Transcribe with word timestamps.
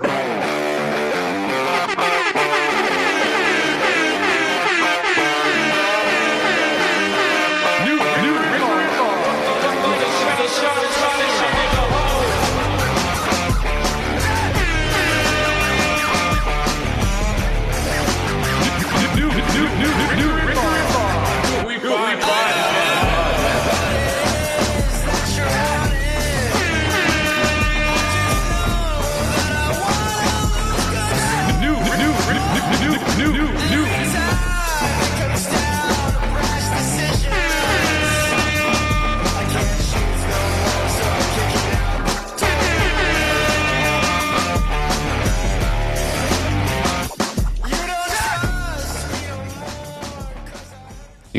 Right. 0.00 0.47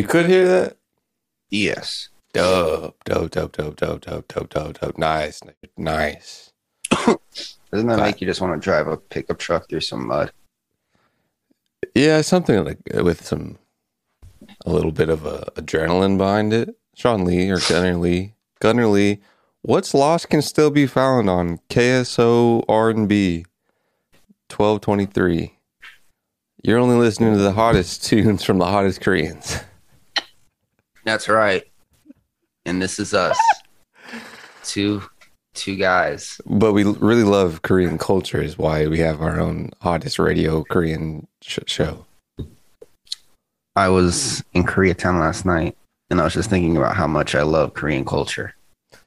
Could 0.09 0.25
hear 0.25 0.47
that? 0.47 0.77
Yes. 1.49 2.09
Dope, 2.33 3.01
dope, 3.05 3.31
dope, 3.31 3.55
dope, 3.55 3.75
dope, 3.77 4.01
dope, 4.01 4.27
dope, 4.27 4.49
dope, 4.49 4.79
dope. 4.79 4.97
Nice, 4.97 5.41
nice. 5.77 6.51
Doesn't 6.91 7.17
that 7.71 7.97
But- 7.97 7.99
make 7.99 8.21
you 8.21 8.27
just 8.27 8.41
want 8.41 8.53
to 8.59 8.63
drive 8.63 8.87
a 8.87 8.97
pickup 8.97 9.37
truck 9.39 9.69
through 9.69 9.81
some 9.81 10.07
mud? 10.07 10.31
Yeah, 11.95 12.21
something 12.21 12.63
like 12.65 12.79
with 12.93 13.25
some 13.25 13.57
a 14.65 14.69
little 14.71 14.91
bit 14.91 15.09
of 15.09 15.25
a 15.25 15.51
adrenaline 15.55 16.17
behind 16.17 16.53
it. 16.53 16.75
Sean 16.95 17.23
Lee 17.25 17.49
or 17.49 17.59
Gunner 17.69 17.95
Lee, 18.05 18.33
Gunner 18.59 18.87
Lee. 18.87 19.21
What's 19.61 19.93
lost 19.93 20.29
can 20.29 20.41
still 20.41 20.69
be 20.71 20.85
found 20.85 21.29
on 21.29 21.59
KSO 21.69 22.63
R 22.69 22.89
and 22.89 23.07
B, 23.09 23.45
twelve 24.49 24.81
twenty 24.81 25.05
three. 25.05 25.57
You're 26.63 26.77
only 26.79 26.95
listening 26.97 27.33
to 27.33 27.39
the 27.39 27.53
hottest 27.53 28.03
tunes 28.05 28.43
from 28.43 28.57
the 28.59 28.65
hottest 28.65 29.01
Koreans. 29.01 29.59
That's 31.09 31.27
right. 31.27 31.63
And 32.65 32.79
this 32.79 32.99
is 32.99 33.15
us. 33.15 33.35
two 34.63 35.01
two 35.55 35.75
guys. 35.75 36.39
But 36.45 36.73
we 36.73 36.83
really 36.83 37.23
love 37.23 37.63
Korean 37.63 37.97
culture, 37.97 38.39
is 38.39 38.59
why 38.59 38.85
we 38.85 38.99
have 38.99 39.19
our 39.19 39.39
own 39.39 39.71
hottest 39.81 40.19
radio 40.19 40.63
Korean 40.63 41.27
sh- 41.41 41.59
show. 41.65 42.05
I 43.75 43.89
was 43.89 44.43
in 44.53 44.65
Koreatown 44.65 45.19
last 45.19 45.45
night 45.45 45.75
and 46.11 46.21
I 46.21 46.25
was 46.25 46.35
just 46.35 46.51
thinking 46.51 46.77
about 46.77 46.95
how 46.95 47.07
much 47.07 47.33
I 47.33 47.41
love 47.41 47.73
Korean 47.73 48.05
culture. 48.05 48.53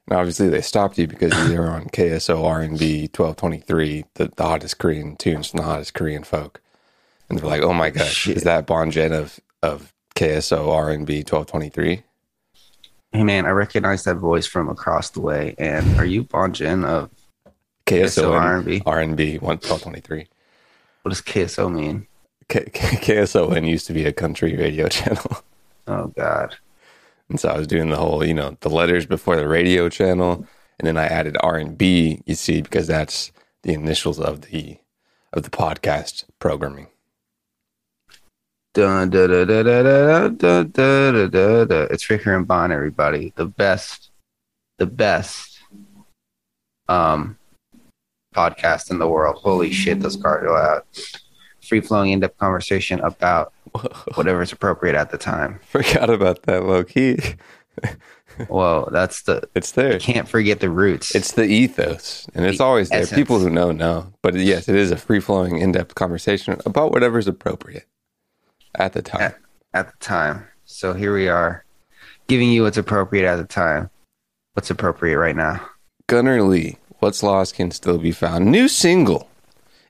And 0.09 0.19
obviously, 0.19 0.49
they 0.49 0.61
stopped 0.61 0.99
you 0.99 1.07
because 1.07 1.33
you 1.49 1.57
were 1.57 1.71
on 1.71 1.85
KSO 1.85 2.45
R&B 2.45 3.03
1223, 3.15 4.07
the, 4.15 4.33
the 4.35 4.43
hottest 4.43 4.79
Korean 4.79 5.15
tunes 5.15 5.51
from 5.51 5.59
the 5.59 5.65
hottest 5.65 5.95
Korean 5.95 6.25
folk. 6.25 6.61
And 7.29 7.39
they're 7.39 7.49
like, 7.49 7.63
oh 7.63 7.73
my 7.73 7.91
gosh, 7.91 8.13
Shit. 8.13 8.39
is 8.39 8.43
that 8.43 8.67
Bon 8.67 8.91
Jen 8.91 9.13
of, 9.13 9.39
of 9.63 9.92
KSO 10.15 10.69
R&B 10.73 11.19
1223? 11.19 12.03
Hey 13.13 13.25
man, 13.25 13.45
I 13.45 13.51
recognize 13.51 14.05
that 14.05 14.17
voice 14.17 14.47
from 14.47 14.69
across 14.71 15.11
the 15.11 15.21
way. 15.21 15.55
And 15.59 15.99
are 15.99 16.05
you 16.05 16.25
Bon 16.25 16.53
Jen 16.53 16.85
of 16.85 17.11
KSO 17.87 18.05
KSO 18.05 18.33
R&B, 18.33 18.83
R&B? 18.87 19.37
R&B 19.37 19.39
1223. 19.39 20.27
what 21.03 21.11
does 21.11 21.21
KSO 21.21 21.73
mean? 21.73 22.07
K- 22.49 22.71
K- 22.73 22.97
KSON 23.17 23.69
used 23.69 23.87
to 23.89 23.93
be 23.93 24.05
a 24.07 24.13
country 24.13 24.57
radio 24.57 24.89
channel. 24.99 25.43
Oh 25.87 26.07
God. 26.09 26.57
And 27.29 27.39
so 27.41 27.49
I 27.49 27.57
was 27.59 27.67
doing 27.67 27.89
the 27.91 27.97
whole, 27.97 28.25
you 28.25 28.35
know, 28.35 28.57
the 28.61 28.69
letters 28.71 29.07
before 29.07 29.37
the 29.37 29.49
radio 29.49 29.89
channel, 29.89 30.47
and 30.79 30.87
then 30.87 30.97
I 30.97 31.05
added 31.07 31.37
R 31.41 31.57
and 31.57 31.77
B. 31.79 32.23
You 32.27 32.35
see, 32.35 32.61
because 32.63 32.87
that's 32.87 33.33
the 33.63 33.73
initials 33.73 34.21
of 34.21 34.43
the 34.43 34.79
of 35.33 35.43
the 35.43 35.51
podcast 35.51 36.25
programming. 36.39 36.89
Dun, 38.75 39.11
da, 39.11 39.27
da, 39.27 39.45
da, 39.45 39.63
da, 39.63 39.83
da, 39.83 40.29
da, 40.29 40.63
da, 40.63 41.11
da, 41.13 41.27
da, 41.29 41.65
da. 41.67 41.81
It's 41.91 42.09
Ricker 42.09 42.35
and 42.35 42.49
Bond, 42.49 42.73
everybody. 42.73 43.33
The 43.37 43.45
best, 43.45 44.11
the 44.79 44.87
best 44.87 45.59
um 46.89 47.37
podcast 48.35 48.91
in 48.91 48.99
the 48.99 49.07
world. 49.09 49.37
Holy 49.37 49.71
shit, 49.73 50.01
those 50.01 50.17
cars 50.17 50.45
go 50.47 50.57
out. 50.57 50.87
Free 51.61 51.83
flowing 51.83 52.13
in 52.13 52.21
depth 52.21 52.39
conversation 52.39 52.99
about 53.01 53.53
whatever 54.15 54.41
is 54.41 54.53
appropriate 54.53 54.97
at 54.97 55.11
the 55.11 55.19
time. 55.19 55.61
Forgot 55.69 56.09
about 56.09 56.43
that 56.45 56.65
low 56.65 56.83
key. 56.83 57.19
Well, 58.49 58.89
that's 58.91 59.23
the 59.23 59.47
It's 59.55 59.73
there. 59.73 59.99
can't 59.99 60.27
forget 60.27 60.61
the 60.61 60.71
roots. 60.71 61.15
It's 61.15 61.33
the 61.33 61.45
ethos, 61.45 62.27
and 62.35 62.47
it's 62.47 62.57
The 62.59 62.65
always 62.65 62.89
there. 62.89 63.03
essence. 63.03 63.19
People 63.19 63.39
who 63.39 63.51
know 63.51 63.71
know, 63.73 64.11
but 64.23 64.35
yes, 64.35 64.67
it 64.69 64.77
is 64.77 64.91
a 64.91 64.97
free 64.97 65.21
flowing, 65.21 65.59
in 65.59 65.73
depth 65.73 65.95
conversation 65.95 66.59
about 66.65 66.93
whatever's 66.93 67.29
appropriate 67.29 67.87
at 68.77 68.93
the 68.93 69.03
time. 69.03 69.21
at, 69.21 69.39
at 69.75 69.87
the 69.91 69.97
time. 70.05 70.47
So 70.65 70.93
here 70.95 71.15
we 71.15 71.29
are, 71.29 71.65
giving 72.29 72.51
you 72.51 72.63
what's 72.63 72.77
appropriate 72.77 73.27
at 73.31 73.37
the 73.37 73.45
time. 73.45 73.91
What's 74.55 74.71
appropriate 74.71 75.19
right 75.19 75.37
now? 75.37 75.67
Gunner 76.09 76.43
Lee, 76.43 76.79
what's 77.01 77.23
lost 77.23 77.55
can 77.55 77.71
still 77.71 77.99
be 77.99 78.13
found. 78.13 78.47
New 78.47 78.69
single. 78.69 79.29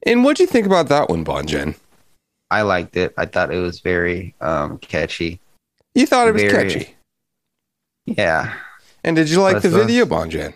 And 0.05 0.25
what'd 0.25 0.41
you 0.41 0.47
think 0.47 0.67
about 0.67 0.89
that 0.89 1.09
one, 1.09 1.25
Bon 1.25 1.47
Jen? 1.47 1.75
I 2.51 2.63
liked 2.63 2.97
it. 2.97 3.15
I 3.17 3.27
thought 3.27 3.53
it 3.53 3.59
was 3.59 3.81
very 3.81 4.35
um, 4.41 4.79
catchy. 4.79 5.41
You 5.95 6.07
thought 6.07 6.29
it 6.29 6.33
was 6.35 6.43
Very- 6.43 6.71
catchy. 6.71 6.95
Yeah, 8.05 8.55
And 9.05 9.15
did 9.15 9.31
you 9.31 9.41
like 9.41 9.55
That's 9.55 9.63
the 9.65 9.71
video, 9.71 10.05
Bon 10.07 10.29
Jen? 10.29 10.53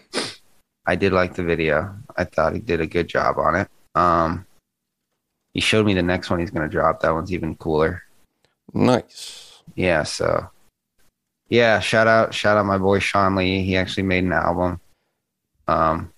I 0.85 0.97
did 0.97 1.13
like 1.13 1.35
the 1.35 1.45
video. 1.45 1.95
I 2.17 2.25
thought 2.25 2.55
he 2.55 2.59
did 2.61 2.81
a 2.81 2.87
good 2.87 3.07
job 3.09 3.39
on 3.39 3.55
it. 3.55 3.69
Um, 3.95 4.47
he 5.53 5.61
showed 5.61 5.87
me 5.87 5.95
the 5.95 6.03
next 6.03 6.29
one 6.29 6.41
he's 6.41 6.51
going 6.51 6.69
to 6.69 6.73
drop. 6.73 7.01
That 7.01 7.15
one's 7.15 7.33
even 7.33 7.55
cooler. 7.57 8.03
Nice. 8.75 9.63
Yeah. 9.75 10.03
So, 10.03 10.49
yeah. 11.49 11.81
Shout 11.81 12.07
out, 12.07 12.35
shout 12.35 12.57
out 12.57 12.67
my 12.67 12.79
boy 12.79 12.99
Sean 12.99 13.35
Lee. 13.37 13.63
He 13.63 13.77
actually 13.77 14.03
made 14.05 14.25
an 14.25 14.33
album. 14.33 14.81
Um, 15.69 16.13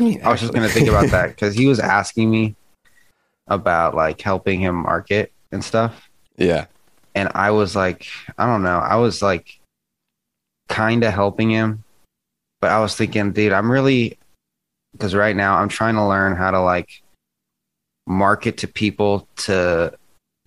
I 0.00 0.30
was 0.30 0.40
just 0.40 0.54
gonna 0.54 0.68
think 0.68 0.88
about 0.88 1.10
that 1.10 1.28
because 1.28 1.54
he 1.54 1.66
was 1.66 1.78
asking 1.78 2.30
me 2.30 2.56
about 3.46 3.94
like 3.94 4.20
helping 4.20 4.58
him 4.60 4.74
market 4.76 5.32
and 5.50 5.62
stuff, 5.62 6.08
Yeah. 6.38 6.64
and 7.14 7.28
I 7.34 7.50
was 7.50 7.76
like, 7.76 8.06
I 8.38 8.46
don't 8.46 8.62
know, 8.62 8.78
I 8.78 8.96
was 8.96 9.20
like, 9.20 9.60
kind 10.70 11.04
of 11.04 11.12
helping 11.12 11.50
him, 11.50 11.84
but 12.62 12.70
I 12.70 12.80
was 12.80 12.96
thinking, 12.96 13.32
dude, 13.32 13.52
I'm 13.52 13.70
really 13.70 14.16
because 14.92 15.14
right 15.14 15.36
now 15.36 15.56
I'm 15.56 15.68
trying 15.68 15.96
to 15.96 16.06
learn 16.06 16.36
how 16.36 16.50
to 16.50 16.60
like 16.62 17.02
market 18.06 18.56
to 18.58 18.68
people 18.68 19.28
to 19.36 19.92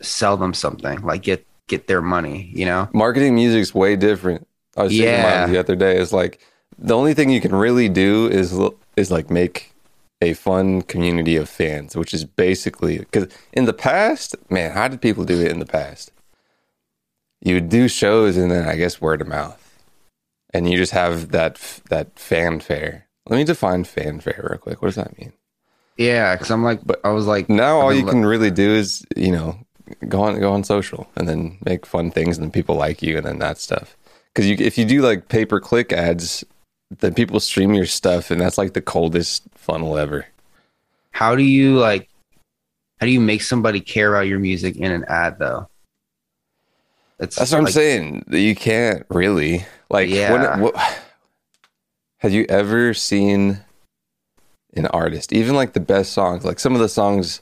sell 0.06 0.38
them 0.38 0.54
something, 0.54 1.02
like 1.02 1.24
get 1.24 1.46
get 1.68 1.88
their 1.88 2.02
money, 2.02 2.52
you 2.54 2.66
know? 2.66 2.90
Marketing 2.94 3.36
music's 3.36 3.74
way 3.74 3.96
different. 3.96 4.48
I 4.78 4.84
was 4.84 4.92
thinking 4.92 5.20
about 5.20 5.50
it 5.50 5.52
the 5.52 5.60
other 5.60 5.76
day. 5.76 5.98
It's 5.98 6.14
like 6.14 6.40
the 6.78 6.96
only 6.96 7.14
thing 7.14 7.30
you 7.30 7.42
can 7.42 7.56
really 7.56 7.90
do 7.90 8.28
is 8.28 8.58
is 8.98 9.12
like 9.12 9.30
make 9.30 9.74
a 10.22 10.34
fun 10.34 10.82
community 10.82 11.36
of 11.36 11.50
fans, 11.50 11.96
which 11.96 12.14
is 12.14 12.26
basically 12.26 13.00
because 13.00 13.28
in 13.54 13.66
the 13.66 13.74
past, 13.74 14.36
man, 14.50 14.72
how 14.72 14.88
did 14.88 15.02
people 15.02 15.26
do 15.26 15.42
it 15.42 15.52
in 15.52 15.60
the 15.60 15.66
past? 15.66 16.12
You 17.42 17.56
would 17.56 17.70
do 17.70 17.88
shows 17.88 18.38
and 18.38 18.52
then 18.52 18.68
I 18.68 18.76
guess 18.76 19.02
word 19.02 19.22
of 19.22 19.28
mouth, 19.28 19.80
and 20.54 20.70
you 20.70 20.78
just 20.78 20.94
have 20.94 21.32
that 21.32 21.82
that 21.90 22.18
fanfare. 22.18 23.08
Let 23.28 23.38
me 23.38 23.44
define 23.44 23.84
fanfare 23.84 24.48
real 24.50 24.60
quick. 24.60 24.82
What 24.82 24.90
does 24.90 24.96
that 24.96 25.18
mean? 25.18 25.34
Yeah, 25.98 26.36
because 26.36 26.52
I'm 26.52 26.64
like, 26.64 26.86
But 26.86 27.00
I 27.04 27.10
was 27.10 27.26
like, 27.26 27.50
Now 27.50 27.80
all 27.80 27.94
you 27.94 28.06
can 28.06 28.26
really 28.26 28.52
do 28.52 28.70
is 28.72 29.06
you 29.16 29.32
know 29.32 29.58
go 30.08 30.24
on 30.24 30.40
go 30.40 30.52
on 30.52 30.64
social 30.64 31.08
and 31.16 31.28
then 31.28 31.58
make 31.66 31.86
fun 31.86 32.12
things 32.12 32.38
and 32.38 32.46
then 32.46 32.52
people 32.52 32.76
like 32.76 33.02
you 33.02 33.18
and 33.18 33.26
then 33.26 33.40
that 33.40 33.58
stuff. 33.58 33.96
Because 34.34 34.50
you 34.50 34.56
if 34.60 34.78
you 34.78 34.86
do 34.86 35.02
like 35.02 35.28
pay 35.30 35.46
per 35.46 35.60
click 35.60 35.94
ads, 35.94 36.44
then 37.00 37.14
people 37.14 37.40
stream 37.40 37.74
your 37.74 37.86
stuff 37.86 38.32
and 38.32 38.42
that's 38.42 38.58
like 38.58 38.74
the 38.74 38.82
coldest 38.82 39.44
funnel 39.56 39.98
ever. 39.98 40.26
how 41.12 41.36
do 41.36 41.44
you 41.44 41.78
like 41.78 42.10
how 43.00 43.06
do 43.06 43.12
you 43.12 43.20
make 43.20 43.42
somebody 43.42 43.82
care 43.82 44.14
about 44.14 44.28
your 44.28 44.40
music 44.40 44.76
in 44.78 44.92
an 44.92 45.06
ad 45.08 45.38
though 45.40 45.68
it's 47.20 47.38
That's 47.38 47.52
what 47.52 47.60
I'm 47.60 47.64
like, 47.66 47.74
saying. 47.74 48.26
You 48.30 48.56
can't 48.56 49.06
really 49.10 49.66
like. 49.90 50.10
Yeah. 50.10 50.34
When, 50.34 50.62
what, 50.62 50.76
have 52.18 52.34
you 52.34 52.46
ever 52.50 52.94
seen 52.94 53.62
an 54.74 54.88
artist, 54.88 55.32
even 55.32 55.56
like 55.56 55.74
the 55.74 55.80
best 55.80 56.12
songs, 56.12 56.44
like 56.44 56.60
some 56.60 56.74
of 56.74 56.82
the 56.82 56.90
songs 56.90 57.42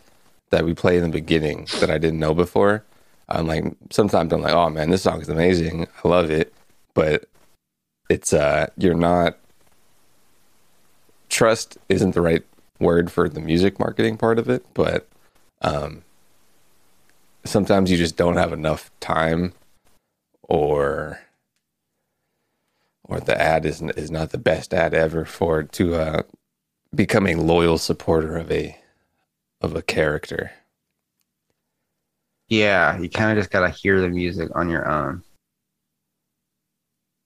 that 0.53 0.65
we 0.65 0.73
play 0.75 0.97
in 0.97 1.03
the 1.03 1.09
beginning 1.09 1.67
that 1.79 1.89
I 1.89 1.97
didn't 1.97 2.19
know 2.19 2.33
before? 2.35 2.83
I'm 3.27 3.47
like, 3.47 3.65
sometimes 3.89 4.31
I'm 4.31 4.41
like, 4.41 4.53
oh 4.53 4.69
man, 4.69 4.91
this 4.91 5.01
song 5.01 5.19
is 5.19 5.29
amazing. 5.29 5.87
I 6.03 6.07
love 6.07 6.29
it, 6.29 6.53
but 6.93 7.25
it's 8.09 8.33
uh, 8.33 8.67
you're 8.77 8.93
not. 8.93 9.37
Trust 11.29 11.79
isn't 11.89 12.13
the 12.13 12.21
right 12.21 12.43
word 12.79 13.11
for 13.11 13.27
the 13.27 13.39
music 13.39 13.79
marketing 13.79 14.17
part 14.17 14.37
of 14.37 14.47
it, 14.47 14.63
but 14.75 15.07
um, 15.61 16.03
sometimes 17.43 17.89
you 17.89 17.97
just 17.97 18.15
don't 18.15 18.37
have 18.37 18.53
enough 18.53 18.91
time 18.99 19.53
or 20.43 21.19
or 23.05 23.19
the 23.19 23.39
ad 23.41 23.65
is 23.65 23.81
is 23.81 24.11
not 24.11 24.29
the 24.29 24.37
best 24.37 24.73
ad 24.73 24.93
ever 24.93 25.25
for 25.25 25.63
to 25.63 25.95
uh, 25.95 26.21
become 26.93 27.25
a 27.25 27.35
loyal 27.35 27.79
supporter 27.79 28.37
of 28.37 28.51
a 28.51 28.77
of 29.63 29.75
a 29.75 29.81
character. 29.81 30.51
Yeah, 32.49 32.99
you 32.99 33.09
kind 33.09 33.31
of 33.31 33.41
just 33.41 33.51
gotta 33.51 33.69
hear 33.69 33.99
the 34.01 34.09
music 34.09 34.49
on 34.53 34.69
your 34.69 34.87
own. 34.87 35.23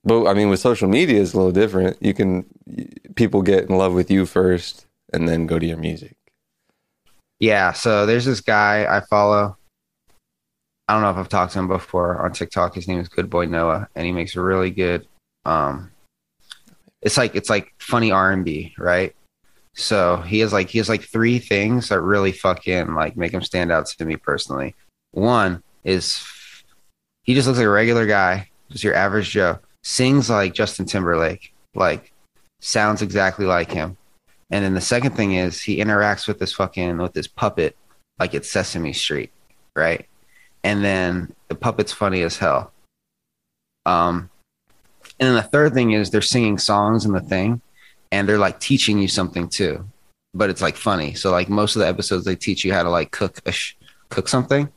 But 0.04 0.28
I 0.28 0.34
mean, 0.34 0.50
with 0.50 0.62
social 0.62 0.88
media, 0.88 1.22
it's 1.22 1.34
a 1.34 1.38
little 1.38 1.52
different. 1.52 1.98
You 2.00 2.14
can 2.14 2.46
people 3.16 3.42
get 3.42 3.70
in 3.70 3.76
love 3.76 3.94
with 3.94 4.10
you 4.10 4.26
first, 4.26 4.86
and 5.12 5.28
then 5.28 5.48
go 5.48 5.60
to 5.60 5.66
your 5.66 5.78
music. 5.78 6.16
Yeah, 7.40 7.74
so 7.74 8.06
there's 8.06 8.26
this 8.26 8.42
guy 8.42 8.86
I 8.90 9.02
follow. 9.02 9.58
I 10.88 10.94
don't 10.94 11.02
know 11.02 11.10
if 11.10 11.18
I've 11.18 11.30
talked 11.30 11.54
to 11.54 11.60
him 11.60 11.68
before 11.68 12.24
on 12.24 12.32
TikTok. 12.32 12.76
His 12.76 12.88
name 12.88 13.00
is 13.00 13.10
Good 13.10 13.30
Boy 13.30 13.46
Noah, 13.46 13.90
and 13.96 14.06
he 14.06 14.14
makes 14.14 14.36
a 14.36 14.42
really 14.42 14.72
good. 14.72 15.06
Um, 15.44 15.92
it's 17.02 17.18
like 17.18 17.36
it's 17.36 17.50
like 17.50 17.74
funny 17.80 18.12
R 18.12 18.32
and 18.32 18.46
B, 18.46 18.74
right? 18.78 19.14
So 19.78 20.18
he 20.18 20.40
has 20.40 20.52
like 20.52 20.70
he 20.70 20.80
has 20.80 20.90
like 20.90 21.04
three 21.04 21.38
things 21.38 21.90
that 21.90 22.02
really 22.02 22.32
fucking 22.32 22.96
like 22.96 23.16
make 23.16 23.32
him 23.32 23.44
stand 23.44 23.72
out 23.72 23.86
to 23.86 24.06
me 24.06 24.16
personally. 24.18 24.76
One 25.12 25.64
is 25.84 26.26
he 27.24 27.36
just 27.36 27.48
looks 27.48 27.60
like 27.60 27.68
a 27.68 27.70
regular 27.70 28.08
guy, 28.08 28.50
just 28.72 28.84
your 28.84 28.96
average 28.96 29.30
Joe. 29.30 29.60
Sings 29.84 30.30
like 30.30 30.54
Justin 30.54 30.86
Timberlake, 30.86 31.54
like 31.76 32.12
sounds 32.60 33.04
exactly 33.04 33.46
like 33.46 33.72
him. 33.72 33.98
And 34.50 34.66
then 34.66 34.74
the 34.74 34.82
second 34.82 35.12
thing 35.12 35.36
is 35.36 35.62
he 35.62 35.78
interacts 35.78 36.28
with 36.28 36.40
this 36.40 36.54
fucking 36.54 36.98
with 36.98 37.14
this 37.14 37.28
puppet 37.28 37.78
like 38.20 38.34
it's 38.34 38.50
Sesame 38.50 38.94
Street, 38.94 39.32
right? 39.76 40.08
And 40.64 40.84
then 40.84 41.34
the 41.50 41.56
puppet's 41.56 41.92
funny 41.92 42.24
as 42.24 42.38
hell. 42.38 42.72
Um, 43.86 44.32
and 45.20 45.30
then 45.30 45.36
the 45.36 45.44
third 45.44 45.74
thing 45.74 45.92
is 45.92 46.10
they're 46.10 46.22
singing 46.22 46.58
songs 46.58 47.06
in 47.06 47.12
the 47.12 47.22
thing, 47.22 47.62
and 48.12 48.28
they're 48.28 48.38
like 48.38 48.60
teaching 48.60 49.00
you 49.00 49.08
something 49.08 49.50
too, 49.50 49.88
but 50.34 50.50
it's 50.50 50.62
like 50.62 50.76
funny. 50.76 51.14
So 51.14 51.32
like 51.32 51.50
most 51.50 51.76
of 51.76 51.82
the 51.82 51.88
episodes 51.88 52.26
they 52.26 52.36
teach 52.36 52.64
you 52.64 52.74
how 52.74 52.84
to 52.84 52.90
like 52.90 53.12
cook 53.12 53.40
a 53.46 53.52
sh- 53.52 53.76
cook 54.10 54.28
something, 54.28 54.70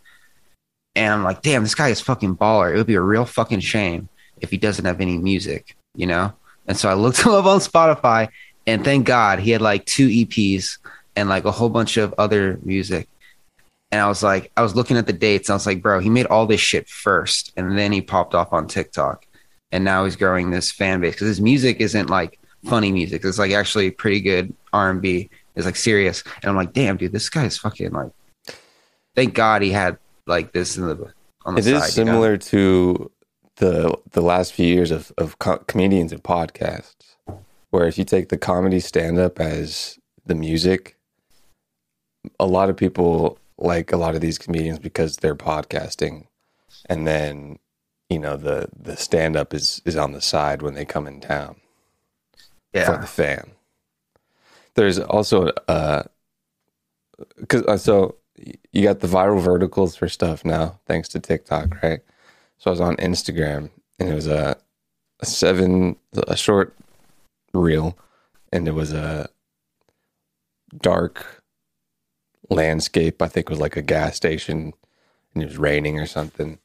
and 0.97 1.15
I'm 1.15 1.23
like, 1.23 1.43
damn, 1.43 1.63
this 1.63 1.75
guy 1.75 1.89
is 1.89 2.01
fucking 2.01 2.37
baller. 2.37 2.73
It 2.73 2.77
would 2.77 2.87
be 2.87 2.95
a 2.95 3.01
real 3.01 3.25
fucking 3.25 3.61
shame 3.61 4.09
if 4.41 4.51
he 4.51 4.57
doesn't 4.57 4.85
have 4.85 5.01
any 5.01 5.19
music, 5.19 5.77
you 5.95 6.07
know. 6.07 6.33
And 6.67 6.77
so 6.77 6.89
I 6.89 6.95
looked 6.95 7.23
him 7.25 7.33
up 7.33 7.45
on 7.47 7.61
Spotify, 7.61 8.29
and 8.67 8.85
thank 8.85 9.07
God 9.07 9.39
he 9.39 9.51
had 9.51 9.63
like 9.63 9.87
two 9.87 10.09
EPs 10.09 10.79
and 11.17 11.29
like 11.29 11.45
a 11.45 11.51
whole 11.51 11.69
bunch 11.69 11.97
of 11.97 12.15
other 12.19 12.59
music. 12.63 13.09
And 13.93 14.01
I 14.01 14.09
was 14.09 14.23
like, 14.23 14.53
I 14.57 14.63
was 14.63 14.77
looking 14.77 14.97
at 14.97 15.07
the 15.07 15.13
dates. 15.13 15.49
And 15.49 15.55
I 15.55 15.57
was 15.57 15.67
like, 15.67 15.83
bro, 15.83 15.99
he 15.99 16.09
made 16.09 16.27
all 16.27 16.47
this 16.47 16.61
shit 16.61 16.89
first, 16.89 17.53
and 17.57 17.79
then 17.79 17.93
he 17.93 18.03
popped 18.03 18.35
off 18.35 18.53
on 18.53 18.67
TikTok, 18.67 19.27
and 19.71 19.85
now 19.85 20.05
he's 20.05 20.17
growing 20.17 20.51
this 20.51 20.73
fan 20.73 21.01
base 21.01 21.15
because 21.15 21.29
his 21.29 21.41
music 21.41 21.81
isn't 21.81 22.11
like 22.11 22.40
funny 22.65 22.93
music. 22.93 23.25
It's 23.25 23.39
like 23.39 23.53
actually 23.53 23.91
pretty 23.91 24.21
good 24.21 24.55
R 24.73 24.91
and 24.91 25.01
B. 25.03 25.31
It's 25.57 25.67
like 25.67 25.77
serious, 25.77 26.23
and 26.43 26.51
I'm 26.51 26.57
like, 26.57 26.73
damn, 26.73 26.97
dude, 26.97 27.13
this 27.13 27.29
guy 27.29 27.45
is 27.45 27.59
fucking 27.59 27.93
like. 27.93 28.13
Thank 29.17 29.35
God 29.35 29.63
he 29.63 29.71
had 29.71 29.99
like 30.27 30.53
this 30.53 30.77
in 30.77 30.87
the 30.87 31.13
on 31.45 31.55
the 31.55 31.61
It 31.61 31.65
side. 31.65 31.89
is 31.89 31.93
similar 31.93 32.37
to 32.37 33.11
the 33.57 33.97
the 34.13 34.23
last 34.23 34.53
few 34.53 34.67
years 34.67 34.91
of 34.91 35.13
of 35.19 35.39
co- 35.39 35.59
comedians 35.67 36.13
and 36.13 36.23
podcasts, 36.23 37.17
where 37.71 37.87
if 37.87 37.99
you 37.99 38.05
take 38.05 38.29
the 38.29 38.39
comedy 38.39 38.81
stand 38.81 39.19
up 39.19 39.41
as 39.41 39.99
the 40.25 40.35
music, 40.35 40.97
a 42.39 42.47
lot 42.47 42.71
of 42.71 42.77
people 42.77 43.39
like 43.59 43.93
a 43.93 43.97
lot 43.97 44.15
of 44.15 44.21
these 44.21 44.39
comedians 44.39 44.79
because 44.79 45.17
they're 45.17 45.35
podcasting, 45.35 46.27
and 46.87 47.07
then 47.07 47.59
you 48.09 48.19
know 48.19 48.37
the 48.37 48.69
the 48.79 48.97
stand 48.97 49.37
up 49.37 49.53
is 49.53 49.83
is 49.85 49.97
on 49.97 50.13
the 50.13 50.21
side 50.23 50.63
when 50.63 50.75
they 50.75 50.85
come 50.85 51.07
in 51.07 51.21
town 51.21 51.60
Know? 52.75 52.85
for 52.87 52.97
the 53.01 53.07
fan. 53.07 53.51
There's 54.75 54.99
also 54.99 55.49
uh, 55.69 56.05
cause 57.49 57.63
uh, 57.67 57.77
so 57.77 58.17
you 58.73 58.83
got 58.83 59.01
the 59.01 59.09
viral 59.09 59.41
verticals 59.41 59.97
for 59.97 60.09
stuff 60.09 60.45
now, 60.45 60.79
thanks 60.87 61.09
to 61.09 61.21
TikTok, 61.21 61.83
right? 61.83 62.01
So 62.59 62.71
I 62.71 62.73
was 62.73 62.81
on 62.81 62.97
Instagram 62.97 63.71
and 63.99 64.09
it 64.09 64.15
was 64.15 64.27
a, 64.27 64.57
a 65.21 65.27
seven, 65.27 65.97
a 66.27 66.37
short 66.37 66.75
reel, 67.53 67.99
and 68.53 68.67
it 68.67 68.73
was 68.73 68.93
a 68.93 69.29
dark 70.79 71.43
landscape. 72.49 73.21
I 73.21 73.29
think 73.29 73.47
it 73.47 73.51
was 73.51 73.61
like 73.61 73.77
a 73.77 73.83
gas 73.83 74.17
station, 74.17 74.73
and 75.35 75.43
it 75.43 75.47
was 75.47 75.59
raining 75.59 75.99
or 75.99 76.07
something. 76.07 76.59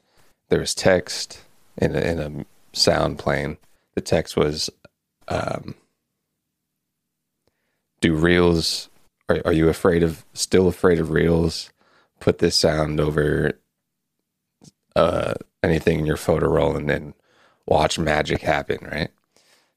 There 0.50 0.60
was 0.60 0.74
text 0.74 1.42
in 1.78 1.96
a, 1.96 2.00
in 2.00 2.19
a 2.19 2.46
sound 2.78 3.19
plane. 3.19 3.57
The 3.96 4.02
text 4.02 4.38
was, 4.38 4.69
um, 5.28 5.75
"Do 8.06 8.13
reels? 8.13 8.88
Are, 9.30 9.42
are 9.46 9.52
you 9.52 9.68
afraid 9.68 10.04
of? 10.04 10.24
Still 10.34 10.68
afraid 10.68 11.00
of 11.00 11.10
reels? 11.10 11.72
Put 12.19 12.38
this 12.38 12.56
sound 12.56 13.00
over 13.00 13.54
uh, 14.96 15.34
anything 15.63 15.98
in 16.00 16.06
your 16.06 16.16
photo 16.16 16.48
roll, 16.48 16.75
and 16.75 16.88
then 16.88 17.16
watch 17.66 17.98
magic 17.98 18.42
happen." 18.42 18.78
Right. 18.84 19.10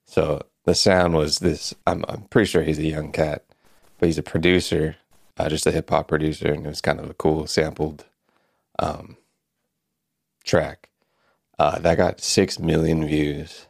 So 0.04 0.42
the 0.64 0.74
sound 0.74 1.14
was 1.14 1.38
this. 1.38 1.74
I'm 1.86 2.04
I'm 2.06 2.24
pretty 2.24 2.50
sure 2.50 2.62
he's 2.62 2.78
a 2.78 2.86
young 2.86 3.12
cat, 3.12 3.46
but 3.98 4.06
he's 4.06 4.18
a 4.18 4.22
producer, 4.22 4.96
uh, 5.38 5.48
just 5.48 5.66
a 5.66 5.72
hip 5.72 5.88
hop 5.88 6.08
producer, 6.08 6.52
and 6.52 6.66
it 6.66 6.68
was 6.68 6.82
kind 6.82 7.00
of 7.00 7.08
a 7.08 7.14
cool 7.14 7.46
sampled 7.46 8.04
um, 8.78 9.16
track. 10.44 10.90
Uh, 11.58 11.78
that 11.78 11.96
got 11.96 12.20
six 12.20 12.58
million 12.58 13.06
views 13.06 13.66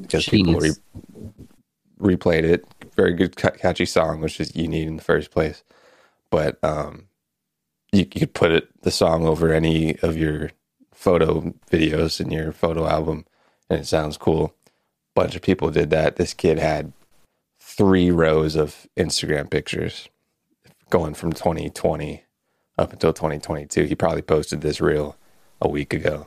because 0.00 0.24
people 0.24 0.54
re- 0.58 0.70
replayed 2.00 2.44
it. 2.44 2.64
Very 3.00 3.14
good, 3.14 3.34
ca- 3.34 3.52
catchy 3.52 3.86
song, 3.86 4.20
which 4.20 4.38
is 4.40 4.54
you 4.54 4.68
need 4.68 4.86
in 4.86 4.96
the 4.96 5.02
first 5.02 5.30
place. 5.30 5.64
But 6.28 6.62
um, 6.62 7.08
you, 7.92 8.00
you 8.00 8.20
could 8.20 8.34
put 8.34 8.50
it 8.52 8.68
the 8.82 8.90
song 8.90 9.24
over 9.24 9.54
any 9.54 9.98
of 10.00 10.18
your 10.18 10.50
photo 10.92 11.54
videos 11.70 12.20
in 12.20 12.30
your 12.30 12.52
photo 12.52 12.86
album, 12.86 13.24
and 13.70 13.80
it 13.80 13.86
sounds 13.86 14.18
cool. 14.18 14.54
Bunch 15.14 15.34
of 15.34 15.40
people 15.40 15.70
did 15.70 15.88
that. 15.88 16.16
This 16.16 16.34
kid 16.34 16.58
had 16.58 16.92
three 17.58 18.10
rows 18.10 18.54
of 18.54 18.86
Instagram 18.98 19.48
pictures 19.48 20.10
going 20.90 21.14
from 21.14 21.32
2020 21.32 22.22
up 22.76 22.92
until 22.92 23.14
2022. 23.14 23.84
He 23.84 23.94
probably 23.94 24.20
posted 24.20 24.60
this 24.60 24.78
reel 24.78 25.16
a 25.58 25.70
week 25.70 25.94
ago. 25.94 26.26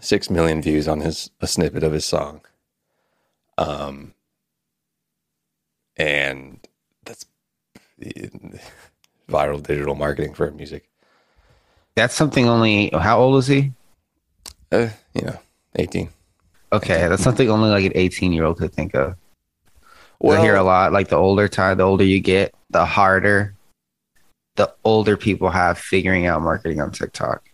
Six 0.00 0.28
million 0.28 0.60
views 0.60 0.88
on 0.88 1.02
his 1.02 1.30
a 1.40 1.46
snippet 1.46 1.84
of 1.84 1.92
his 1.92 2.04
song. 2.04 2.40
Um, 3.56 4.14
and 6.30 6.58
that's 7.04 7.26
viral 9.28 9.62
digital 9.62 9.94
marketing 9.94 10.34
for 10.34 10.50
music. 10.50 10.88
that's 11.94 12.14
something 12.14 12.48
only. 12.48 12.90
How 12.90 13.18
old 13.18 13.38
is 13.38 13.46
he? 13.46 13.72
Uh, 14.70 14.88
you 15.14 15.22
know, 15.22 15.38
18. 15.76 16.10
Okay, 16.72 17.08
that's 17.08 17.22
something 17.22 17.48
only 17.50 17.70
like 17.70 17.84
an 17.84 17.92
18 17.94 18.32
year 18.32 18.44
old 18.44 18.58
could 18.58 18.72
think 18.72 18.94
of. 18.94 19.16
I 20.22 20.40
hear 20.40 20.56
a 20.56 20.62
lot. 20.62 20.92
Like 20.92 21.08
the 21.08 21.16
older 21.16 21.48
time, 21.48 21.78
the 21.78 21.84
older 21.84 22.04
you 22.04 22.20
get, 22.20 22.54
the 22.70 22.84
harder 22.84 23.54
the 24.58 24.74
older 24.84 25.16
people 25.16 25.48
have 25.48 25.78
figuring 25.78 26.26
out 26.26 26.42
marketing 26.42 26.80
on 26.80 26.90
TikTok. 26.90 27.48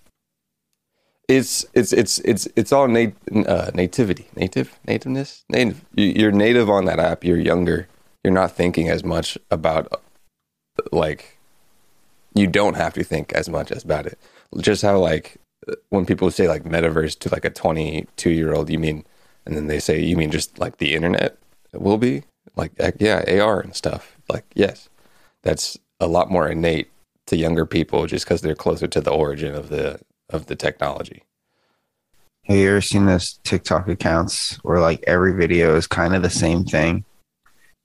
it's 1.28 1.64
it's 1.75 1.93
it's 1.93 2.19
it's 2.21 2.49
it's 2.57 2.73
all 2.73 2.88
nat- 2.88 3.12
uh, 3.47 3.71
nativity, 3.75 4.26
native, 4.35 4.76
nativeness, 4.88 5.45
native. 5.50 5.85
You're 5.95 6.33
native 6.33 6.69
on 6.69 6.87
that 6.87 6.99
app. 6.99 7.23
You're 7.23 7.38
younger. 7.38 7.88
You're 8.25 8.33
not 8.33 8.52
thinking 8.52 8.88
as 8.88 9.04
much 9.04 9.38
about 9.50 10.02
like 10.90 11.38
you 12.35 12.47
don't 12.47 12.75
have 12.75 12.95
to 12.95 13.04
think 13.04 13.33
as 13.33 13.49
much 13.49 13.71
as 13.71 13.85
about 13.85 14.07
it. 14.07 14.19
Just 14.59 14.83
how 14.83 14.99
like 14.99 15.37
when 15.90 16.07
people 16.07 16.31
say 16.31 16.49
like 16.49 16.64
metaverse 16.64 17.19
to 17.21 17.28
like 17.31 17.45
a 17.45 17.50
22 17.50 18.31
year 18.31 18.54
old, 18.54 18.71
you 18.71 18.78
mean, 18.78 19.04
and 19.47 19.57
then 19.57 19.66
they 19.66 19.78
say 19.78 20.02
you 20.02 20.16
mean 20.16 20.31
just 20.31 20.59
like 20.59 20.78
the 20.78 20.95
internet 20.95 21.38
will 21.73 21.99
be 21.99 22.25
like 22.57 22.73
yeah 22.99 23.25
AR 23.40 23.61
and 23.61 23.76
stuff. 23.76 24.16
Like 24.28 24.45
yes, 24.54 24.88
that's 25.43 25.78
a 26.00 26.07
lot 26.07 26.31
more 26.31 26.49
innate 26.49 26.90
to 27.26 27.37
younger 27.37 27.66
people 27.66 28.07
just 28.07 28.25
because 28.25 28.40
they're 28.40 28.54
closer 28.54 28.87
to 28.87 29.00
the 29.00 29.11
origin 29.11 29.54
of 29.54 29.69
the 29.69 30.00
of 30.31 30.47
the 30.47 30.57
technology. 30.57 31.23
Have 32.45 32.57
you 32.57 32.69
ever 32.69 32.81
seen 32.81 33.07
those 33.07 33.38
TikTok 33.45 33.88
accounts 33.88 34.57
where 34.62 34.81
like 34.81 35.02
every 35.07 35.33
video 35.33 35.76
is 35.76 35.87
kind 35.87 36.14
of 36.14 36.23
the 36.23 36.31
same 36.31 36.64
thing? 36.64 37.04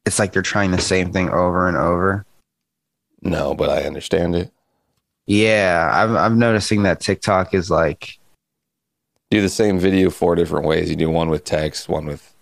It's 0.10 0.18
like 0.18 0.34
they're 0.34 0.42
trying 0.42 0.72
the 0.72 0.82
same 0.82 1.14
thing 1.14 1.30
over 1.30 1.68
and 1.68 1.78
over. 1.78 2.26
No, 3.22 3.54
but 3.54 3.70
I 3.70 3.84
understand 3.84 4.36
it. 4.36 4.52
Yeah, 5.28 5.88
I'm 5.94 6.18
I'm 6.18 6.40
noticing 6.40 6.82
that 6.82 7.00
TikTok 7.00 7.54
is 7.54 7.70
like 7.70 8.18
Do 9.30 9.40
the 9.40 9.50
same 9.50 9.78
video 9.78 10.10
four 10.10 10.34
different 10.34 10.66
ways. 10.66 10.90
You 10.90 10.96
do 10.96 11.12
one 11.12 11.30
with 11.30 11.44
text, 11.44 11.90
one 11.90 12.08
with 12.08 12.34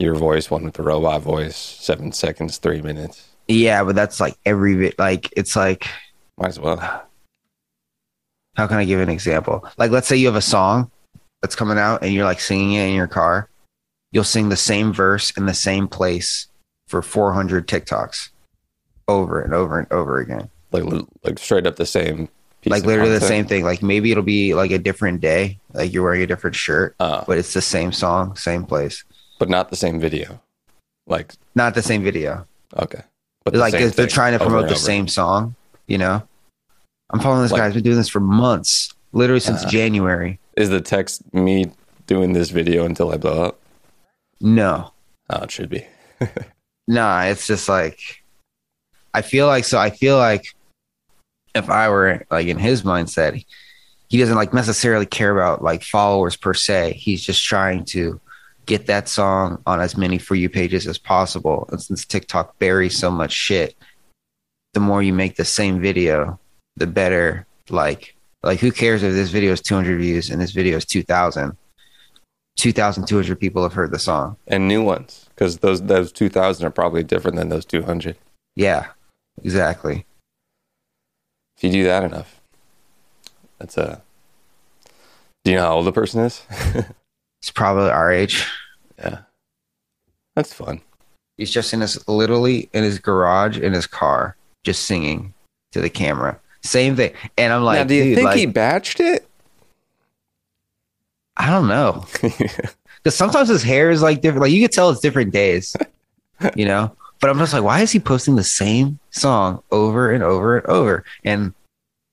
your 0.00 0.16
voice, 0.16 0.50
one 0.50 0.64
with 0.64 0.74
the 0.74 0.82
robot 0.82 1.22
voice, 1.22 1.54
seven 1.56 2.10
seconds, 2.10 2.58
three 2.58 2.82
minutes. 2.82 3.28
Yeah, 3.46 3.84
but 3.84 3.94
that's 3.94 4.18
like 4.18 4.36
every 4.44 4.74
bit. 4.74 4.98
Like 4.98 5.32
it's 5.36 5.54
like 5.54 5.86
Might 6.36 6.48
as 6.48 6.58
well. 6.58 6.78
how 8.56 8.66
can 8.66 8.78
I 8.78 8.84
give 8.84 8.98
an 8.98 9.08
example? 9.08 9.64
Like 9.78 9.92
let's 9.92 10.08
say 10.08 10.16
you 10.16 10.26
have 10.26 10.34
a 10.34 10.40
song 10.40 10.90
that's 11.42 11.54
coming 11.54 11.78
out 11.78 12.02
and 12.02 12.12
you're 12.12 12.24
like 12.24 12.40
singing 12.40 12.72
it 12.72 12.88
in 12.88 12.94
your 12.96 13.06
car. 13.06 13.48
You'll 14.10 14.24
sing 14.24 14.48
the 14.48 14.56
same 14.56 14.92
verse 14.92 15.30
in 15.36 15.46
the 15.46 15.54
same 15.54 15.86
place 15.86 16.48
for 16.94 17.02
400 17.02 17.66
TikToks 17.66 18.28
over 19.08 19.40
and 19.42 19.52
over 19.52 19.80
and 19.80 19.90
over 19.92 20.20
again. 20.20 20.48
Like 20.70 20.84
like 21.24 21.38
straight 21.40 21.66
up 21.66 21.74
the 21.74 21.86
same. 21.86 22.28
Piece 22.62 22.70
like 22.70 22.84
literally 22.84 23.10
the 23.10 23.20
same 23.20 23.46
thing. 23.46 23.64
Like 23.64 23.82
maybe 23.82 24.12
it'll 24.12 24.22
be 24.22 24.54
like 24.54 24.70
a 24.70 24.78
different 24.78 25.20
day, 25.20 25.58
like 25.72 25.92
you're 25.92 26.04
wearing 26.04 26.22
a 26.22 26.26
different 26.28 26.54
shirt, 26.54 26.94
Uh, 27.00 27.24
but 27.26 27.36
it's 27.36 27.52
the 27.52 27.60
same 27.60 27.90
song, 27.90 28.36
same 28.36 28.64
place. 28.64 29.02
but 29.40 29.48
not 29.48 29.70
the 29.70 29.76
same 29.76 29.98
video. 29.98 30.40
Like 31.08 31.32
Not 31.56 31.74
the 31.74 31.82
same 31.82 32.04
video. 32.04 32.46
okay, 32.76 33.02
but 33.44 33.54
the 33.54 33.58
like 33.58 33.74
they're 33.94 34.06
trying 34.06 34.38
to 34.38 34.44
promote 34.44 34.68
the 34.68 34.76
same 34.76 35.08
song, 35.08 35.56
you 35.88 35.98
know. 35.98 36.22
I'm 37.10 37.18
following 37.20 37.42
this 37.42 37.50
Like- 37.52 37.60
guy. 37.60 37.66
He's 37.66 37.74
been 37.74 37.82
doing 37.82 37.96
this 37.96 38.08
for 38.08 38.20
months, 38.20 38.94
literally 39.12 39.40
since 39.40 39.62
Uh-huh. 39.62 39.70
January. 39.70 40.38
Is 40.56 40.70
the 40.70 40.80
text 40.80 41.22
me 41.34 41.72
doing 42.06 42.32
this 42.34 42.50
video 42.50 42.84
until 42.86 43.10
I 43.12 43.16
blow 43.16 43.42
up? 43.42 43.58
No, 44.40 44.92
Oh, 45.30 45.42
it 45.42 45.50
should 45.50 45.68
be. 45.70 45.84
nah. 46.86 47.22
It's 47.24 47.46
just 47.46 47.68
like 47.68 48.24
I 49.14 49.22
feel 49.22 49.46
like 49.46 49.64
so. 49.64 49.78
I 49.78 49.90
feel 49.90 50.18
like 50.18 50.44
if 51.54 51.70
I 51.70 51.88
were 51.88 52.26
like 52.30 52.48
in 52.48 52.58
his 52.58 52.82
mindset, 52.82 53.44
he 54.08 54.18
doesn't 54.18 54.34
like 54.34 54.52
necessarily 54.52 55.06
care 55.06 55.30
about 55.30 55.62
like 55.62 55.84
followers 55.84 56.36
per 56.36 56.52
se. 56.52 56.94
He's 56.94 57.22
just 57.22 57.42
trying 57.44 57.84
to 57.86 58.20
get 58.66 58.86
that 58.86 59.08
song 59.08 59.62
on 59.66 59.80
as 59.80 59.96
many 59.96 60.18
for 60.18 60.34
you 60.34 60.48
pages 60.48 60.86
as 60.88 60.98
possible. 60.98 61.68
And 61.70 61.80
since 61.80 62.04
TikTok 62.04 62.58
buries 62.58 62.98
so 62.98 63.10
much 63.10 63.32
shit, 63.32 63.76
the 64.72 64.80
more 64.80 65.02
you 65.02 65.12
make 65.12 65.36
the 65.36 65.44
same 65.44 65.80
video, 65.80 66.40
the 66.76 66.86
better. 66.86 67.46
Like, 67.70 68.16
like 68.42 68.58
who 68.58 68.72
cares 68.72 69.02
if 69.02 69.14
this 69.14 69.30
video 69.30 69.52
is 69.52 69.60
200 69.60 69.98
views 69.98 70.30
and 70.30 70.40
this 70.40 70.50
video 70.50 70.76
is 70.76 70.84
2,000? 70.84 71.56
2,200 72.56 73.40
people 73.40 73.62
have 73.62 73.72
heard 73.72 73.90
the 73.92 73.98
song. 73.98 74.36
And 74.48 74.66
new 74.66 74.82
ones 74.82 75.23
because 75.34 75.58
those 75.58 75.82
those 75.82 76.12
two 76.12 76.28
thousand 76.28 76.66
are 76.66 76.70
probably 76.70 77.02
different 77.02 77.36
than 77.36 77.48
those 77.48 77.64
two 77.64 77.82
hundred. 77.82 78.16
Yeah, 78.54 78.86
exactly. 79.42 80.06
If 81.56 81.64
you 81.64 81.70
do 81.70 81.84
that 81.84 82.04
enough, 82.04 82.40
that's 83.58 83.76
a. 83.76 84.02
Do 85.44 85.50
you 85.50 85.58
know 85.58 85.64
how 85.64 85.76
old 85.76 85.86
the 85.86 85.92
person 85.92 86.20
is? 86.20 86.42
It's 87.44 87.50
probably 87.50 87.90
our 87.90 88.10
age. 88.10 88.50
yeah, 88.98 89.18
that's 90.34 90.54
fun. 90.54 90.80
He's 91.36 91.50
just 91.50 91.74
in 91.74 91.82
his 91.82 92.08
literally 92.08 92.70
in 92.72 92.84
his 92.84 92.98
garage 92.98 93.58
in 93.58 93.74
his 93.74 93.86
car, 93.86 94.34
just 94.64 94.86
singing 94.86 95.34
to 95.72 95.82
the 95.82 95.90
camera. 95.90 96.40
Same 96.62 96.96
thing. 96.96 97.12
And 97.36 97.52
I'm 97.52 97.62
like, 97.62 97.80
now, 97.80 97.84
do 97.84 97.94
you 97.94 98.14
think 98.14 98.24
like, 98.24 98.38
he 98.38 98.46
batched 98.46 98.98
it? 98.98 99.28
I 101.36 101.50
don't 101.50 101.68
know. 101.68 102.06
Because 103.04 103.14
sometimes 103.14 103.50
his 103.50 103.62
hair 103.62 103.90
is 103.90 104.00
like 104.02 104.22
different. 104.22 104.42
Like 104.44 104.52
you 104.52 104.62
could 104.62 104.72
tell 104.72 104.88
it's 104.90 105.00
different 105.00 105.30
days, 105.32 105.76
you 106.56 106.64
know. 106.64 106.96
But 107.20 107.30
I'm 107.30 107.38
just 107.38 107.52
like, 107.52 107.62
why 107.62 107.80
is 107.82 107.92
he 107.92 108.00
posting 108.00 108.34
the 108.36 108.42
same 108.44 108.98
song 109.10 109.62
over 109.70 110.10
and 110.10 110.22
over 110.24 110.58
and 110.58 110.66
over? 110.66 111.04
And 111.22 111.52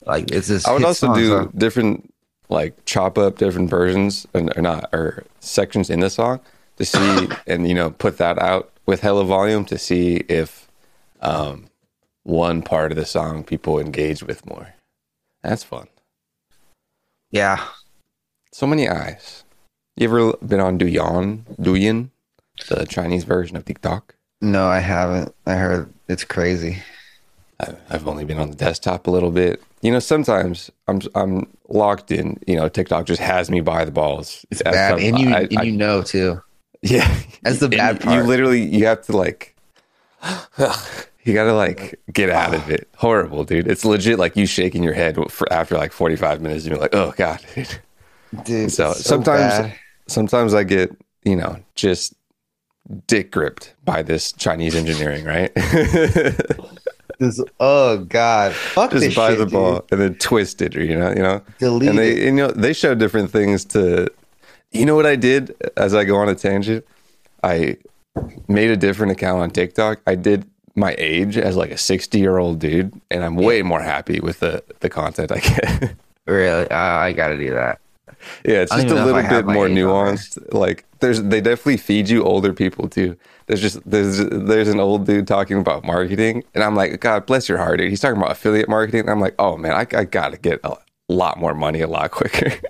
like, 0.06 0.32
it's 0.32 0.48
this. 0.48 0.68
I 0.68 0.74
would 0.74 0.84
also 0.84 1.08
song, 1.08 1.16
do 1.16 1.28
so- 1.30 1.52
different, 1.56 2.14
like 2.50 2.86
chop 2.86 3.18
up 3.18 3.38
different 3.38 3.70
versions 3.70 4.28
and 4.34 4.52
or 4.58 4.62
not 4.62 4.90
or 4.94 5.24
sections 5.40 5.90
in 5.90 6.02
the 6.02 6.10
song 6.10 6.42
to 6.78 6.86
see 6.86 7.30
and 7.48 7.68
you 7.68 7.74
know 7.74 7.92
put 7.92 8.18
that 8.18 8.38
out 8.40 8.72
with 8.86 9.00
hella 9.02 9.24
volume 9.24 9.64
to 9.66 9.78
see 9.78 10.18
if 10.28 10.68
um, 11.22 11.68
one 12.24 12.62
part 12.62 12.92
of 12.92 12.98
the 12.98 13.06
song 13.06 13.44
people 13.44 13.80
engage 13.80 14.22
with 14.24 14.46
more. 14.46 14.74
That's 15.42 15.64
fun. 15.64 15.88
yeah, 17.32 17.66
So 18.52 18.68
many 18.68 18.88
eyes. 18.90 19.44
You 19.98 20.08
ever 20.08 20.34
been 20.46 20.60
on 20.60 20.80
Douyin? 20.80 21.44
Douyin, 21.60 22.10
the 22.70 22.86
Chinese 22.86 23.24
version 23.24 23.56
of 23.58 23.66
TikTok? 23.66 24.16
no, 24.44 24.68
I 24.68 24.80
haven't. 24.80 25.36
I 25.46 25.54
heard 25.54 25.94
it's 26.08 26.24
crazy. 26.24 26.82
I've 27.92 28.08
only 28.08 28.26
been 28.26 28.40
on 28.40 28.50
the 28.50 28.56
desktop 28.56 29.06
a 29.06 29.12
little 29.12 29.30
bit. 29.30 29.62
You 29.82 29.92
know, 29.92 30.00
sometimes 30.00 30.72
I'm 30.88 31.02
I'm 31.14 31.46
locked 31.70 32.12
in. 32.12 32.40
You 32.48 32.56
know, 32.56 32.68
TikTok 32.70 33.06
just 33.06 33.22
has 33.22 33.52
me 33.52 33.62
by 33.62 33.86
the 33.86 33.92
balls. 33.92 34.44
It's 34.50 34.64
bad, 34.64 34.92
some- 34.92 35.00
and 35.00 35.20
you 35.20 35.30
I- 35.36 35.42
and 35.42 35.58
I- 35.60 35.64
you 35.64 35.72
know 35.74 36.02
too. 36.02 36.42
yeah, 36.82 37.16
That's 37.44 37.60
the 37.60 37.66
And 37.68 38.00
bad 38.00 38.04
You 38.06 38.24
literally 38.24 38.64
you 38.64 38.86
have 38.88 39.06
to 39.06 39.16
like, 39.16 39.56
you 41.24 41.34
got 41.36 41.44
to 41.44 41.54
like 41.54 42.00
get 42.12 42.32
out 42.32 42.56
of 42.56 42.68
it. 42.72 42.90
Horrible, 42.96 43.44
dude. 43.44 43.68
It's 43.68 43.86
legit 43.86 44.18
like 44.18 44.36
you 44.36 44.48
shaking 44.48 44.82
your 44.82 44.94
head 44.94 45.18
for 45.30 45.52
after 45.54 45.78
like 45.78 45.92
45 45.92 46.42
minutes. 46.42 46.64
And 46.66 46.72
you're 46.72 46.82
like, 46.82 46.96
oh 46.96 47.14
god, 47.16 47.46
dude. 47.54 47.80
Dude, 48.46 48.72
So, 48.72 48.92
it's 48.92 49.06
sometimes, 49.06 49.68
bad. 49.68 49.76
sometimes 50.08 50.54
I 50.54 50.64
get 50.64 50.96
you 51.24 51.36
know 51.36 51.58
just 51.76 52.14
dick 53.08 53.32
gripped 53.32 53.74
by 53.86 54.02
this 54.02 54.32
Chinese 54.32 54.76
engineering, 54.76 55.26
right? 55.26 55.52
This- 57.20 57.40
oh 57.60 58.00
god, 58.00 58.52
fuck 58.54 58.90
just 58.92 59.16
by 59.16 59.30
shit, 59.30 59.38
the 59.38 59.46
dude. 59.46 59.54
ball 59.54 59.86
and 59.92 60.02
then 60.02 60.16
twist 60.16 60.58
twisted, 60.58 60.74
you 60.74 60.98
know, 60.98 61.10
you 61.10 61.22
know. 61.22 61.42
Delete 61.60 61.90
and 61.90 62.00
they, 62.00 62.14
it. 62.14 62.28
and, 62.28 62.38
you 62.40 62.48
know, 62.48 62.52
they 62.52 62.74
show 62.74 62.96
different 62.96 63.30
things 63.30 63.64
to. 63.66 64.08
You 64.72 64.86
know 64.88 64.96
what 64.96 65.06
I 65.06 65.16
did 65.18 65.56
as 65.78 65.94
I 65.94 66.04
go 66.04 66.16
on 66.16 66.30
a 66.30 66.34
tangent? 66.36 66.84
I 67.44 67.78
made 68.48 68.72
a 68.72 68.78
different 68.78 69.12
account 69.12 69.42
on 69.42 69.52
TikTok. 69.52 70.00
I 70.08 70.16
did 70.16 70.46
my 70.76 70.96
age 70.98 71.38
as 71.38 71.56
like 71.56 71.70
a 71.70 71.78
sixty-year-old 71.78 72.58
dude, 72.58 72.92
and 73.12 73.24
I'm 73.24 73.36
way 73.36 73.62
more 73.62 73.82
happy 73.82 74.20
with 74.20 74.40
the 74.40 74.64
the 74.80 74.90
content 74.90 75.32
I 75.32 75.40
get. 75.40 75.94
Really, 76.28 76.70
I, 76.72 77.08
I 77.08 77.14
got 77.14 77.30
to 77.30 77.38
do 77.38 77.50
that. 77.52 77.80
Yeah, 78.46 78.62
it's 78.62 78.72
just 78.72 78.84
a 78.84 78.86
even 78.86 78.96
know 78.96 79.08
if 79.10 79.16
little 79.16 79.44
bit 79.44 79.54
more 79.54 79.68
nuanced. 79.68 80.54
Like 80.54 80.86
there's, 81.00 81.22
they 81.22 81.42
definitely 81.42 81.78
feed 81.78 82.10
you 82.10 82.24
older 82.24 82.54
people 82.54 82.88
too. 82.88 83.18
There's 83.48 83.62
just 83.62 83.80
there's 83.90 84.18
there's 84.30 84.68
an 84.68 84.80
old 84.80 85.06
dude 85.06 85.28
talking 85.28 85.60
about 85.60 85.84
marketing, 85.84 86.44
and 86.54 86.64
I'm 86.64 86.76
like, 86.76 87.00
God 87.00 87.26
bless 87.26 87.50
your 87.50 87.58
heart, 87.58 87.80
dude. 87.80 87.90
He's 87.90 88.00
talking 88.00 88.18
about 88.18 88.32
affiliate 88.32 88.70
marketing. 88.70 89.02
And 89.02 89.10
I'm 89.10 89.20
like, 89.20 89.36
oh 89.40 89.58
man, 89.58 89.74
I, 89.74 89.86
I 89.98 90.06
gotta 90.06 90.38
get 90.38 90.60
a 90.64 90.76
lot 91.10 91.40
more 91.40 91.54
money 91.54 91.82
a 91.82 91.88
lot 91.88 92.12
quicker. 92.12 92.52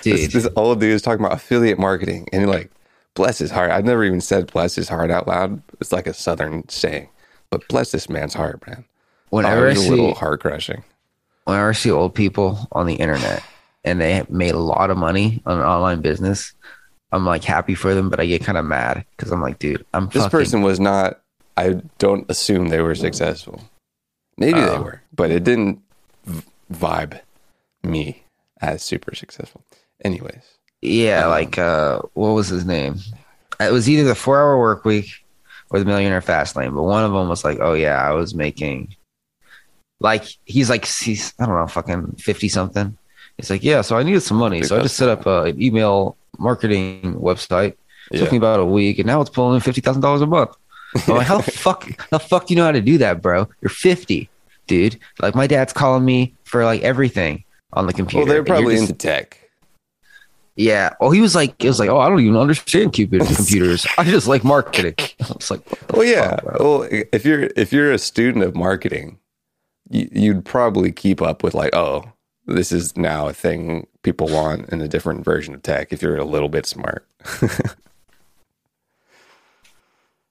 Dude, 0.00 0.16
this, 0.16 0.32
this 0.32 0.48
old 0.56 0.80
dude 0.80 0.92
is 0.92 1.02
talking 1.02 1.22
about 1.22 1.36
affiliate 1.36 1.78
marketing, 1.78 2.26
and 2.32 2.48
like, 2.48 2.70
bless 3.12 3.36
his 3.36 3.50
heart. 3.50 3.70
I've 3.70 3.84
never 3.84 4.04
even 4.04 4.22
said 4.22 4.50
bless 4.50 4.74
his 4.74 4.88
heart 4.88 5.10
out 5.10 5.28
loud. 5.28 5.60
It's 5.80 5.92
like 5.92 6.06
a 6.06 6.14
southern 6.14 6.66
saying, 6.70 7.10
but 7.50 7.68
bless 7.68 7.90
this 7.90 8.08
man's 8.08 8.32
heart, 8.32 8.66
man. 8.66 8.86
Oh, 8.86 9.36
whenever 9.36 9.66
I 9.66 9.72
it's 9.72 9.80
a 9.80 9.82
see 9.82 9.90
little 9.90 10.14
heart 10.14 10.40
crushing. 10.40 10.82
whenever 11.44 11.68
I 11.68 11.72
see 11.72 11.90
old 11.90 12.14
people 12.14 12.66
on 12.72 12.86
the 12.86 12.94
internet 12.94 13.42
and 13.86 14.00
they 14.00 14.24
made 14.28 14.54
a 14.54 14.58
lot 14.58 14.90
of 14.90 14.98
money 14.98 15.40
on 15.46 15.58
an 15.58 15.64
online 15.64 16.02
business, 16.02 16.52
I'm 17.12 17.24
like 17.24 17.44
happy 17.44 17.74
for 17.74 17.94
them, 17.94 18.10
but 18.10 18.20
I 18.20 18.26
get 18.26 18.44
kind 18.44 18.58
of 18.58 18.64
mad 18.66 19.06
because 19.16 19.32
I'm 19.32 19.40
like, 19.40 19.58
dude, 19.58 19.86
I'm 19.94 20.06
This 20.08 20.24
fucking, 20.24 20.30
person 20.38 20.62
was 20.62 20.78
not. 20.78 21.20
I 21.56 21.80
don't 21.98 22.28
assume 22.30 22.68
they 22.68 22.80
were 22.82 22.94
successful. 22.94 23.62
Maybe 24.36 24.60
they 24.60 24.66
Oh. 24.76 24.82
were, 24.82 25.00
but 25.14 25.30
it 25.30 25.44
didn't 25.44 25.80
v- 26.26 26.42
vibe 26.70 27.20
me 27.82 28.22
as 28.60 28.82
super 28.82 29.14
successful. 29.14 29.62
Anyways, 30.04 30.42
yeah, 30.82 31.24
um, 31.24 31.30
like 31.30 31.56
uh, 31.56 32.00
what 32.12 32.30
was 32.30 32.48
his 32.48 32.66
name? 32.66 32.96
It 33.58 33.72
was 33.72 33.88
either 33.88 34.04
the 34.04 34.14
Four 34.14 34.38
Hour 34.42 34.58
Work 34.58 34.84
Week 34.84 35.08
or 35.70 35.78
the 35.78 35.86
Millionaire 35.86 36.20
Fast 36.20 36.56
Lane, 36.56 36.74
but 36.74 36.82
one 36.82 37.04
of 37.04 37.12
them 37.12 37.28
was 37.28 37.44
like, 37.44 37.58
oh 37.60 37.72
yeah, 37.72 37.96
I 38.02 38.12
was 38.12 38.34
making, 38.34 38.94
like 40.00 40.24
he's 40.44 40.68
like 40.68 40.84
he's 40.84 41.32
I 41.38 41.46
don't 41.46 41.54
know, 41.56 41.66
fucking 41.66 42.16
fifty 42.18 42.48
something. 42.50 42.98
It's 43.38 43.50
like 43.50 43.62
yeah, 43.62 43.82
so 43.82 43.96
I 43.96 44.02
needed 44.02 44.20
some 44.22 44.38
money, 44.38 44.62
so 44.62 44.78
I 44.78 44.82
just 44.82 44.96
set 44.96 45.08
up 45.08 45.26
a, 45.26 45.44
an 45.44 45.62
email 45.62 46.16
marketing 46.38 47.14
website. 47.20 47.72
It 47.72 47.78
yeah. 48.12 48.20
took 48.20 48.32
me 48.32 48.38
about 48.38 48.60
a 48.60 48.64
week, 48.64 48.98
and 48.98 49.06
now 49.06 49.20
it's 49.20 49.30
pulling 49.30 49.54
in 49.56 49.60
fifty 49.60 49.80
thousand 49.80 50.02
dollars 50.02 50.22
a 50.22 50.26
month. 50.26 50.56
I'm 51.06 51.16
like, 51.16 51.26
how 51.26 51.38
the 51.38 51.50
fuck, 51.50 51.84
how 51.98 52.18
the 52.18 52.18
fuck 52.18 52.46
do 52.46 52.54
you 52.54 52.58
know 52.58 52.64
how 52.64 52.72
to 52.72 52.80
do 52.80 52.98
that, 52.98 53.20
bro? 53.20 53.48
You're 53.60 53.68
fifty, 53.68 54.30
dude. 54.66 54.98
Like 55.20 55.34
my 55.34 55.46
dad's 55.46 55.72
calling 55.72 56.04
me 56.04 56.34
for 56.44 56.64
like 56.64 56.82
everything 56.82 57.44
on 57.74 57.86
the 57.86 57.92
computer. 57.92 58.24
well, 58.24 58.32
they're 58.32 58.44
probably 58.44 58.76
just- 58.76 58.90
into 58.90 58.94
tech. 58.94 59.38
yeah. 60.54 60.94
Oh, 61.00 61.10
he 61.10 61.20
was 61.20 61.34
like, 61.34 61.62
it 61.62 61.68
was 61.68 61.78
like, 61.78 61.90
oh, 61.90 61.98
I 61.98 62.08
don't 62.08 62.20
even 62.20 62.36
understand 62.36 62.94
Cupid 62.94 63.20
computers. 63.26 63.86
I 63.98 64.04
just 64.04 64.26
like 64.28 64.44
marketing. 64.44 64.94
I 65.20 65.32
was 65.34 65.50
like, 65.50 65.60
Well, 65.92 66.04
yeah. 66.04 66.36
fuck? 66.36 66.58
Well, 66.60 66.88
if 66.90 67.26
you're 67.26 67.50
if 67.56 67.72
you're 67.72 67.92
a 67.92 67.98
student 67.98 68.44
of 68.44 68.54
marketing, 68.54 69.18
you, 69.90 70.08
you'd 70.10 70.44
probably 70.46 70.90
keep 70.92 71.20
up 71.20 71.42
with 71.42 71.54
like, 71.54 71.74
oh, 71.74 72.04
this 72.46 72.72
is 72.72 72.96
now 72.96 73.28
a 73.28 73.32
thing 73.32 73.86
people 74.02 74.28
want 74.28 74.68
in 74.70 74.80
a 74.80 74.88
different 74.88 75.24
version 75.24 75.54
of 75.54 75.62
tech. 75.62 75.92
If 75.92 76.02
you're 76.02 76.16
a 76.16 76.24
little 76.24 76.48
bit 76.48 76.66
smart, 76.66 77.06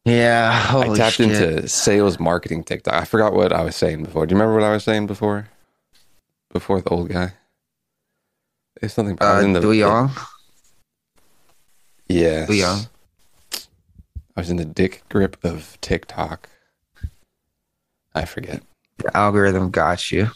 yeah. 0.05 0.72
I 0.74 0.95
tapped 0.95 1.15
shit. 1.15 1.31
into 1.31 1.67
sales 1.67 2.19
marketing 2.19 2.63
TikTok. 2.63 2.93
I 2.93 3.05
forgot 3.05 3.34
what 3.34 3.51
I 3.51 3.63
was 3.63 3.75
saying 3.75 4.03
before. 4.03 4.25
Do 4.25 4.34
you 4.34 4.39
remember 4.39 4.60
what 4.60 4.67
I 4.67 4.72
was 4.74 4.84
saying 4.84 5.07
before? 5.07 5.50
Before 6.51 6.81
the 6.81 6.89
old 6.89 7.10
guy. 7.10 7.34
It's 8.81 8.93
something. 8.93 9.17
Uh, 9.22 9.41
in 9.43 9.53
the- 9.53 9.60
Douyin. 9.62 10.12
Yes. 12.07 12.50
Douyin. 12.50 12.88
I 14.38 14.41
was 14.41 14.50
in 14.50 14.57
the 14.57 14.65
dick 14.65 15.03
grip 15.10 15.38
of 15.43 15.77
TikTok. 15.81 16.50
I 18.13 18.25
forget. 18.25 18.62
The 18.98 19.15
algorithm 19.15 19.72
got 19.72 20.12
you. 20.12 20.29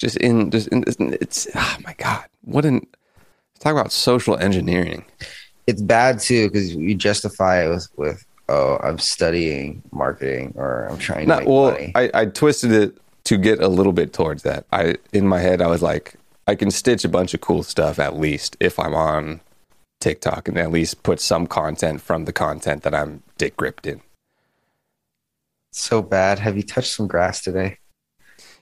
Just 0.00 0.16
in, 0.16 0.50
just 0.50 0.68
in, 0.68 0.82
it's 1.20 1.46
oh 1.54 1.76
my 1.84 1.94
god, 1.98 2.24
what 2.40 2.64
an 2.64 2.86
talk 3.60 3.72
about 3.72 3.92
social 3.92 4.36
engineering. 4.38 5.04
It's 5.66 5.82
bad 5.82 6.18
too 6.18 6.48
because 6.48 6.74
you 6.74 6.94
justify 6.94 7.64
it 7.64 7.68
with 7.68 7.88
with 7.96 8.26
oh 8.48 8.78
I'm 8.82 8.98
studying 8.98 9.82
marketing 9.92 10.54
or 10.56 10.88
I'm 10.90 10.98
trying 10.98 11.28
to 11.28 11.36
make 11.36 11.46
well, 11.46 11.72
money. 11.72 11.92
I, 11.94 12.10
I 12.14 12.24
twisted 12.26 12.72
it 12.72 12.96
to 13.24 13.36
get 13.36 13.60
a 13.60 13.68
little 13.68 13.92
bit 13.92 14.14
towards 14.14 14.42
that. 14.44 14.64
I 14.72 14.96
in 15.12 15.28
my 15.28 15.38
head 15.38 15.60
I 15.60 15.66
was 15.66 15.82
like, 15.82 16.14
I 16.46 16.54
can 16.54 16.70
stitch 16.70 17.04
a 17.04 17.08
bunch 17.08 17.34
of 17.34 17.42
cool 17.42 17.62
stuff 17.62 17.98
at 17.98 18.16
least 18.16 18.56
if 18.58 18.78
I'm 18.78 18.94
on 18.94 19.42
TikTok 20.00 20.48
and 20.48 20.56
at 20.56 20.72
least 20.72 21.02
put 21.02 21.20
some 21.20 21.46
content 21.46 22.00
from 22.00 22.24
the 22.24 22.32
content 22.32 22.84
that 22.84 22.94
I'm 22.94 23.22
dick 23.36 23.54
gripped 23.54 23.86
in. 23.86 24.00
so 25.72 26.00
bad. 26.00 26.38
Have 26.38 26.56
you 26.56 26.62
touched 26.62 26.94
some 26.94 27.06
grass 27.06 27.42
today? 27.42 27.76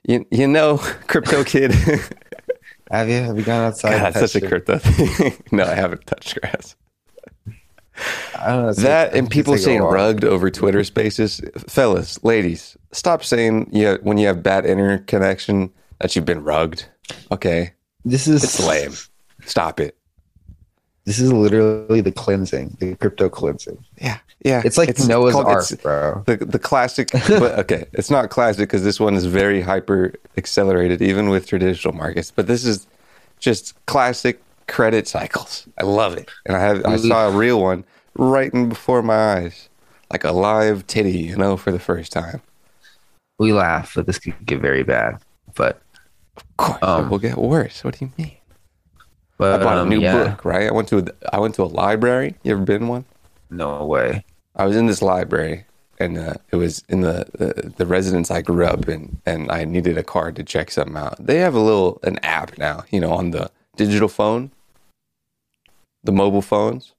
You, 0.08 0.26
you 0.30 0.48
know, 0.48 0.78
crypto 1.06 1.44
kid. 1.52 1.72
Have 2.90 3.08
you? 3.10 3.16
Have 3.20 3.36
you 3.36 3.44
gone 3.44 3.66
outside? 3.66 4.12
God, 4.14 4.14
such 4.28 4.42
a 4.42 4.48
crypto 4.48 4.78
thing. 4.78 5.34
no, 5.52 5.64
I 5.64 5.74
haven't 5.74 6.06
touched 6.06 6.40
grass. 6.40 6.74
I 8.34 8.46
don't 8.48 8.66
know. 8.66 8.72
That 8.72 9.08
like- 9.12 9.18
and 9.18 9.30
people 9.30 9.58
saying 9.58 9.82
rugged 9.82 10.24
over 10.24 10.50
Twitter 10.50 10.82
spaces. 10.84 11.42
Fellas, 11.68 12.22
ladies, 12.24 12.78
stop 12.92 13.22
saying 13.22 13.68
yeah 13.72 13.98
when 14.02 14.16
you 14.16 14.26
have 14.28 14.42
bad 14.42 14.64
interconnection 14.64 15.70
that 15.98 16.16
you've 16.16 16.24
been 16.24 16.42
rugged. 16.42 16.84
Okay. 17.30 17.74
This 18.06 18.26
is 18.26 18.42
It's 18.42 18.66
lame. 18.66 18.92
Stop 19.44 19.80
it. 19.80 19.97
This 21.08 21.20
is 21.20 21.32
literally 21.32 22.02
the 22.02 22.12
cleansing, 22.12 22.76
the 22.80 22.94
crypto 22.96 23.30
cleansing. 23.30 23.82
Yeah. 23.98 24.18
Yeah. 24.44 24.60
It's 24.62 24.76
like 24.76 24.98
Noah's 25.06 25.32
called- 25.32 25.46
Ark, 25.46 25.64
it's 25.70 25.82
bro. 25.82 26.22
The, 26.26 26.36
the 26.36 26.58
classic, 26.58 27.08
but 27.12 27.58
okay, 27.60 27.86
it's 27.94 28.10
not 28.10 28.28
classic 28.28 28.68
because 28.68 28.84
this 28.84 29.00
one 29.00 29.14
is 29.14 29.24
very 29.24 29.62
hyper 29.62 30.12
accelerated, 30.36 31.00
even 31.00 31.30
with 31.30 31.46
traditional 31.46 31.94
markets. 31.94 32.30
But 32.30 32.46
this 32.46 32.62
is 32.66 32.86
just 33.38 33.74
classic 33.86 34.42
credit 34.66 35.08
cycles. 35.08 35.66
I 35.80 35.84
love 35.84 36.14
it, 36.18 36.28
and 36.44 36.54
I 36.54 36.60
have 36.60 36.84
I 36.84 36.96
saw 36.98 37.28
a 37.28 37.30
real 37.30 37.58
one 37.62 37.84
right 38.14 38.52
in 38.52 38.68
before 38.68 39.00
my 39.02 39.32
eyes, 39.36 39.70
like 40.12 40.24
a 40.24 40.32
live 40.32 40.86
titty, 40.86 41.18
you 41.20 41.36
know, 41.36 41.56
for 41.56 41.72
the 41.72 41.78
first 41.78 42.12
time. 42.12 42.42
We 43.38 43.54
laugh, 43.54 43.92
but 43.94 44.04
this 44.04 44.18
could 44.18 44.34
get 44.44 44.60
very 44.60 44.82
bad. 44.82 45.22
But 45.54 45.80
Of 46.36 46.44
course, 46.58 46.78
Um, 46.82 47.06
it 47.06 47.08
will 47.08 47.18
get 47.18 47.38
worse. 47.38 47.82
What 47.82 47.98
do 47.98 48.04
you 48.04 48.12
mean? 48.18 48.32
But 49.38 49.60
I 49.60 49.64
bought 49.64 49.78
um, 49.78 49.86
a 49.86 49.90
new 49.90 50.00
yeah, 50.00 50.12
book, 50.12 50.44
right? 50.44 50.68
I 50.68 50.72
went 50.72 50.88
to 50.88 50.98
a, 50.98 51.04
I 51.32 51.38
went 51.38 51.54
to 51.56 51.62
a 51.62 51.64
library. 51.64 52.34
You 52.42 52.52
ever 52.52 52.64
been 52.64 52.88
one? 52.88 53.04
No 53.50 53.84
way. 53.86 54.24
I 54.56 54.66
was 54.66 54.76
in 54.76 54.86
this 54.86 55.00
library, 55.00 55.64
and 55.98 56.18
uh, 56.18 56.34
it 56.50 56.56
was 56.56 56.84
in 56.88 57.00
the, 57.00 57.26
the 57.38 57.72
the 57.76 57.86
residence 57.86 58.30
I 58.30 58.42
grew 58.42 58.66
up 58.66 58.88
in, 58.88 59.20
and 59.24 59.50
I 59.50 59.64
needed 59.64 59.96
a 59.96 60.02
card 60.02 60.36
to 60.36 60.44
check 60.44 60.70
something 60.70 60.96
out. 60.96 61.24
They 61.24 61.38
have 61.38 61.54
a 61.54 61.60
little 61.60 62.00
an 62.02 62.18
app 62.18 62.58
now, 62.58 62.84
you 62.90 63.00
know, 63.00 63.12
on 63.12 63.30
the 63.30 63.50
digital 63.76 64.08
phone, 64.08 64.50
the 66.02 66.12
mobile 66.12 66.42
phones, 66.42 66.92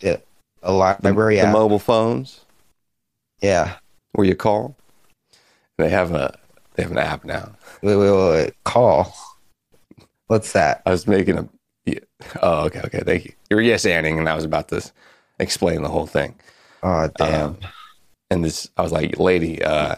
Yeah, 0.00 0.16
a 0.62 0.72
library 0.72 1.36
the 1.36 1.42
app. 1.42 1.46
The 1.46 1.58
mobile 1.58 1.78
phones 1.78 2.44
yeah. 3.40 3.76
where 4.12 4.26
you 4.26 4.34
call. 4.34 4.76
They 5.78 5.88
have 5.88 6.12
a 6.12 6.38
they 6.74 6.82
have 6.82 6.92
an 6.92 6.98
app 6.98 7.24
now. 7.24 7.52
Wait, 7.82 7.96
wait, 7.96 8.10
wait, 8.10 8.30
wait. 8.30 8.54
Call. 8.64 9.14
What's 10.26 10.52
that? 10.52 10.82
I 10.86 10.90
was 10.90 11.06
making 11.06 11.38
a. 11.38 11.48
Yeah. 11.86 12.00
Oh, 12.42 12.64
okay, 12.66 12.80
okay. 12.84 13.02
Thank 13.04 13.24
you. 13.26 13.32
You 13.50 13.56
were 13.56 13.62
yes 13.62 13.84
anding, 13.84 14.18
and 14.18 14.28
I 14.28 14.34
was 14.34 14.44
about 14.44 14.68
to 14.68 14.82
explain 15.38 15.82
the 15.82 15.88
whole 15.88 16.06
thing. 16.06 16.34
Oh, 16.82 17.10
damn. 17.16 17.50
Um, 17.50 17.58
and 18.30 18.44
this, 18.44 18.68
I 18.76 18.82
was 18.82 18.92
like, 18.92 19.18
"Lady, 19.18 19.62
uh, 19.62 19.96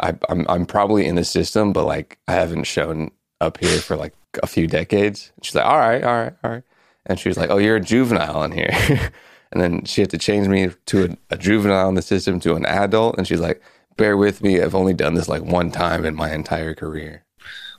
I, 0.00 0.14
I'm 0.28 0.46
I'm 0.48 0.66
probably 0.66 1.06
in 1.06 1.14
the 1.14 1.24
system, 1.24 1.72
but 1.72 1.84
like 1.84 2.18
I 2.26 2.32
haven't 2.32 2.64
shown 2.64 3.10
up 3.40 3.58
here 3.58 3.78
for 3.80 3.96
like 3.96 4.14
a 4.42 4.46
few 4.46 4.66
decades." 4.66 5.32
And 5.36 5.44
she's 5.44 5.54
like, 5.54 5.64
"All 5.64 5.78
right, 5.78 6.02
all 6.02 6.14
right, 6.14 6.34
all 6.42 6.50
right." 6.50 6.62
And 7.06 7.18
she 7.18 7.28
was 7.28 7.38
like, 7.38 7.50
"Oh, 7.50 7.58
you're 7.58 7.76
a 7.76 7.80
juvenile 7.80 8.42
in 8.44 8.52
here." 8.52 8.70
and 9.52 9.62
then 9.62 9.84
she 9.84 10.00
had 10.00 10.10
to 10.10 10.18
change 10.18 10.48
me 10.48 10.70
to 10.86 11.04
a, 11.04 11.34
a 11.34 11.38
juvenile 11.38 11.88
in 11.88 11.94
the 11.94 12.02
system 12.02 12.40
to 12.40 12.54
an 12.54 12.66
adult. 12.66 13.16
And 13.16 13.26
she's 13.26 13.40
like, 13.40 13.62
"Bear 13.96 14.16
with 14.16 14.42
me. 14.42 14.60
I've 14.60 14.74
only 14.74 14.94
done 14.94 15.14
this 15.14 15.28
like 15.28 15.42
one 15.42 15.70
time 15.70 16.04
in 16.04 16.14
my 16.14 16.32
entire 16.32 16.74
career." 16.74 17.24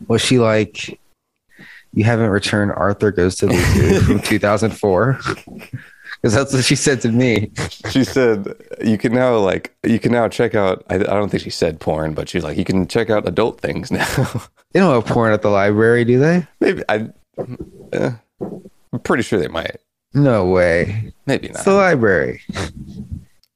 Was 0.07 0.21
she 0.21 0.39
like, 0.39 0.99
you 1.93 2.03
haven't 2.03 2.29
returned 2.29 2.71
Arthur 2.71 3.11
Goes 3.11 3.35
to 3.37 3.47
the 3.47 3.55
Zoo 3.73 3.99
from 4.01 4.19
2004? 4.23 5.19
Because 6.21 6.33
that's 6.33 6.53
what 6.53 6.65
she 6.65 6.75
said 6.75 6.99
to 7.01 7.11
me. 7.11 7.51
she 7.91 8.03
said 8.03 8.53
you 8.83 8.97
can 8.97 9.13
now 9.13 9.37
like 9.37 9.73
you 9.83 9.99
can 9.99 10.11
now 10.11 10.27
check 10.27 10.53
out 10.55 10.83
I, 10.89 10.95
I 10.95 10.97
don't 10.99 11.29
think 11.29 11.43
she 11.43 11.49
said 11.49 11.79
porn 11.79 12.13
but 12.13 12.27
she's 12.27 12.43
like 12.43 12.57
you 12.57 12.65
can 12.65 12.87
check 12.87 13.09
out 13.09 13.27
adult 13.27 13.61
things 13.61 13.89
now 13.91 14.05
They 14.73 14.79
don't 14.81 14.93
have 14.93 15.05
porn 15.05 15.31
at 15.33 15.41
the 15.41 15.49
library, 15.49 16.03
do 16.05 16.19
they? 16.19 16.45
maybe 16.59 16.83
i 16.89 17.07
eh, 17.93 18.11
i'm 18.41 18.99
pretty 19.03 19.23
sure 19.23 19.39
they 19.39 19.47
might 19.47 19.77
No 20.13 20.45
way. 20.49 21.13
maybe 21.25 21.47
It's 21.47 21.57
not 21.59 21.65
the 21.65 21.73
library. 21.73 22.41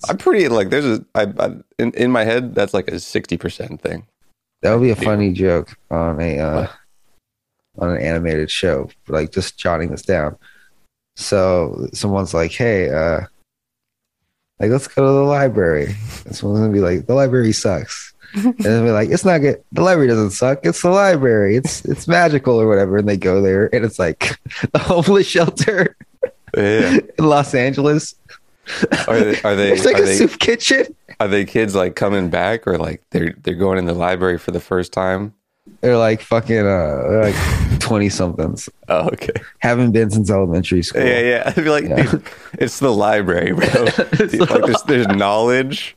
i'm 0.09 0.17
pretty 0.17 0.47
like 0.47 0.69
there's 0.69 0.85
a 0.85 1.05
I, 1.15 1.23
I 1.39 1.55
in, 1.79 1.91
in 1.95 2.11
my 2.11 2.23
head 2.23 2.55
that's 2.55 2.73
like 2.73 2.87
a 2.87 2.93
60% 2.93 3.81
thing 3.81 4.07
That 4.61 4.73
would 4.73 4.83
be 4.83 4.91
a 4.91 4.95
funny 4.95 5.33
joke 5.33 5.75
on 5.91 6.21
a 6.21 6.39
uh? 6.39 6.67
On 7.79 7.89
an 7.91 8.01
animated 8.01 8.51
show. 8.51 8.89
Like 9.07 9.31
just 9.31 9.57
jotting 9.57 9.89
this 9.89 10.01
down. 10.03 10.37
So 11.15 11.87
someone's 11.93 12.33
like, 12.33 12.51
"Hey, 12.51 12.89
uh, 12.89 13.21
like 14.59 14.71
let's 14.71 14.87
go 14.87 15.05
to 15.05 15.13
the 15.13 15.23
library." 15.25 15.95
And 16.25 16.35
someone's 16.35 16.61
gonna 16.61 16.73
be 16.73 16.79
like, 16.79 17.05
"The 17.07 17.13
library 17.15 17.51
sucks," 17.51 18.13
and 18.33 18.55
then 18.57 18.83
be 18.85 18.91
like, 18.91 19.09
"It's 19.09 19.25
not 19.25 19.39
good. 19.39 19.63
The 19.71 19.81
library 19.81 20.07
doesn't 20.07 20.31
suck. 20.31 20.65
It's 20.65 20.81
the 20.81 20.89
library. 20.89 21.55
It's 21.55 21.85
it's 21.85 22.07
magical 22.07 22.59
or 22.59 22.67
whatever." 22.67 22.97
And 22.97 23.07
they 23.07 23.17
go 23.17 23.41
there, 23.41 23.73
and 23.75 23.85
it's 23.85 23.99
like 23.99 24.39
the 24.71 24.79
homeless 24.79 25.27
shelter 25.27 25.95
yeah 26.55 26.97
in 27.17 27.25
Los 27.25 27.53
Angeles. 27.53 28.15
are 29.07 29.19
they 29.19 29.41
are 29.41 29.55
they, 29.55 29.73
It's 29.73 29.85
like 29.85 29.97
are, 29.99 30.03
a 30.03 30.05
they 30.05 30.15
soup 30.15 30.39
kitchen. 30.39 30.95
are 31.19 31.27
they 31.27 31.43
kids 31.45 31.75
like 31.75 31.95
coming 31.95 32.29
back 32.29 32.65
or 32.65 32.77
like 32.77 33.03
they're 33.11 33.35
they're 33.43 33.55
going 33.55 33.77
in 33.77 33.85
the 33.85 33.93
library 33.93 34.37
for 34.37 34.51
the 34.51 34.59
first 34.59 34.93
time 34.93 35.33
They're 35.81 35.97
like 35.97 36.21
fucking 36.21 36.57
uh, 36.59 36.63
they're 37.09 37.31
like 37.31 37.79
twenty 37.79 38.09
somethings. 38.09 38.69
oh 38.89 39.07
okay 39.07 39.31
Haven't 39.59 39.91
been 39.91 40.09
since 40.09 40.29
elementary 40.29 40.83
school. 40.83 41.03
Yeah, 41.03 41.19
yeah. 41.19 41.43
I'd 41.45 41.55
be 41.55 41.69
like, 41.69 41.85
Yeah. 41.85 42.03
dude, 42.03 42.23
it's 42.59 42.79
the 42.79 42.91
library, 42.93 43.51
bro. 43.53 43.67
Dude, 44.17 44.39
like, 44.39 44.65
there's, 44.65 44.81
there's 44.83 45.07
knowledge. 45.07 45.95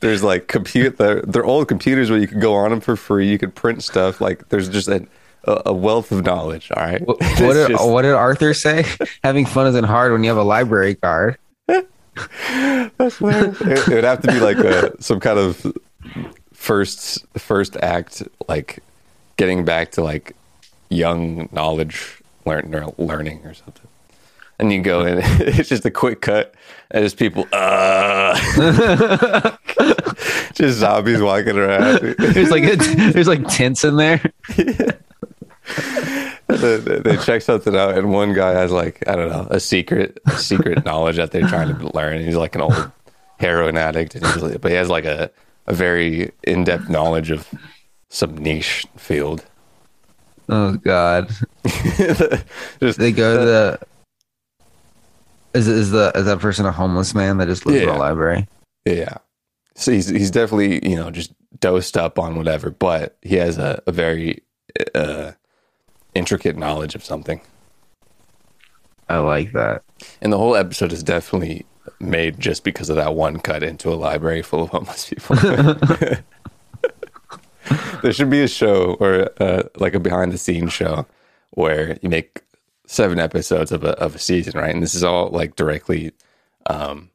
There's 0.00 0.22
like 0.22 0.48
compute. 0.48 0.98
They're, 0.98 1.22
they're 1.22 1.44
old 1.44 1.68
computers 1.68 2.10
where 2.10 2.18
you 2.18 2.26
could 2.28 2.40
go 2.42 2.54
on 2.54 2.70
them 2.70 2.80
for 2.80 2.96
free. 2.96 3.28
You 3.30 3.38
could 3.38 3.54
print 3.54 3.82
stuff. 3.82 4.20
Like 4.20 4.48
there's 4.50 4.68
just 4.68 4.88
a, 4.88 5.06
a 5.46 5.72
wealth 5.72 6.12
of 6.12 6.24
knowledge. 6.24 6.70
All 6.76 6.82
right. 6.82 7.00
What, 7.06 7.18
what 7.20 7.38
did, 7.54 7.68
just- 7.70 7.88
what 7.88 8.02
did 8.02 8.12
Arthur 8.12 8.52
say? 8.52 8.84
Having 9.24 9.46
fun 9.46 9.66
isn't 9.68 9.84
hard 9.84 10.12
when 10.12 10.22
you 10.24 10.28
have 10.28 10.36
a 10.38 10.42
library 10.44 10.94
card. 10.96 11.38
that's 11.66 13.16
hilarious. 13.18 13.60
it, 13.62 13.88
it 13.88 13.88
would 13.88 14.04
have 14.04 14.20
to 14.22 14.28
be 14.32 14.40
like 14.40 14.58
a, 14.58 15.00
some 15.02 15.20
kind 15.20 15.38
of 15.38 15.66
first 16.52 17.24
first 17.38 17.76
act, 17.82 18.22
like 18.48 18.80
getting 19.36 19.64
back 19.64 19.92
to 19.92 20.02
like 20.02 20.34
young 20.88 21.48
knowledge 21.52 22.18
learn, 22.44 22.92
learning 22.98 23.40
or 23.44 23.54
something. 23.54 23.86
And 24.58 24.72
you 24.72 24.80
go 24.80 25.04
in, 25.04 25.18
it's 25.22 25.68
just 25.68 25.84
a 25.84 25.90
quick 25.90 26.22
cut, 26.22 26.54
and 26.90 27.04
just 27.04 27.18
people, 27.18 27.46
uh, 27.52 28.34
just 30.54 30.78
zombies 30.78 31.20
walking 31.20 31.58
around. 31.58 32.16
There's 32.18 32.50
like 32.50 32.64
there's 33.12 33.28
like 33.28 33.46
tents 33.48 33.84
in 33.84 33.96
there. 33.96 34.22
they, 34.56 34.74
they- 36.76 36.98
they 37.00 37.16
check 37.18 37.42
something 37.42 37.76
out, 37.76 37.98
and 37.98 38.12
one 38.12 38.32
guy 38.32 38.52
has 38.52 38.70
like 38.72 39.06
I 39.08 39.16
don't 39.16 39.30
know 39.30 39.46
a 39.50 39.60
secret 39.60 40.18
a 40.26 40.36
secret 40.38 40.84
knowledge 40.84 41.16
that 41.16 41.32
they're 41.32 41.48
trying 41.48 41.76
to 41.76 41.90
learn. 41.94 42.22
He's 42.24 42.36
like 42.36 42.54
an 42.54 42.62
old 42.62 42.90
heroin 43.38 43.76
addict, 43.76 44.14
and 44.14 44.26
he's 44.26 44.56
but 44.58 44.70
he 44.70 44.76
has 44.76 44.88
like 44.88 45.04
a 45.04 45.30
a 45.66 45.74
very 45.74 46.32
in 46.44 46.64
depth 46.64 46.88
knowledge 46.88 47.30
of 47.30 47.46
some 48.08 48.36
niche 48.36 48.86
field. 48.96 49.44
Oh 50.48 50.72
God! 50.74 51.30
Just 52.80 52.98
They 52.98 53.12
go 53.12 53.38
to 53.38 53.44
the. 53.44 53.80
Is 55.54 55.66
is 55.68 55.90
the 55.90 56.12
is 56.14 56.26
that 56.26 56.38
person 56.38 56.66
a 56.66 56.72
homeless 56.72 57.14
man 57.14 57.38
that 57.38 57.48
just 57.48 57.64
lives 57.64 57.82
in 57.82 57.88
a 57.88 57.96
library? 57.96 58.46
yeah. 58.84 59.16
So 59.74 59.90
he's 59.90 60.08
he's 60.08 60.30
definitely 60.30 60.86
you 60.86 60.96
know 60.96 61.10
just 61.10 61.32
dosed 61.60 61.96
up 61.96 62.18
on 62.18 62.36
whatever, 62.36 62.70
but 62.70 63.16
he 63.22 63.36
has 63.36 63.56
a, 63.56 63.82
a 63.86 63.92
very 63.92 64.42
uh, 64.94 65.32
intricate 66.14 66.56
knowledge 66.56 66.94
of 66.94 67.04
something. 67.04 67.40
I 69.08 69.18
like 69.18 69.52
that. 69.52 69.82
And 70.20 70.32
the 70.32 70.38
whole 70.38 70.56
episode 70.56 70.92
is 70.92 71.02
definitely 71.02 71.64
made 72.00 72.38
just 72.38 72.64
because 72.64 72.90
of 72.90 72.96
that 72.96 73.14
one 73.14 73.38
cut 73.38 73.62
into 73.62 73.90
a 73.92 73.94
library 73.94 74.42
full 74.42 74.64
of 74.64 74.70
homeless 74.70 75.08
people. 75.08 75.36
there 78.02 78.12
should 78.12 78.30
be 78.30 78.42
a 78.42 78.48
show 78.48 78.94
or 79.00 79.30
uh, 79.42 79.64
like 79.76 79.94
a 79.94 80.00
behind 80.00 80.32
the 80.32 80.38
scenes 80.38 80.72
show 80.72 81.06
where 81.50 81.98
you 82.02 82.08
make 82.08 82.42
seven 82.86 83.18
episodes 83.18 83.72
of 83.72 83.84
a 83.84 83.90
of 83.98 84.14
a 84.14 84.18
season, 84.18 84.58
right? 84.58 84.72
And 84.74 84.82
this 84.82 84.94
is 84.94 85.04
all 85.04 85.28
like 85.30 85.56
directly 85.56 86.12
um 86.66 87.10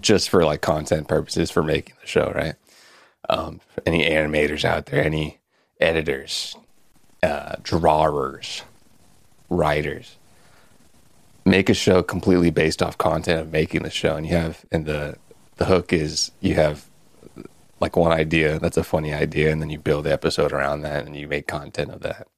just 0.00 0.30
for 0.30 0.44
like 0.44 0.60
content 0.60 1.08
purposes 1.08 1.50
for 1.50 1.62
making 1.62 1.96
the 2.00 2.06
show, 2.06 2.32
right? 2.34 2.54
um, 3.28 3.60
any 3.86 4.04
animators 4.08 4.64
out 4.64 4.86
there, 4.86 5.02
any 5.02 5.38
editors, 5.80 6.56
uh, 7.22 7.56
drawers, 7.62 8.62
writers, 9.48 10.16
make 11.44 11.68
a 11.68 11.74
show 11.74 12.02
completely 12.02 12.50
based 12.50 12.82
off 12.82 12.98
content 12.98 13.40
of 13.40 13.52
making 13.52 13.82
the 13.82 13.90
show, 13.90 14.16
and 14.16 14.26
you 14.26 14.32
have 14.32 14.64
and 14.70 14.86
the 14.86 15.16
the 15.56 15.64
hook 15.66 15.92
is 15.92 16.30
you 16.40 16.54
have 16.54 16.88
like 17.80 17.96
one 17.96 18.12
idea 18.12 18.58
that's 18.58 18.76
a 18.76 18.84
funny 18.84 19.12
idea, 19.12 19.50
and 19.50 19.60
then 19.60 19.70
you 19.70 19.78
build 19.78 20.04
the 20.04 20.12
episode 20.12 20.52
around 20.52 20.82
that, 20.82 21.06
and 21.06 21.16
you 21.16 21.26
make 21.28 21.46
content 21.46 21.90
of 21.90 22.00
that. 22.02 22.28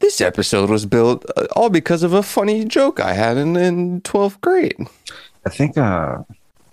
This 0.00 0.20
episode 0.20 0.70
was 0.70 0.86
built 0.86 1.24
uh, 1.36 1.46
all 1.54 1.70
because 1.70 2.02
of 2.02 2.12
a 2.12 2.22
funny 2.22 2.64
joke 2.64 3.00
I 3.00 3.12
had 3.14 3.36
in, 3.36 3.56
in 3.56 4.00
12th 4.02 4.40
grade. 4.40 4.76
I 5.46 5.50
think 5.50 5.78
uh 5.78 6.18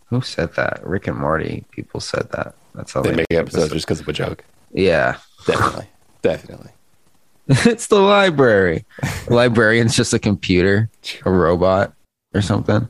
who 0.08 0.22
said 0.22 0.56
that? 0.56 0.86
Rick 0.86 1.08
and 1.08 1.18
Morty 1.18 1.64
people 1.72 2.00
said 2.00 2.30
that. 2.32 2.56
That's 2.76 2.92
how 2.94 3.02
They 3.02 3.12
they, 3.12 3.16
make 3.18 3.28
episodes 3.32 3.72
just 3.72 3.86
because 3.86 4.02
of 4.02 4.08
a 4.08 4.14
joke. 4.14 4.44
Yeah. 4.74 5.18
Definitely. 5.46 5.88
Definitely. 6.22 6.72
it's 7.48 7.88
the 7.88 8.00
library. 8.00 8.86
The 9.28 9.34
librarian's 9.34 9.96
just 9.96 10.14
a 10.14 10.20
computer, 10.20 10.90
a 11.26 11.32
robot 11.32 11.94
or 12.34 12.42
something. 12.42 12.90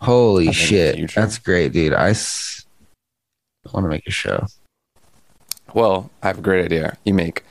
Holy 0.00 0.52
shit. 0.52 1.12
That's 1.14 1.38
great, 1.38 1.72
dude. 1.72 1.92
I 1.92 2.10
s- 2.10 2.61
want 3.70 3.84
to 3.84 3.88
make 3.88 4.06
a 4.06 4.10
show. 4.10 4.46
Well, 5.74 6.10
I 6.22 6.26
have 6.26 6.38
a 6.38 6.42
great 6.42 6.64
idea. 6.64 6.96
You 7.04 7.14
make 7.14 7.44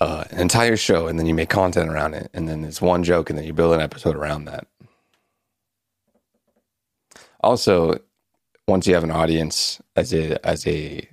uh, 0.00 0.24
an 0.30 0.38
entire 0.38 0.76
show 0.76 1.06
and 1.06 1.18
then 1.18 1.26
you 1.26 1.34
make 1.34 1.50
content 1.50 1.90
around 1.90 2.14
it, 2.14 2.30
and 2.32 2.48
then 2.48 2.64
it's 2.64 2.80
one 2.80 3.02
joke, 3.02 3.30
and 3.30 3.38
then 3.38 3.44
you 3.44 3.52
build 3.52 3.74
an 3.74 3.80
episode 3.80 4.16
around 4.16 4.44
that. 4.46 4.66
Also, 7.40 7.98
once 8.66 8.86
you 8.86 8.94
have 8.94 9.04
an 9.04 9.10
audience 9.10 9.80
as 9.96 10.12
a 10.12 10.44
as 10.46 10.66
a 10.66 11.08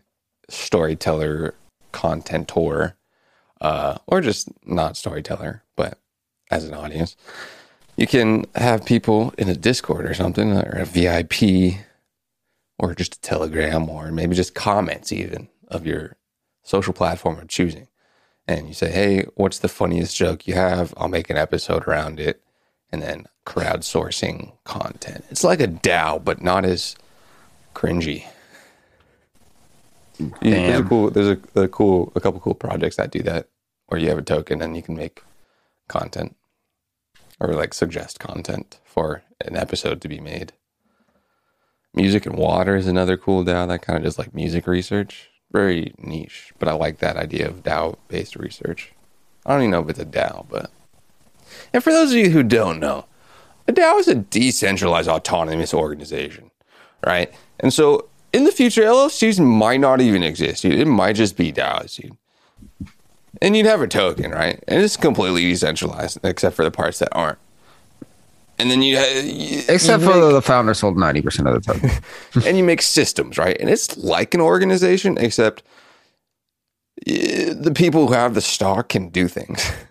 storyteller, 0.50 1.56
contentor, 1.92 2.94
uh, 3.62 3.98
or 4.08 4.22
just 4.22 4.50
not 4.66 4.98
storyteller, 4.98 5.64
but 5.76 6.00
as 6.52 6.66
an 6.66 6.74
audience, 6.74 7.16
you 7.96 8.08
can 8.08 8.46
have 8.56 8.86
people 8.86 9.34
in 9.38 9.50
a 9.50 9.56
Discord 9.56 10.06
or 10.06 10.14
something, 10.14 10.52
or 10.52 10.80
a 10.80 10.86
VIP, 10.86 11.80
or 12.78 12.94
just 12.96 13.16
a 13.16 13.22
Telegram, 13.22 13.90
or 13.90 14.12
maybe 14.12 14.36
just 14.36 14.54
comments 14.56 15.12
even 15.12 15.50
of 15.70 15.86
your 15.86 16.18
social 16.64 16.94
platform 16.94 17.40
of 17.40 17.48
choosing. 17.48 17.88
And 18.48 18.68
you 18.68 18.74
say, 18.74 18.92
hey, 18.92 19.26
what's 19.36 19.60
the 19.60 19.68
funniest 19.68 20.16
joke 20.16 20.48
you 20.48 20.54
have? 20.54 20.94
I'll 20.98 21.08
make 21.08 21.30
an 21.30 21.38
episode 21.38 21.88
around 21.88 22.20
it. 22.20 22.42
And 22.92 23.02
then 23.02 23.26
crowdsourcing 23.46 24.54
content. 24.64 25.26
It's 25.32 25.44
like 25.44 25.60
a 25.60 25.68
DAO, 25.68 26.24
but 26.24 26.42
not 26.42 26.64
as 26.66 26.96
cringy. 27.74 28.26
You- 30.20 30.32
There's 30.42 30.80
a 30.80 30.84
cool, 30.84 31.10
there's 31.10 31.38
a, 31.56 31.62
a 31.62 31.68
cool, 31.68 32.12
a 32.16 32.22
couple 32.22 32.40
cool 32.40 32.54
projects 32.56 32.96
that 32.98 33.12
do 33.12 33.22
that, 33.24 33.50
where 33.88 34.00
you 34.00 34.08
have 34.10 34.18
a 34.18 34.22
token 34.22 34.62
and 34.62 34.76
you 34.76 34.82
can 34.84 34.96
make 34.96 35.22
content 35.88 36.36
or 37.40 37.54
like 37.54 37.74
suggest 37.74 38.20
content 38.20 38.80
for 38.86 39.24
an 39.42 39.56
episode 39.58 40.02
to 40.02 40.08
be 40.08 40.20
made. 40.22 40.54
Music 41.96 42.26
and 42.26 42.36
water 42.36 42.76
is 42.76 42.88
another 42.88 43.16
cool 43.16 43.44
DAO 43.44 43.68
that 43.68 43.82
kind 43.82 43.98
of 43.98 44.04
does 44.04 44.20
like 44.20 44.34
music 44.36 44.68
research. 44.68 45.30
Very 45.52 45.94
niche, 45.98 46.54
but 46.60 46.68
I 46.68 46.74
like 46.74 47.00
that 47.00 47.16
idea 47.16 47.48
of 47.48 47.64
DAO 47.64 47.98
based 48.10 48.36
research. 48.36 48.92
I 49.46 49.54
don't 49.54 49.62
even 49.62 49.72
know 49.72 49.82
if 49.82 49.90
it's 49.90 50.00
a 50.00 50.06
DAO, 50.06 50.46
but. 50.50 50.72
And 51.74 51.84
for 51.84 51.94
those 51.94 52.12
of 52.12 52.18
you 52.18 52.32
who 52.32 52.44
don't 52.44 52.80
know, 52.80 53.06
a 53.68 53.72
DAO 53.72 54.00
is 54.00 54.08
a 54.08 54.16
decentralized 54.16 55.08
autonomous 55.08 55.74
organization, 55.74 56.52
right? 57.06 57.34
And 57.60 57.74
so 57.74 58.10
in 58.34 58.44
the 58.44 58.52
future, 58.52 58.82
LLCs 58.82 59.40
might 59.40 59.80
not 59.80 60.02
even 60.02 60.22
exist. 60.22 60.66
It 60.66 60.86
might 60.86 61.14
just 61.14 61.38
be 61.38 61.54
DAOs, 61.54 61.96
dude. 61.96 62.18
And 63.42 63.56
you'd 63.56 63.66
have 63.66 63.82
a 63.82 63.88
token, 63.88 64.32
right? 64.32 64.62
And 64.68 64.82
it's 64.82 64.98
completely 64.98 65.44
decentralized, 65.44 66.20
except 66.24 66.56
for 66.56 66.66
the 66.66 66.72
parts 66.72 67.00
that 67.00 67.10
aren't. 67.14 67.40
And 68.58 68.72
then 68.72 68.82
you, 68.82 68.98
uh, 68.98 69.04
you 69.24 69.64
Except 69.68 70.04
you 70.04 70.12
for 70.12 70.32
the 70.32 70.42
founders 70.42 70.80
hold 70.80 70.96
90% 70.96 71.54
of 71.54 71.64
the 71.64 71.74
token. 71.74 71.92
and 72.48 72.58
you 72.58 72.64
make 72.64 72.82
systems, 72.82 73.38
right? 73.38 73.58
And 73.60 73.70
it's 73.70 73.98
like 73.98 74.34
an 74.34 74.42
organization, 74.42 75.18
except 75.18 75.64
the 77.06 77.74
people 77.76 78.08
who 78.08 78.14
have 78.14 78.34
the 78.34 78.42
stock 78.42 78.90
can 78.90 79.10
do 79.10 79.28
things. 79.28 79.70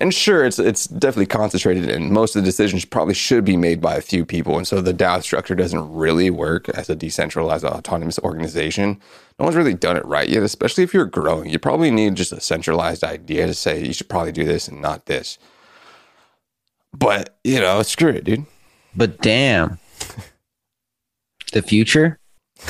And 0.00 0.14
sure, 0.14 0.46
it's 0.46 0.58
it's 0.58 0.86
definitely 0.86 1.26
concentrated, 1.26 1.90
and 1.90 2.10
most 2.10 2.34
of 2.34 2.42
the 2.42 2.46
decisions 2.46 2.86
probably 2.86 3.12
should 3.12 3.44
be 3.44 3.58
made 3.58 3.82
by 3.82 3.96
a 3.96 4.00
few 4.00 4.24
people. 4.24 4.56
And 4.56 4.66
so 4.66 4.80
the 4.80 4.94
DAO 4.94 5.22
structure 5.22 5.54
doesn't 5.54 5.92
really 5.92 6.30
work 6.30 6.70
as 6.70 6.88
a 6.88 6.96
decentralized 6.96 7.66
autonomous 7.66 8.18
organization. 8.20 8.98
No 9.38 9.44
one's 9.44 9.56
really 9.56 9.74
done 9.74 9.98
it 9.98 10.04
right 10.06 10.26
yet, 10.26 10.42
especially 10.42 10.84
if 10.84 10.94
you're 10.94 11.04
growing. 11.04 11.50
You 11.50 11.58
probably 11.58 11.90
need 11.90 12.14
just 12.14 12.32
a 12.32 12.40
centralized 12.40 13.04
idea 13.04 13.46
to 13.46 13.52
say 13.52 13.84
you 13.84 13.92
should 13.92 14.08
probably 14.08 14.32
do 14.32 14.44
this 14.46 14.68
and 14.68 14.80
not 14.80 15.04
this. 15.04 15.36
But 16.96 17.38
you 17.44 17.60
know, 17.60 17.82
screw 17.82 18.10
it, 18.10 18.24
dude. 18.24 18.46
but 18.96 19.20
damn. 19.20 19.78
The 21.52 21.62
future? 21.62 22.16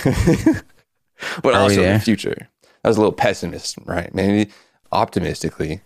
but 0.05 1.55
Are 1.55 1.61
also 1.61 1.83
the 1.83 2.01
future. 2.01 2.49
I 2.83 2.89
was 2.89 2.97
a 2.97 3.01
little 3.01 3.13
pessimist, 3.13 3.77
right? 3.85 4.15
Maybe 4.15 4.51
optimistically, 4.91 5.83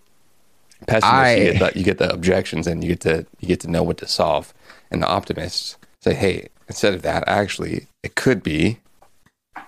pessimist 0.87 1.13
I- 1.13 1.35
you, 1.35 1.53
get 1.53 1.73
the, 1.75 1.79
you 1.79 1.85
get 1.85 1.99
the 1.99 2.13
objections 2.13 2.69
and 2.69 2.85
you 2.85 2.91
get 2.91 3.01
to 3.01 3.27
you 3.41 3.49
get 3.49 3.59
to 3.61 3.69
know 3.71 3.83
what 3.83 3.99
to 3.99 4.07
solve, 4.07 4.55
and 4.93 5.03
the 5.03 5.09
optimists 5.09 5.77
say, 6.03 6.15
"Hey, 6.15 6.49
instead 6.69 6.95
of 6.95 7.03
that, 7.03 7.25
actually, 7.27 7.89
it 8.05 8.15
could 8.15 8.45
be," 8.45 8.79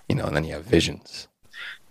you 0.09 0.15
know, 0.15 0.25
and 0.27 0.37
then 0.37 0.45
you 0.45 0.55
have 0.55 0.65
visions. 0.65 1.27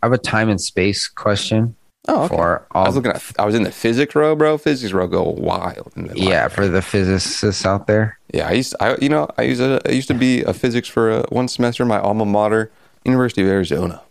I 0.02 0.06
have 0.06 0.14
a 0.14 0.18
time 0.18 0.48
and 0.50 0.62
space 0.62 1.08
question 1.10 1.76
Oh, 2.08 2.26
okay. 2.26 2.36
for 2.36 2.68
I 2.72 2.84
was 2.86 2.96
looking 2.96 3.12
at. 3.12 3.24
I 3.40 3.46
was 3.46 3.56
in 3.56 3.64
the 3.64 3.72
physics 3.72 4.14
row, 4.14 4.36
bro. 4.36 4.58
Physics 4.60 4.94
row 4.94 5.08
go 5.08 5.24
wild. 5.24 5.92
In 5.96 6.08
the 6.08 6.20
Yeah, 6.20 6.48
for 6.50 6.68
the 6.68 6.82
physicists 6.82 7.66
out 7.66 7.88
there. 7.88 8.20
yeah. 8.34 8.48
I 8.48 8.52
used, 8.52 8.76
I 8.80 8.96
you 9.02 9.10
know, 9.10 9.28
I 9.38 9.42
used, 9.44 9.60
to, 9.62 9.82
I 9.86 9.92
used 9.92 10.08
to 10.10 10.14
be 10.14 10.42
a 10.44 10.54
physics 10.54 10.88
for 10.88 11.10
uh, 11.12 11.24
one 11.30 11.48
semester. 11.48 11.82
in 11.84 11.90
My 11.90 12.00
alma 12.00 12.26
mater, 12.26 12.70
University 13.06 13.42
of 13.42 13.48
Arizona. 13.48 14.02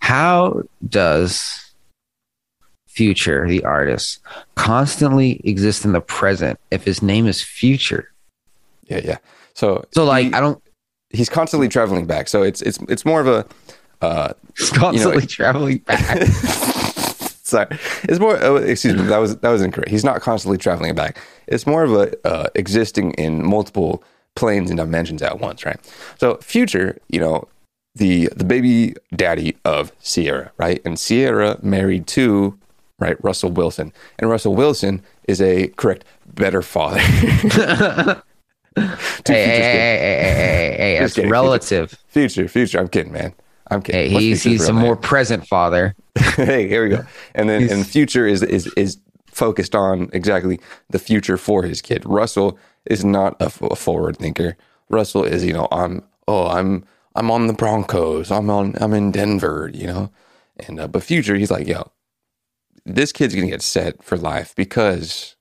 How 0.00 0.62
does 0.88 1.72
Future, 2.88 3.46
the 3.46 3.62
artist, 3.64 4.20
constantly 4.54 5.40
exist 5.44 5.84
in 5.84 5.92
the 5.92 6.00
present 6.00 6.58
if 6.70 6.84
his 6.84 7.02
name 7.02 7.26
is 7.26 7.42
Future? 7.42 8.10
Yeah, 8.84 9.00
yeah. 9.04 9.18
So, 9.54 9.84
So, 9.92 10.04
like, 10.04 10.26
he- 10.28 10.32
I 10.32 10.40
don't. 10.40 10.62
he's 11.10 11.28
constantly 11.28 11.68
traveling 11.68 12.06
back. 12.06 12.28
So 12.28 12.42
it's 12.42 12.62
it's 12.62 12.78
it's 12.88 13.04
more 13.04 13.20
of 13.20 13.26
a 13.26 13.44
uh 14.00 14.32
He's 14.56 14.70
constantly 14.70 15.24
it- 15.24 15.28
traveling 15.28 15.78
back. 15.78 16.26
sorry. 17.50 17.68
It's 18.04 18.18
more 18.18 18.42
oh, 18.42 18.56
excuse 18.56 18.94
me, 18.94 19.02
that 19.02 19.18
was 19.18 19.36
that 19.38 19.50
was 19.50 19.62
incorrect. 19.62 19.90
He's 19.90 20.04
not 20.04 20.20
constantly 20.20 20.58
traveling 20.58 20.94
back. 20.94 21.18
It's 21.46 21.66
more 21.66 21.84
of 21.84 21.92
a 21.92 22.26
uh, 22.26 22.48
existing 22.54 23.12
in 23.12 23.44
multiple 23.44 24.02
planes 24.34 24.70
and 24.70 24.78
dimensions 24.78 25.22
at 25.22 25.38
once, 25.40 25.64
right? 25.64 25.78
So 26.18 26.36
future, 26.38 26.98
you 27.08 27.20
know, 27.20 27.48
the 27.94 28.28
the 28.34 28.44
baby 28.44 28.94
daddy 29.14 29.56
of 29.64 29.92
Ciara, 30.02 30.50
right? 30.58 30.80
And 30.84 30.98
Ciara 30.98 31.58
married 31.62 32.06
to 32.08 32.58
right 32.98 33.22
Russell 33.22 33.50
Wilson. 33.50 33.92
And 34.18 34.28
Russell 34.28 34.54
Wilson 34.54 35.02
is 35.28 35.40
a 35.40 35.68
correct 35.68 36.04
better 36.26 36.62
father. 36.62 37.00
Hey, 38.76 38.84
hey, 38.84 39.34
hey, 39.34 39.62
hey, 39.62 39.98
hey, 39.98 40.34
hey, 40.34 40.76
hey, 40.76 40.98
that's 40.98 41.14
kidding. 41.14 41.30
relative. 41.30 41.98
Future, 42.08 42.46
future. 42.46 42.78
I'm 42.78 42.88
kidding, 42.88 43.10
man. 43.10 43.32
I'm 43.70 43.82
kidding. 43.82 44.10
Hey, 44.10 44.18
he's 44.20 44.42
he's 44.42 44.68
a 44.68 44.72
name? 44.72 44.82
more 44.82 44.96
present 44.96 45.46
father. 45.46 45.94
hey, 46.36 46.68
here 46.68 46.84
we 46.84 46.90
go. 46.90 47.04
And 47.34 47.48
then 47.48 47.68
and 47.70 47.86
future 47.86 48.26
is 48.26 48.42
is 48.42 48.66
is 48.76 48.98
focused 49.26 49.74
on 49.74 50.08
exactly 50.12 50.60
the 50.90 50.98
future 50.98 51.36
for 51.36 51.62
his 51.62 51.82
kid. 51.82 52.02
Russell 52.06 52.58
is 52.86 53.04
not 53.04 53.40
a, 53.40 53.46
f- 53.46 53.60
a 53.62 53.76
forward 53.76 54.16
thinker. 54.16 54.56
Russell 54.88 55.24
is, 55.24 55.44
you 55.44 55.52
know, 55.52 55.68
I'm 55.72 56.02
oh, 56.28 56.46
I'm 56.46 56.84
I'm 57.14 57.30
on 57.30 57.46
the 57.46 57.52
Broncos. 57.52 58.30
I'm 58.30 58.50
on 58.50 58.74
I'm 58.80 58.94
in 58.94 59.10
Denver, 59.10 59.70
you 59.72 59.86
know. 59.86 60.10
And 60.68 60.80
uh, 60.80 60.88
but 60.88 61.02
future, 61.02 61.34
he's 61.34 61.50
like, 61.50 61.66
yo, 61.66 61.90
this 62.84 63.12
kid's 63.12 63.34
gonna 63.34 63.48
get 63.48 63.62
set 63.62 64.02
for 64.02 64.16
life 64.16 64.54
because 64.54 65.36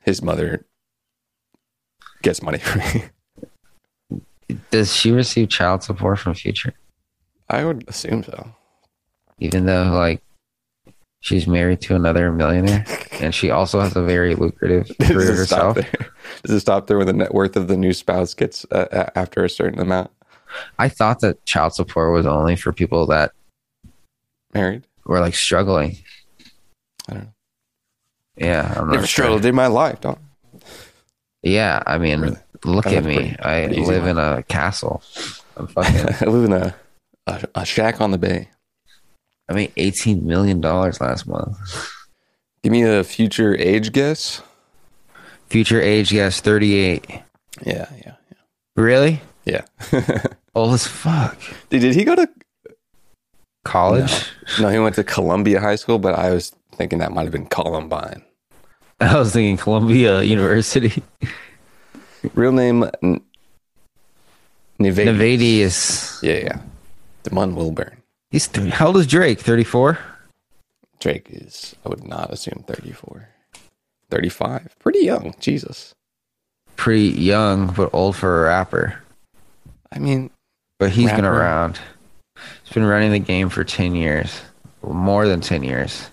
his 0.00 0.22
mother 0.22 0.66
gets 2.22 2.42
money 2.42 2.58
for 2.58 2.78
me. 2.94 3.04
Does 4.70 4.94
she 4.94 5.12
receive 5.12 5.48
child 5.48 5.82
support 5.82 6.18
from 6.18 6.34
Future? 6.34 6.74
I 7.52 7.64
would 7.64 7.84
assume 7.88 8.22
so. 8.24 8.54
Even 9.38 9.66
though, 9.66 9.84
like, 9.92 10.22
she's 11.20 11.46
married 11.46 11.80
to 11.82 11.94
another 11.94 12.32
millionaire 12.32 12.84
and 13.20 13.34
she 13.34 13.50
also 13.50 13.80
has 13.80 13.94
a 13.94 14.02
very 14.02 14.34
lucrative 14.34 14.90
career 15.00 15.28
Does 15.28 15.40
it 15.40 15.46
stop 15.46 15.76
herself. 15.76 16.10
Does 16.42 16.50
it 16.56 16.60
stop 16.60 16.86
there 16.86 16.98
when 16.98 17.06
the 17.06 17.12
net 17.12 17.34
worth 17.34 17.56
of 17.56 17.68
the 17.68 17.76
new 17.76 17.92
spouse 17.92 18.34
gets 18.34 18.64
uh, 18.72 19.10
after 19.14 19.44
a 19.44 19.50
certain 19.50 19.78
amount? 19.80 20.10
I 20.78 20.88
thought 20.88 21.20
that 21.20 21.44
child 21.46 21.74
support 21.74 22.12
was 22.12 22.26
only 22.26 22.56
for 22.56 22.72
people 22.72 23.06
that 23.06 23.32
Married? 24.52 24.84
were 25.06 25.20
like 25.20 25.34
struggling. 25.34 25.96
I 27.08 27.12
don't 27.14 27.22
know. 27.24 27.32
Yeah, 28.36 28.74
I'm 28.76 28.86
not 28.86 28.94
Never 28.94 29.06
struggled 29.06 29.44
in 29.44 29.54
my 29.54 29.66
life, 29.66 30.00
dog. 30.00 30.18
Yeah, 31.42 31.82
I 31.86 31.98
mean, 31.98 32.20
Really? 32.20 32.36
look 32.64 32.86
at 32.86 33.04
me. 33.04 33.36
I 33.40 33.66
live 33.66 34.04
life. 34.04 34.10
in 34.10 34.18
a 34.18 34.42
castle. 34.44 35.02
I'm 35.56 35.66
fucking. 35.66 36.14
I 36.20 36.30
live 36.30 36.44
in 36.44 36.52
a 36.52 36.74
a, 37.26 37.46
a 37.54 37.64
shack 37.64 38.00
on 38.00 38.10
the 38.10 38.18
bay. 38.18 38.48
I 39.48 39.54
made 39.54 39.72
eighteen 39.76 40.26
million 40.26 40.60
dollars 40.60 41.00
last 41.00 41.26
month. 41.26 41.56
Give 42.62 42.72
me 42.72 42.82
a 42.82 43.02
future 43.04 43.56
age 43.56 43.92
guess. 43.92 44.42
Future 45.48 45.80
age, 45.80 46.10
guess 46.10 46.40
thirty-eight. 46.40 47.04
Yeah, 47.10 47.22
yeah, 47.64 48.14
yeah. 48.30 48.38
Really? 48.76 49.20
yeah. 49.44 49.62
Old 50.54 50.70
oh, 50.70 50.74
as 50.74 50.86
fuck. 50.86 51.38
Dude, 51.70 51.80
did 51.80 51.94
he 51.94 52.04
go 52.04 52.14
to? 52.14 52.28
College? 53.64 54.26
No, 54.60 54.68
he 54.68 54.78
went 54.78 54.96
to 54.96 55.04
Columbia 55.04 55.60
High 55.60 55.76
School, 55.76 55.98
but 55.98 56.18
I 56.18 56.30
was 56.30 56.52
thinking 56.74 56.98
that 56.98 57.12
might 57.12 57.22
have 57.22 57.32
been 57.32 57.46
Columbine. 57.46 58.22
I 59.00 59.18
was 59.18 59.32
thinking 59.32 59.56
Columbia 59.56 60.22
University. 60.22 61.02
Real 62.34 62.52
name 62.52 62.84
N- 63.02 63.20
Nayvadius. 64.80 65.16
Nayvadius. 65.16 66.22
Yeah, 66.22 66.38
yeah. 66.38 66.58
DeMun 67.24 67.54
Wilburn. 67.54 68.02
He's 68.30 68.46
30. 68.46 68.70
How 68.70 68.88
old 68.88 68.96
is 68.96 69.06
Drake? 69.06 69.40
34? 69.40 69.98
Drake 70.98 71.26
is, 71.30 71.76
I 71.84 71.88
would 71.88 72.04
not 72.04 72.32
assume 72.32 72.64
34. 72.66 73.28
35. 74.10 74.76
Pretty 74.78 75.00
young. 75.00 75.34
Jesus. 75.40 75.94
Pretty 76.76 77.08
young, 77.08 77.72
but 77.72 77.92
old 77.92 78.16
for 78.16 78.40
a 78.40 78.48
rapper. 78.48 79.02
I 79.92 79.98
mean, 79.98 80.30
But 80.78 80.90
he's 80.90 81.10
been 81.10 81.24
around. 81.24 81.78
He's 82.64 82.72
been 82.72 82.86
running 82.86 83.12
the 83.12 83.18
game 83.18 83.48
for 83.48 83.64
10 83.64 83.94
years. 83.94 84.40
More 84.82 85.26
than 85.28 85.40
10 85.40 85.62
years. 85.62 86.08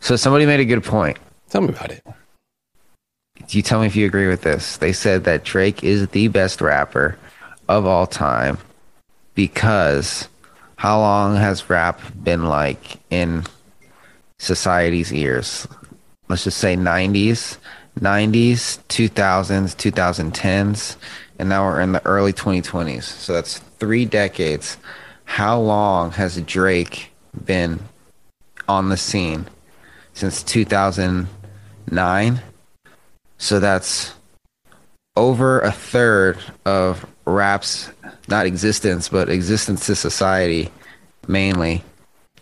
So 0.00 0.16
somebody 0.16 0.46
made 0.46 0.60
a 0.60 0.64
good 0.64 0.84
point. 0.84 1.18
tell 1.48 1.60
me 1.60 1.68
about 1.68 1.90
it. 1.90 2.04
Do 3.46 3.56
you 3.56 3.62
tell 3.62 3.80
me 3.80 3.86
if 3.86 3.96
you 3.96 4.04
agree 4.06 4.28
with 4.28 4.42
this. 4.42 4.76
They 4.76 4.92
said 4.92 5.24
that 5.24 5.44
Drake 5.44 5.82
is 5.84 6.08
the 6.08 6.28
best 6.28 6.60
rapper 6.60 7.18
of 7.68 7.86
all 7.86 8.06
time 8.06 8.58
because 9.38 10.28
how 10.74 10.98
long 10.98 11.36
has 11.36 11.70
rap 11.70 12.00
been 12.24 12.46
like 12.46 12.98
in 13.08 13.44
society's 14.40 15.12
ears? 15.12 15.68
Let's 16.28 16.42
just 16.42 16.58
say 16.58 16.74
90s, 16.74 17.58
90s, 18.00 18.80
2000s, 18.88 19.76
2010s, 19.76 20.96
and 21.38 21.48
now 21.48 21.64
we're 21.64 21.80
in 21.80 21.92
the 21.92 22.04
early 22.04 22.32
2020s. 22.32 23.04
So 23.04 23.32
that's 23.32 23.58
three 23.78 24.04
decades. 24.04 24.76
How 25.22 25.60
long 25.60 26.10
has 26.10 26.42
Drake 26.42 27.12
been 27.44 27.78
on 28.66 28.88
the 28.88 28.96
scene? 28.96 29.46
Since 30.14 30.42
2009? 30.42 32.40
So 33.36 33.60
that's 33.60 34.14
over 35.14 35.60
a 35.60 35.70
third 35.70 36.38
of 36.64 37.06
rap's 37.24 37.92
not 38.28 38.46
existence, 38.46 39.08
but 39.08 39.28
existence 39.28 39.86
to 39.86 39.94
society, 39.94 40.70
mainly. 41.26 41.82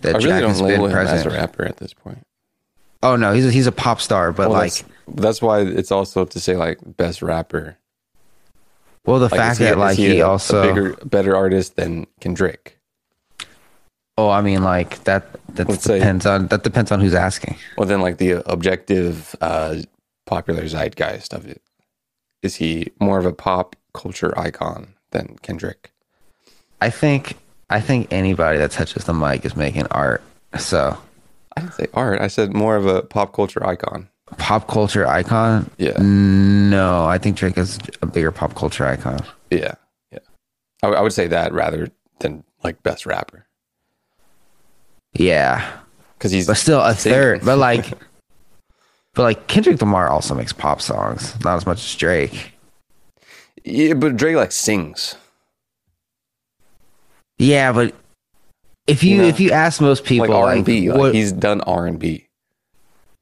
That 0.03 0.17
I 0.17 0.19
really 0.19 0.29
Jack 0.29 0.41
don't 0.43 0.51
has 0.51 0.59
been 0.61 0.69
label 0.69 0.87
him 0.89 0.97
as 0.99 1.25
a 1.25 1.31
rapper 1.31 1.65
at 1.65 1.79
this 1.79 1.95
point. 1.95 2.23
Oh 3.03 3.17
no, 3.17 3.33
he's 3.33 3.47
a, 3.47 3.51
he's 3.51 3.67
a 3.67 3.73
pop 3.73 4.01
star, 4.01 4.33
but 4.33 4.51
Well, 4.51 4.59
like, 4.59 4.73
that's, 4.73 4.85
that's 5.09 5.43
why 5.43 5.61
it's 5.61 5.91
also 5.93 6.25
to 6.25 6.41
say 6.41 6.57
like 6.57 6.79
best 6.97 7.23
rapper. 7.23 7.77
well, 9.07 9.19
the 9.19 9.27
Like, 9.29 9.35
fact 9.41 9.59
that 9.61 9.75
he, 9.75 9.81
like 9.81 9.97
he 9.97 10.07
he, 10.09 10.21
a, 10.21 10.27
also, 10.27 10.63
a 10.63 10.67
bigger, 10.75 10.97
better 11.05 11.37
artist 11.37 11.77
than 11.77 12.07
Kendrick. 12.21 12.79
oh, 14.19 14.29
I 14.29 14.41
mean, 14.43 14.63
like 14.63 15.03
that 15.05 15.27
that 15.55 15.69
Let's 15.69 15.85
say- 15.85 15.99
depends 15.99 16.27
on 16.27 16.49
that 16.49 16.63
depends 16.63 16.91
on 16.93 17.01
who's 17.01 17.15
asking. 17.15 17.57
Well, 17.79 17.87
then 17.87 18.01
like 18.01 18.19
the 18.19 18.43
objective, 18.51 19.35
uh, 19.41 19.77
popular 20.27 20.65
zeitgeist 20.67 21.33
of 21.33 21.47
it. 21.47 21.63
Is 22.43 22.57
he 22.57 22.91
more 23.01 23.19
of 23.19 23.25
a 23.27 23.33
pop 23.33 23.77
culture 23.95 24.37
icon 24.39 24.95
than 25.11 25.37
Kendrick? 25.43 25.91
I 26.81 26.91
think 26.91 27.37
I 27.71 27.81
think 27.81 28.13
anybody 28.13 28.59
that 28.59 28.71
touches 28.71 29.05
the 29.05 29.15
mic 29.15 29.45
is 29.45 29.57
making 29.57 29.87
art. 29.91 30.23
So 30.59 30.97
I 31.57 31.61
didn't 31.61 31.75
say 31.75 31.87
art. 31.95 32.21
I 32.21 32.29
said 32.29 32.53
more 32.55 32.77
of 32.77 32.87
a 32.87 33.03
pop 33.03 33.33
culture 33.33 33.67
icon. 33.67 34.09
pop 34.39 34.69
culture 34.69 35.07
icon. 35.07 35.71
Yeah. 35.79 35.97
No, 36.01 37.05
I 37.07 37.19
think 37.19 37.37
Drake 37.37 37.57
is 37.59 37.79
a 38.03 38.07
bigger 38.07 38.31
pop 38.33 38.55
culture 38.55 38.85
icon. 38.87 39.21
Yeah, 39.51 39.75
yeah. 40.13 40.19
I, 40.83 40.87
w- 40.87 40.99
I 40.99 41.03
would 41.03 41.13
say 41.13 41.27
that 41.29 41.53
rather 41.53 41.89
than 42.21 42.45
like 42.65 42.83
best 42.83 43.07
rapper 43.07 43.47
Yeah, 45.15 45.79
because 46.19 46.33
he's 46.33 46.47
but 46.47 46.57
still 46.57 46.81
a 46.83 46.95
singing. 46.95 47.19
third. 47.19 47.45
But 47.45 47.59
like, 47.59 47.91
but 49.15 49.23
like 49.23 49.47
Kendrick 49.47 49.81
Lamar 49.81 50.09
also 50.09 50.35
makes 50.35 50.53
pop 50.53 50.81
songs, 50.83 51.35
not 51.45 51.57
as 51.57 51.67
much 51.67 51.79
as 51.79 51.95
Drake. 51.95 52.53
Yeah, 53.67 53.95
but 53.95 54.17
Drake 54.17 54.37
like 54.37 54.53
sings. 54.53 55.17
Yeah, 57.39 57.73
but 57.73 57.95
if 58.87 59.03
you 59.03 59.17
You 59.17 59.23
know, 59.23 59.29
if 59.29 59.41
you 59.41 59.51
ask 59.51 59.81
most 59.81 60.05
people, 60.05 60.29
like 60.29 60.37
R 60.37 60.53
and 60.53 60.65
B, 60.65 60.91
Like 60.91 61.13
he's 61.15 61.33
done 61.33 61.61
R 61.63 61.87
and 61.87 61.99
B. 61.99 62.27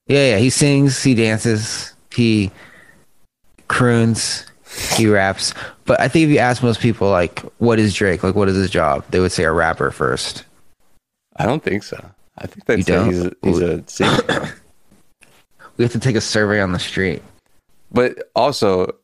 yeah, 0.07 0.31
yeah, 0.33 0.39
he 0.39 0.51
sings, 0.51 1.03
he 1.03 1.15
dances, 1.15 1.95
he 2.15 2.51
croons, 3.69 4.47
he 4.97 5.07
raps. 5.09 5.55
But 5.85 6.01
I 6.01 6.09
think 6.09 6.25
if 6.25 6.31
you 6.31 6.39
ask 6.39 6.63
most 6.63 6.81
people, 6.81 7.11
like, 7.11 7.41
what 7.59 7.79
is 7.79 7.95
Drake? 7.95 8.23
Like, 8.23 8.35
what 8.35 8.49
is 8.49 8.57
his 8.57 8.71
job? 8.71 9.05
They 9.11 9.21
would 9.21 9.33
say 9.33 9.45
a 9.45 9.53
rapper 9.53 9.91
first. 9.91 10.45
I 11.37 11.47
don't 11.47 11.63
think 11.63 11.83
so. 11.83 11.99
I 12.39 12.47
think 12.47 12.65
they'd 12.67 12.85
say 12.87 13.05
he's 13.07 13.25
a, 13.25 13.33
he's 13.43 13.59
a 13.61 13.83
singer. 13.89 14.55
We 15.77 15.83
have 15.83 15.91
to 15.93 15.99
take 15.99 16.15
a 16.15 16.21
survey 16.21 16.61
on 16.61 16.71
the 16.71 16.79
street. 16.79 17.21
but 17.91 18.31
also, 18.37 18.95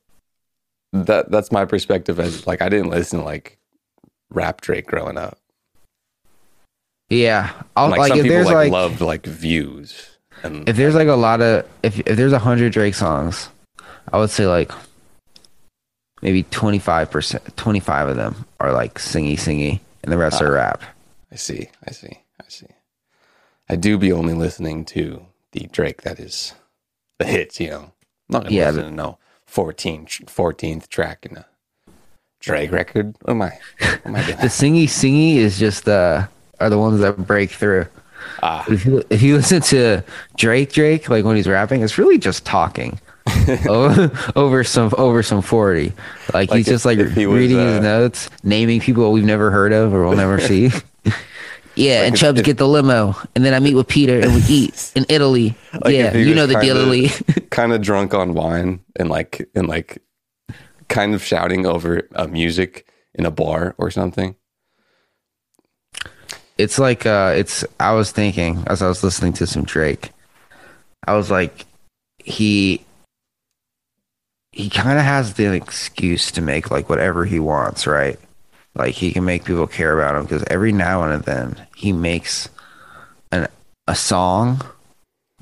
that 0.92 1.30
that's 1.30 1.52
my 1.52 1.64
perspective 1.64 2.18
as 2.18 2.46
like 2.46 2.62
I 2.62 2.68
didn't 2.68 2.90
listen 2.90 3.20
to 3.20 3.24
like 3.24 3.58
rap 4.30 4.60
Drake 4.60 4.86
growing 4.86 5.18
up. 5.18 5.38
Yeah, 7.08 7.50
I'll, 7.74 7.88
like, 7.90 7.98
like, 7.98 8.08
some 8.08 8.18
if 8.18 8.22
people 8.24 8.36
there's 8.36 8.46
like, 8.46 8.54
like 8.54 8.72
loved 8.72 9.00
like 9.00 9.26
views 9.26 10.10
and 10.42 10.68
if 10.68 10.76
there's 10.76 10.94
like 10.94 11.08
a 11.08 11.14
lot 11.14 11.40
of 11.40 11.66
if 11.82 11.98
if 12.00 12.16
there's 12.16 12.32
a 12.32 12.38
hundred 12.38 12.72
Drake 12.72 12.94
songs, 12.94 13.48
I 14.12 14.18
would 14.18 14.30
say 14.30 14.46
like 14.46 14.70
maybe 16.22 16.44
twenty 16.44 16.78
five 16.78 17.10
percent, 17.10 17.56
twenty 17.56 17.80
five 17.80 18.08
of 18.08 18.16
them 18.16 18.44
are 18.58 18.72
like 18.72 18.94
singy 18.94 19.34
singy, 19.34 19.80
and 20.02 20.12
the 20.12 20.18
rest 20.18 20.40
Ah. 20.40 20.46
are 20.46 20.52
rap. 20.52 20.82
I 21.32 21.36
see, 21.36 21.68
I 21.86 21.92
see, 21.92 22.20
I 22.40 22.48
see. 22.48 22.66
I 23.68 23.76
do 23.76 23.98
be 23.98 24.12
only 24.12 24.34
listening 24.34 24.84
to 24.86 25.24
the 25.52 25.68
Drake 25.72 26.02
that 26.02 26.18
is 26.18 26.54
the 27.18 27.26
hits, 27.26 27.60
you 27.60 27.70
know. 27.70 27.82
I'm 27.82 27.92
not 28.30 28.42
gonna 28.44 28.56
Yeah, 28.56 28.70
listen 28.70 28.84
to 28.84 28.90
no 28.90 29.18
14, 29.50 30.06
14th 30.06 30.88
track 30.88 31.26
in 31.26 31.36
a 31.38 31.46
Drake 32.38 32.70
record. 32.72 33.16
Oh 33.26 33.34
my, 33.34 33.46
I? 33.48 33.58
What 33.80 34.00
am 34.06 34.14
I 34.16 34.22
doing? 34.24 34.36
The 34.38 34.46
singy 34.46 34.84
singy 34.84 35.36
is 35.36 35.58
just 35.58 35.86
uh 35.88 36.26
are 36.60 36.70
the 36.70 36.78
ones 36.78 37.00
that 37.00 37.16
break 37.26 37.50
through. 37.50 37.86
ah, 38.42 38.64
if 38.70 38.86
you 38.86 39.02
if 39.10 39.20
you 39.22 39.36
listen 39.36 39.60
to 39.62 40.02
Drake 40.38 40.72
Drake 40.72 41.10
like 41.10 41.24
when 41.24 41.36
he's 41.36 41.48
rapping, 41.48 41.82
it's 41.82 41.98
really 41.98 42.16
just 42.18 42.46
talking. 42.46 42.98
over, 43.68 44.10
over 44.34 44.64
some 44.64 44.90
over 44.96 45.22
some 45.22 45.42
40 45.42 45.92
like, 46.32 46.50
Like 46.50 46.50
he's 46.56 46.66
if- 46.66 46.72
just 46.74 46.84
like 46.86 46.98
he 46.98 47.26
was, 47.26 47.38
reading 47.38 47.58
uh, 47.58 47.74
his 47.74 47.82
notes 47.82 48.30
naming 48.42 48.80
people 48.80 49.12
we've 49.12 49.24
never 49.26 49.50
heard 49.50 49.72
of 49.74 49.92
or 49.92 50.04
we'll 50.06 50.16
never 50.16 50.40
see 50.50 50.70
yeah 51.76 52.02
and 52.04 52.14
if- 52.14 52.20
chubs 52.20 52.42
get 52.42 52.58
the 52.58 52.66
limo 52.68 53.14
and 53.34 53.44
then 53.44 53.54
i 53.54 53.58
meet 53.60 53.74
with 53.74 53.86
peter 53.88 54.18
and 54.20 54.34
we 54.34 54.42
eat 54.48 54.92
in 54.96 55.04
italy 55.08 55.54
Like 55.72 55.94
yeah 55.94 56.16
you 56.16 56.34
know 56.34 56.46
the 56.46 56.54
deal 56.60 56.74
kinda- 56.76 57.04
Italy. 57.04 57.08
kind 57.50 57.72
of 57.72 57.80
drunk 57.82 58.12
on 58.14 58.34
wine 58.34 58.80
and 58.96 59.08
like 59.08 59.48
and 59.54 59.68
like 59.68 60.02
kind 60.88 61.14
of 61.14 61.22
shouting 61.24 61.66
over 61.66 62.08
uh, 62.16 62.26
music 62.26 62.86
in 63.14 63.24
a 63.24 63.30
bar 63.30 63.74
or 63.78 63.90
something. 63.90 64.34
it's 66.58 66.78
like 66.78 67.06
uh 67.06 67.32
it's 67.36 67.64
i 67.78 67.92
was 67.92 68.10
thinking 68.12 68.62
as 68.66 68.82
i 68.82 68.88
was 68.88 69.02
listening 69.04 69.32
to 69.32 69.46
some 69.46 69.62
drake 69.64 70.10
i 71.06 71.14
was 71.14 71.30
like 71.30 71.64
he 72.18 72.84
he 74.52 74.68
kind 74.68 74.98
of 74.98 75.04
has 75.04 75.34
the 75.34 75.52
excuse 75.54 76.30
to 76.32 76.40
make 76.42 76.70
like 76.70 76.88
whatever 76.88 77.24
he 77.24 77.38
wants 77.40 77.86
right 77.86 78.18
like 78.74 78.94
he 78.94 79.12
can 79.12 79.24
make 79.24 79.44
people 79.44 79.66
care 79.66 79.98
about 79.98 80.16
him 80.16 80.22
because 80.22 80.44
every 80.48 80.72
now 80.72 81.02
and 81.02 81.22
then 81.24 81.66
he 81.76 81.92
makes 81.92 82.48
an 83.32 83.48
a 83.86 83.94
song 83.94 84.60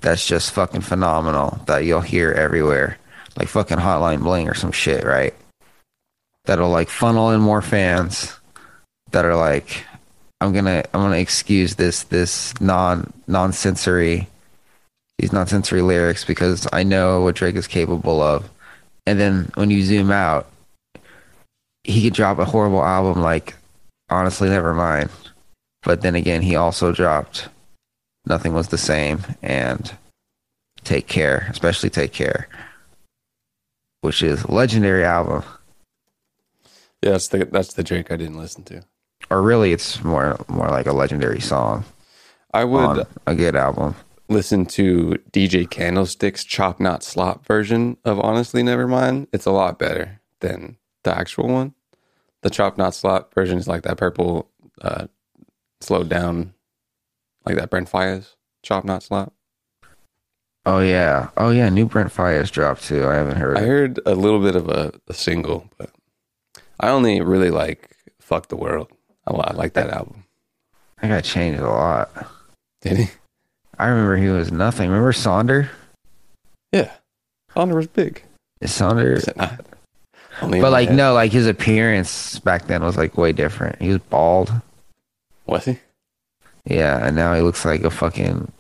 that's 0.01 0.27
just 0.27 0.53
fucking 0.53 0.81
phenomenal 0.81 1.61
that 1.67 1.85
you'll 1.85 2.01
hear 2.01 2.33
everywhere 2.33 2.97
like 3.37 3.49
fucking 3.49 3.79
hotline 3.79 4.23
bling 4.23 4.49
or 4.49 4.55
some 4.55 4.73
shit 4.73 5.05
right 5.05 5.35
that'll 6.45 6.71
like 6.71 6.89
funnel 6.89 7.31
in 7.31 7.41
more 7.41 7.63
fans 7.63 8.39
that 9.11 9.25
are 9.25 9.37
like 9.37 9.85
I'm 10.41 10.53
gonna 10.53 10.85
I'm 10.95 11.01
gonna 11.01 11.17
excuse 11.17 11.75
this 11.75 12.05
this 12.05 12.59
non 12.61 13.13
non 13.27 13.53
sensory 13.53 14.29
these 15.19 15.33
non 15.33 15.47
sensory 15.47 15.83
lyrics 15.83 16.25
because 16.25 16.67
I 16.73 16.85
know 16.85 17.23
what 17.23 17.35
Drake 17.35 17.57
is 17.57 17.67
capable 17.67 18.23
of. 18.23 18.49
And 19.07 19.19
then 19.19 19.51
when 19.55 19.71
you 19.71 19.83
zoom 19.83 20.11
out, 20.11 20.49
he 21.89 22.03
could 22.03 22.15
drop 22.15 22.39
a 22.39 22.45
horrible 22.45 22.85
album 22.85 23.23
like 23.23 23.55
honestly 24.11 24.49
never 24.49 24.75
mind. 24.75 25.11
But 25.83 26.03
then 26.03 26.15
again 26.15 26.43
he 26.43 26.55
also 26.55 26.93
dropped 26.93 27.49
Nothing 28.27 28.53
Was 28.53 28.69
the 28.69 28.79
Same 28.79 29.21
and 29.43 29.91
Take 30.85 31.07
Care, 31.07 31.47
especially 31.51 31.89
Take 31.91 32.13
Care. 32.13 32.49
Which 34.03 34.23
is 34.23 34.45
a 34.45 34.53
legendary 34.53 35.05
album. 35.05 35.43
Yeah, 37.03 37.13
that's 37.13 37.29
the 37.29 37.47
that's 37.47 37.75
the 37.75 37.83
Drake 37.83 38.11
I 38.13 38.17
didn't 38.17 38.39
listen 38.39 38.65
to. 38.65 38.85
or 39.31 39.43
really, 39.43 39.73
it's 39.73 40.03
more 40.05 40.39
more 40.49 40.69
like 40.69 40.87
a 40.87 40.93
legendary 40.93 41.41
song 41.41 41.85
I 42.53 42.65
would 42.65 43.07
a 43.27 43.35
good 43.35 43.57
album. 43.57 43.95
listen 44.29 44.67
to 44.67 45.19
DJ 45.33 45.69
Candlestick's 45.69 46.45
Chop 46.45 46.81
Not 46.81 47.03
Slop 47.03 47.47
version 47.47 47.97
of 48.05 48.21
Honestly 48.21 48.63
never 48.63 48.87
mind 48.87 49.29
It's 49.33 49.47
a 49.47 49.53
lot 49.53 49.79
better 49.79 50.21
than 50.41 50.77
the 51.05 51.17
actual 51.17 51.49
one. 51.49 51.75
The 52.43 52.51
Chop 52.51 52.79
Not 52.79 52.95
Slop 52.95 53.35
version 53.35 53.59
is 53.59 53.67
like 53.69 53.83
that 53.83 53.97
purple, 53.97 54.49
uh, 54.81 55.09
slowed 55.81 56.09
down, 56.09 56.55
like 57.45 57.57
that 57.57 57.71
Brent 57.71 57.91
Faiyaz 57.91 58.35
Chop 58.63 58.85
Not 58.85 59.03
Slop. 59.03 59.33
Oh 60.67 60.81
yeah, 60.81 61.31
oh 61.37 61.51
yeah. 61.51 61.69
New 61.69 61.87
Brent 61.87 62.13
Faiyaz 62.13 62.51
dropped 62.51 62.85
too. 62.85 63.07
I 63.07 63.15
haven't 63.15 63.39
heard. 63.39 63.57
I 63.57 63.63
it. 63.63 63.67
heard 63.67 64.01
a 64.07 64.15
little 64.15 64.41
bit 64.41 64.55
of 64.55 64.69
a, 64.69 64.93
a 65.09 65.15
single, 65.15 65.69
but 65.79 65.91
I 66.79 66.89
only 66.89 67.21
really 67.21 67.51
like 67.51 67.91
Fuck 68.21 68.49
the 68.49 68.57
World. 68.57 68.91
a 69.27 69.33
lot. 69.33 69.53
I 69.53 69.55
like 69.55 69.73
that 69.75 69.91
album. 69.91 70.25
I 71.01 71.09
got 71.09 71.25
changed 71.25 71.61
a 71.61 71.69
lot. 71.69 72.11
Did 72.83 72.97
he? 72.99 73.07
I 73.79 73.87
remember 73.87 74.17
he 74.17 74.29
was 74.29 74.53
nothing. 74.53 74.91
Remember 74.91 75.13
Sonder? 75.13 75.69
Yeah. 76.73 76.91
Honor 77.57 77.77
was 77.77 77.87
big. 77.87 78.23
Is 78.61 78.73
Sonder? 78.73 79.23
But 80.41 80.73
like 80.73 80.89
head. 80.89 80.97
no, 80.97 81.15
like 81.15 81.33
his 81.33 81.47
appearance 81.47 82.39
back 82.41 82.67
then 82.67 82.83
was 82.85 82.97
like 82.97 83.17
way 83.17 83.33
different. 83.33 83.81
He 83.81 83.89
was 83.89 83.99
bald. 83.99 84.53
Was 85.47 85.65
he? 85.65 85.79
Yeah, 86.65 87.05
and 87.07 87.17
now 87.17 87.35
he 87.35 87.41
looks 87.41 87.65
like 87.65 87.83
a 87.83 87.91
fucking 87.91 88.53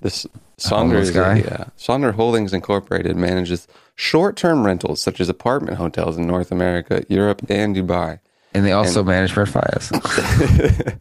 This 0.00 0.26
Sonder 0.58 1.00
is 1.00 1.10
guy? 1.10 1.38
yeah. 1.38 1.64
Sonder 1.78 2.12
Holdings 2.14 2.52
Incorporated 2.52 3.16
manages 3.16 3.66
short-term 3.94 4.64
rentals 4.64 5.00
such 5.00 5.20
as 5.20 5.28
apartment 5.28 5.76
hotels 5.76 6.16
in 6.16 6.26
North 6.26 6.52
America, 6.52 7.04
Europe, 7.08 7.42
and 7.48 7.74
Dubai. 7.74 8.20
and 8.54 8.64
they 8.64 8.72
also 8.72 9.02
manage 9.02 9.34
Brent 9.34 9.50
Faiyaz. 9.50 10.98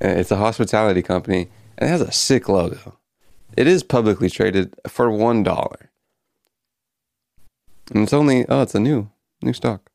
And 0.00 0.18
it's 0.20 0.30
a 0.30 0.36
hospitality 0.36 1.02
company 1.02 1.48
and 1.76 1.88
it 1.88 1.90
has 1.90 2.00
a 2.00 2.12
sick 2.12 2.48
logo. 2.48 2.96
It 3.56 3.66
is 3.66 3.82
publicly 3.82 4.30
traded 4.30 4.72
for 4.86 5.10
one 5.10 5.42
dollar. 5.42 5.87
And 7.92 8.02
it's 8.02 8.12
only 8.12 8.46
oh, 8.48 8.62
it's 8.62 8.74
a 8.74 8.80
new 8.80 9.10
new 9.42 9.52
stock. 9.52 9.90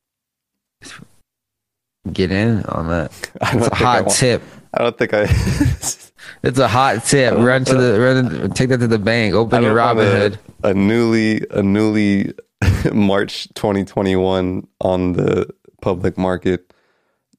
Get 2.12 2.32
in 2.32 2.64
on 2.66 2.88
that. 2.90 3.12
It's 3.54 3.68
a 3.68 3.76
hot 3.76 4.10
tip. 4.10 4.42
I 4.74 4.84
don't 4.84 4.98
think 4.98 5.14
I 5.14 5.26
It's 6.44 6.60
a 6.60 6.68
hot 6.68 7.04
tip. 7.06 7.34
Run 7.36 7.64
to 7.66 7.76
the 7.76 8.00
run. 8.00 8.52
Take 8.52 8.70
that 8.70 8.80
to 8.80 8.88
the 8.88 9.00
bank. 9.00 9.34
Open 9.34 9.64
your 9.64 9.74
Robin 9.74 10.06
a, 10.08 10.10
Hood. 10.10 10.40
a 10.64 10.74
newly 10.74 11.46
a 11.52 11.62
newly 11.62 12.34
March 12.94 13.48
2021 13.54 14.68
on 14.82 15.14
the 15.14 15.50
public 15.82 16.18
market. 16.18 16.74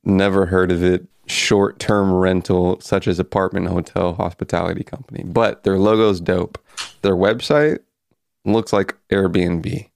Never 0.04 0.46
heard 0.46 0.70
of 0.70 0.82
it. 0.82 1.06
Short 1.26 1.78
term 1.78 2.12
rental, 2.12 2.80
such 2.80 3.08
as 3.08 3.18
apartment, 3.18 3.68
hotel, 3.68 4.14
hospitality 4.14 4.84
company. 4.84 5.24
But 5.24 5.64
their 5.64 5.78
logo's 5.78 6.20
dope. 6.20 6.58
Their 7.00 7.16
website 7.16 7.78
looks 8.44 8.72
like 8.72 8.94
Airbnb. 9.10 9.88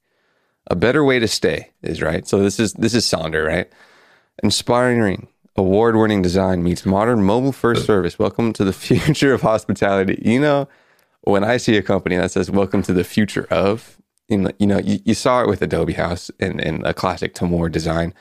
A 0.71 0.77
better 0.77 1.03
way 1.03 1.19
to 1.19 1.27
stay 1.29 1.71
is 1.83 2.03
right. 2.03 2.27
So 2.29 2.41
this 2.43 2.61
is 2.61 2.75
this 2.75 2.95
is 2.95 3.05
Sonder, 3.07 3.47
right? 3.47 3.69
Inspiring, 4.43 5.29
award 5.57 5.97
winning 5.97 6.21
design 6.23 6.63
meets 6.63 6.85
modern 6.85 7.23
mobile 7.25 7.53
first 7.53 7.87
service. 7.87 8.19
Welcome 8.19 8.53
to 8.55 8.65
the 8.65 8.73
future 8.87 9.33
of 9.33 9.41
hospitality. 9.43 10.21
You 10.23 10.41
know, 10.41 10.69
when 11.23 11.43
I 11.43 11.57
see 11.57 11.77
a 11.79 11.83
company 11.83 12.17
that 12.17 12.31
says 12.33 12.51
"Welcome 12.51 12.83
to 12.83 12.93
the 12.93 13.05
future 13.05 13.47
of," 13.51 13.97
you 14.29 14.39
know, 14.39 14.51
you, 14.59 14.67
know, 14.67 14.79
you, 14.79 14.99
you 15.05 15.15
saw 15.15 15.43
it 15.43 15.49
with 15.49 15.63
Adobe 15.63 15.95
House 15.95 16.31
and, 16.39 16.61
and 16.61 16.85
a 16.87 16.93
classic 16.93 17.33
Timor 17.33 17.71
design, 17.71 18.13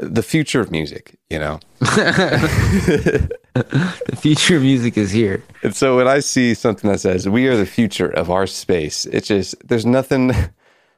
the 0.00 0.22
future 0.22 0.60
of 0.60 0.70
music. 0.70 1.18
You 1.28 1.40
know, 1.40 1.60
The 3.54 4.16
future 4.16 4.56
of 4.56 4.62
music 4.62 4.96
is 4.96 5.10
here. 5.10 5.42
and 5.64 5.74
so 5.74 5.96
when 5.96 6.06
I 6.06 6.20
see 6.20 6.54
something 6.54 6.88
that 6.88 7.00
says 7.00 7.28
"We 7.28 7.48
are 7.48 7.56
the 7.56 7.66
future 7.66 8.08
of 8.08 8.30
our 8.30 8.46
space," 8.46 9.06
it's 9.06 9.26
just 9.26 9.56
there's 9.66 9.84
nothing, 9.84 10.32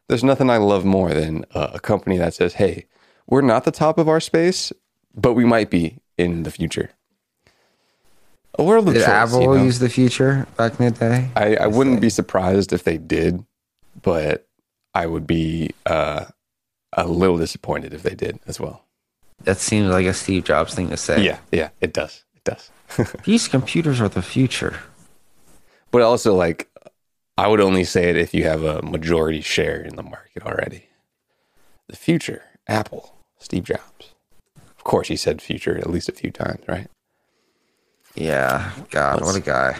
there's 0.08 0.24
nothing 0.24 0.50
I 0.50 0.58
love 0.58 0.84
more 0.84 1.12
than 1.14 1.44
a, 1.54 1.72
a 1.74 1.80
company 1.80 2.18
that 2.18 2.34
says, 2.34 2.54
"Hey, 2.54 2.86
we're 3.26 3.40
not 3.40 3.64
the 3.64 3.70
top 3.70 3.98
of 3.98 4.08
our 4.08 4.20
space, 4.20 4.72
but 5.14 5.34
we 5.34 5.44
might 5.44 5.70
be 5.70 5.98
in 6.18 6.42
the 6.42 6.50
future." 6.50 6.90
A 8.58 8.62
world 8.62 8.86
of 8.88 8.94
Did 8.94 9.00
choice. 9.00 9.08
Apple 9.08 9.40
you 9.40 9.46
know? 9.48 9.64
use 9.64 9.78
the 9.78 9.88
future 9.88 10.46
back 10.58 10.78
in 10.78 10.84
the 10.86 10.90
day? 10.90 11.30
I, 11.34 11.56
I 11.56 11.66
wouldn't 11.68 12.02
be 12.02 12.10
surprised 12.10 12.72
if 12.74 12.84
they 12.84 12.98
did, 12.98 13.44
but 14.02 14.46
I 14.94 15.06
would 15.06 15.26
be 15.26 15.70
uh, 15.86 16.26
a 16.92 17.06
little 17.06 17.38
disappointed 17.38 17.94
if 17.94 18.02
they 18.02 18.14
did 18.14 18.38
as 18.46 18.60
well. 18.60 18.84
That 19.44 19.56
seems 19.56 19.88
like 19.88 20.04
a 20.06 20.12
Steve 20.12 20.44
Jobs 20.44 20.74
thing 20.74 20.90
to 20.90 20.98
say. 20.98 21.22
Yeah, 21.22 21.38
yeah, 21.50 21.70
it 21.80 21.94
does. 21.94 22.24
It 22.36 22.44
does. 22.44 22.70
These 23.24 23.48
computers 23.48 24.02
are 24.02 24.08
the 24.08 24.20
future. 24.22 24.80
but 25.90 26.02
also, 26.02 26.34
like, 26.34 26.68
I 27.36 27.48
would 27.48 27.60
only 27.60 27.84
say 27.84 28.10
it 28.10 28.16
if 28.16 28.34
you 28.34 28.44
have 28.44 28.62
a 28.62 28.82
majority 28.82 29.40
share 29.40 29.80
in 29.80 29.96
the 29.96 30.02
market 30.02 30.44
already. 30.44 30.88
The 31.88 31.96
future, 31.96 32.42
Apple, 32.68 33.16
Steve 33.38 33.64
Jobs. 33.64 34.14
Of 34.56 34.84
course, 34.84 35.08
he 35.08 35.16
said 35.16 35.40
future 35.40 35.78
at 35.78 35.90
least 35.90 36.08
a 36.08 36.12
few 36.12 36.30
times, 36.30 36.60
right? 36.68 36.88
Yeah. 38.14 38.72
God, 38.90 39.22
what 39.22 39.36
a 39.36 39.40
guy. 39.40 39.78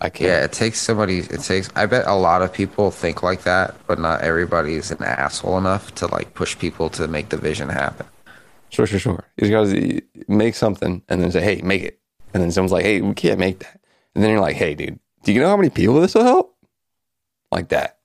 I 0.00 0.10
can't. 0.10 0.28
Yeah, 0.28 0.44
it 0.44 0.52
takes 0.52 0.80
somebody. 0.80 1.18
It 1.18 1.40
takes. 1.40 1.70
I 1.74 1.86
bet 1.86 2.06
a 2.06 2.14
lot 2.14 2.42
of 2.42 2.52
people 2.52 2.90
think 2.90 3.22
like 3.22 3.42
that, 3.42 3.74
but 3.86 3.98
not 3.98 4.22
everybody's 4.22 4.90
an 4.90 5.02
asshole 5.02 5.58
enough 5.58 5.94
to 5.96 6.06
like 6.08 6.34
push 6.34 6.58
people 6.58 6.90
to 6.90 7.08
make 7.08 7.28
the 7.28 7.36
vision 7.36 7.68
happen. 7.68 8.06
Sure, 8.70 8.86
sure, 8.86 8.98
sure. 8.98 9.24
You 9.36 9.48
to 9.48 10.02
make 10.26 10.56
something 10.56 11.02
and 11.08 11.22
then 11.22 11.30
say, 11.30 11.42
hey, 11.42 11.62
make 11.62 11.82
it. 11.82 12.00
And 12.32 12.42
then 12.42 12.50
someone's 12.50 12.72
like, 12.72 12.84
hey, 12.84 13.00
we 13.00 13.14
can't 13.14 13.38
make 13.38 13.60
that. 13.60 13.80
And 14.14 14.22
then 14.22 14.30
you're 14.30 14.40
like, 14.40 14.56
hey, 14.56 14.74
dude, 14.74 14.98
do 15.24 15.32
you 15.32 15.40
know 15.40 15.48
how 15.48 15.56
many 15.56 15.70
people 15.70 16.00
this 16.00 16.14
will 16.14 16.24
help? 16.24 16.56
Like 17.50 17.68
that. 17.68 17.98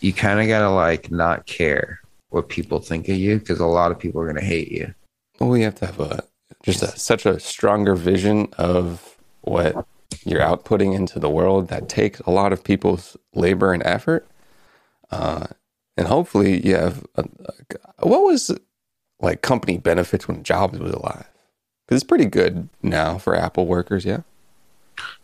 You 0.00 0.12
kind 0.12 0.40
of 0.40 0.46
gotta 0.48 0.70
like 0.70 1.10
not 1.10 1.46
care 1.46 2.00
what 2.30 2.48
people 2.48 2.80
think 2.80 3.08
of 3.08 3.16
you 3.16 3.38
because 3.38 3.60
a 3.60 3.66
lot 3.66 3.90
of 3.92 3.98
people 3.98 4.20
are 4.20 4.26
gonna 4.26 4.44
hate 4.44 4.70
you. 4.70 4.94
Well, 5.38 5.50
we 5.50 5.62
have 5.62 5.74
to 5.76 5.86
have 5.86 6.00
a 6.00 6.24
just 6.62 6.82
a, 6.82 6.88
such 6.98 7.26
a 7.26 7.38
stronger 7.40 7.94
vision 7.94 8.48
of 8.58 9.16
what 9.42 9.86
you're 10.24 10.40
outputting 10.40 10.94
into 10.94 11.18
the 11.18 11.28
world 11.30 11.68
that 11.68 11.88
takes 11.88 12.20
a 12.20 12.30
lot 12.30 12.52
of 12.52 12.64
people's 12.64 13.16
labor 13.34 13.72
and 13.72 13.82
effort. 13.84 14.26
Uh, 15.10 15.46
and 15.96 16.08
hopefully 16.08 16.66
you 16.66 16.74
have 16.74 17.04
a, 17.16 17.24
a- 18.00 18.06
what 18.08 18.22
was 18.22 18.50
like 19.20 19.42
company 19.42 19.78
benefits 19.78 20.26
when 20.26 20.42
Jobs 20.42 20.78
was 20.78 20.92
alive? 20.92 21.26
Because 21.86 22.02
it's 22.02 22.08
pretty 22.08 22.26
good 22.26 22.68
now 22.82 23.18
for 23.18 23.34
Apple 23.34 23.66
workers, 23.66 24.04
yeah. 24.04 24.20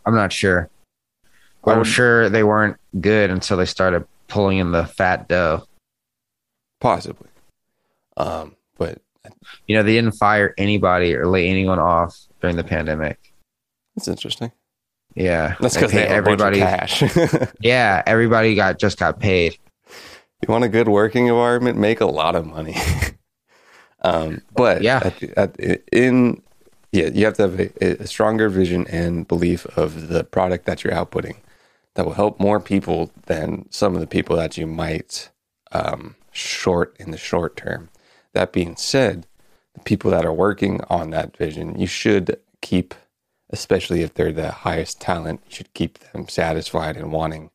I'm 0.05 0.15
not 0.15 0.31
sure. 0.33 0.69
I'm 1.65 1.83
sure 1.83 2.29
they 2.29 2.43
weren't 2.43 2.77
good 2.99 3.29
until 3.29 3.57
they 3.57 3.65
started 3.65 4.05
pulling 4.27 4.57
in 4.57 4.71
the 4.71 4.85
fat 4.85 5.27
dough. 5.27 5.63
Possibly. 6.79 7.27
Um, 8.17 8.55
but 8.77 8.99
You 9.67 9.75
know, 9.77 9.83
they 9.83 9.93
didn't 9.93 10.13
fire 10.13 10.53
anybody 10.57 11.15
or 11.15 11.27
lay 11.27 11.47
anyone 11.47 11.77
off 11.79 12.17
during 12.41 12.55
the 12.55 12.63
pandemic. 12.63 13.19
That's 13.95 14.07
interesting. 14.07 14.51
Yeah, 15.13 15.55
That's 15.59 15.75
because 15.75 15.91
they 15.91 16.01
have 16.01 16.11
everybody 16.11 16.61
everybody. 16.61 16.77
cash. 16.87 17.51
Yeah, 17.59 18.01
everybody 18.07 18.55
got 18.55 18.79
just 18.79 18.97
got 18.97 19.19
paid. 19.19 19.57
you 20.41 20.47
want 20.51 20.63
a 20.63 20.69
good 20.69 20.87
working 20.87 21.27
environment, 21.27 21.77
make 21.77 21.99
a 22.01 22.05
lot 22.05 22.35
of 22.35 22.45
money. 22.47 22.75
um, 24.03 24.41
but 24.55 24.81
Yeah. 24.81 25.01
at, 25.03 25.19
the- 25.19 25.37
at, 25.39 25.59
in 25.91 26.41
yeah, 26.91 27.07
you 27.07 27.25
have 27.25 27.35
to 27.35 27.41
have 27.43 27.59
a, 27.59 28.01
a 28.01 28.07
stronger 28.07 28.49
vision 28.49 28.85
and 28.87 29.27
belief 29.27 29.65
of 29.77 30.09
the 30.09 30.23
product 30.23 30.65
that 30.65 30.83
you're 30.83 30.93
outputting 30.93 31.37
that 31.95 32.05
will 32.05 32.13
help 32.13 32.39
more 32.39 32.59
people 32.59 33.11
than 33.25 33.65
some 33.69 33.95
of 33.95 34.01
the 34.01 34.07
people 34.07 34.35
that 34.35 34.57
you 34.57 34.67
might 34.67 35.29
um, 35.71 36.15
short 36.31 36.95
in 36.99 37.11
the 37.11 37.17
short 37.17 37.55
term. 37.55 37.89
That 38.33 38.53
being 38.53 38.75
said, 38.75 39.27
the 39.73 39.81
people 39.81 40.11
that 40.11 40.25
are 40.25 40.33
working 40.33 40.81
on 40.89 41.09
that 41.11 41.35
vision, 41.35 41.79
you 41.79 41.87
should 41.87 42.39
keep, 42.61 42.93
especially 43.49 44.01
if 44.03 44.13
they're 44.13 44.31
the 44.31 44.51
highest 44.51 45.01
talent, 45.01 45.41
you 45.45 45.55
should 45.55 45.73
keep 45.73 45.99
them 45.99 46.27
satisfied 46.27 46.97
and 46.97 47.11
wanting 47.11 47.51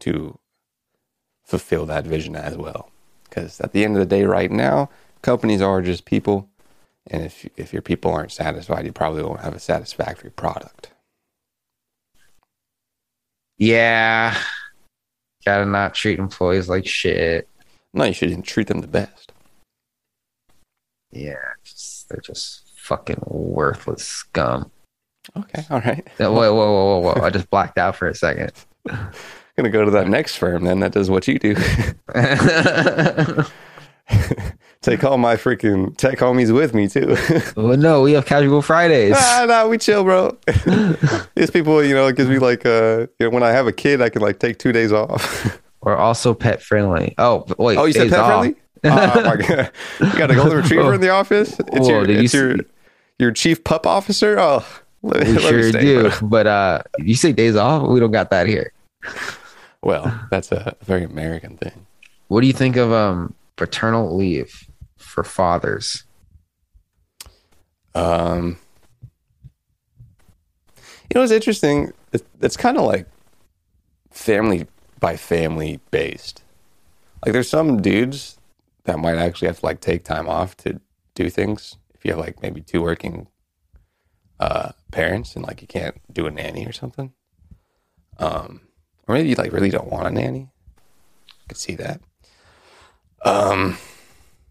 to 0.00 0.38
fulfill 1.44 1.86
that 1.86 2.06
vision 2.06 2.36
as 2.36 2.56
well. 2.56 2.90
Because 3.24 3.60
at 3.60 3.72
the 3.72 3.84
end 3.84 3.96
of 3.96 4.00
the 4.00 4.06
day, 4.06 4.24
right 4.24 4.50
now, 4.50 4.90
companies 5.22 5.62
are 5.62 5.82
just 5.82 6.04
people, 6.04 6.47
and 7.10 7.24
if 7.24 7.48
if 7.56 7.72
your 7.72 7.82
people 7.82 8.12
aren't 8.12 8.32
satisfied, 8.32 8.84
you 8.84 8.92
probably 8.92 9.22
won't 9.22 9.40
have 9.40 9.54
a 9.54 9.60
satisfactory 9.60 10.30
product. 10.30 10.90
Yeah, 13.56 14.38
gotta 15.44 15.66
not 15.66 15.94
treat 15.94 16.18
employees 16.18 16.68
like 16.68 16.86
shit. 16.86 17.48
No, 17.92 18.04
you 18.04 18.12
shouldn't 18.12 18.44
treat 18.44 18.68
them 18.68 18.80
the 18.80 18.86
best. 18.86 19.32
Yeah, 21.10 21.38
just, 21.64 22.08
they're 22.08 22.20
just 22.20 22.68
fucking 22.76 23.22
worthless 23.26 24.04
scum. 24.04 24.70
Okay, 25.36 25.64
all 25.70 25.80
right. 25.80 26.06
Whoa, 26.18 26.30
whoa, 26.30 26.54
whoa, 26.54 27.00
whoa, 27.00 27.12
whoa! 27.14 27.24
I 27.24 27.30
just 27.30 27.50
blacked 27.50 27.78
out 27.78 27.96
for 27.96 28.08
a 28.08 28.14
second. 28.14 28.52
Gonna 29.56 29.70
go 29.70 29.84
to 29.84 29.90
that 29.90 30.08
next 30.08 30.36
firm 30.36 30.64
then 30.64 30.80
that 30.80 30.92
does 30.92 31.10
what 31.10 31.26
you 31.26 31.38
do. 31.38 31.56
take 34.82 35.04
all 35.04 35.18
my 35.18 35.36
freaking 35.36 35.96
tech 35.96 36.18
homies 36.18 36.52
with 36.54 36.74
me 36.74 36.88
too. 36.88 37.16
Well, 37.56 37.76
no, 37.76 38.02
we 38.02 38.12
have 38.12 38.26
casual 38.26 38.62
Fridays. 38.62 39.14
ah, 39.16 39.44
nah, 39.48 39.66
we 39.66 39.78
chill, 39.78 40.04
bro. 40.04 40.36
These 41.34 41.50
people, 41.50 41.82
you 41.82 41.94
know, 41.94 42.06
it 42.06 42.16
gives 42.16 42.28
me 42.28 42.38
like, 42.38 42.64
uh, 42.64 43.06
you 43.18 43.26
know, 43.26 43.30
when 43.30 43.42
I 43.42 43.50
have 43.50 43.66
a 43.66 43.72
kid, 43.72 44.00
I 44.00 44.08
can 44.08 44.22
like 44.22 44.38
take 44.38 44.58
two 44.58 44.72
days 44.72 44.92
off. 44.92 45.58
We're 45.82 45.96
also 45.96 46.34
pet 46.34 46.62
friendly. 46.62 47.14
Oh, 47.18 47.44
wait. 47.58 47.78
oh, 47.78 47.84
you 47.84 47.92
said 47.92 48.10
pet 48.10 48.20
off. 48.20 48.42
friendly? 48.42 48.60
oh 48.84 49.22
my 49.24 49.36
god, 49.36 49.72
you 50.00 50.18
got 50.18 50.30
a 50.30 50.34
golden 50.34 50.58
retriever 50.58 50.94
in 50.94 51.00
the 51.00 51.10
office? 51.10 51.58
It's 51.58 51.70
Whoa, 51.80 51.88
your, 51.88 52.06
did 52.06 52.32
you 52.32 52.38
your, 52.38 52.56
your 53.18 53.30
chief 53.32 53.64
pup 53.64 53.86
officer. 53.86 54.38
Oh, 54.38 54.64
let, 55.02 55.26
We 55.26 55.32
let 55.32 55.42
sure 55.42 55.68
stay, 55.70 55.80
do. 55.80 56.02
bro. 56.10 56.28
But 56.28 56.46
uh, 56.46 56.82
you 56.98 57.16
say 57.16 57.32
days 57.32 57.56
off? 57.56 57.88
We 57.88 57.98
don't 57.98 58.12
got 58.12 58.30
that 58.30 58.46
here. 58.46 58.72
Well, 59.82 60.12
that's 60.30 60.52
a 60.52 60.76
very 60.82 61.04
American 61.04 61.56
thing. 61.56 61.86
What 62.28 62.42
do 62.42 62.46
you 62.46 62.52
think 62.52 62.76
of 62.76 62.92
um 62.92 63.34
paternal 63.58 64.16
leave 64.16 64.66
for 64.96 65.22
fathers? 65.22 66.04
Um, 67.94 68.58
you 70.76 71.14
know, 71.14 71.22
it's 71.22 71.32
interesting. 71.32 71.92
It's, 72.12 72.24
it's 72.40 72.56
kind 72.56 72.78
of 72.78 72.84
like 72.84 73.06
family 74.10 74.66
by 75.00 75.16
family 75.16 75.80
based. 75.90 76.42
Like, 77.24 77.32
there's 77.32 77.50
some 77.50 77.82
dudes 77.82 78.38
that 78.84 78.98
might 78.98 79.16
actually 79.16 79.48
have 79.48 79.60
to 79.60 79.66
like 79.66 79.80
take 79.80 80.04
time 80.04 80.28
off 80.28 80.56
to 80.58 80.80
do 81.14 81.28
things. 81.28 81.76
If 81.94 82.04
you 82.04 82.12
have 82.12 82.20
like 82.20 82.40
maybe 82.40 82.60
two 82.60 82.80
working 82.80 83.26
uh, 84.38 84.70
parents 84.92 85.34
and 85.34 85.44
like 85.44 85.60
you 85.60 85.66
can't 85.66 85.96
do 86.12 86.26
a 86.26 86.30
nanny 86.30 86.64
or 86.64 86.72
something, 86.72 87.12
um, 88.18 88.60
or 89.08 89.14
maybe 89.14 89.30
you 89.30 89.34
like 89.34 89.52
really 89.52 89.70
don't 89.70 89.90
want 89.90 90.06
a 90.06 90.10
nanny. 90.10 90.48
I 91.28 91.48
could 91.48 91.58
see 91.58 91.74
that. 91.74 92.00
Um, 93.24 93.76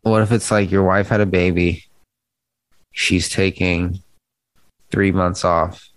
What 0.02 0.22
if 0.22 0.32
it's 0.32 0.52
like 0.52 0.72
your 0.72 0.84
wife 0.84 1.10
had 1.10 1.22
a 1.22 1.26
baby? 1.26 1.86
She's 2.94 3.30
taking 3.30 4.02
three 4.90 5.12
months 5.12 5.44
off 5.44 5.90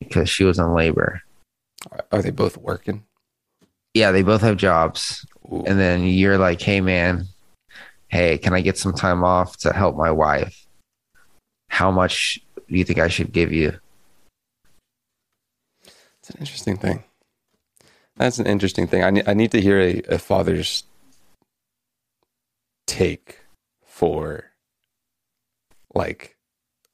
because 0.00 0.28
she 0.28 0.44
was 0.44 0.58
in 0.58 0.74
labor. 0.74 1.22
are 2.10 2.22
they 2.22 2.30
both 2.30 2.56
working? 2.56 3.04
Yeah, 3.94 4.12
they 4.12 4.22
both 4.22 4.40
have 4.40 4.56
jobs. 4.56 5.26
Ooh. 5.52 5.62
And 5.66 5.78
then 5.78 6.04
you're 6.04 6.38
like, 6.38 6.60
hey, 6.60 6.80
man, 6.80 7.26
hey, 8.08 8.38
can 8.38 8.54
I 8.54 8.60
get 8.60 8.78
some 8.78 8.94
time 8.94 9.24
off 9.24 9.56
to 9.58 9.72
help 9.72 9.96
my 9.96 10.10
wife? 10.10 10.66
How 11.68 11.90
much 11.90 12.40
do 12.56 12.76
you 12.76 12.84
think 12.84 12.98
I 12.98 13.08
should 13.08 13.32
give 13.32 13.52
you? 13.52 13.78
It's 15.84 16.30
an 16.30 16.36
interesting 16.40 16.76
thing. 16.76 17.04
That's 18.16 18.38
an 18.38 18.46
interesting 18.46 18.86
thing. 18.86 19.02
I 19.04 19.10
need, 19.10 19.28
I 19.28 19.34
need 19.34 19.50
to 19.52 19.60
hear 19.60 19.80
a, 19.80 20.02
a 20.08 20.18
father's 20.18 20.84
take 22.86 23.40
for 23.84 24.52
like 25.94 26.36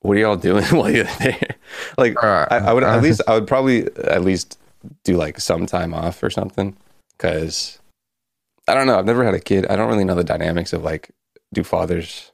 what 0.01 0.17
are 0.17 0.21
y'all 0.21 0.37
doing 0.37 0.65
while 0.71 0.91
you're 0.91 1.05
there? 1.05 1.57
Like 1.97 2.23
Uh, 2.23 2.47
I, 2.51 2.59
I 2.59 2.73
would 2.73 2.85
uh, 2.85 2.89
at 2.97 3.03
least 3.03 3.21
I 3.27 3.35
would 3.35 3.47
probably 3.47 3.87
at 3.97 4.23
least 4.23 4.59
do 5.05 5.17
like 5.17 5.41
some 5.41 5.67
time 5.67 5.93
off 5.93 6.23
or 6.23 6.31
something 6.31 6.77
because 7.17 7.79
I 8.69 8.75
don't 8.75 8.87
know. 8.87 8.99
I've 8.99 9.07
never 9.07 9.25
had 9.25 9.35
a 9.35 9.41
kid. 9.41 9.67
I 9.67 9.77
don't 9.77 9.89
really 9.89 10.05
know 10.05 10.15
the 10.15 10.25
dynamics 10.25 10.73
of 10.73 10.85
like 10.85 11.11
do 11.53 11.65
fathers 11.65 12.33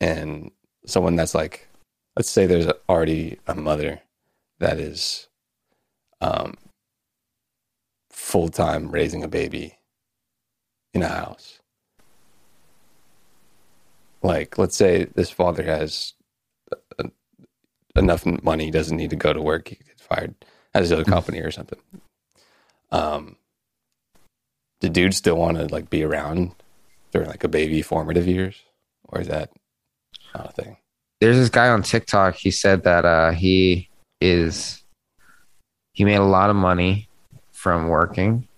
and 0.00 0.50
someone 0.84 1.16
that's 1.16 1.34
like 1.34 1.68
let's 2.16 2.28
say 2.30 2.46
there's 2.46 2.70
already 2.88 3.38
a 3.46 3.54
mother 3.54 4.00
that 4.58 4.78
is 4.78 5.28
um 6.20 6.54
full 8.10 8.48
time 8.48 8.90
raising 8.90 9.22
a 9.22 9.28
baby 9.28 9.78
in 10.92 11.02
a 11.02 11.08
house. 11.08 11.60
Like 14.22 14.58
let's 14.58 14.76
say 14.76 15.04
this 15.14 15.30
father 15.30 15.62
has 15.64 16.14
uh, 16.98 17.04
enough 17.96 18.24
money, 18.26 18.66
he 18.66 18.70
doesn't 18.70 18.96
need 18.96 19.10
to 19.10 19.16
go 19.16 19.32
to 19.32 19.42
work, 19.42 19.68
he 19.68 19.76
gets 19.76 20.02
fired 20.02 20.34
at 20.74 20.82
his 20.82 20.92
other 20.92 21.04
company 21.04 21.40
or 21.40 21.50
something. 21.50 21.80
Um 22.90 23.36
the 24.80 24.88
dude 24.88 25.14
still 25.14 25.36
want 25.36 25.56
to 25.58 25.66
like 25.66 25.90
be 25.90 26.02
around 26.02 26.54
during 27.12 27.28
like 27.28 27.44
a 27.44 27.48
baby 27.48 27.82
formative 27.82 28.26
years? 28.26 28.56
Or 29.08 29.20
is 29.20 29.28
that 29.28 29.50
not 30.34 30.50
a 30.50 30.52
thing? 30.52 30.76
there's 31.22 31.36
this 31.36 31.50
guy 31.50 31.68
on 31.68 31.84
TikTok. 31.84 32.34
He 32.34 32.50
said 32.50 32.82
that 32.82 33.04
uh, 33.04 33.30
he 33.30 33.88
is 34.20 34.82
he 35.92 36.04
made 36.04 36.16
a 36.16 36.24
lot 36.24 36.50
of 36.50 36.56
money 36.56 37.08
from 37.52 37.86
working. 37.86 38.48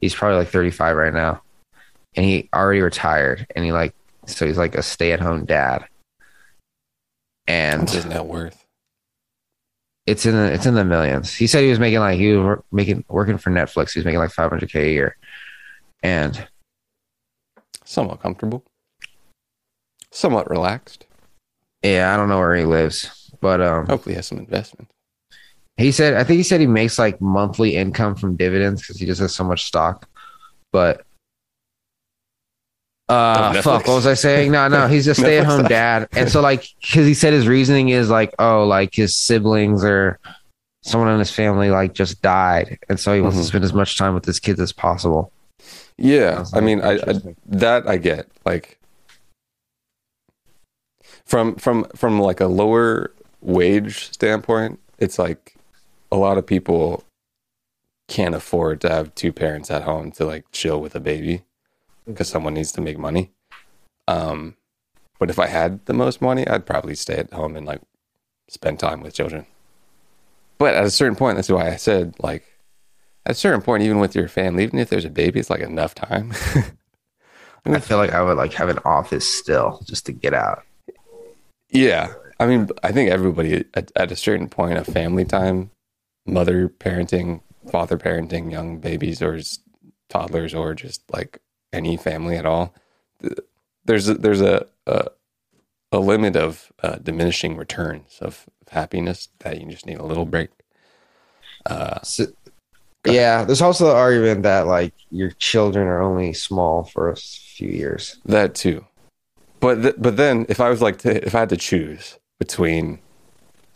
He's 0.00 0.12
probably 0.12 0.38
like 0.38 0.48
35 0.48 0.96
right 0.96 1.14
now, 1.14 1.40
and 2.16 2.26
he 2.26 2.48
already 2.52 2.80
retired. 2.80 3.46
And 3.54 3.64
he 3.64 3.70
like 3.70 3.94
so 4.28 4.46
he's 4.46 4.58
like 4.58 4.74
a 4.74 4.82
stay 4.82 5.12
at 5.12 5.20
home 5.20 5.44
dad, 5.44 5.86
and 7.46 7.80
What's 7.82 7.92
his 7.94 8.06
net 8.06 8.24
worth? 8.26 8.64
it's 10.06 10.24
in 10.24 10.34
the 10.34 10.52
it's 10.52 10.66
in 10.66 10.74
the 10.74 10.84
millions. 10.84 11.34
He 11.34 11.46
said 11.46 11.62
he 11.64 11.70
was 11.70 11.78
making 11.78 11.98
like 12.00 12.18
he 12.18 12.32
was 12.32 12.58
making 12.72 13.04
working 13.08 13.38
for 13.38 13.50
Netflix. 13.50 13.92
He 13.92 13.98
was 14.00 14.06
making 14.06 14.20
like 14.20 14.30
500k 14.32 14.74
a 14.84 14.90
year, 14.90 15.16
and 16.02 16.46
Somewhat 17.84 18.20
comfortable. 18.20 18.64
Somewhat 20.10 20.50
relaxed. 20.50 21.06
yeah, 21.82 22.12
I 22.12 22.16
don't 22.16 22.28
know 22.28 22.38
where 22.38 22.54
he 22.56 22.64
lives, 22.64 23.30
but 23.40 23.60
um, 23.62 23.86
Hopefully 23.86 24.14
he 24.14 24.16
has 24.16 24.26
some 24.26 24.38
investment. 24.38 24.90
He 25.78 25.92
said, 25.92 26.14
I 26.14 26.24
think 26.24 26.38
he 26.38 26.42
said 26.42 26.60
he 26.60 26.66
makes 26.66 26.98
like 26.98 27.20
monthly 27.20 27.76
income 27.76 28.14
from 28.16 28.36
dividends 28.36 28.82
because 28.82 28.98
he 28.98 29.06
just 29.06 29.20
has 29.20 29.34
so 29.34 29.44
much 29.44 29.64
stock. 29.66 30.08
But, 30.72 31.06
uh, 33.08 33.62
fuck, 33.62 33.86
what 33.86 33.94
was 33.94 34.06
I 34.06 34.14
saying? 34.14 34.52
No, 34.52 34.68
no, 34.68 34.86
he's 34.88 35.06
a 35.06 35.14
stay 35.14 35.38
at 35.38 35.46
home 35.46 35.64
dad. 35.64 36.08
And 36.12 36.30
so, 36.30 36.40
like, 36.40 36.68
because 36.80 37.06
he 37.06 37.14
said 37.14 37.32
his 37.32 37.48
reasoning 37.48 37.88
is 37.88 38.10
like, 38.10 38.34
oh, 38.38 38.64
like 38.66 38.94
his 38.94 39.16
siblings 39.16 39.82
or 39.84 40.18
someone 40.82 41.10
in 41.10 41.18
his 41.18 41.30
family 41.30 41.70
like 41.70 41.92
just 41.94 42.20
died. 42.22 42.78
And 42.88 42.98
so 43.00 43.14
he 43.14 43.20
wants 43.20 43.36
to 43.38 43.42
Mhm. 43.42 43.46
spend 43.48 43.64
as 43.64 43.72
much 43.72 43.98
time 43.98 44.14
with 44.14 44.24
his 44.24 44.38
kids 44.40 44.60
as 44.60 44.72
possible. 44.72 45.32
Yeah, 45.96 46.44
I 46.54 46.60
mean, 46.60 46.80
I, 46.80 46.92
I 46.94 47.14
that 47.46 47.88
I 47.88 47.96
get 47.96 48.28
like 48.44 48.78
from 51.26 51.56
from 51.56 51.84
from 51.96 52.20
like 52.20 52.40
a 52.40 52.46
lower 52.46 53.10
wage 53.40 54.12
standpoint. 54.12 54.78
It's 54.98 55.18
like 55.18 55.56
a 56.12 56.16
lot 56.16 56.38
of 56.38 56.46
people 56.46 57.04
can't 58.08 58.34
afford 58.34 58.80
to 58.82 58.88
have 58.88 59.14
two 59.14 59.32
parents 59.32 59.70
at 59.70 59.82
home 59.82 60.10
to 60.12 60.24
like 60.24 60.44
chill 60.52 60.80
with 60.80 60.94
a 60.94 61.00
baby 61.00 61.42
because 62.08 62.28
someone 62.28 62.54
needs 62.54 62.72
to 62.72 62.80
make 62.80 62.98
money. 62.98 63.30
Um, 64.08 64.56
but 65.18 65.30
if 65.30 65.38
I 65.38 65.46
had 65.46 65.84
the 65.86 65.92
most 65.92 66.20
money, 66.20 66.46
I'd 66.46 66.66
probably 66.66 66.94
stay 66.94 67.16
at 67.16 67.32
home 67.32 67.56
and 67.56 67.66
like 67.66 67.80
spend 68.48 68.80
time 68.80 69.00
with 69.00 69.14
children. 69.14 69.46
But 70.56 70.74
at 70.74 70.84
a 70.84 70.90
certain 70.90 71.16
point, 71.16 71.36
that's 71.36 71.50
why 71.50 71.68
I 71.70 71.76
said 71.76 72.14
like 72.20 72.44
at 73.26 73.32
a 73.32 73.34
certain 73.34 73.60
point, 73.60 73.82
even 73.82 73.98
with 73.98 74.14
your 74.14 74.28
family, 74.28 74.64
even 74.64 74.78
if 74.78 74.88
there's 74.88 75.04
a 75.04 75.10
baby, 75.10 75.38
it's 75.38 75.50
like 75.50 75.60
enough 75.60 75.94
time. 75.94 76.32
I 76.54 76.64
mean, 77.68 77.76
I 77.76 77.80
feel 77.80 77.98
like 77.98 78.12
I 78.12 78.22
would 78.22 78.36
like 78.36 78.54
have 78.54 78.68
an 78.68 78.78
office 78.84 79.28
still 79.28 79.82
just 79.84 80.06
to 80.06 80.12
get 80.12 80.34
out. 80.34 80.64
yeah. 81.70 82.12
I 82.40 82.46
mean, 82.46 82.68
I 82.84 82.92
think 82.92 83.10
everybody 83.10 83.64
at, 83.74 83.90
at 83.96 84.12
a 84.12 84.16
certain 84.16 84.48
point 84.48 84.78
of 84.78 84.86
family 84.86 85.24
time, 85.24 85.72
mother 86.24 86.68
parenting, 86.68 87.40
father 87.70 87.98
parenting 87.98 88.52
young 88.52 88.78
babies 88.78 89.20
or 89.20 89.40
toddlers 90.08 90.54
or 90.54 90.72
just 90.74 91.02
like 91.12 91.40
any 91.72 91.96
family 91.96 92.36
at 92.36 92.46
all, 92.46 92.74
there's 93.84 94.08
a, 94.08 94.14
there's 94.14 94.40
a, 94.40 94.66
a, 94.86 95.06
a 95.92 95.98
limit 95.98 96.36
of 96.36 96.72
uh, 96.82 96.96
diminishing 96.96 97.56
returns 97.56 98.18
of 98.20 98.46
happiness 98.70 99.28
that 99.40 99.60
you 99.60 99.70
just 99.70 99.86
need 99.86 99.98
a 99.98 100.04
little 100.06 100.26
break. 100.26 100.50
Uh, 101.66 102.00
So, 102.02 102.26
yeah, 103.06 103.44
there's 103.44 103.62
also 103.62 103.86
the 103.86 103.94
argument 103.94 104.42
that 104.42 104.66
like 104.66 104.92
your 105.10 105.30
children 105.38 105.86
are 105.86 106.02
only 106.02 106.32
small 106.34 106.84
for 106.84 107.10
a 107.10 107.16
few 107.16 107.68
years. 107.68 108.16
That 108.24 108.54
too, 108.54 108.84
but 109.60 109.82
th- 109.82 109.94
but 109.98 110.16
then 110.16 110.46
if 110.48 110.60
I 110.60 110.68
was 110.68 110.82
like 110.82 110.98
to, 110.98 111.24
if 111.26 111.34
I 111.34 111.40
had 111.40 111.48
to 111.50 111.56
choose 111.56 112.18
between, 112.38 112.98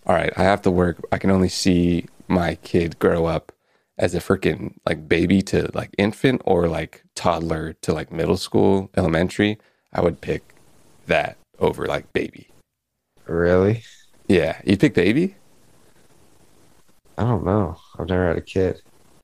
all 0.07 0.15
right, 0.15 0.33
I 0.37 0.43
have 0.43 0.63
to 0.63 0.71
work. 0.71 0.99
I 1.13 1.19
can 1.19 1.31
only 1.31 1.49
see 1.49 2.07
my 2.29 2.57
kid 2.57 2.99
grow 2.99 3.27
up 3.27 3.52
as 3.99 4.15
a 4.15 4.21
freaking 4.21 4.75
like 4.87 5.09
baby 5.09 5.43
to 5.43 5.71
like 5.75 5.91
infant 5.99 6.43
or 6.45 6.69
like 6.69 7.05
toddler 7.15 7.75
to 7.83 7.93
like 7.93 8.13
middle 8.13 8.37
school, 8.37 8.91
elementary. 8.97 9.59
I 9.93 10.01
would 10.01 10.21
pick 10.21 10.55
that 11.07 11.37
over 11.59 11.87
like 11.87 12.13
baby. 12.13 12.49
Really? 13.27 13.85
Yeah, 14.29 14.61
you 14.65 14.77
pick 14.77 14.95
baby. 14.95 15.37
I 17.19 17.25
don't 17.25 17.45
know. 17.45 17.77
I've 17.99 18.09
never 18.09 18.29
had 18.29 18.39
a 18.39 18.43
kid. 18.43 18.81